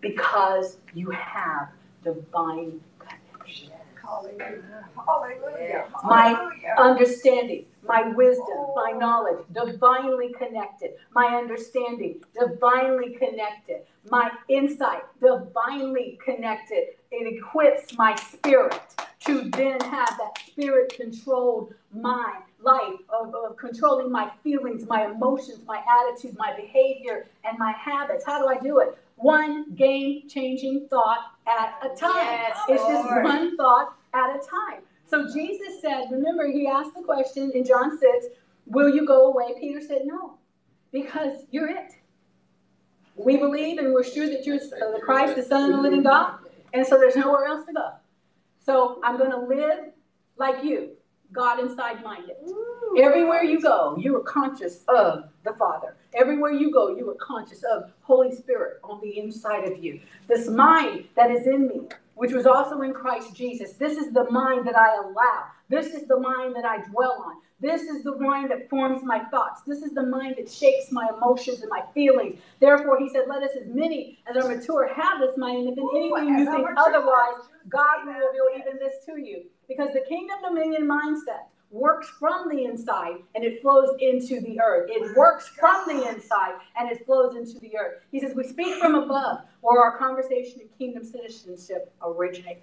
Because 0.00 0.76
you 0.94 1.10
have 1.10 1.70
divine 2.04 2.80
connection. 2.98 3.72
Hallelujah, 4.06 4.62
hallelujah, 5.06 5.84
My 6.04 6.50
understanding, 6.78 7.66
my 7.82 8.02
wisdom, 8.08 8.66
my 8.74 8.92
knowledge, 8.92 9.44
divinely 9.52 10.32
connected, 10.32 10.92
my 11.12 11.26
understanding, 11.36 12.20
divinely 12.38 13.14
connected, 13.14 13.82
my 14.10 14.30
insight, 14.48 15.02
divinely 15.20 16.18
connected. 16.24 16.88
It 17.10 17.34
equips 17.36 17.96
my 17.96 18.14
spirit 18.16 18.80
to 19.26 19.50
then 19.50 19.80
have 19.80 20.16
that 20.18 20.38
spirit 20.46 20.94
controlled 20.94 21.74
mind, 21.92 22.44
life 22.62 23.00
of, 23.08 23.34
of 23.34 23.56
controlling 23.56 24.10
my 24.12 24.30
feelings, 24.44 24.86
my 24.86 25.06
emotions, 25.06 25.64
my 25.66 25.82
attitude, 25.88 26.36
my 26.38 26.54
behavior, 26.54 27.26
and 27.44 27.58
my 27.58 27.72
habits. 27.72 28.24
How 28.24 28.40
do 28.40 28.48
I 28.48 28.58
do 28.58 28.78
it? 28.80 28.98
One 29.16 29.72
game 29.74 30.28
changing 30.28 30.88
thought 30.88 31.32
at 31.46 31.78
a 31.82 31.96
time. 31.96 32.16
Yes, 32.16 32.58
it's 32.68 32.82
just 32.82 33.08
one 33.22 33.56
thought 33.56 33.95
at 34.16 34.36
a 34.36 34.38
time. 34.38 34.82
So 35.08 35.32
Jesus 35.32 35.80
said, 35.80 36.06
remember, 36.10 36.46
he 36.50 36.66
asked 36.66 36.94
the 36.94 37.02
question 37.02 37.52
in 37.54 37.64
John 37.64 37.98
6, 37.98 38.26
Will 38.66 38.92
you 38.92 39.06
go 39.06 39.28
away? 39.28 39.54
Peter 39.60 39.80
said, 39.80 40.02
No, 40.04 40.38
because 40.92 41.44
you're 41.50 41.68
it. 41.68 41.92
We 43.14 43.36
believe 43.36 43.78
and 43.78 43.92
we're 43.94 44.04
sure 44.04 44.28
that 44.28 44.44
you're 44.44 44.58
the 44.58 45.00
Christ, 45.02 45.36
the 45.36 45.42
Son 45.42 45.70
of 45.70 45.76
the 45.76 45.82
living 45.82 46.02
God, 46.02 46.38
and 46.74 46.86
so 46.86 46.98
there's 46.98 47.16
nowhere 47.16 47.46
else 47.46 47.64
to 47.66 47.72
go. 47.72 47.92
So 48.60 49.00
I'm 49.04 49.16
going 49.16 49.30
to 49.30 49.38
live 49.38 49.92
like 50.36 50.64
you, 50.64 50.90
God 51.32 51.60
inside 51.60 52.02
minded. 52.02 52.36
Everywhere 52.98 53.42
you 53.42 53.60
go, 53.60 53.96
you 53.96 54.16
are 54.16 54.22
conscious 54.22 54.82
of 54.88 55.28
the 55.44 55.52
Father. 55.54 55.96
Everywhere 56.14 56.50
you 56.50 56.72
go, 56.72 56.96
you 56.96 57.08
are 57.08 57.14
conscious 57.14 57.62
of 57.62 57.90
Holy 58.02 58.34
Spirit 58.34 58.80
on 58.82 59.00
the 59.00 59.18
inside 59.18 59.64
of 59.64 59.82
you. 59.82 60.00
This 60.28 60.48
mind 60.48 61.04
that 61.14 61.30
is 61.30 61.46
in 61.46 61.68
me, 61.68 61.82
which 62.16 62.32
was 62.32 62.46
also 62.46 62.80
in 62.80 62.92
Christ 62.92 63.34
Jesus. 63.34 63.74
This 63.74 63.96
is 63.96 64.12
the 64.12 64.28
mind 64.30 64.66
that 64.66 64.76
I 64.76 64.96
allow. 64.96 65.44
This 65.68 65.94
is 65.94 66.06
the 66.08 66.18
mind 66.18 66.56
that 66.56 66.64
I 66.64 66.82
dwell 66.90 67.22
on. 67.24 67.34
This 67.60 67.82
is 67.82 68.02
the 68.04 68.16
mind 68.16 68.50
that 68.50 68.68
forms 68.68 69.02
my 69.02 69.20
thoughts. 69.30 69.62
This 69.66 69.82
is 69.82 69.92
the 69.92 70.02
mind 70.02 70.34
that 70.38 70.50
shapes 70.50 70.92
my 70.92 71.08
emotions 71.16 71.60
and 71.62 71.70
my 71.70 71.82
feelings. 71.94 72.38
Therefore, 72.60 72.98
he 72.98 73.08
said, 73.08 73.24
Let 73.28 73.42
us, 73.42 73.52
as 73.58 73.68
many 73.68 74.18
as 74.28 74.36
are 74.36 74.48
mature, 74.54 74.92
have 74.92 75.20
this 75.20 75.36
mind. 75.38 75.68
And 75.68 75.68
if 75.68 75.78
in 75.78 75.88
anything 75.94 76.38
you 76.38 76.44
think 76.50 76.68
otherwise, 76.76 77.48
God 77.68 78.04
will 78.04 78.12
reveal 78.12 78.48
even 78.58 78.78
this 78.78 79.04
to 79.06 79.20
you. 79.20 79.44
Because 79.68 79.92
the 79.94 80.04
kingdom 80.08 80.36
dominion 80.42 80.86
mindset 80.86 81.48
works 81.70 82.08
from 82.08 82.48
the 82.48 82.64
inside 82.64 83.16
and 83.34 83.44
it 83.44 83.60
flows 83.60 83.90
into 84.00 84.40
the 84.40 84.60
earth. 84.60 84.88
It 84.90 85.16
works 85.16 85.48
from 85.48 85.84
the 85.86 86.08
inside 86.08 86.54
and 86.78 86.90
it 86.90 87.04
flows 87.04 87.36
into 87.36 87.58
the 87.60 87.76
earth. 87.76 88.02
He 88.12 88.20
says, 88.20 88.34
We 88.34 88.44
speak 88.44 88.76
from 88.76 88.94
above, 88.94 89.40
where 89.60 89.82
our 89.82 89.98
conversation 89.98 90.60
and 90.60 90.78
kingdom 90.78 91.04
citizenship 91.04 91.92
originate. 92.02 92.58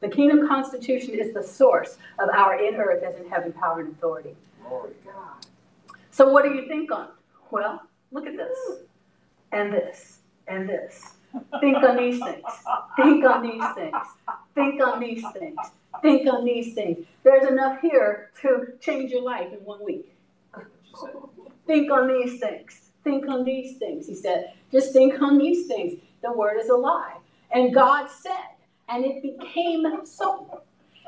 The 0.00 0.08
kingdom 0.08 0.46
constitution 0.46 1.14
is 1.14 1.34
the 1.34 1.42
source 1.42 1.98
of 2.18 2.28
our 2.30 2.62
in 2.62 2.76
earth 2.76 3.02
as 3.02 3.16
in 3.16 3.28
heaven 3.28 3.52
power 3.52 3.80
and 3.80 3.92
authority. 3.92 4.36
Glory 4.68 4.92
God. 5.04 5.46
So, 6.10 6.30
what 6.30 6.44
do 6.44 6.52
you 6.52 6.68
think 6.68 6.92
on? 6.92 7.08
Well, 7.50 7.82
look 8.12 8.26
at 8.26 8.36
this, 8.36 8.58
and 9.52 9.72
this, 9.72 10.18
and 10.46 10.68
this. 10.68 11.14
Think 11.60 11.76
on 11.78 11.96
these 11.96 12.22
things. 12.22 12.44
Think 12.96 13.24
on 13.24 13.42
these 13.42 13.64
things. 13.74 13.96
Think 14.54 14.80
on 14.82 15.00
these 15.00 15.24
things. 15.32 15.58
Think 16.02 16.28
on 16.28 16.44
these 16.44 16.74
things. 16.74 17.06
There's 17.24 17.48
enough 17.48 17.80
here 17.80 18.30
to 18.42 18.68
change 18.80 19.10
your 19.10 19.22
life 19.22 19.52
in 19.52 19.58
one 19.64 19.84
week. 19.84 20.14
Think 21.66 21.90
on 21.90 22.08
these 22.08 22.40
things. 22.40 22.90
Think 23.04 23.28
on 23.28 23.44
these 23.44 23.78
things. 23.78 24.06
He 24.06 24.14
said, 24.14 24.52
just 24.72 24.92
think 24.92 25.20
on 25.20 25.38
these 25.38 25.66
things. 25.66 26.00
The 26.22 26.32
word 26.32 26.58
is 26.58 26.68
alive. 26.68 27.16
And 27.52 27.74
God 27.74 28.08
said, 28.08 28.32
and 28.88 29.04
it 29.04 29.22
became 29.22 30.04
so. 30.04 30.62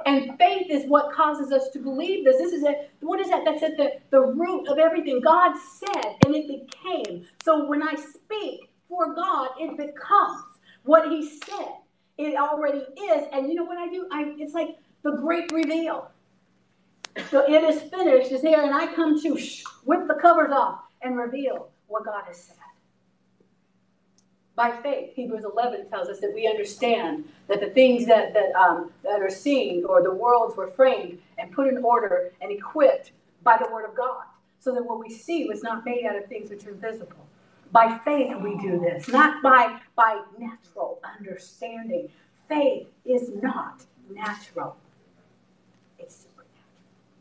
And 0.07 0.39
faith 0.39 0.69
is 0.71 0.89
what 0.89 1.13
causes 1.13 1.53
us 1.53 1.69
to 1.71 1.79
believe 1.79 2.25
this. 2.25 2.39
This 2.39 2.53
is 2.53 2.65
a, 2.65 2.87
what 3.01 3.21
is 3.21 3.29
that? 3.29 3.45
That's 3.45 3.63
at 3.63 3.77
the, 3.77 3.99
the 4.11 4.21
root 4.21 4.67
of 4.69 4.79
everything. 4.79 5.21
God 5.21 5.55
said, 5.59 6.17
and 6.25 6.35
it 6.35 6.49
became. 6.49 7.27
So 7.45 7.67
when 7.67 7.83
I 7.83 7.95
speak 7.95 8.70
for 8.91 9.15
God, 9.15 9.51
it 9.59 9.79
becomes 9.79 10.43
what 10.83 11.11
He 11.11 11.27
said. 11.27 11.77
It 12.19 12.37
already 12.37 12.81
is. 12.81 13.27
And 13.33 13.49
you 13.49 13.55
know 13.55 13.65
what 13.65 13.79
I 13.79 13.89
do? 13.89 14.07
I 14.13 14.35
it's 14.39 14.53
like 14.53 14.77
the 15.03 15.13
great 15.13 15.51
reveal. 15.53 16.11
So 17.31 17.51
it 17.51 17.65
is 17.65 17.83
finished, 17.83 18.31
is 18.31 18.43
here, 18.43 18.61
and 18.63 18.75
I 18.75 18.93
come 18.95 19.21
to 19.23 19.39
whip 19.85 20.07
the 20.07 20.15
covers 20.21 20.53
off 20.53 20.81
and 21.03 21.17
reveal 21.17 21.71
what 21.87 22.05
God 22.05 22.25
has 22.27 22.37
said. 22.37 22.57
By 24.55 24.71
faith, 24.83 25.15
Hebrews 25.15 25.45
11 25.45 25.89
tells 25.89 26.09
us 26.09 26.21
that 26.21 26.33
we 26.35 26.47
understand 26.47 27.25
that 27.49 27.61
the 27.61 27.71
things 27.71 28.07
that, 28.07 28.35
that, 28.35 28.53
um, 28.55 28.93
that 29.03 29.23
are 29.23 29.31
seen 29.31 29.85
or 29.87 30.03
the 30.03 30.13
worlds 30.13 30.57
were 30.57 30.69
framed 30.69 31.19
and 31.39 31.51
put 31.51 31.67
in 31.67 31.79
order 31.79 32.31
and 32.43 32.53
equipped 32.53 33.13
by 33.43 33.57
the 33.57 33.73
Word 33.73 33.89
of 33.89 33.97
God. 33.97 34.25
So 34.59 34.75
that 34.75 34.85
what 34.85 35.01
we 35.01 35.09
see 35.09 35.47
was 35.47 35.63
not 35.63 35.87
made 35.87 36.05
out 36.05 36.17
of 36.17 36.27
things 36.27 36.51
which 36.51 36.67
are 36.67 36.75
visible. 36.75 37.27
By 37.73 37.99
faith, 38.05 38.37
we 38.43 38.57
do 38.59 38.81
this, 38.81 39.09
not 39.09 39.43
by, 39.43 39.79
by 39.95 40.23
natural 40.39 41.01
understanding. 41.19 42.09
Faith 42.49 42.89
is 43.05 43.31
not 43.41 43.85
natural, 44.13 44.77
it's 45.99 46.17
supernatural. 46.17 46.51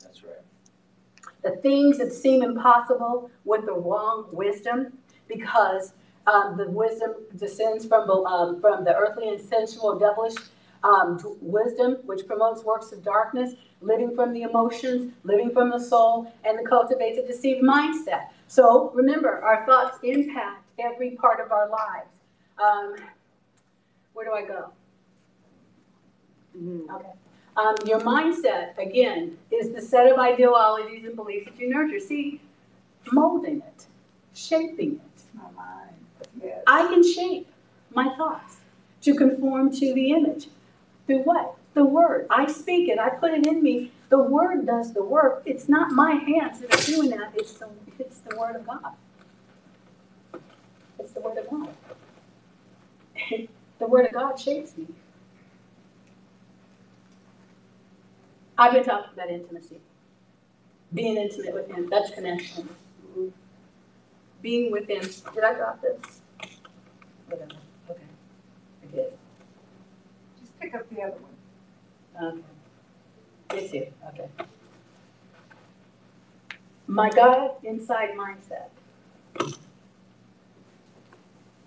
That's 0.01 0.23
right. 0.23 0.41
The 1.43 1.61
things 1.61 1.99
that 1.99 2.11
seem 2.11 2.41
impossible 2.41 3.29
with 3.45 3.65
the 3.67 3.73
wrong 3.73 4.27
wisdom, 4.31 4.97
because 5.27 5.93
um, 6.25 6.57
the 6.57 6.67
wisdom 6.69 7.13
descends 7.35 7.85
from 7.85 8.07
the, 8.07 8.13
um, 8.13 8.59
from 8.59 8.83
the 8.83 8.95
earthly 8.95 9.29
and 9.29 9.39
sensual, 9.39 9.99
devilish 9.99 10.35
um, 10.83 11.19
wisdom, 11.41 11.97
which 12.05 12.25
promotes 12.25 12.63
works 12.63 12.91
of 12.91 13.03
darkness, 13.03 13.53
living 13.81 14.15
from 14.15 14.33
the 14.33 14.43
emotions, 14.43 15.13
living 15.23 15.51
from 15.51 15.69
the 15.69 15.79
soul, 15.79 16.33
and 16.43 16.57
cultivates 16.67 17.19
a 17.19 17.27
deceived 17.27 17.63
mindset. 17.63 18.29
So 18.49 18.89
remember, 18.95 19.43
our 19.43 19.63
thoughts 19.67 19.99
impact 20.01 20.71
every 20.79 21.11
part 21.11 21.39
of 21.39 21.51
our 21.51 21.69
lives. 21.69 22.17
Um, 22.57 22.95
where 24.13 24.25
do 24.25 24.33
I 24.33 24.41
go? 24.41 24.71
Okay. 26.95 27.11
Um, 27.55 27.75
your 27.85 27.99
mindset, 27.99 28.75
again, 28.79 29.37
is 29.51 29.71
the 29.71 29.81
set 29.81 30.11
of 30.11 30.17
ideologies 30.17 31.05
and 31.05 31.15
beliefs 31.15 31.45
that 31.45 31.59
you 31.59 31.69
nurture. 31.69 31.99
See, 31.99 32.41
molding 33.11 33.57
it, 33.57 33.85
shaping 34.33 34.93
it. 34.93 35.21
My 35.35 35.51
mind, 35.51 35.95
yes. 36.41 36.63
I 36.65 36.87
can 36.87 37.03
shape 37.03 37.47
my 37.93 38.15
thoughts 38.17 38.57
to 39.01 39.13
conform 39.13 39.71
to 39.73 39.93
the 39.93 40.09
image. 40.11 40.47
Through 41.05 41.19
what? 41.19 41.55
The 41.75 41.85
word. 41.85 42.25
I 42.31 42.47
speak 42.47 42.89
it, 42.89 42.97
I 42.97 43.09
put 43.09 43.31
it 43.31 43.45
in 43.45 43.61
me. 43.61 43.91
The 44.09 44.17
word 44.17 44.65
does 44.65 44.91
the 44.95 45.03
work. 45.03 45.43
It's 45.45 45.69
not 45.69 45.91
my 45.91 46.13
hands 46.13 46.61
that 46.61 46.73
are 46.73 46.91
doing 46.91 47.11
that, 47.11 47.33
it's 47.35 47.53
the, 47.53 47.69
it's 47.99 48.19
the 48.19 48.35
word 48.37 48.55
of 48.55 48.65
God. 48.65 48.93
It's 50.99 51.11
the 51.11 51.21
word 51.21 51.37
of 51.37 51.49
God. 51.49 51.69
the 53.79 53.87
word 53.87 54.05
of 54.07 54.13
God 54.13 54.39
shapes 54.39 54.77
me. 54.77 54.87
I've 58.57 58.73
been 58.73 58.83
talking 58.83 59.11
about 59.13 59.29
intimacy. 59.29 59.79
Being 60.93 61.17
intimate 61.17 61.53
with 61.53 61.69
Him, 61.71 61.87
that's 61.89 62.11
connection. 62.11 62.69
Being 64.41 64.71
with 64.71 64.89
Him. 64.89 65.01
Did 65.33 65.43
I 65.43 65.53
drop 65.53 65.81
this? 65.81 66.21
Whatever. 67.27 67.51
Okay. 67.89 68.01
I 68.83 68.95
did. 68.95 69.13
Just 70.39 70.59
pick 70.59 70.75
up 70.75 70.89
the 70.89 71.01
other 71.01 71.17
one. 72.19 72.33
Okay. 72.33 72.43
It's 73.63 73.71
here. 73.71 73.87
Okay. 74.09 74.29
My 76.89 77.11
God 77.11 77.51
inside 77.63 78.09
mindset 78.17 78.69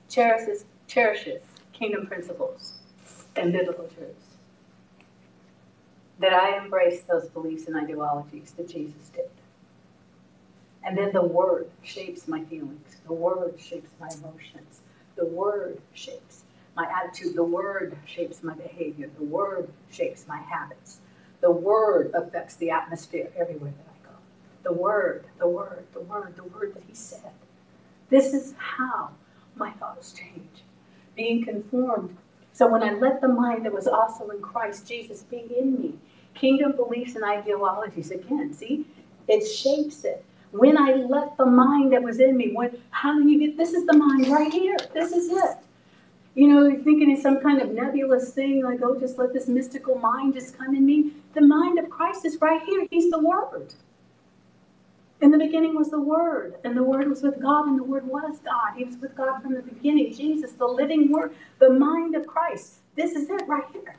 cherishes, 0.08 0.64
cherishes 0.88 1.42
kingdom 1.72 2.08
principles 2.08 2.80
and 3.36 3.52
biblical 3.52 3.86
truths. 3.86 4.26
That 6.18 6.32
I 6.32 6.58
embrace 6.58 7.02
those 7.04 7.28
beliefs 7.28 7.68
and 7.68 7.76
ideologies 7.76 8.52
that 8.56 8.68
Jesus 8.68 9.10
did. 9.14 9.30
And 10.84 10.98
then 10.98 11.12
the 11.12 11.22
word 11.24 11.70
shapes 11.84 12.26
my 12.26 12.44
feelings. 12.44 12.96
The 13.06 13.12
word 13.14 13.54
shapes 13.60 13.92
my 14.00 14.08
emotions. 14.08 14.80
The 15.16 15.26
word 15.26 15.80
shapes 15.94 16.42
my 16.76 16.86
attitude. 16.90 17.36
The 17.36 17.44
word 17.44 17.96
shapes 18.06 18.42
my 18.42 18.54
behavior. 18.54 19.08
The 19.16 19.24
word 19.24 19.68
shapes 19.92 20.26
my 20.26 20.38
habits. 20.38 20.98
The 21.40 21.52
word 21.52 22.10
affects 22.12 22.56
the 22.56 22.70
atmosphere 22.70 23.30
everywhere 23.36 23.72
that. 23.86 23.91
The 24.62 24.72
word, 24.72 25.26
the 25.38 25.48
word, 25.48 25.84
the 25.92 26.00
word, 26.00 26.36
the 26.36 26.44
word 26.44 26.74
that 26.74 26.84
he 26.86 26.94
said. 26.94 27.32
This 28.10 28.34
is 28.34 28.54
how 28.58 29.10
my 29.56 29.70
thoughts 29.72 30.12
change. 30.12 30.62
Being 31.16 31.44
conformed. 31.44 32.16
So 32.52 32.68
when 32.68 32.82
I 32.82 32.92
let 32.92 33.20
the 33.20 33.28
mind 33.28 33.64
that 33.64 33.72
was 33.72 33.88
also 33.88 34.28
in 34.28 34.40
Christ 34.40 34.86
Jesus 34.86 35.22
be 35.22 35.44
in 35.58 35.80
me, 35.80 35.94
kingdom 36.34 36.72
beliefs 36.72 37.14
and 37.14 37.24
ideologies, 37.24 38.10
again, 38.10 38.52
see, 38.52 38.86
it 39.28 39.46
shapes 39.46 40.04
it. 40.04 40.24
When 40.50 40.76
I 40.76 40.92
let 40.92 41.36
the 41.38 41.46
mind 41.46 41.92
that 41.92 42.02
was 42.02 42.20
in 42.20 42.36
me, 42.36 42.52
when 42.52 42.78
how 42.90 43.18
do 43.18 43.28
you 43.28 43.38
get 43.38 43.56
this 43.56 43.72
is 43.72 43.86
the 43.86 43.96
mind 43.96 44.28
right 44.28 44.52
here. 44.52 44.76
This 44.92 45.12
is 45.12 45.30
it. 45.30 45.56
You 46.34 46.48
know, 46.48 46.66
you're 46.66 46.82
thinking 46.82 47.10
it's 47.10 47.22
some 47.22 47.40
kind 47.40 47.60
of 47.60 47.70
nebulous 47.70 48.32
thing, 48.32 48.62
like, 48.62 48.80
oh, 48.82 48.98
just 48.98 49.18
let 49.18 49.32
this 49.32 49.48
mystical 49.48 49.96
mind 49.96 50.34
just 50.34 50.56
come 50.56 50.74
in 50.74 50.84
me. 50.84 51.12
The 51.34 51.42
mind 51.42 51.78
of 51.78 51.90
Christ 51.90 52.24
is 52.24 52.38
right 52.40 52.62
here. 52.62 52.86
He's 52.90 53.10
the 53.10 53.18
Word. 53.18 53.74
In 55.22 55.30
the 55.30 55.38
beginning 55.38 55.74
was 55.74 55.90
the 55.90 56.00
Word, 56.00 56.56
and 56.64 56.76
the 56.76 56.82
Word 56.82 57.08
was 57.08 57.22
with 57.22 57.40
God, 57.40 57.68
and 57.68 57.78
the 57.78 57.84
Word 57.84 58.06
was 58.06 58.38
God. 58.44 58.76
He 58.76 58.84
was 58.84 58.96
with 58.98 59.16
God 59.16 59.40
from 59.40 59.54
the 59.54 59.62
beginning. 59.62 60.12
Jesus, 60.12 60.52
the 60.52 60.66
living 60.66 61.10
Word, 61.10 61.34
the 61.60 61.70
mind 61.70 62.14
of 62.16 62.26
Christ. 62.26 62.80
This 62.96 63.12
is 63.12 63.30
it 63.30 63.42
right 63.46 63.64
here. 63.72 63.96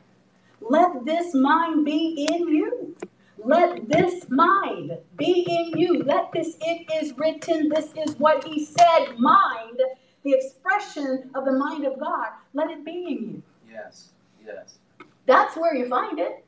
Let 0.61 1.05
this 1.05 1.33
mind 1.33 1.85
be 1.85 2.27
in 2.29 2.47
you. 2.49 2.95
Let 3.43 3.89
this 3.89 4.29
mind 4.29 4.97
be 5.17 5.45
in 5.49 5.79
you. 5.79 6.03
Let 6.03 6.31
this, 6.33 6.57
it 6.61 6.87
is 6.93 7.17
written, 7.17 7.69
this 7.69 7.93
is 8.05 8.19
what 8.19 8.43
He 8.43 8.63
said, 8.65 9.17
mind 9.17 9.81
the 10.23 10.33
expression 10.33 11.29
of 11.35 11.45
the 11.45 11.51
mind 11.51 11.85
of 11.85 11.99
God, 11.99 12.27
let 12.53 12.69
it 12.69 12.85
be 12.85 12.91
in 12.91 13.07
you. 13.09 13.43
Yes, 13.69 14.09
yes. 14.45 14.77
That's 15.25 15.55
where 15.55 15.75
you 15.75 15.87
find 15.87 16.19
it. 16.19 16.45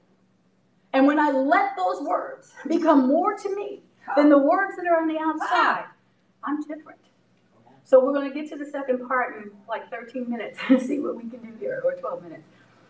And 0.93 1.05
when 1.05 1.19
I 1.19 1.31
let 1.31 1.75
those 1.75 2.01
words 2.01 2.53
become 2.67 3.07
more 3.07 3.37
to 3.37 3.55
me 3.55 3.81
than 4.15 4.29
the 4.29 4.37
words 4.37 4.75
that 4.77 4.85
are 4.85 5.01
on 5.01 5.07
the 5.07 5.17
outside, 5.19 5.85
I'm 6.43 6.61
different. 6.61 6.99
So 7.83 8.03
we're 8.03 8.13
going 8.13 8.31
to 8.31 8.33
get 8.33 8.49
to 8.49 8.57
the 8.57 8.69
second 8.69 9.07
part 9.07 9.37
in 9.37 9.51
like 9.67 9.89
13 9.89 10.29
minutes 10.29 10.59
and 10.69 10.81
see 10.87 10.99
what 10.99 11.15
we 11.15 11.29
can 11.29 11.39
do 11.39 11.53
here, 11.59 11.81
or 11.83 11.93
12 11.93 12.23
minutes. 12.23 12.43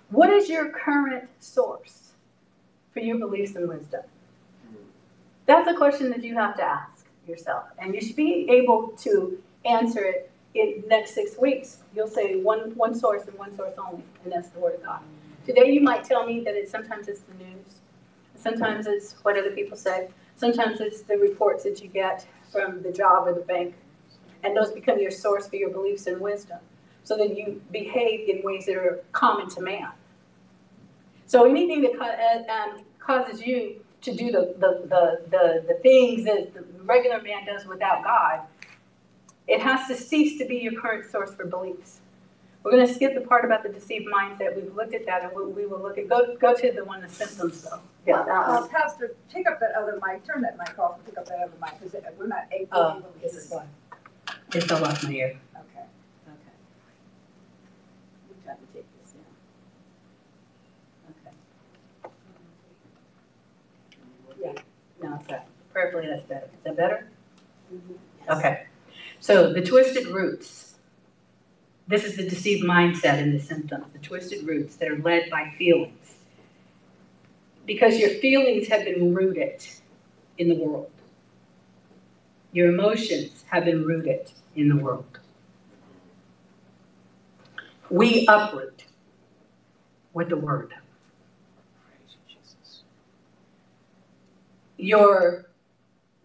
What 0.09 0.29
is 0.29 0.49
your 0.49 0.69
current 0.69 1.29
source 1.39 2.13
for 2.93 2.99
your 2.99 3.17
beliefs 3.17 3.55
and 3.55 3.67
wisdom? 3.67 4.01
That's 5.45 5.67
a 5.67 5.73
question 5.73 6.09
that 6.11 6.23
you 6.23 6.35
have 6.35 6.55
to 6.57 6.63
ask 6.63 7.05
yourself, 7.27 7.65
and 7.77 7.93
you 7.93 8.01
should 8.01 8.15
be 8.15 8.47
able 8.49 8.89
to 8.99 9.41
answer 9.65 10.03
it 10.03 10.31
in 10.55 10.81
the 10.81 10.87
next 10.87 11.13
six 11.13 11.37
weeks, 11.37 11.79
you'll 11.93 12.07
say 12.07 12.41
one, 12.41 12.73
one 12.75 12.95
source 12.95 13.27
and 13.27 13.37
one 13.37 13.55
source 13.55 13.73
only, 13.77 14.03
and 14.23 14.31
that's 14.31 14.49
the 14.49 14.59
word 14.59 14.75
of 14.75 14.83
God. 14.83 15.01
Today 15.45 15.71
you 15.71 15.81
might 15.81 16.03
tell 16.03 16.25
me 16.25 16.39
that 16.45 16.55
it's 16.55 16.71
sometimes 16.71 17.07
it's 17.07 17.21
the 17.21 17.33
news, 17.43 17.79
sometimes 18.37 18.87
it's 18.87 19.13
what 19.23 19.37
other 19.37 19.51
people 19.51 19.77
say, 19.77 20.09
sometimes 20.35 20.81
it's 20.81 21.01
the 21.01 21.17
reports 21.17 21.63
that 21.63 21.81
you 21.81 21.87
get 21.87 22.25
from 22.51 22.81
the 22.81 22.91
job 22.91 23.27
or 23.27 23.33
the 23.33 23.41
bank, 23.41 23.75
and 24.43 24.55
those 24.55 24.71
become 24.71 24.99
your 24.99 25.11
source 25.11 25.47
for 25.47 25.55
your 25.55 25.69
beliefs 25.69 26.07
and 26.07 26.19
wisdom. 26.21 26.59
So 27.03 27.17
that 27.17 27.37
you 27.37 27.61
behave 27.71 28.27
in 28.27 28.41
ways 28.41 28.65
that 28.65 28.77
are 28.77 29.03
common 29.11 29.47
to 29.51 29.61
man. 29.61 29.89
So 31.27 31.47
anything 31.47 31.81
that 31.83 31.99
uh, 31.99 32.51
um, 32.51 32.83
causes 32.99 33.41
you 33.41 33.83
to 34.01 34.15
do 34.15 34.31
the, 34.31 34.55
the, 34.57 34.87
the, 34.87 35.21
the, 35.29 35.65
the 35.67 35.79
things 35.81 36.25
that 36.25 36.53
the 36.53 36.63
regular 36.83 37.21
man 37.21 37.45
does 37.45 37.65
without 37.65 38.03
God 38.03 38.41
it 39.47 39.61
has 39.61 39.87
to 39.87 39.95
cease 39.95 40.37
to 40.39 40.45
be 40.45 40.57
your 40.57 40.73
current 40.73 41.09
source 41.09 41.33
for 41.33 41.45
beliefs. 41.45 42.01
We're 42.65 42.71
going 42.71 42.87
to 42.87 42.91
skip 42.93 43.13
the 43.13 43.21
part 43.21 43.45
about 43.45 43.61
the 43.61 43.69
deceived 43.69 44.07
mindset. 44.07 44.55
We've 44.55 44.73
looked 44.75 44.95
at 44.95 45.05
that, 45.05 45.23
and 45.23 45.31
we, 45.35 45.45
we 45.45 45.65
will 45.67 45.79
look 45.83 45.99
at 45.99 46.09
go 46.09 46.35
go 46.37 46.55
to 46.55 46.71
the 46.71 46.83
one 46.83 46.99
the 46.99 47.07
symptoms 47.07 47.61
though. 47.61 47.79
Yeah, 48.07 48.23
that 48.23 48.27
Uh, 48.27 48.61
one. 48.61 48.69
Pastor, 48.69 49.15
pick 49.31 49.47
up 49.47 49.59
that 49.59 49.73
other 49.77 50.01
mic, 50.03 50.25
turn 50.25 50.41
that 50.41 50.57
mic 50.57 50.77
off 50.79 50.95
and 50.95 51.05
pick 51.05 51.15
up 51.15 51.27
that 51.27 51.37
other 51.41 51.53
mic, 51.61 51.79
because 51.79 52.01
we're 52.17 52.25
not 52.25 52.47
able 52.51 52.67
Oh, 52.71 52.97
able 52.97 53.01
to 53.11 53.19
this 53.21 53.33
hear 53.33 53.41
is 53.41 53.51
you. 53.51 53.57
why. 53.57 53.65
It 54.55 54.63
fell 54.63 54.83
off 54.83 55.03
my 55.03 55.11
ear. 55.11 55.37
Okay. 55.55 55.85
Okay. 56.27 56.55
We 58.29 58.43
tried 58.43 58.55
to 58.55 58.65
take 58.73 58.85
this 59.03 59.11
down. 59.11 59.25
Okay. 64.41 64.53
Yeah. 65.01 65.07
No, 65.07 65.19
sorry. 65.27 65.41
Prayerfully, 65.71 66.07
that's 66.07 66.23
better. 66.23 66.45
Is 66.45 66.63
that 66.63 66.77
better? 66.77 67.07
Okay. 68.27 68.63
So 69.19 69.53
the 69.53 69.61
twisted 69.61 70.07
roots 70.07 70.74
This 71.87 72.03
is 72.03 72.15
the 72.15 72.27
deceived 72.27 72.63
mindset 72.63 73.19
and 73.19 73.33
the 73.33 73.39
symptoms, 73.39 73.85
the 73.93 73.99
twisted 73.99 74.47
roots 74.47 74.75
that 74.77 74.89
are 74.89 74.97
led 74.97 75.29
by 75.29 75.51
feelings. 75.57 76.15
Because 77.65 77.99
your 77.99 78.09
feelings 78.09 78.67
have 78.67 78.85
been 78.85 79.13
rooted 79.13 79.65
in 80.37 80.49
the 80.49 80.55
world. 80.55 80.89
Your 82.51 82.69
emotions 82.69 83.43
have 83.49 83.65
been 83.65 83.83
rooted 83.83 84.31
in 84.55 84.69
the 84.69 84.77
world. 84.77 85.19
We 87.89 88.25
uproot 88.27 88.85
with 90.13 90.29
the 90.29 90.37
word. 90.37 90.73
You're 94.77 95.45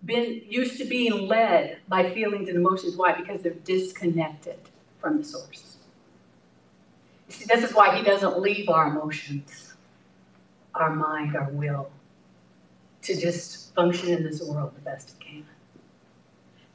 been 0.04 0.40
used 0.48 0.78
to 0.78 0.86
being 0.86 1.28
led 1.28 1.78
by 1.86 2.08
feelings 2.10 2.48
and 2.48 2.56
emotions. 2.56 2.96
Why? 2.96 3.12
Because 3.12 3.42
they're 3.42 3.52
disconnected 3.52 4.69
from 5.00 5.18
the 5.18 5.24
source. 5.24 5.76
You 7.28 7.34
see, 7.34 7.44
this 7.46 7.62
is 7.62 7.74
why 7.74 7.96
he 7.96 8.02
doesn't 8.02 8.40
leave 8.40 8.68
our 8.68 8.88
emotions, 8.88 9.74
our 10.74 10.94
mind, 10.94 11.36
our 11.36 11.50
will, 11.50 11.90
to 13.02 13.20
just 13.20 13.74
function 13.74 14.10
in 14.10 14.22
this 14.24 14.42
world 14.42 14.74
the 14.74 14.80
best 14.80 15.10
it 15.10 15.24
can. 15.24 15.44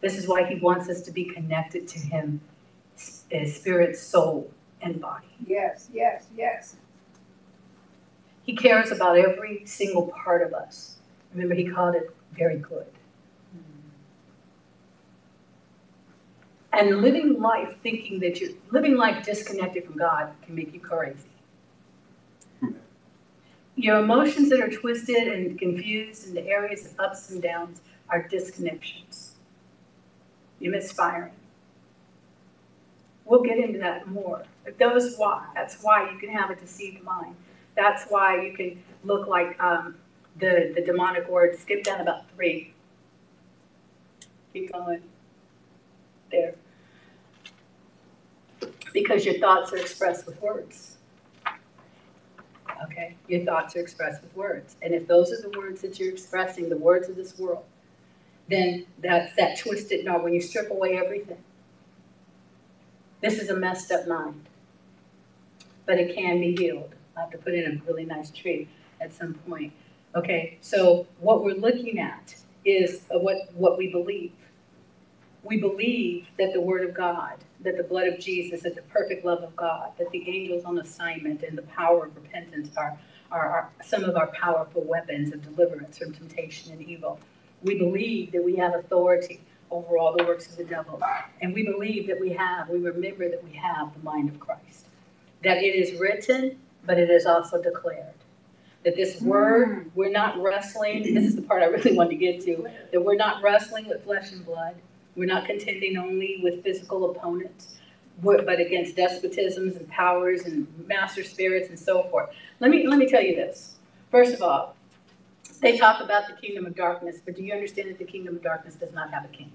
This 0.01 0.17
is 0.17 0.27
why 0.27 0.45
he 0.45 0.55
wants 0.55 0.89
us 0.89 1.01
to 1.03 1.11
be 1.11 1.25
connected 1.25 1.87
to 1.87 1.99
him, 1.99 2.41
spirit, 2.95 3.97
soul, 3.97 4.51
and 4.81 5.01
body. 5.01 5.27
Yes, 5.45 5.89
yes, 5.93 6.27
yes. 6.35 6.75
He 8.43 8.55
cares 8.55 8.91
about 8.91 9.17
every 9.17 9.65
single 9.65 10.07
part 10.07 10.41
of 10.41 10.53
us. 10.53 10.97
Remember, 11.33 11.55
he 11.55 11.65
called 11.65 11.95
it 11.95 12.15
very 12.33 12.59
good. 12.59 12.85
And 16.77 17.01
living 17.01 17.39
life 17.41 17.77
thinking 17.81 18.19
that 18.19 18.41
you're 18.41 18.51
living 18.71 18.97
life 18.97 19.25
disconnected 19.25 19.85
from 19.85 19.97
God 19.97 20.33
can 20.45 20.55
make 20.55 20.73
you 20.73 20.81
crazy. 20.81 21.29
Your 23.77 23.99
emotions 23.99 24.49
that 24.49 24.59
are 24.59 24.69
twisted 24.69 25.27
and 25.27 25.57
confused 25.57 26.27
in 26.27 26.33
the 26.33 26.45
areas 26.45 26.85
of 26.85 26.99
ups 26.99 27.29
and 27.29 27.41
downs 27.41 27.81
are 28.09 28.27
disconnections. 28.27 29.31
You're 30.59 30.73
misfiring. 30.73 31.31
We'll 33.23 33.43
get 33.43 33.57
into 33.57 33.79
that 33.79 34.07
more. 34.07 34.43
But 34.65 34.77
those 34.77 35.15
why 35.15 35.47
that's 35.55 35.81
why 35.81 36.09
you 36.11 36.17
can 36.17 36.29
have 36.29 36.49
a 36.49 36.55
deceived 36.55 37.03
mind. 37.03 37.35
That's 37.75 38.05
why 38.09 38.41
you 38.41 38.53
can 38.53 38.83
look 39.05 39.27
like 39.27 39.57
um, 39.61 39.95
the 40.39 40.73
the 40.75 40.81
demonic 40.81 41.29
word. 41.29 41.57
Skip 41.57 41.83
down 41.83 42.01
about 42.01 42.29
three. 42.31 42.73
Keep 44.53 44.73
going. 44.73 45.01
There 46.31 46.55
because 48.95 49.25
your 49.25 49.37
thoughts 49.39 49.73
are 49.73 49.77
expressed 49.77 50.25
with 50.25 50.41
words. 50.41 50.95
Okay, 52.85 53.15
your 53.27 53.43
thoughts 53.43 53.75
are 53.75 53.79
expressed 53.79 54.23
with 54.23 54.33
words. 54.35 54.77
And 54.81 54.93
if 54.93 55.05
those 55.05 55.33
are 55.33 55.41
the 55.41 55.49
words 55.49 55.81
that 55.81 55.99
you're 55.99 56.11
expressing, 56.11 56.69
the 56.69 56.77
words 56.77 57.09
of 57.09 57.17
this 57.17 57.37
world, 57.37 57.65
then 58.49 58.85
that's 59.01 59.35
that 59.35 59.59
twisted 59.59 60.05
no, 60.05 60.17
when 60.17 60.33
you 60.33 60.39
strip 60.39 60.71
away 60.71 60.97
everything. 60.97 61.37
This 63.21 63.37
is 63.37 63.49
a 63.49 63.55
messed 63.55 63.91
up 63.91 64.07
mind. 64.07 64.45
But 65.85 65.99
it 65.99 66.15
can 66.15 66.39
be 66.39 66.55
healed. 66.55 66.95
I 67.17 67.21
have 67.21 67.31
to 67.31 67.37
put 67.37 67.53
in 67.53 67.65
a 67.65 67.85
really 67.85 68.05
nice 68.05 68.29
tree 68.29 68.69
at 69.01 69.13
some 69.13 69.33
point. 69.33 69.73
Okay, 70.15 70.57
so 70.61 71.05
what 71.19 71.43
we're 71.43 71.55
looking 71.55 71.99
at 71.99 72.33
is 72.63 73.01
uh, 73.13 73.19
what, 73.19 73.53
what 73.55 73.77
we 73.77 73.91
believe. 73.91 74.31
We 75.43 75.57
believe 75.57 76.27
that 76.37 76.53
the 76.53 76.61
Word 76.61 76.87
of 76.87 76.95
God 76.95 77.35
that 77.65 77.77
the 77.77 77.83
blood 77.83 78.07
of 78.07 78.19
Jesus, 78.19 78.61
that 78.61 78.75
the 78.75 78.81
perfect 78.83 79.25
love 79.25 79.43
of 79.43 79.55
God, 79.55 79.91
that 79.97 80.09
the 80.11 80.27
angels 80.29 80.63
on 80.63 80.77
assignment 80.79 81.43
and 81.43 81.57
the 81.57 81.63
power 81.63 82.05
of 82.05 82.15
repentance 82.15 82.69
are, 82.77 82.97
are, 83.31 83.49
are 83.49 83.69
some 83.83 84.03
of 84.03 84.15
our 84.15 84.27
powerful 84.27 84.83
weapons 84.83 85.33
of 85.33 85.41
deliverance 85.43 85.97
from 85.97 86.13
temptation 86.13 86.71
and 86.71 86.81
evil. 86.81 87.19
We 87.63 87.77
believe 87.77 88.31
that 88.31 88.43
we 88.43 88.55
have 88.57 88.75
authority 88.75 89.41
over 89.71 89.97
all 89.97 90.15
the 90.15 90.23
works 90.23 90.47
of 90.47 90.57
the 90.57 90.63
devil. 90.63 91.01
And 91.41 91.53
we 91.53 91.63
believe 91.63 92.07
that 92.07 92.19
we 92.19 92.29
have, 92.33 92.69
we 92.69 92.79
remember 92.79 93.29
that 93.29 93.43
we 93.43 93.51
have 93.53 93.93
the 93.93 93.99
mind 94.03 94.29
of 94.29 94.39
Christ. 94.39 94.85
That 95.43 95.57
it 95.57 95.75
is 95.75 95.99
written, 95.99 96.59
but 96.85 96.97
it 96.97 97.09
is 97.09 97.25
also 97.25 97.61
declared. 97.61 98.13
That 98.83 98.95
this 98.95 99.19
word, 99.21 99.87
mm. 99.87 99.91
we're 99.95 100.11
not 100.11 100.39
wrestling, 100.41 101.13
this 101.13 101.25
is 101.25 101.35
the 101.35 101.41
part 101.41 101.63
I 101.63 101.65
really 101.65 101.95
want 101.95 102.11
to 102.11 102.15
get 102.15 102.41
to, 102.45 102.67
that 102.91 103.03
we're 103.03 103.15
not 103.15 103.41
wrestling 103.41 103.87
with 103.87 104.03
flesh 104.03 104.31
and 104.31 104.45
blood 104.45 104.75
we're 105.15 105.25
not 105.25 105.45
contending 105.45 105.97
only 105.97 106.39
with 106.43 106.63
physical 106.63 107.11
opponents, 107.11 107.77
but 108.21 108.59
against 108.59 108.95
despotisms 108.95 109.77
and 109.77 109.87
powers 109.89 110.43
and 110.43 110.67
master 110.87 111.23
spirits 111.23 111.69
and 111.69 111.77
so 111.79 112.03
forth. 112.03 112.29
Let 112.59 112.71
me, 112.71 112.87
let 112.87 112.97
me 112.97 113.07
tell 113.07 113.23
you 113.23 113.35
this. 113.35 113.75
First 114.11 114.33
of 114.33 114.41
all, 114.41 114.75
they 115.61 115.77
talk 115.77 116.01
about 116.01 116.27
the 116.27 116.33
kingdom 116.33 116.65
of 116.65 116.75
darkness, 116.75 117.17
but 117.23 117.35
do 117.35 117.43
you 117.43 117.53
understand 117.53 117.89
that 117.89 117.97
the 117.97 118.05
kingdom 118.05 118.35
of 118.35 118.43
darkness 118.43 118.75
does 118.75 118.93
not 118.93 119.09
have 119.11 119.25
a 119.25 119.29
king? 119.29 119.51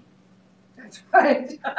That's 0.77 1.01
right. 1.13 1.59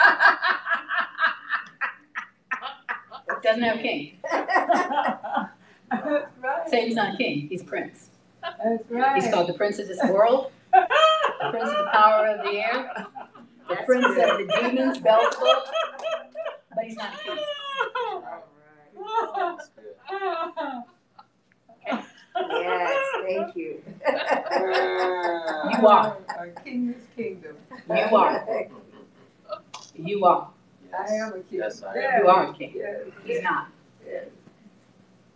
It 3.29 3.43
doesn't 3.43 3.63
have 3.63 3.79
a 3.79 3.83
king. 3.83 4.19
That's 5.91 6.31
right. 6.41 6.69
Satan's 6.69 6.95
not 6.95 7.19
king, 7.19 7.49
he's 7.49 7.63
prince. 7.63 8.11
That's 8.41 8.89
right. 8.89 9.21
He's 9.21 9.33
called 9.33 9.49
the 9.49 9.55
prince 9.55 9.79
of 9.79 9.89
this 9.89 10.01
world, 10.05 10.53
the 10.73 10.87
prince 11.51 11.69
of 11.69 11.77
the 11.77 11.91
power 11.93 12.29
of 12.29 12.45
the 12.45 12.53
air, 12.53 13.07
the 13.69 13.77
prince 13.87 14.07
of 14.07 14.15
the 14.15 14.53
demons, 14.61 14.99
Beelzebub, 14.99 15.65
but 16.75 16.85
he's 16.85 16.97
not 16.97 17.15
a 17.15 17.19
king. 17.19 17.39
Yes, 22.35 23.07
thank 23.23 23.57
you. 23.57 23.83
You 24.07 25.87
are. 25.87 26.17
Our 26.39 26.49
king's 26.65 26.97
kingdom. 27.17 27.57
You 27.89 28.17
are. 28.17 28.69
You 29.95 30.25
are. 30.25 30.51
I 30.99 31.13
am 31.15 31.29
a 31.35 31.41
king. 31.41 31.59
Yes, 31.61 31.83
I 31.83 31.95
am. 31.99 32.23
You 32.23 32.29
are 32.29 32.51
a 32.51 32.55
king. 32.55 32.73
Yes, 32.75 33.01
He's 33.25 33.43
not. 33.43 33.69
yes. 34.07 34.27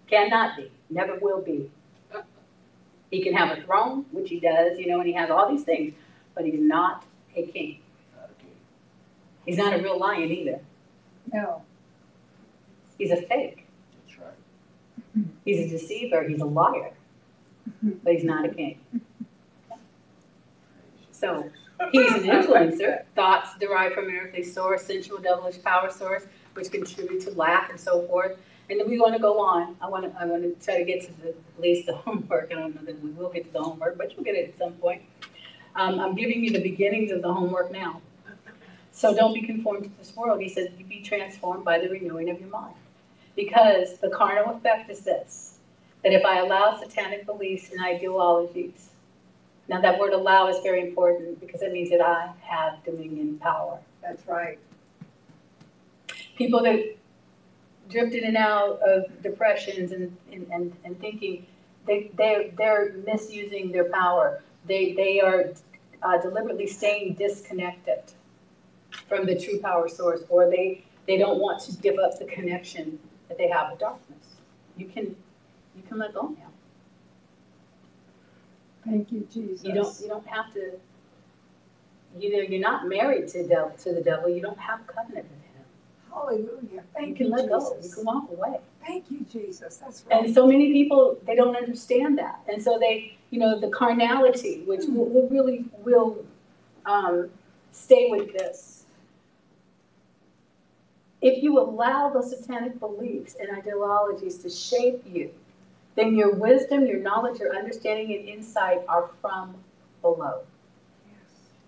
Cannot 0.08 0.56
be. 0.56 0.70
Never 0.90 1.18
will 1.18 1.42
be. 1.42 1.70
He 3.10 3.22
can 3.22 3.34
have 3.34 3.56
a 3.56 3.62
throne, 3.62 4.04
which 4.10 4.28
he 4.30 4.40
does, 4.40 4.78
you 4.78 4.88
know, 4.88 4.98
and 4.98 5.06
he 5.06 5.12
has 5.14 5.30
all 5.30 5.48
these 5.50 5.62
things, 5.64 5.94
but 6.34 6.44
he's 6.44 6.58
not 6.60 7.04
a 7.36 7.42
king. 7.46 7.78
He's 9.46 9.56
not 9.56 9.72
a 9.72 9.82
real 9.82 9.98
lion 9.98 10.30
either. 10.30 10.60
No. 11.32 11.62
He's 12.98 13.12
a 13.12 13.16
fake. 13.16 13.66
That's 14.06 14.18
right. 14.18 15.24
He's 15.44 15.66
a 15.66 15.68
deceiver. 15.68 16.28
He's 16.28 16.40
a 16.40 16.44
liar. 16.46 16.92
But 17.82 18.14
he's 18.14 18.24
not 18.24 18.44
a 18.44 18.48
king. 18.48 18.78
So 21.12 21.50
he's 21.92 22.12
an 22.12 22.22
influencer. 22.22 23.04
Thoughts 23.14 23.50
derived 23.58 23.94
from 23.94 24.08
an 24.08 24.16
earthly 24.16 24.42
source, 24.42 24.82
sensual, 24.82 25.18
devilish 25.18 25.62
power 25.62 25.90
source, 25.90 26.26
which 26.54 26.70
contribute 26.70 27.20
to 27.22 27.30
lack 27.32 27.70
and 27.70 27.78
so 27.78 28.06
forth. 28.06 28.36
And 28.68 28.80
then 28.80 28.88
we 28.88 28.98
want 28.98 29.14
to 29.14 29.20
go 29.20 29.38
on. 29.40 29.76
I 29.80 29.88
want 29.88 30.12
to, 30.12 30.20
I 30.20 30.24
want 30.26 30.42
to 30.42 30.64
try 30.64 30.78
to 30.78 30.84
get 30.84 31.02
to 31.06 31.12
the, 31.22 31.28
at 31.28 31.60
least 31.60 31.86
the 31.86 31.94
homework. 31.96 32.50
I 32.50 32.54
don't 32.54 32.74
know 32.74 32.82
that 32.84 33.00
we 33.00 33.10
will 33.10 33.30
get 33.30 33.44
to 33.46 33.52
the 33.52 33.62
homework, 33.62 33.96
but 33.96 34.12
you'll 34.12 34.24
get 34.24 34.34
it 34.34 34.48
at 34.48 34.58
some 34.58 34.72
point. 34.74 35.02
Um, 35.76 36.00
I'm 36.00 36.14
giving 36.14 36.42
you 36.42 36.50
the 36.50 36.62
beginnings 36.62 37.12
of 37.12 37.22
the 37.22 37.32
homework 37.32 37.70
now. 37.70 38.00
So 38.96 39.14
don't 39.14 39.34
be 39.34 39.42
conformed 39.42 39.84
to 39.84 39.90
this 39.98 40.16
world. 40.16 40.40
He 40.40 40.48
says, 40.48 40.70
be 40.88 41.02
transformed 41.02 41.66
by 41.66 41.78
the 41.78 41.86
renewing 41.86 42.30
of 42.30 42.40
your 42.40 42.48
mind. 42.48 42.74
Because 43.36 43.98
the 43.98 44.08
carnal 44.08 44.56
effect 44.56 44.90
is 44.90 45.00
this 45.00 45.58
that 46.02 46.12
if 46.12 46.24
I 46.24 46.38
allow 46.38 46.78
satanic 46.80 47.26
beliefs 47.26 47.70
and 47.70 47.84
ideologies, 47.84 48.90
now 49.68 49.82
that 49.82 49.98
word 49.98 50.14
allow 50.14 50.48
is 50.48 50.56
very 50.62 50.80
important 50.80 51.40
because 51.40 51.60
it 51.60 51.72
means 51.72 51.90
that 51.90 52.00
I 52.00 52.30
have 52.40 52.82
dominion 52.84 53.38
power. 53.38 53.78
That's 54.00 54.26
right. 54.26 54.58
People 56.36 56.62
that 56.62 56.96
drift 57.90 58.14
in 58.14 58.24
and 58.24 58.36
out 58.36 58.80
of 58.86 59.22
depressions 59.22 59.92
and, 59.92 60.16
and, 60.32 60.46
and, 60.50 60.72
and 60.84 60.98
thinking 61.00 61.46
they, 61.86 62.10
they, 62.16 62.54
they're 62.56 62.94
misusing 63.04 63.72
their 63.72 63.90
power. 63.90 64.42
They, 64.66 64.94
they 64.94 65.20
are 65.20 65.52
uh, 66.02 66.18
deliberately 66.22 66.66
staying 66.66 67.14
disconnected 67.14 68.00
from 69.08 69.26
the 69.26 69.38
true 69.38 69.58
power 69.60 69.88
source, 69.88 70.22
or 70.28 70.50
they, 70.50 70.84
they 71.06 71.16
don't 71.16 71.38
want 71.38 71.62
to 71.62 71.72
give 71.78 71.98
up 71.98 72.18
the 72.18 72.24
connection 72.24 72.98
that 73.28 73.38
they 73.38 73.48
have 73.48 73.70
with 73.70 73.80
darkness. 73.80 74.36
You 74.76 74.86
can, 74.86 75.16
you 75.76 75.82
can 75.88 75.98
let 75.98 76.14
go 76.14 76.28
now. 76.28 76.48
Thank 78.84 79.10
you, 79.10 79.26
Jesus. 79.32 79.64
You 79.64 79.74
don't, 79.74 80.00
you 80.00 80.08
don't 80.08 80.26
have 80.26 80.52
to, 80.54 80.72
you 82.18 82.32
know, 82.32 82.42
you're 82.42 82.60
not 82.60 82.88
married 82.88 83.28
to 83.28 83.46
devil, 83.46 83.72
to 83.78 83.92
the 83.92 84.00
devil, 84.00 84.28
you 84.28 84.40
don't 84.40 84.58
have 84.58 84.86
covenant 84.86 85.26
with 85.28 85.42
him. 85.42 85.64
Hallelujah. 86.12 86.60
You 86.72 86.82
Thank 86.94 87.16
can 87.16 87.26
you, 87.26 87.32
let 87.32 87.48
go, 87.48 87.58
you 87.58 87.76
Jesus. 87.82 87.94
can 87.94 88.04
walk 88.04 88.30
away. 88.30 88.58
Thank 88.86 89.10
you, 89.10 89.26
Jesus. 89.30 89.78
That's 89.78 90.04
right. 90.08 90.24
And 90.24 90.34
so 90.34 90.46
many 90.46 90.72
people, 90.72 91.18
they 91.26 91.34
don't 91.34 91.56
understand 91.56 92.18
that. 92.18 92.40
And 92.48 92.62
so 92.62 92.78
they, 92.78 93.16
you 93.30 93.40
know, 93.40 93.58
the 93.58 93.70
carnality, 93.70 94.62
which 94.66 94.84
will, 94.86 95.06
will 95.06 95.28
really, 95.28 95.64
will, 95.78 96.24
um, 96.84 97.28
stay 97.72 98.08
with 98.10 98.32
this. 98.32 98.75
If 101.22 101.42
you 101.42 101.58
allow 101.58 102.10
those 102.10 102.30
satanic 102.30 102.78
beliefs 102.78 103.36
and 103.40 103.48
ideologies 103.56 104.38
to 104.38 104.50
shape 104.50 105.02
you, 105.06 105.30
then 105.94 106.14
your 106.14 106.34
wisdom, 106.34 106.86
your 106.86 106.98
knowledge, 106.98 107.40
your 107.40 107.56
understanding, 107.56 108.14
and 108.14 108.28
insight 108.28 108.80
are 108.88 109.10
from 109.20 109.56
below. 110.02 110.42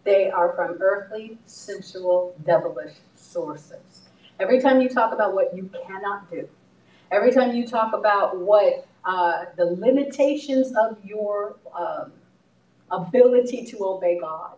They 0.04 0.30
are 0.30 0.52
from 0.54 0.78
earthly, 0.80 1.38
sensual, 1.46 2.34
devilish 2.44 2.94
sources. 3.16 4.08
Every 4.38 4.60
time 4.60 4.80
you 4.80 4.88
talk 4.88 5.12
about 5.12 5.34
what 5.34 5.56
you 5.56 5.68
cannot 5.86 6.30
do, 6.30 6.48
every 7.10 7.32
time 7.32 7.54
you 7.54 7.66
talk 7.66 7.94
about 7.94 8.38
what 8.38 8.86
uh, 9.04 9.46
the 9.56 9.64
limitations 9.64 10.72
of 10.76 10.98
your 11.02 11.56
um, 11.76 12.12
ability 12.90 13.64
to 13.64 13.78
obey 13.80 14.18
God, 14.20 14.52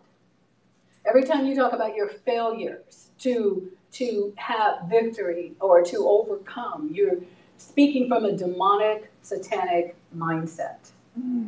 every 1.05 1.23
time 1.23 1.45
you 1.45 1.55
talk 1.55 1.73
about 1.73 1.95
your 1.95 2.09
failures 2.09 3.09
to 3.19 3.71
to 3.93 4.33
have 4.37 4.83
victory 4.89 5.53
or 5.59 5.83
to 5.83 6.07
overcome, 6.07 6.89
you're 6.93 7.17
speaking 7.57 8.07
from 8.07 8.25
a 8.25 8.31
demonic, 8.37 9.11
satanic 9.21 9.95
mindset. 10.15 10.91
Mm-hmm. 11.19 11.47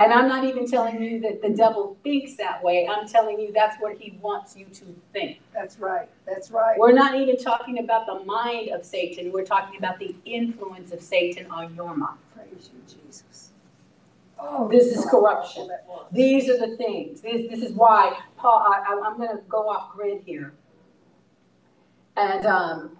And 0.00 0.12
I'm 0.12 0.28
not 0.28 0.44
even 0.44 0.66
telling 0.68 1.02
you 1.02 1.20
that 1.20 1.40
the 1.42 1.50
devil 1.50 1.96
thinks 2.02 2.36
that 2.36 2.62
way. 2.62 2.88
I'm 2.90 3.08
telling 3.08 3.40
you 3.40 3.52
that's 3.52 3.80
what 3.80 3.96
he 3.98 4.18
wants 4.20 4.56
you 4.56 4.66
to 4.66 4.84
think. 5.12 5.40
That's 5.54 5.78
right, 5.78 6.08
that's 6.26 6.50
right. 6.50 6.78
We're 6.78 6.92
not 6.92 7.14
even 7.14 7.36
talking 7.36 7.78
about 7.78 8.06
the 8.06 8.24
mind 8.24 8.70
of 8.70 8.84
Satan. 8.84 9.32
We're 9.32 9.44
talking 9.44 9.78
about 9.78 9.98
the 9.98 10.14
influence 10.24 10.92
of 10.92 11.00
Satan 11.00 11.46
on 11.50 11.74
your 11.74 11.96
mind. 11.96 12.18
Praise 12.34 12.70
you, 12.74 12.80
Jesus. 13.06 13.50
Oh, 14.38 14.68
This 14.68 14.86
is 14.96 15.04
how 15.04 15.10
corruption. 15.10 15.66
powerful 15.66 15.68
that 15.68 15.84
was. 15.88 16.06
These 16.12 16.48
are 16.50 16.58
the 16.58 16.76
things. 16.76 17.20
This, 17.22 17.48
this 17.50 17.62
is 17.62 17.72
why 17.74 18.18
Paul. 18.36 18.64
I, 18.68 18.82
I- 18.94 19.02
I'm 19.06 19.16
going 19.16 19.30
to 19.36 19.42
go 19.48 19.68
off 19.68 19.92
grid 19.94 20.22
here, 20.26 20.54
and 22.18 22.46
um, 22.46 22.96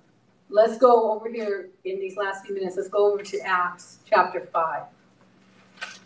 let's 0.49 0.79
go 0.79 1.13
over 1.13 1.29
here 1.29 1.71
in 1.85 1.99
these 1.99 2.17
last 2.17 2.47
few 2.47 2.55
minutes. 2.55 2.77
Let's 2.77 2.89
go 2.89 3.13
over 3.13 3.23
to 3.23 3.41
Acts 3.41 3.99
chapter 4.09 4.49
five, 4.53 4.85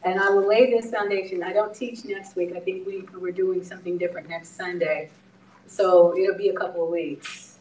and 0.02 0.18
I 0.18 0.30
will 0.30 0.48
lay 0.48 0.70
this 0.70 0.90
foundation. 0.90 1.42
I 1.42 1.52
don't 1.52 1.74
teach 1.74 2.04
next 2.04 2.34
week. 2.36 2.54
I 2.56 2.60
think 2.60 2.86
we 2.86 3.04
we're 3.18 3.32
doing 3.32 3.62
something 3.62 3.98
different 3.98 4.28
next 4.28 4.56
Sunday, 4.56 5.10
so 5.66 6.16
it'll 6.16 6.38
be 6.38 6.48
a 6.48 6.54
couple 6.54 6.84
of 6.84 6.90
weeks. 6.90 7.58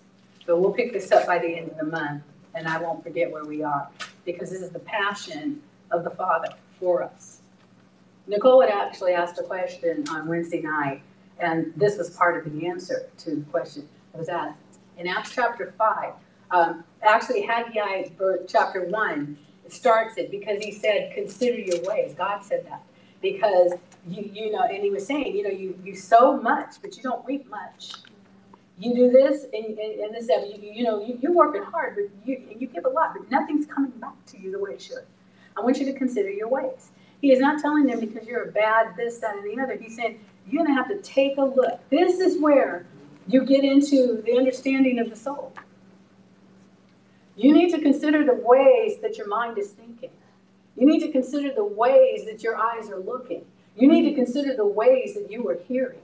But 0.47 0.59
we'll 0.59 0.73
pick 0.73 0.93
this 0.93 1.11
up 1.11 1.27
by 1.27 1.37
the 1.37 1.47
end 1.47 1.69
of 1.69 1.77
the 1.77 1.85
month, 1.85 2.23
and 2.55 2.67
I 2.67 2.79
won't 2.79 3.03
forget 3.03 3.29
where 3.29 3.45
we 3.45 3.61
are 3.61 3.89
because 4.25 4.49
this 4.49 4.61
is 4.61 4.69
the 4.69 4.79
passion 4.79 5.61
of 5.91 6.03
the 6.03 6.09
Father 6.09 6.49
for 6.79 7.03
us. 7.03 7.39
Nicole 8.25 8.61
had 8.61 8.69
actually 8.69 9.13
asked 9.13 9.37
a 9.39 9.43
question 9.43 10.05
on 10.09 10.27
Wednesday 10.27 10.61
night, 10.61 11.01
and 11.39 11.73
this 11.75 11.97
was 11.97 12.11
part 12.11 12.37
of 12.37 12.51
the 12.53 12.67
answer 12.67 13.09
to 13.17 13.35
the 13.35 13.51
question 13.51 13.87
that 14.13 14.19
was 14.19 14.29
asked. 14.29 14.70
In 15.01 15.07
Acts 15.07 15.33
chapter 15.33 15.73
five, 15.79 16.13
um, 16.51 16.83
actually 17.01 17.41
Haggai, 17.41 18.09
chapter 18.47 18.85
one, 18.85 19.35
starts 19.67 20.15
it 20.17 20.29
because 20.29 20.63
he 20.63 20.71
said, 20.71 21.11
consider 21.15 21.57
your 21.57 21.81
ways. 21.81 22.13
God 22.13 22.43
said 22.43 22.67
that. 22.67 22.83
Because 23.19 23.73
you, 24.07 24.29
you 24.31 24.51
know, 24.51 24.61
and 24.61 24.83
he 24.83 24.91
was 24.91 25.03
saying, 25.07 25.35
you 25.35 25.41
know, 25.41 25.49
you, 25.49 25.75
you 25.83 25.95
sow 25.95 26.39
much, 26.39 26.75
but 26.83 26.95
you 26.97 27.01
don't 27.01 27.25
reap 27.25 27.49
much. 27.49 27.93
You 28.77 28.93
do 28.93 29.09
this 29.09 29.45
and, 29.51 29.65
and, 29.65 29.99
and 30.01 30.15
this, 30.15 30.27
that, 30.27 30.47
you, 30.47 30.71
you 30.71 30.83
know, 30.83 31.03
you, 31.03 31.17
you're 31.19 31.33
working 31.33 31.63
hard, 31.63 31.95
but 31.95 32.27
you, 32.27 32.39
and 32.51 32.61
you 32.61 32.67
give 32.67 32.85
a 32.85 32.89
lot, 32.89 33.15
but 33.17 33.31
nothing's 33.31 33.65
coming 33.65 33.91
back 33.91 34.23
to 34.27 34.39
you 34.39 34.51
the 34.51 34.59
way 34.59 34.73
it 34.73 34.81
should. 34.83 35.05
I 35.57 35.61
want 35.61 35.79
you 35.79 35.85
to 35.85 35.93
consider 35.93 36.29
your 36.29 36.47
ways. 36.47 36.91
He 37.21 37.31
is 37.31 37.39
not 37.39 37.59
telling 37.59 37.87
them 37.87 37.99
because 37.99 38.27
you're 38.27 38.43
a 38.49 38.51
bad 38.51 38.95
this, 38.95 39.17
that, 39.19 39.35
and 39.35 39.45
the 39.45 39.63
other. 39.63 39.77
He's 39.77 39.95
saying 39.95 40.19
you're 40.47 40.63
going 40.63 40.75
to 40.75 40.79
have 40.79 40.89
to 40.89 41.01
take 41.01 41.37
a 41.37 41.43
look. 41.43 41.79
This 41.89 42.19
is 42.19 42.39
where 42.39 42.85
you 43.27 43.45
get 43.45 43.63
into 43.63 44.21
the 44.25 44.37
understanding 44.37 44.99
of 44.99 45.09
the 45.09 45.15
soul. 45.15 45.53
You 47.35 47.53
need 47.53 47.71
to 47.71 47.81
consider 47.81 48.25
the 48.25 48.35
ways 48.35 48.99
that 49.01 49.17
your 49.17 49.27
mind 49.27 49.57
is 49.57 49.71
thinking. 49.71 50.11
You 50.75 50.85
need 50.85 50.99
to 50.99 51.11
consider 51.11 51.53
the 51.53 51.63
ways 51.63 52.25
that 52.25 52.43
your 52.43 52.55
eyes 52.55 52.89
are 52.89 52.99
looking. 52.99 53.45
You 53.75 53.87
need 53.87 54.09
to 54.09 54.15
consider 54.15 54.55
the 54.55 54.65
ways 54.65 55.13
that 55.15 55.31
you 55.31 55.47
are 55.47 55.57
hearing, 55.67 56.01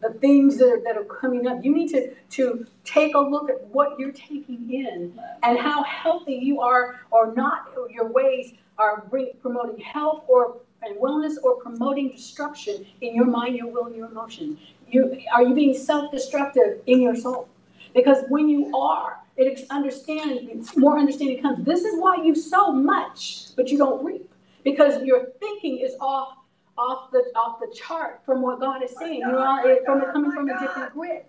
the 0.00 0.10
things 0.14 0.58
that 0.58 0.68
are, 0.68 0.80
that 0.84 0.96
are 0.96 1.04
coming 1.04 1.46
up. 1.46 1.64
You 1.64 1.74
need 1.74 1.88
to, 1.90 2.14
to 2.30 2.66
take 2.84 3.14
a 3.14 3.20
look 3.20 3.50
at 3.50 3.66
what 3.66 3.98
you're 3.98 4.12
taking 4.12 4.72
in 4.72 5.18
and 5.42 5.58
how 5.58 5.82
healthy 5.84 6.34
you 6.34 6.60
are 6.60 7.00
or 7.10 7.34
not, 7.34 7.72
your 7.90 8.10
ways 8.10 8.54
are 8.78 9.06
promoting 9.42 9.78
health 9.78 10.24
or 10.26 10.56
and 10.82 10.96
wellness 10.96 11.34
or 11.42 11.56
promoting 11.56 12.10
destruction 12.10 12.84
in 13.00 13.14
your 13.14 13.24
mind, 13.24 13.56
your 13.56 13.68
will, 13.68 13.86
and 13.86 13.96
your 13.96 14.08
emotions. 14.08 14.58
You, 14.92 15.20
are 15.32 15.42
you 15.42 15.54
being 15.54 15.74
self-destructive 15.74 16.82
in 16.86 17.00
your 17.00 17.16
soul? 17.16 17.48
Because 17.94 18.24
when 18.28 18.48
you 18.48 18.76
are, 18.76 19.18
it 19.36 19.50
ex- 19.50 19.68
understand, 19.70 20.68
more 20.76 20.98
understanding 20.98 21.40
comes. 21.40 21.64
This 21.64 21.84
is 21.84 21.98
why 21.98 22.16
you 22.22 22.34
sow 22.34 22.70
much, 22.72 23.54
but 23.56 23.70
you 23.70 23.78
don't 23.78 24.04
reap. 24.04 24.30
Because 24.64 25.02
your 25.02 25.30
thinking 25.40 25.78
is 25.78 25.94
off 26.00 26.36
off 26.78 27.10
the 27.10 27.22
off 27.34 27.60
the 27.60 27.74
chart 27.74 28.20
from 28.24 28.40
what 28.40 28.60
God 28.60 28.82
is 28.82 28.96
saying. 28.96 29.20
You're 29.20 29.46
on 29.46 29.68
it 29.68 29.84
from 29.84 30.00
coming 30.12 30.32
from 30.32 30.48
a 30.48 30.58
different 30.58 30.92
grid. 30.94 31.22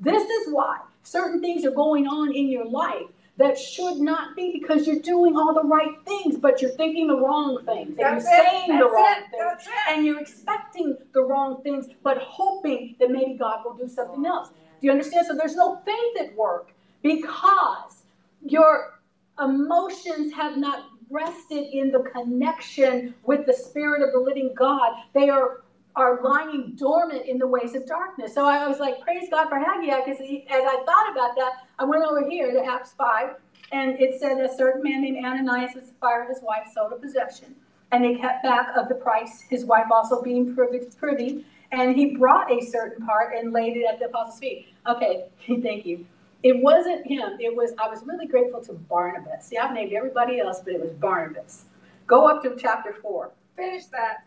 This 0.00 0.22
is 0.22 0.52
why 0.52 0.80
certain 1.02 1.40
things 1.40 1.64
are 1.64 1.70
going 1.70 2.06
on 2.06 2.34
in 2.34 2.48
your 2.48 2.66
life 2.66 3.06
that 3.36 3.58
should 3.58 3.98
not 3.98 4.36
be 4.36 4.52
because 4.52 4.86
you're 4.86 5.00
doing 5.00 5.36
all 5.36 5.54
the 5.54 5.64
right 5.64 5.96
things, 6.04 6.36
but 6.36 6.62
you're 6.62 6.70
thinking 6.72 7.08
the 7.08 7.16
wrong 7.16 7.64
things. 7.64 7.88
And 7.88 7.98
you're 7.98 8.16
it, 8.16 8.22
saying 8.22 8.78
the 8.78 8.84
wrong 8.84 9.14
it, 9.18 9.30
things. 9.30 9.42
that's. 9.64 9.68
And 9.88 10.06
you're 10.06 10.20
expecting 10.20 10.96
the 11.12 11.22
wrong 11.22 11.62
things, 11.62 11.86
but 12.02 12.18
hoping 12.18 12.94
that 13.00 13.10
maybe 13.10 13.34
God 13.34 13.60
will 13.64 13.74
do 13.74 13.88
something 13.88 14.24
else. 14.24 14.50
Do 14.80 14.86
you 14.86 14.92
understand? 14.92 15.26
So 15.26 15.34
there's 15.34 15.56
no 15.56 15.80
faith 15.84 16.28
at 16.28 16.36
work 16.36 16.72
because 17.02 18.04
your 18.44 19.00
emotions 19.40 20.32
have 20.32 20.56
not 20.56 20.84
rested 21.10 21.66
in 21.72 21.90
the 21.90 22.00
connection 22.00 23.14
with 23.24 23.46
the 23.46 23.52
Spirit 23.52 24.02
of 24.02 24.12
the 24.12 24.20
living 24.20 24.54
God. 24.54 24.94
They 25.12 25.28
are 25.28 25.62
are 25.96 26.20
lying 26.22 26.74
dormant 26.76 27.24
in 27.24 27.38
the 27.38 27.46
ways 27.46 27.76
of 27.76 27.86
darkness. 27.86 28.34
So 28.34 28.46
I 28.46 28.66
was 28.66 28.80
like, 28.80 29.00
praise 29.00 29.28
God 29.30 29.48
for 29.48 29.60
Haggai, 29.60 30.00
because 30.04 30.20
as 30.20 30.64
I 30.64 30.82
thought 30.84 31.12
about 31.12 31.36
that, 31.36 31.52
I 31.78 31.84
went 31.84 32.04
over 32.04 32.28
here 32.28 32.52
to 32.52 32.64
Acts 32.64 32.92
5, 32.92 33.36
and 33.72 33.98
it 34.00 34.20
said 34.20 34.38
a 34.38 34.54
certain 34.54 34.82
man 34.82 35.02
named 35.02 35.24
Ananias 35.24 35.74
and 35.74 35.82
Sapphira, 35.84 36.28
his 36.28 36.42
wife, 36.42 36.68
sold 36.72 36.92
a 36.92 36.96
possession, 36.96 37.54
and 37.92 38.04
they 38.04 38.14
kept 38.14 38.42
back 38.42 38.68
of 38.76 38.88
the 38.88 38.94
price, 38.94 39.42
his 39.48 39.64
wife 39.64 39.86
also 39.90 40.22
being 40.22 40.54
privy, 40.54 41.44
and 41.72 41.96
he 41.96 42.16
brought 42.16 42.50
a 42.52 42.60
certain 42.64 43.04
part 43.04 43.34
and 43.34 43.52
laid 43.52 43.76
it 43.76 43.84
at 43.84 43.98
the 43.98 44.06
apostles' 44.06 44.38
feet. 44.38 44.68
Okay, 44.86 45.26
thank 45.62 45.84
you. 45.84 46.06
It 46.42 46.62
wasn't 46.62 47.06
him. 47.06 47.38
It 47.40 47.56
was 47.56 47.72
I 47.82 47.88
was 47.88 48.02
really 48.04 48.26
grateful 48.26 48.60
to 48.64 48.74
Barnabas. 48.74 49.46
See, 49.46 49.56
I've 49.56 49.72
named 49.72 49.94
everybody 49.94 50.40
else, 50.40 50.60
but 50.62 50.74
it 50.74 50.80
was 50.80 50.92
Barnabas. 50.92 51.64
Go 52.06 52.28
up 52.28 52.42
to 52.42 52.54
chapter 52.56 52.94
four. 53.00 53.32
Finish 53.56 53.86
that. 53.86 54.26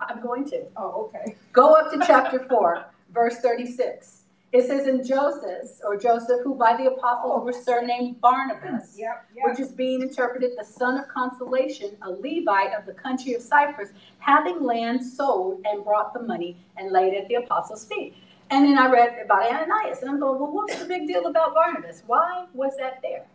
I'm 0.00 0.20
going 0.20 0.44
to. 0.50 0.64
Oh, 0.76 1.10
okay. 1.14 1.36
Go 1.52 1.74
up 1.74 1.90
to 1.92 1.98
chapter 2.06 2.46
4, 2.48 2.86
verse 3.12 3.36
36. 3.38 4.22
It 4.56 4.66
says, 4.66 4.86
in 4.86 5.04
Joseph, 5.04 5.68
or 5.84 5.98
Joseph, 5.98 6.40
who 6.42 6.54
by 6.54 6.78
the 6.78 6.86
apostles 6.86 7.44
were 7.44 7.52
surnamed 7.52 8.22
Barnabas, 8.22 8.96
Yep, 8.96 9.28
which 9.42 9.60
is 9.60 9.70
being 9.70 10.00
interpreted 10.00 10.52
the 10.56 10.64
son 10.64 10.98
of 10.98 11.06
consolation, 11.08 11.90
a 12.00 12.10
Levite 12.10 12.72
of 12.72 12.86
the 12.86 12.94
country 12.94 13.34
of 13.34 13.42
Cyprus, 13.42 13.90
having 14.18 14.62
land 14.62 15.04
sold 15.04 15.60
and 15.66 15.84
brought 15.84 16.14
the 16.14 16.22
money 16.22 16.56
and 16.78 16.90
laid 16.90 17.12
at 17.12 17.28
the 17.28 17.34
apostles' 17.34 17.84
feet. 17.84 18.14
And 18.48 18.64
then 18.64 18.78
I 18.78 18.90
read 18.90 19.18
about 19.22 19.44
Ananias, 19.44 20.00
and 20.00 20.08
I'm 20.08 20.18
going, 20.18 20.40
well, 20.40 20.50
what's 20.50 20.78
the 20.78 20.86
big 20.86 21.06
deal 21.06 21.26
about 21.26 21.52
Barnabas? 21.52 22.02
Why 22.06 22.46
was 22.54 22.72
that 22.78 23.02
there? 23.02 23.26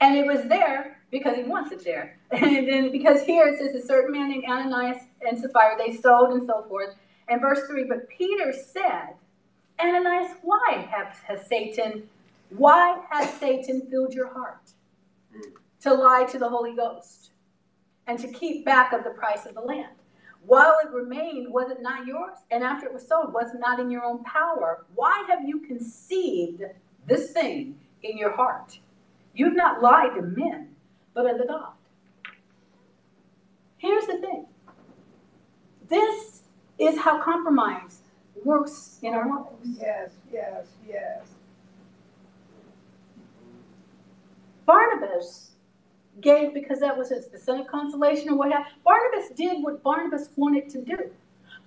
And 0.00 0.16
it 0.16 0.26
was 0.26 0.48
there 0.48 0.96
because 1.10 1.36
he 1.36 1.42
wants 1.42 1.72
it 1.72 1.84
there. 1.84 2.18
And 2.32 2.66
then 2.66 2.90
because 2.90 3.20
here 3.20 3.48
it 3.48 3.58
says 3.58 3.74
a 3.74 3.86
certain 3.86 4.12
man 4.12 4.30
named 4.30 4.44
Ananias 4.48 5.02
and 5.20 5.38
Sapphira, 5.38 5.76
they 5.76 5.94
sold 5.94 6.30
and 6.30 6.46
so 6.46 6.64
forth. 6.70 6.94
And 7.28 7.42
verse 7.42 7.60
3, 7.68 7.84
but 7.84 8.08
Peter 8.08 8.54
said, 8.54 9.16
Ananias, 9.82 10.32
why 10.42 10.86
have, 10.90 11.18
has 11.26 11.46
Satan, 11.46 12.08
why 12.50 13.00
has 13.10 13.30
Satan 13.34 13.82
filled 13.90 14.14
your 14.14 14.32
heart 14.32 14.70
to 15.80 15.92
lie 15.92 16.24
to 16.30 16.38
the 16.38 16.48
Holy 16.48 16.76
Ghost 16.76 17.30
and 18.06 18.18
to 18.18 18.28
keep 18.28 18.64
back 18.64 18.92
of 18.92 19.04
the 19.04 19.10
price 19.10 19.46
of 19.46 19.54
the 19.54 19.60
land? 19.60 19.96
While 20.44 20.76
it 20.84 20.90
remained, 20.90 21.52
was 21.52 21.70
it 21.70 21.82
not 21.82 22.06
yours? 22.06 22.38
And 22.50 22.64
after 22.64 22.86
it 22.86 22.92
was 22.92 23.06
sold, 23.06 23.32
was 23.32 23.54
it 23.54 23.60
not 23.60 23.78
in 23.78 23.90
your 23.90 24.04
own 24.04 24.24
power? 24.24 24.84
Why 24.94 25.24
have 25.28 25.46
you 25.46 25.60
conceived 25.60 26.62
this 27.06 27.30
thing 27.30 27.78
in 28.02 28.18
your 28.18 28.32
heart? 28.32 28.78
You've 29.34 29.56
not 29.56 29.82
lied 29.82 30.14
to 30.16 30.22
men, 30.22 30.74
but 31.14 31.26
unto 31.26 31.46
God. 31.46 31.72
Here's 33.78 34.06
the 34.06 34.18
thing. 34.18 34.46
This 35.88 36.42
is 36.78 36.98
how 36.98 37.22
compromise 37.22 38.01
works 38.44 38.98
in 39.02 39.14
our 39.14 39.28
lives. 39.28 39.78
Yes, 39.80 40.10
yes, 40.32 40.66
yes. 40.88 41.26
Barnabas 44.66 45.52
gave 46.20 46.54
because 46.54 46.80
that 46.80 46.96
was 46.96 47.08
his, 47.10 47.28
the 47.28 47.38
son 47.38 47.60
of 47.60 47.66
consolation 47.66 48.30
or 48.30 48.36
what 48.36 48.52
have. 48.52 48.66
Barnabas 48.84 49.30
did 49.36 49.62
what 49.62 49.82
Barnabas 49.82 50.28
wanted 50.36 50.68
to 50.70 50.82
do. 50.84 51.10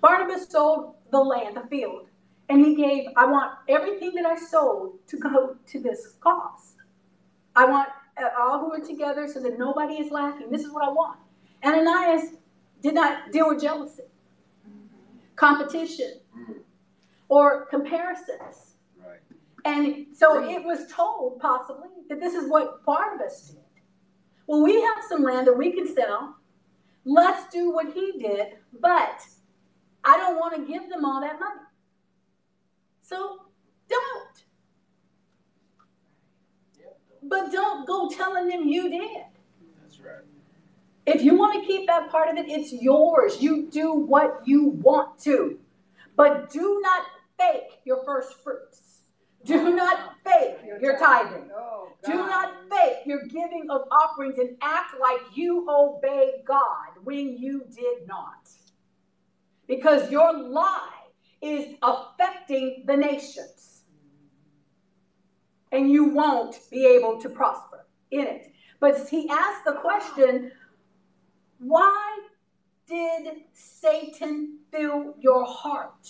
Barnabas 0.00 0.48
sold 0.48 0.94
the 1.10 1.18
land, 1.18 1.56
the 1.56 1.66
field, 1.68 2.08
And 2.48 2.64
he 2.64 2.74
gave, 2.74 3.08
I 3.16 3.26
want 3.26 3.52
everything 3.68 4.14
that 4.14 4.26
I 4.26 4.36
sold 4.36 4.98
to 5.08 5.16
go 5.16 5.56
to 5.66 5.80
this 5.80 6.14
cause. 6.20 6.74
I 7.54 7.64
want 7.64 7.88
uh, 8.20 8.28
all 8.38 8.60
who 8.60 8.72
are 8.72 8.80
together 8.80 9.26
so 9.26 9.40
that 9.40 9.58
nobody 9.58 9.94
is 9.94 10.10
lacking. 10.10 10.50
This 10.50 10.62
is 10.62 10.72
what 10.72 10.84
I 10.84 10.92
want. 10.92 11.18
Ananias 11.64 12.34
did 12.82 12.94
not 12.94 13.32
deal 13.32 13.48
with 13.48 13.62
jealousy, 13.62 14.04
competition, 15.34 16.20
or 17.28 17.66
comparisons. 17.66 18.76
Right. 19.04 19.20
And 19.64 20.06
so 20.14 20.48
it 20.48 20.62
was 20.64 20.90
told 20.92 21.40
possibly 21.40 21.88
that 22.08 22.20
this 22.20 22.34
is 22.34 22.50
what 22.50 22.84
Barnabas 22.84 23.50
did. 23.50 23.60
Well, 24.46 24.62
we 24.62 24.80
have 24.80 25.04
some 25.08 25.22
land 25.22 25.46
that 25.46 25.56
we 25.56 25.72
can 25.72 25.92
sell. 25.92 26.36
Let's 27.04 27.52
do 27.52 27.72
what 27.72 27.92
he 27.92 28.12
did, 28.18 28.58
but 28.80 29.22
I 30.04 30.16
don't 30.16 30.36
want 30.36 30.54
to 30.56 30.72
give 30.72 30.88
them 30.88 31.04
all 31.04 31.20
that 31.20 31.38
money. 31.38 31.60
So 33.02 33.38
don't. 33.88 34.44
But 37.22 37.50
don't 37.50 37.86
go 37.86 38.08
telling 38.08 38.48
them 38.48 38.68
you 38.68 38.88
did. 38.88 39.24
That's 39.82 39.98
right. 40.00 40.22
If 41.06 41.22
you 41.22 41.36
want 41.36 41.60
to 41.60 41.66
keep 41.66 41.86
that 41.88 42.10
part 42.10 42.28
of 42.28 42.36
it, 42.36 42.48
it's 42.48 42.72
yours. 42.72 43.40
You 43.40 43.68
do 43.70 43.92
what 43.92 44.42
you 44.44 44.68
want 44.68 45.18
to. 45.20 45.58
But 46.16 46.50
do 46.50 46.80
not 46.82 47.02
fake 47.38 47.80
your 47.84 48.04
first 48.04 48.34
fruits. 48.42 49.02
Do 49.44 49.74
not 49.74 50.14
fake 50.24 50.56
your 50.80 50.98
tithing. 50.98 51.50
Oh, 51.54 51.90
Do 52.04 52.14
not 52.14 52.52
fake 52.70 53.06
your 53.06 53.26
giving 53.26 53.66
of 53.70 53.82
offerings 53.90 54.38
and 54.38 54.56
act 54.60 54.94
like 55.00 55.20
you 55.34 55.66
obey 55.70 56.42
God 56.44 57.04
when 57.04 57.38
you 57.38 57.64
did 57.74 58.08
not. 58.08 58.48
Because 59.68 60.10
your 60.10 60.36
lie 60.36 60.90
is 61.40 61.74
affecting 61.82 62.84
the 62.86 62.96
nations. 62.96 63.82
And 65.70 65.90
you 65.90 66.04
won't 66.04 66.58
be 66.70 66.86
able 66.86 67.20
to 67.20 67.28
prosper 67.28 67.86
in 68.10 68.26
it. 68.26 68.52
But 68.80 69.08
he 69.08 69.28
asked 69.28 69.64
the 69.64 69.74
question 69.74 70.52
why 71.58 72.18
did 72.86 73.28
Satan 73.52 74.58
fill 74.70 75.14
your 75.20 75.44
heart? 75.44 76.08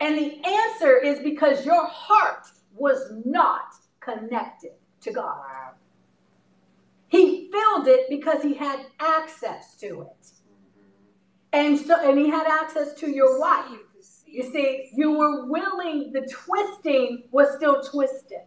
And 0.00 0.18
the 0.18 0.40
answer 0.44 0.96
is 0.98 1.20
because 1.20 1.64
your 1.64 1.86
heart 1.86 2.46
was 2.76 3.12
not 3.24 3.74
connected 4.00 4.72
to 5.02 5.12
God. 5.12 5.74
He 7.08 7.50
filled 7.52 7.86
it 7.86 8.08
because 8.08 8.42
he 8.42 8.54
had 8.54 8.86
access 8.98 9.76
to 9.76 10.02
it. 10.02 10.26
Mm-hmm. 10.26 10.90
And 11.52 11.78
so 11.78 12.10
and 12.10 12.18
he 12.18 12.28
had 12.28 12.46
access 12.46 12.94
to 12.94 13.10
your 13.10 13.38
wife. 13.38 13.78
You 14.26 14.42
see, 14.50 14.90
you 14.94 15.12
were 15.12 15.46
willing, 15.46 16.12
the 16.12 16.22
twisting 16.22 17.24
was 17.30 17.54
still 17.56 17.82
twisted. 17.84 18.40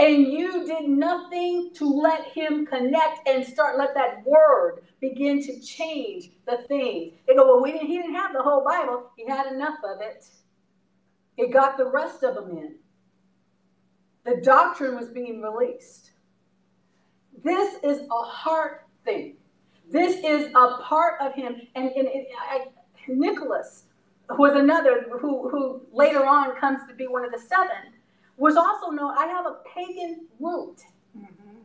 And 0.00 0.28
you 0.28 0.64
did 0.64 0.88
nothing 0.88 1.72
to 1.74 1.84
let 1.84 2.28
him 2.28 2.64
connect 2.64 3.28
and 3.28 3.44
start, 3.44 3.76
let 3.76 3.92
that 3.94 4.24
word 4.24 4.80
begin 4.98 5.42
to 5.42 5.60
change 5.60 6.30
the 6.46 6.64
things. 6.68 7.12
They 7.28 7.34
go, 7.34 7.46
well, 7.46 7.62
we 7.62 7.72
didn't, 7.72 7.88
he 7.88 7.98
didn't 7.98 8.14
have 8.14 8.32
the 8.32 8.42
whole 8.42 8.64
Bible. 8.64 9.10
He 9.16 9.28
had 9.28 9.52
enough 9.52 9.78
of 9.84 10.00
it. 10.00 10.26
It 11.36 11.52
got 11.52 11.76
the 11.76 11.84
rest 11.84 12.22
of 12.22 12.34
them 12.34 12.50
in. 12.56 12.76
The 14.24 14.40
doctrine 14.40 14.96
was 14.96 15.10
being 15.10 15.42
released. 15.42 16.12
This 17.44 17.76
is 17.82 18.00
a 18.00 18.24
heart 18.24 18.86
thing. 19.04 19.36
This 19.90 20.24
is 20.24 20.50
a 20.54 20.78
part 20.82 21.20
of 21.20 21.34
him. 21.34 21.56
And, 21.74 21.90
and, 21.90 22.08
and 22.08 22.26
I, 22.50 22.66
Nicholas 23.06 23.84
was 24.30 24.54
another 24.54 25.06
who, 25.20 25.50
who 25.50 25.82
later 25.92 26.24
on 26.24 26.56
comes 26.56 26.80
to 26.88 26.94
be 26.94 27.06
one 27.06 27.22
of 27.22 27.32
the 27.32 27.38
seven, 27.38 27.92
was 28.40 28.56
also 28.56 28.90
known, 28.90 29.14
I 29.16 29.26
have 29.26 29.44
a 29.44 29.58
pagan 29.74 30.26
root. 30.40 30.78
Mm-hmm. 31.16 31.58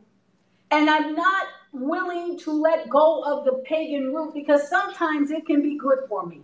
And 0.70 0.90
I'm 0.90 1.14
not 1.14 1.46
willing 1.72 2.38
to 2.40 2.52
let 2.52 2.90
go 2.90 3.22
of 3.22 3.46
the 3.46 3.62
pagan 3.64 4.12
root 4.12 4.34
because 4.34 4.68
sometimes 4.68 5.30
it 5.30 5.46
can 5.46 5.62
be 5.62 5.78
good 5.78 6.00
for 6.08 6.26
me. 6.26 6.42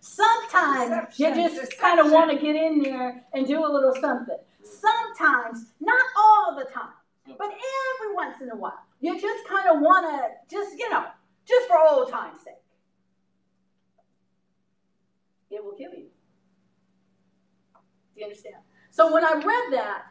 Sometimes 0.00 1.18
you 1.18 1.34
just 1.34 1.76
kind 1.78 1.98
of 1.98 2.10
want 2.12 2.30
to 2.30 2.36
get 2.36 2.56
in 2.56 2.82
there 2.82 3.24
and 3.34 3.46
do 3.46 3.64
a 3.64 3.70
little 3.70 3.94
something. 4.00 4.38
Sometimes, 4.62 5.72
not 5.80 6.02
all 6.16 6.56
the 6.56 6.70
time, 6.72 6.94
but 7.26 7.46
every 7.46 8.14
once 8.14 8.40
in 8.40 8.50
a 8.50 8.56
while, 8.56 8.78
you 9.00 9.20
just 9.20 9.46
kind 9.48 9.68
of 9.68 9.80
want 9.80 10.06
to, 10.06 10.56
just, 10.56 10.78
you 10.78 10.88
know, 10.90 11.04
just 11.46 11.66
for 11.68 11.78
old 11.78 12.10
time's 12.10 12.40
sake. 12.40 12.54
It 15.50 15.64
will 15.64 15.72
kill 15.72 15.92
you. 15.92 16.07
Do 18.18 18.24
you 18.24 18.30
understand? 18.30 18.56
So 18.90 19.12
when 19.12 19.24
I 19.24 19.34
read 19.34 19.72
that, 19.78 20.06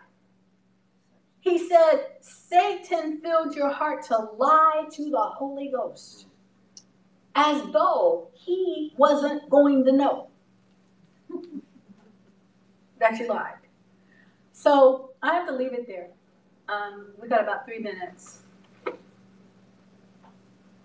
he 1.42 1.58
said, 1.58 2.06
Satan 2.22 3.20
filled 3.20 3.54
your 3.54 3.70
heart 3.70 4.04
to 4.04 4.18
lie 4.38 4.86
to 4.92 5.10
the 5.10 5.20
Holy 5.20 5.70
Ghost 5.70 6.28
as 7.36 7.62
though 7.74 8.30
he 8.34 8.94
wasn't 8.98 9.50
going 9.50 9.84
to 9.84 9.92
know 9.92 10.30
that 13.00 13.20
you 13.20 13.28
lied. 13.28 13.56
So 14.54 15.12
I 15.22 15.34
have 15.34 15.46
to 15.48 15.54
leave 15.54 15.74
it 15.74 15.86
there. 15.86 16.08
Um, 16.70 17.08
we 17.22 17.28
got 17.28 17.44
about 17.44 17.66
three 17.66 17.80
minutes. 17.80 18.40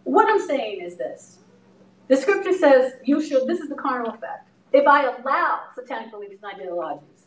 What 0.02 0.28
I'm 0.28 0.40
saying 0.40 0.80
is 0.82 0.96
this 0.96 1.38
the 2.08 2.16
scripture 2.16 2.52
says, 2.52 2.94
You 3.04 3.22
should, 3.22 3.46
this 3.46 3.60
is 3.60 3.68
the 3.68 3.76
carnal 3.76 4.10
effect. 4.10 4.48
If 4.72 4.86
I 4.86 5.04
allow 5.04 5.60
satanic 5.74 6.10
beliefs 6.10 6.42
and 6.42 6.60
ideologies 6.60 7.26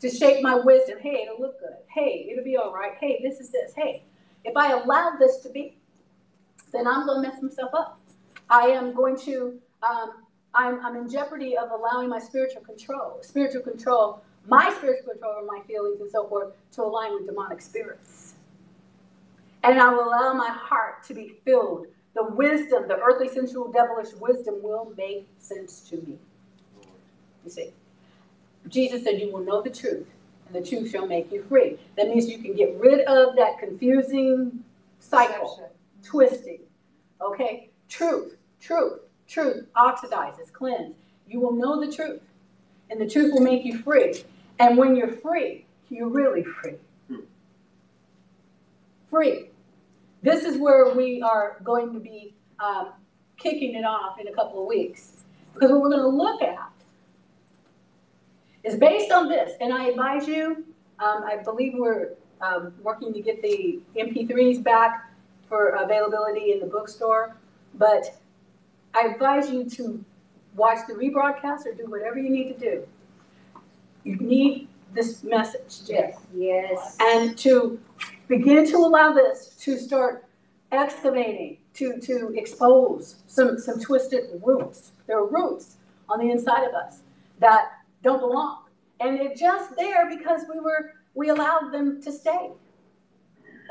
to 0.00 0.10
shape 0.10 0.42
my 0.42 0.54
wisdom, 0.56 0.98
hey, 1.00 1.26
it'll 1.26 1.40
look 1.40 1.58
good. 1.60 1.76
Hey, 1.88 2.28
it'll 2.30 2.44
be 2.44 2.56
all 2.56 2.72
right. 2.72 2.92
Hey, 3.00 3.20
this 3.22 3.40
is 3.40 3.50
this. 3.50 3.72
Hey, 3.74 4.02
if 4.44 4.56
I 4.56 4.72
allow 4.72 5.16
this 5.18 5.38
to 5.38 5.48
be, 5.48 5.78
then 6.72 6.86
I'm 6.86 7.06
going 7.06 7.22
to 7.22 7.28
mess 7.28 7.40
myself 7.40 7.70
up. 7.72 8.00
I 8.50 8.66
am 8.66 8.94
going 8.94 9.16
to, 9.20 9.58
um, 9.82 10.24
I'm, 10.54 10.84
I'm 10.84 10.96
in 10.96 11.08
jeopardy 11.08 11.56
of 11.56 11.70
allowing 11.70 12.10
my 12.10 12.18
spiritual 12.18 12.62
control, 12.62 13.18
spiritual 13.22 13.62
control, 13.62 14.22
my 14.46 14.70
spiritual 14.76 15.12
control 15.12 15.36
over 15.38 15.46
my 15.46 15.60
feelings 15.66 16.00
and 16.00 16.10
so 16.10 16.26
forth 16.28 16.52
to 16.72 16.82
align 16.82 17.14
with 17.14 17.26
demonic 17.26 17.62
spirits. 17.62 18.34
And 19.62 19.80
I 19.80 19.88
will 19.88 20.08
allow 20.08 20.34
my 20.34 20.50
heart 20.50 21.02
to 21.04 21.14
be 21.14 21.36
filled. 21.46 21.86
The 22.14 22.24
wisdom, 22.24 22.86
the 22.86 22.98
earthly, 22.98 23.28
sensual, 23.28 23.72
devilish 23.72 24.12
wisdom 24.20 24.56
will 24.62 24.92
make 24.96 25.26
sense 25.38 25.80
to 25.88 25.96
me. 25.96 26.18
You 27.44 27.50
see, 27.50 27.70
Jesus 28.68 29.04
said, 29.04 29.20
You 29.20 29.32
will 29.32 29.44
know 29.44 29.62
the 29.62 29.70
truth, 29.70 30.06
and 30.46 30.54
the 30.54 30.66
truth 30.66 30.90
shall 30.90 31.06
make 31.06 31.30
you 31.30 31.42
free. 31.42 31.78
That 31.96 32.08
means 32.08 32.28
you 32.28 32.38
can 32.38 32.54
get 32.54 32.74
rid 32.78 33.00
of 33.06 33.36
that 33.36 33.58
confusing 33.58 34.64
cycle, 35.00 35.70
twisting. 36.02 36.60
Okay? 37.20 37.70
Truth, 37.88 38.36
truth, 38.60 39.00
truth 39.28 39.66
oxidizes, 39.76 40.52
cleanses. 40.52 40.96
You 41.28 41.40
will 41.40 41.52
know 41.52 41.84
the 41.84 41.92
truth, 41.92 42.20
and 42.90 43.00
the 43.00 43.08
truth 43.08 43.32
will 43.32 43.42
make 43.42 43.64
you 43.64 43.78
free. 43.78 44.24
And 44.58 44.78
when 44.78 44.96
you're 44.96 45.12
free, 45.12 45.66
you're 45.90 46.08
really 46.08 46.44
free. 46.44 46.74
Free. 49.08 49.50
This 50.22 50.44
is 50.44 50.58
where 50.58 50.94
we 50.94 51.22
are 51.22 51.58
going 51.62 51.92
to 51.92 52.00
be 52.00 52.34
um, 52.58 52.92
kicking 53.36 53.74
it 53.74 53.84
off 53.84 54.18
in 54.18 54.28
a 54.28 54.32
couple 54.32 54.62
of 54.62 54.66
weeks. 54.66 55.24
Because 55.52 55.70
what 55.70 55.82
we're 55.82 55.90
going 55.90 56.02
to 56.02 56.08
look 56.08 56.42
at 56.42 56.73
is 58.64 58.76
based 58.76 59.12
on 59.12 59.28
this. 59.28 59.52
And 59.60 59.72
I 59.72 59.86
advise 59.86 60.26
you, 60.26 60.64
um, 60.98 61.24
I 61.24 61.36
believe 61.44 61.74
we're 61.76 62.10
um, 62.40 62.72
working 62.82 63.12
to 63.12 63.20
get 63.20 63.42
the 63.42 63.80
MP3s 63.96 64.62
back 64.62 65.12
for 65.48 65.70
availability 65.70 66.52
in 66.52 66.60
the 66.60 66.66
bookstore. 66.66 67.36
But 67.74 68.18
I 68.94 69.08
advise 69.08 69.50
you 69.50 69.68
to 69.70 70.04
watch 70.56 70.78
the 70.88 70.94
rebroadcast 70.94 71.66
or 71.66 71.74
do 71.74 71.86
whatever 71.86 72.18
you 72.18 72.30
need 72.30 72.48
to 72.48 72.58
do. 72.58 72.86
You 74.04 74.16
need 74.16 74.68
this 74.94 75.24
message, 75.24 75.88
yes. 75.88 76.20
Yes. 76.34 76.96
And 77.00 77.36
to 77.38 77.80
begin 78.28 78.66
to 78.70 78.76
allow 78.76 79.12
this 79.12 79.56
to 79.60 79.76
start 79.78 80.26
excavating, 80.70 81.58
to, 81.74 81.98
to 82.00 82.32
expose 82.36 83.16
some, 83.26 83.58
some 83.58 83.80
twisted 83.80 84.40
roots. 84.44 84.92
There 85.06 85.18
are 85.18 85.26
roots 85.26 85.76
on 86.08 86.20
the 86.20 86.30
inside 86.30 86.64
of 86.64 86.74
us 86.74 87.00
that 87.40 87.72
don't 88.04 88.20
belong. 88.20 88.64
And 89.00 89.18
they're 89.18 89.34
just 89.34 89.74
there 89.76 90.08
because 90.08 90.42
we 90.52 90.60
were 90.60 90.94
we 91.14 91.30
allowed 91.30 91.72
them 91.72 92.00
to 92.02 92.12
stay. 92.12 92.50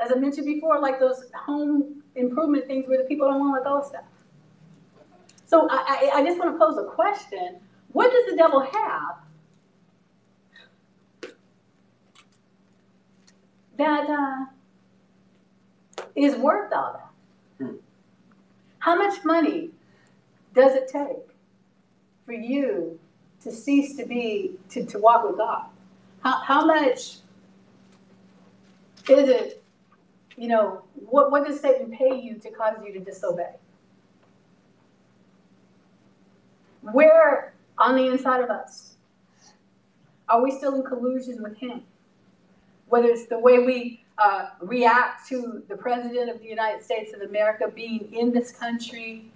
As 0.04 0.12
I 0.12 0.16
mentioned 0.16 0.46
before, 0.46 0.80
like 0.80 0.98
those 0.98 1.30
home 1.34 2.02
improvement 2.16 2.66
things 2.66 2.86
where 2.88 2.98
the 2.98 3.04
people 3.04 3.28
don't 3.28 3.40
want 3.40 3.62
to 3.62 3.68
go 3.68 3.82
stuff. 3.86 4.04
So 5.46 5.68
I, 5.70 6.10
I, 6.14 6.18
I 6.18 6.24
just 6.24 6.38
want 6.38 6.52
to 6.52 6.58
pose 6.58 6.76
a 6.78 6.84
question. 6.84 7.60
What 7.92 8.10
does 8.10 8.26
the 8.30 8.36
devil 8.36 8.60
have 8.60 9.22
that 13.76 14.10
uh, 14.10 14.46
is 16.16 16.34
worth 16.36 16.72
all 16.72 16.92
that? 17.60 17.64
Hmm. 17.64 17.76
How 18.78 18.96
much 18.96 19.24
money 19.24 19.70
does 20.54 20.74
it 20.74 20.88
take 20.88 21.36
for 22.26 22.32
you 22.32 22.98
to 23.44 23.52
cease 23.52 23.96
to 23.96 24.06
be, 24.06 24.52
to, 24.70 24.84
to 24.86 24.98
walk 24.98 25.24
with 25.24 25.36
God? 25.36 25.66
How, 26.22 26.40
how 26.40 26.66
much 26.66 27.18
is 29.08 29.28
it, 29.28 29.62
you 30.36 30.48
know, 30.48 30.82
what, 30.94 31.30
what 31.30 31.46
does 31.46 31.60
Satan 31.60 31.90
pay 31.90 32.18
you 32.18 32.34
to 32.36 32.50
cause 32.50 32.76
you 32.84 32.92
to 32.94 33.00
disobey? 33.00 33.52
Where 36.80 37.54
on 37.78 37.96
the 37.96 38.06
inside 38.06 38.42
of 38.42 38.50
us 38.50 38.96
are 40.28 40.42
we 40.42 40.50
still 40.50 40.74
in 40.76 40.82
collusion 40.82 41.42
with 41.42 41.56
him? 41.58 41.82
Whether 42.88 43.08
it's 43.08 43.26
the 43.26 43.38
way 43.38 43.58
we 43.58 44.04
uh, 44.16 44.48
react 44.60 45.28
to 45.28 45.62
the 45.68 45.76
president 45.76 46.30
of 46.30 46.40
the 46.40 46.46
United 46.46 46.82
States 46.82 47.12
of 47.14 47.22
America 47.28 47.70
being 47.74 48.08
in 48.12 48.32
this 48.32 48.52
country, 48.52 49.30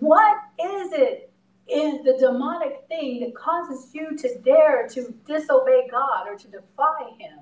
what 0.00 0.38
is 0.62 0.92
it 0.92 1.30
in 1.68 2.02
the 2.04 2.16
demonic 2.18 2.84
thing 2.88 3.20
that 3.20 3.34
causes 3.34 3.94
you 3.94 4.16
to 4.16 4.38
dare 4.40 4.86
to 4.88 5.14
disobey 5.26 5.88
God 5.90 6.28
or 6.28 6.36
to 6.36 6.48
defy 6.48 7.10
him 7.18 7.38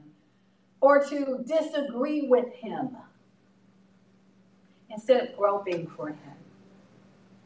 or 0.80 1.02
to 1.04 1.44
disagree 1.46 2.28
with 2.28 2.52
him 2.54 2.96
instead 4.90 5.28
of 5.28 5.36
groping 5.36 5.86
for 5.86 6.08
him 6.08 6.34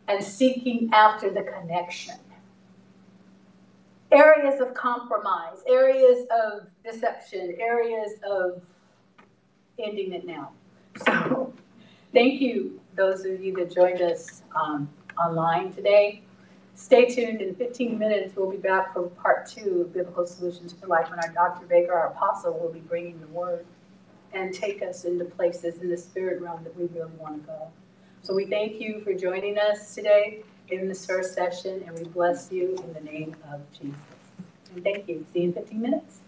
and 0.09 0.23
seeking 0.23 0.91
after 0.93 1.31
the 1.31 1.43
connection? 1.43 2.17
Areas 4.13 4.61
of 4.61 4.75
compromise, 4.75 5.59
areas 5.67 6.27
of 6.31 6.69
deception, 6.85 7.57
areas 7.59 8.13
of 8.29 8.63
ending 9.79 10.13
it 10.13 10.25
now. 10.25 10.53
So, 11.05 11.53
thank 12.13 12.41
you, 12.41 12.81
those 12.95 13.25
of 13.25 13.43
you 13.43 13.55
that 13.57 13.75
joined 13.75 14.01
us 14.01 14.43
um, 14.55 14.89
online 15.19 15.73
today. 15.73 16.23
Stay 16.77 17.07
tuned. 17.07 17.41
In 17.41 17.55
15 17.55 17.99
minutes, 17.99 18.37
we'll 18.37 18.51
be 18.51 18.59
back 18.59 18.93
for 18.93 19.05
part 19.05 19.47
two 19.47 19.81
of 19.81 19.95
Biblical 19.95 20.27
Solutions 20.27 20.75
for 20.79 20.87
Life 20.87 21.09
when 21.09 21.19
our 21.19 21.33
Dr. 21.33 21.67
Baker, 21.67 21.95
our 21.95 22.09
apostle, 22.09 22.53
will 22.59 22.71
be 22.71 22.81
bringing 22.81 23.19
the 23.19 23.27
word 23.29 23.65
and 24.35 24.53
take 24.53 24.83
us 24.83 25.05
into 25.05 25.25
places 25.25 25.81
in 25.81 25.89
the 25.89 25.97
spirit 25.97 26.43
realm 26.43 26.63
that 26.65 26.77
we 26.77 26.85
really 26.89 27.11
want 27.19 27.41
to 27.41 27.47
go. 27.47 27.71
So 28.23 28.35
we 28.35 28.45
thank 28.45 28.79
you 28.79 29.01
for 29.01 29.15
joining 29.15 29.57
us 29.59 29.95
today 29.95 30.43
in 30.69 30.87
this 30.87 31.07
first 31.07 31.33
session, 31.33 31.83
and 31.87 31.99
we 31.99 32.05
bless 32.05 32.53
you 32.53 32.77
in 32.85 32.93
the 32.93 33.01
name 33.11 33.35
of 33.51 33.63
Jesus. 33.73 33.97
And 34.75 34.85
thank 34.85 35.09
you. 35.09 35.25
See 35.33 35.41
you 35.41 35.47
in 35.47 35.53
15 35.55 35.81
minutes. 35.81 36.19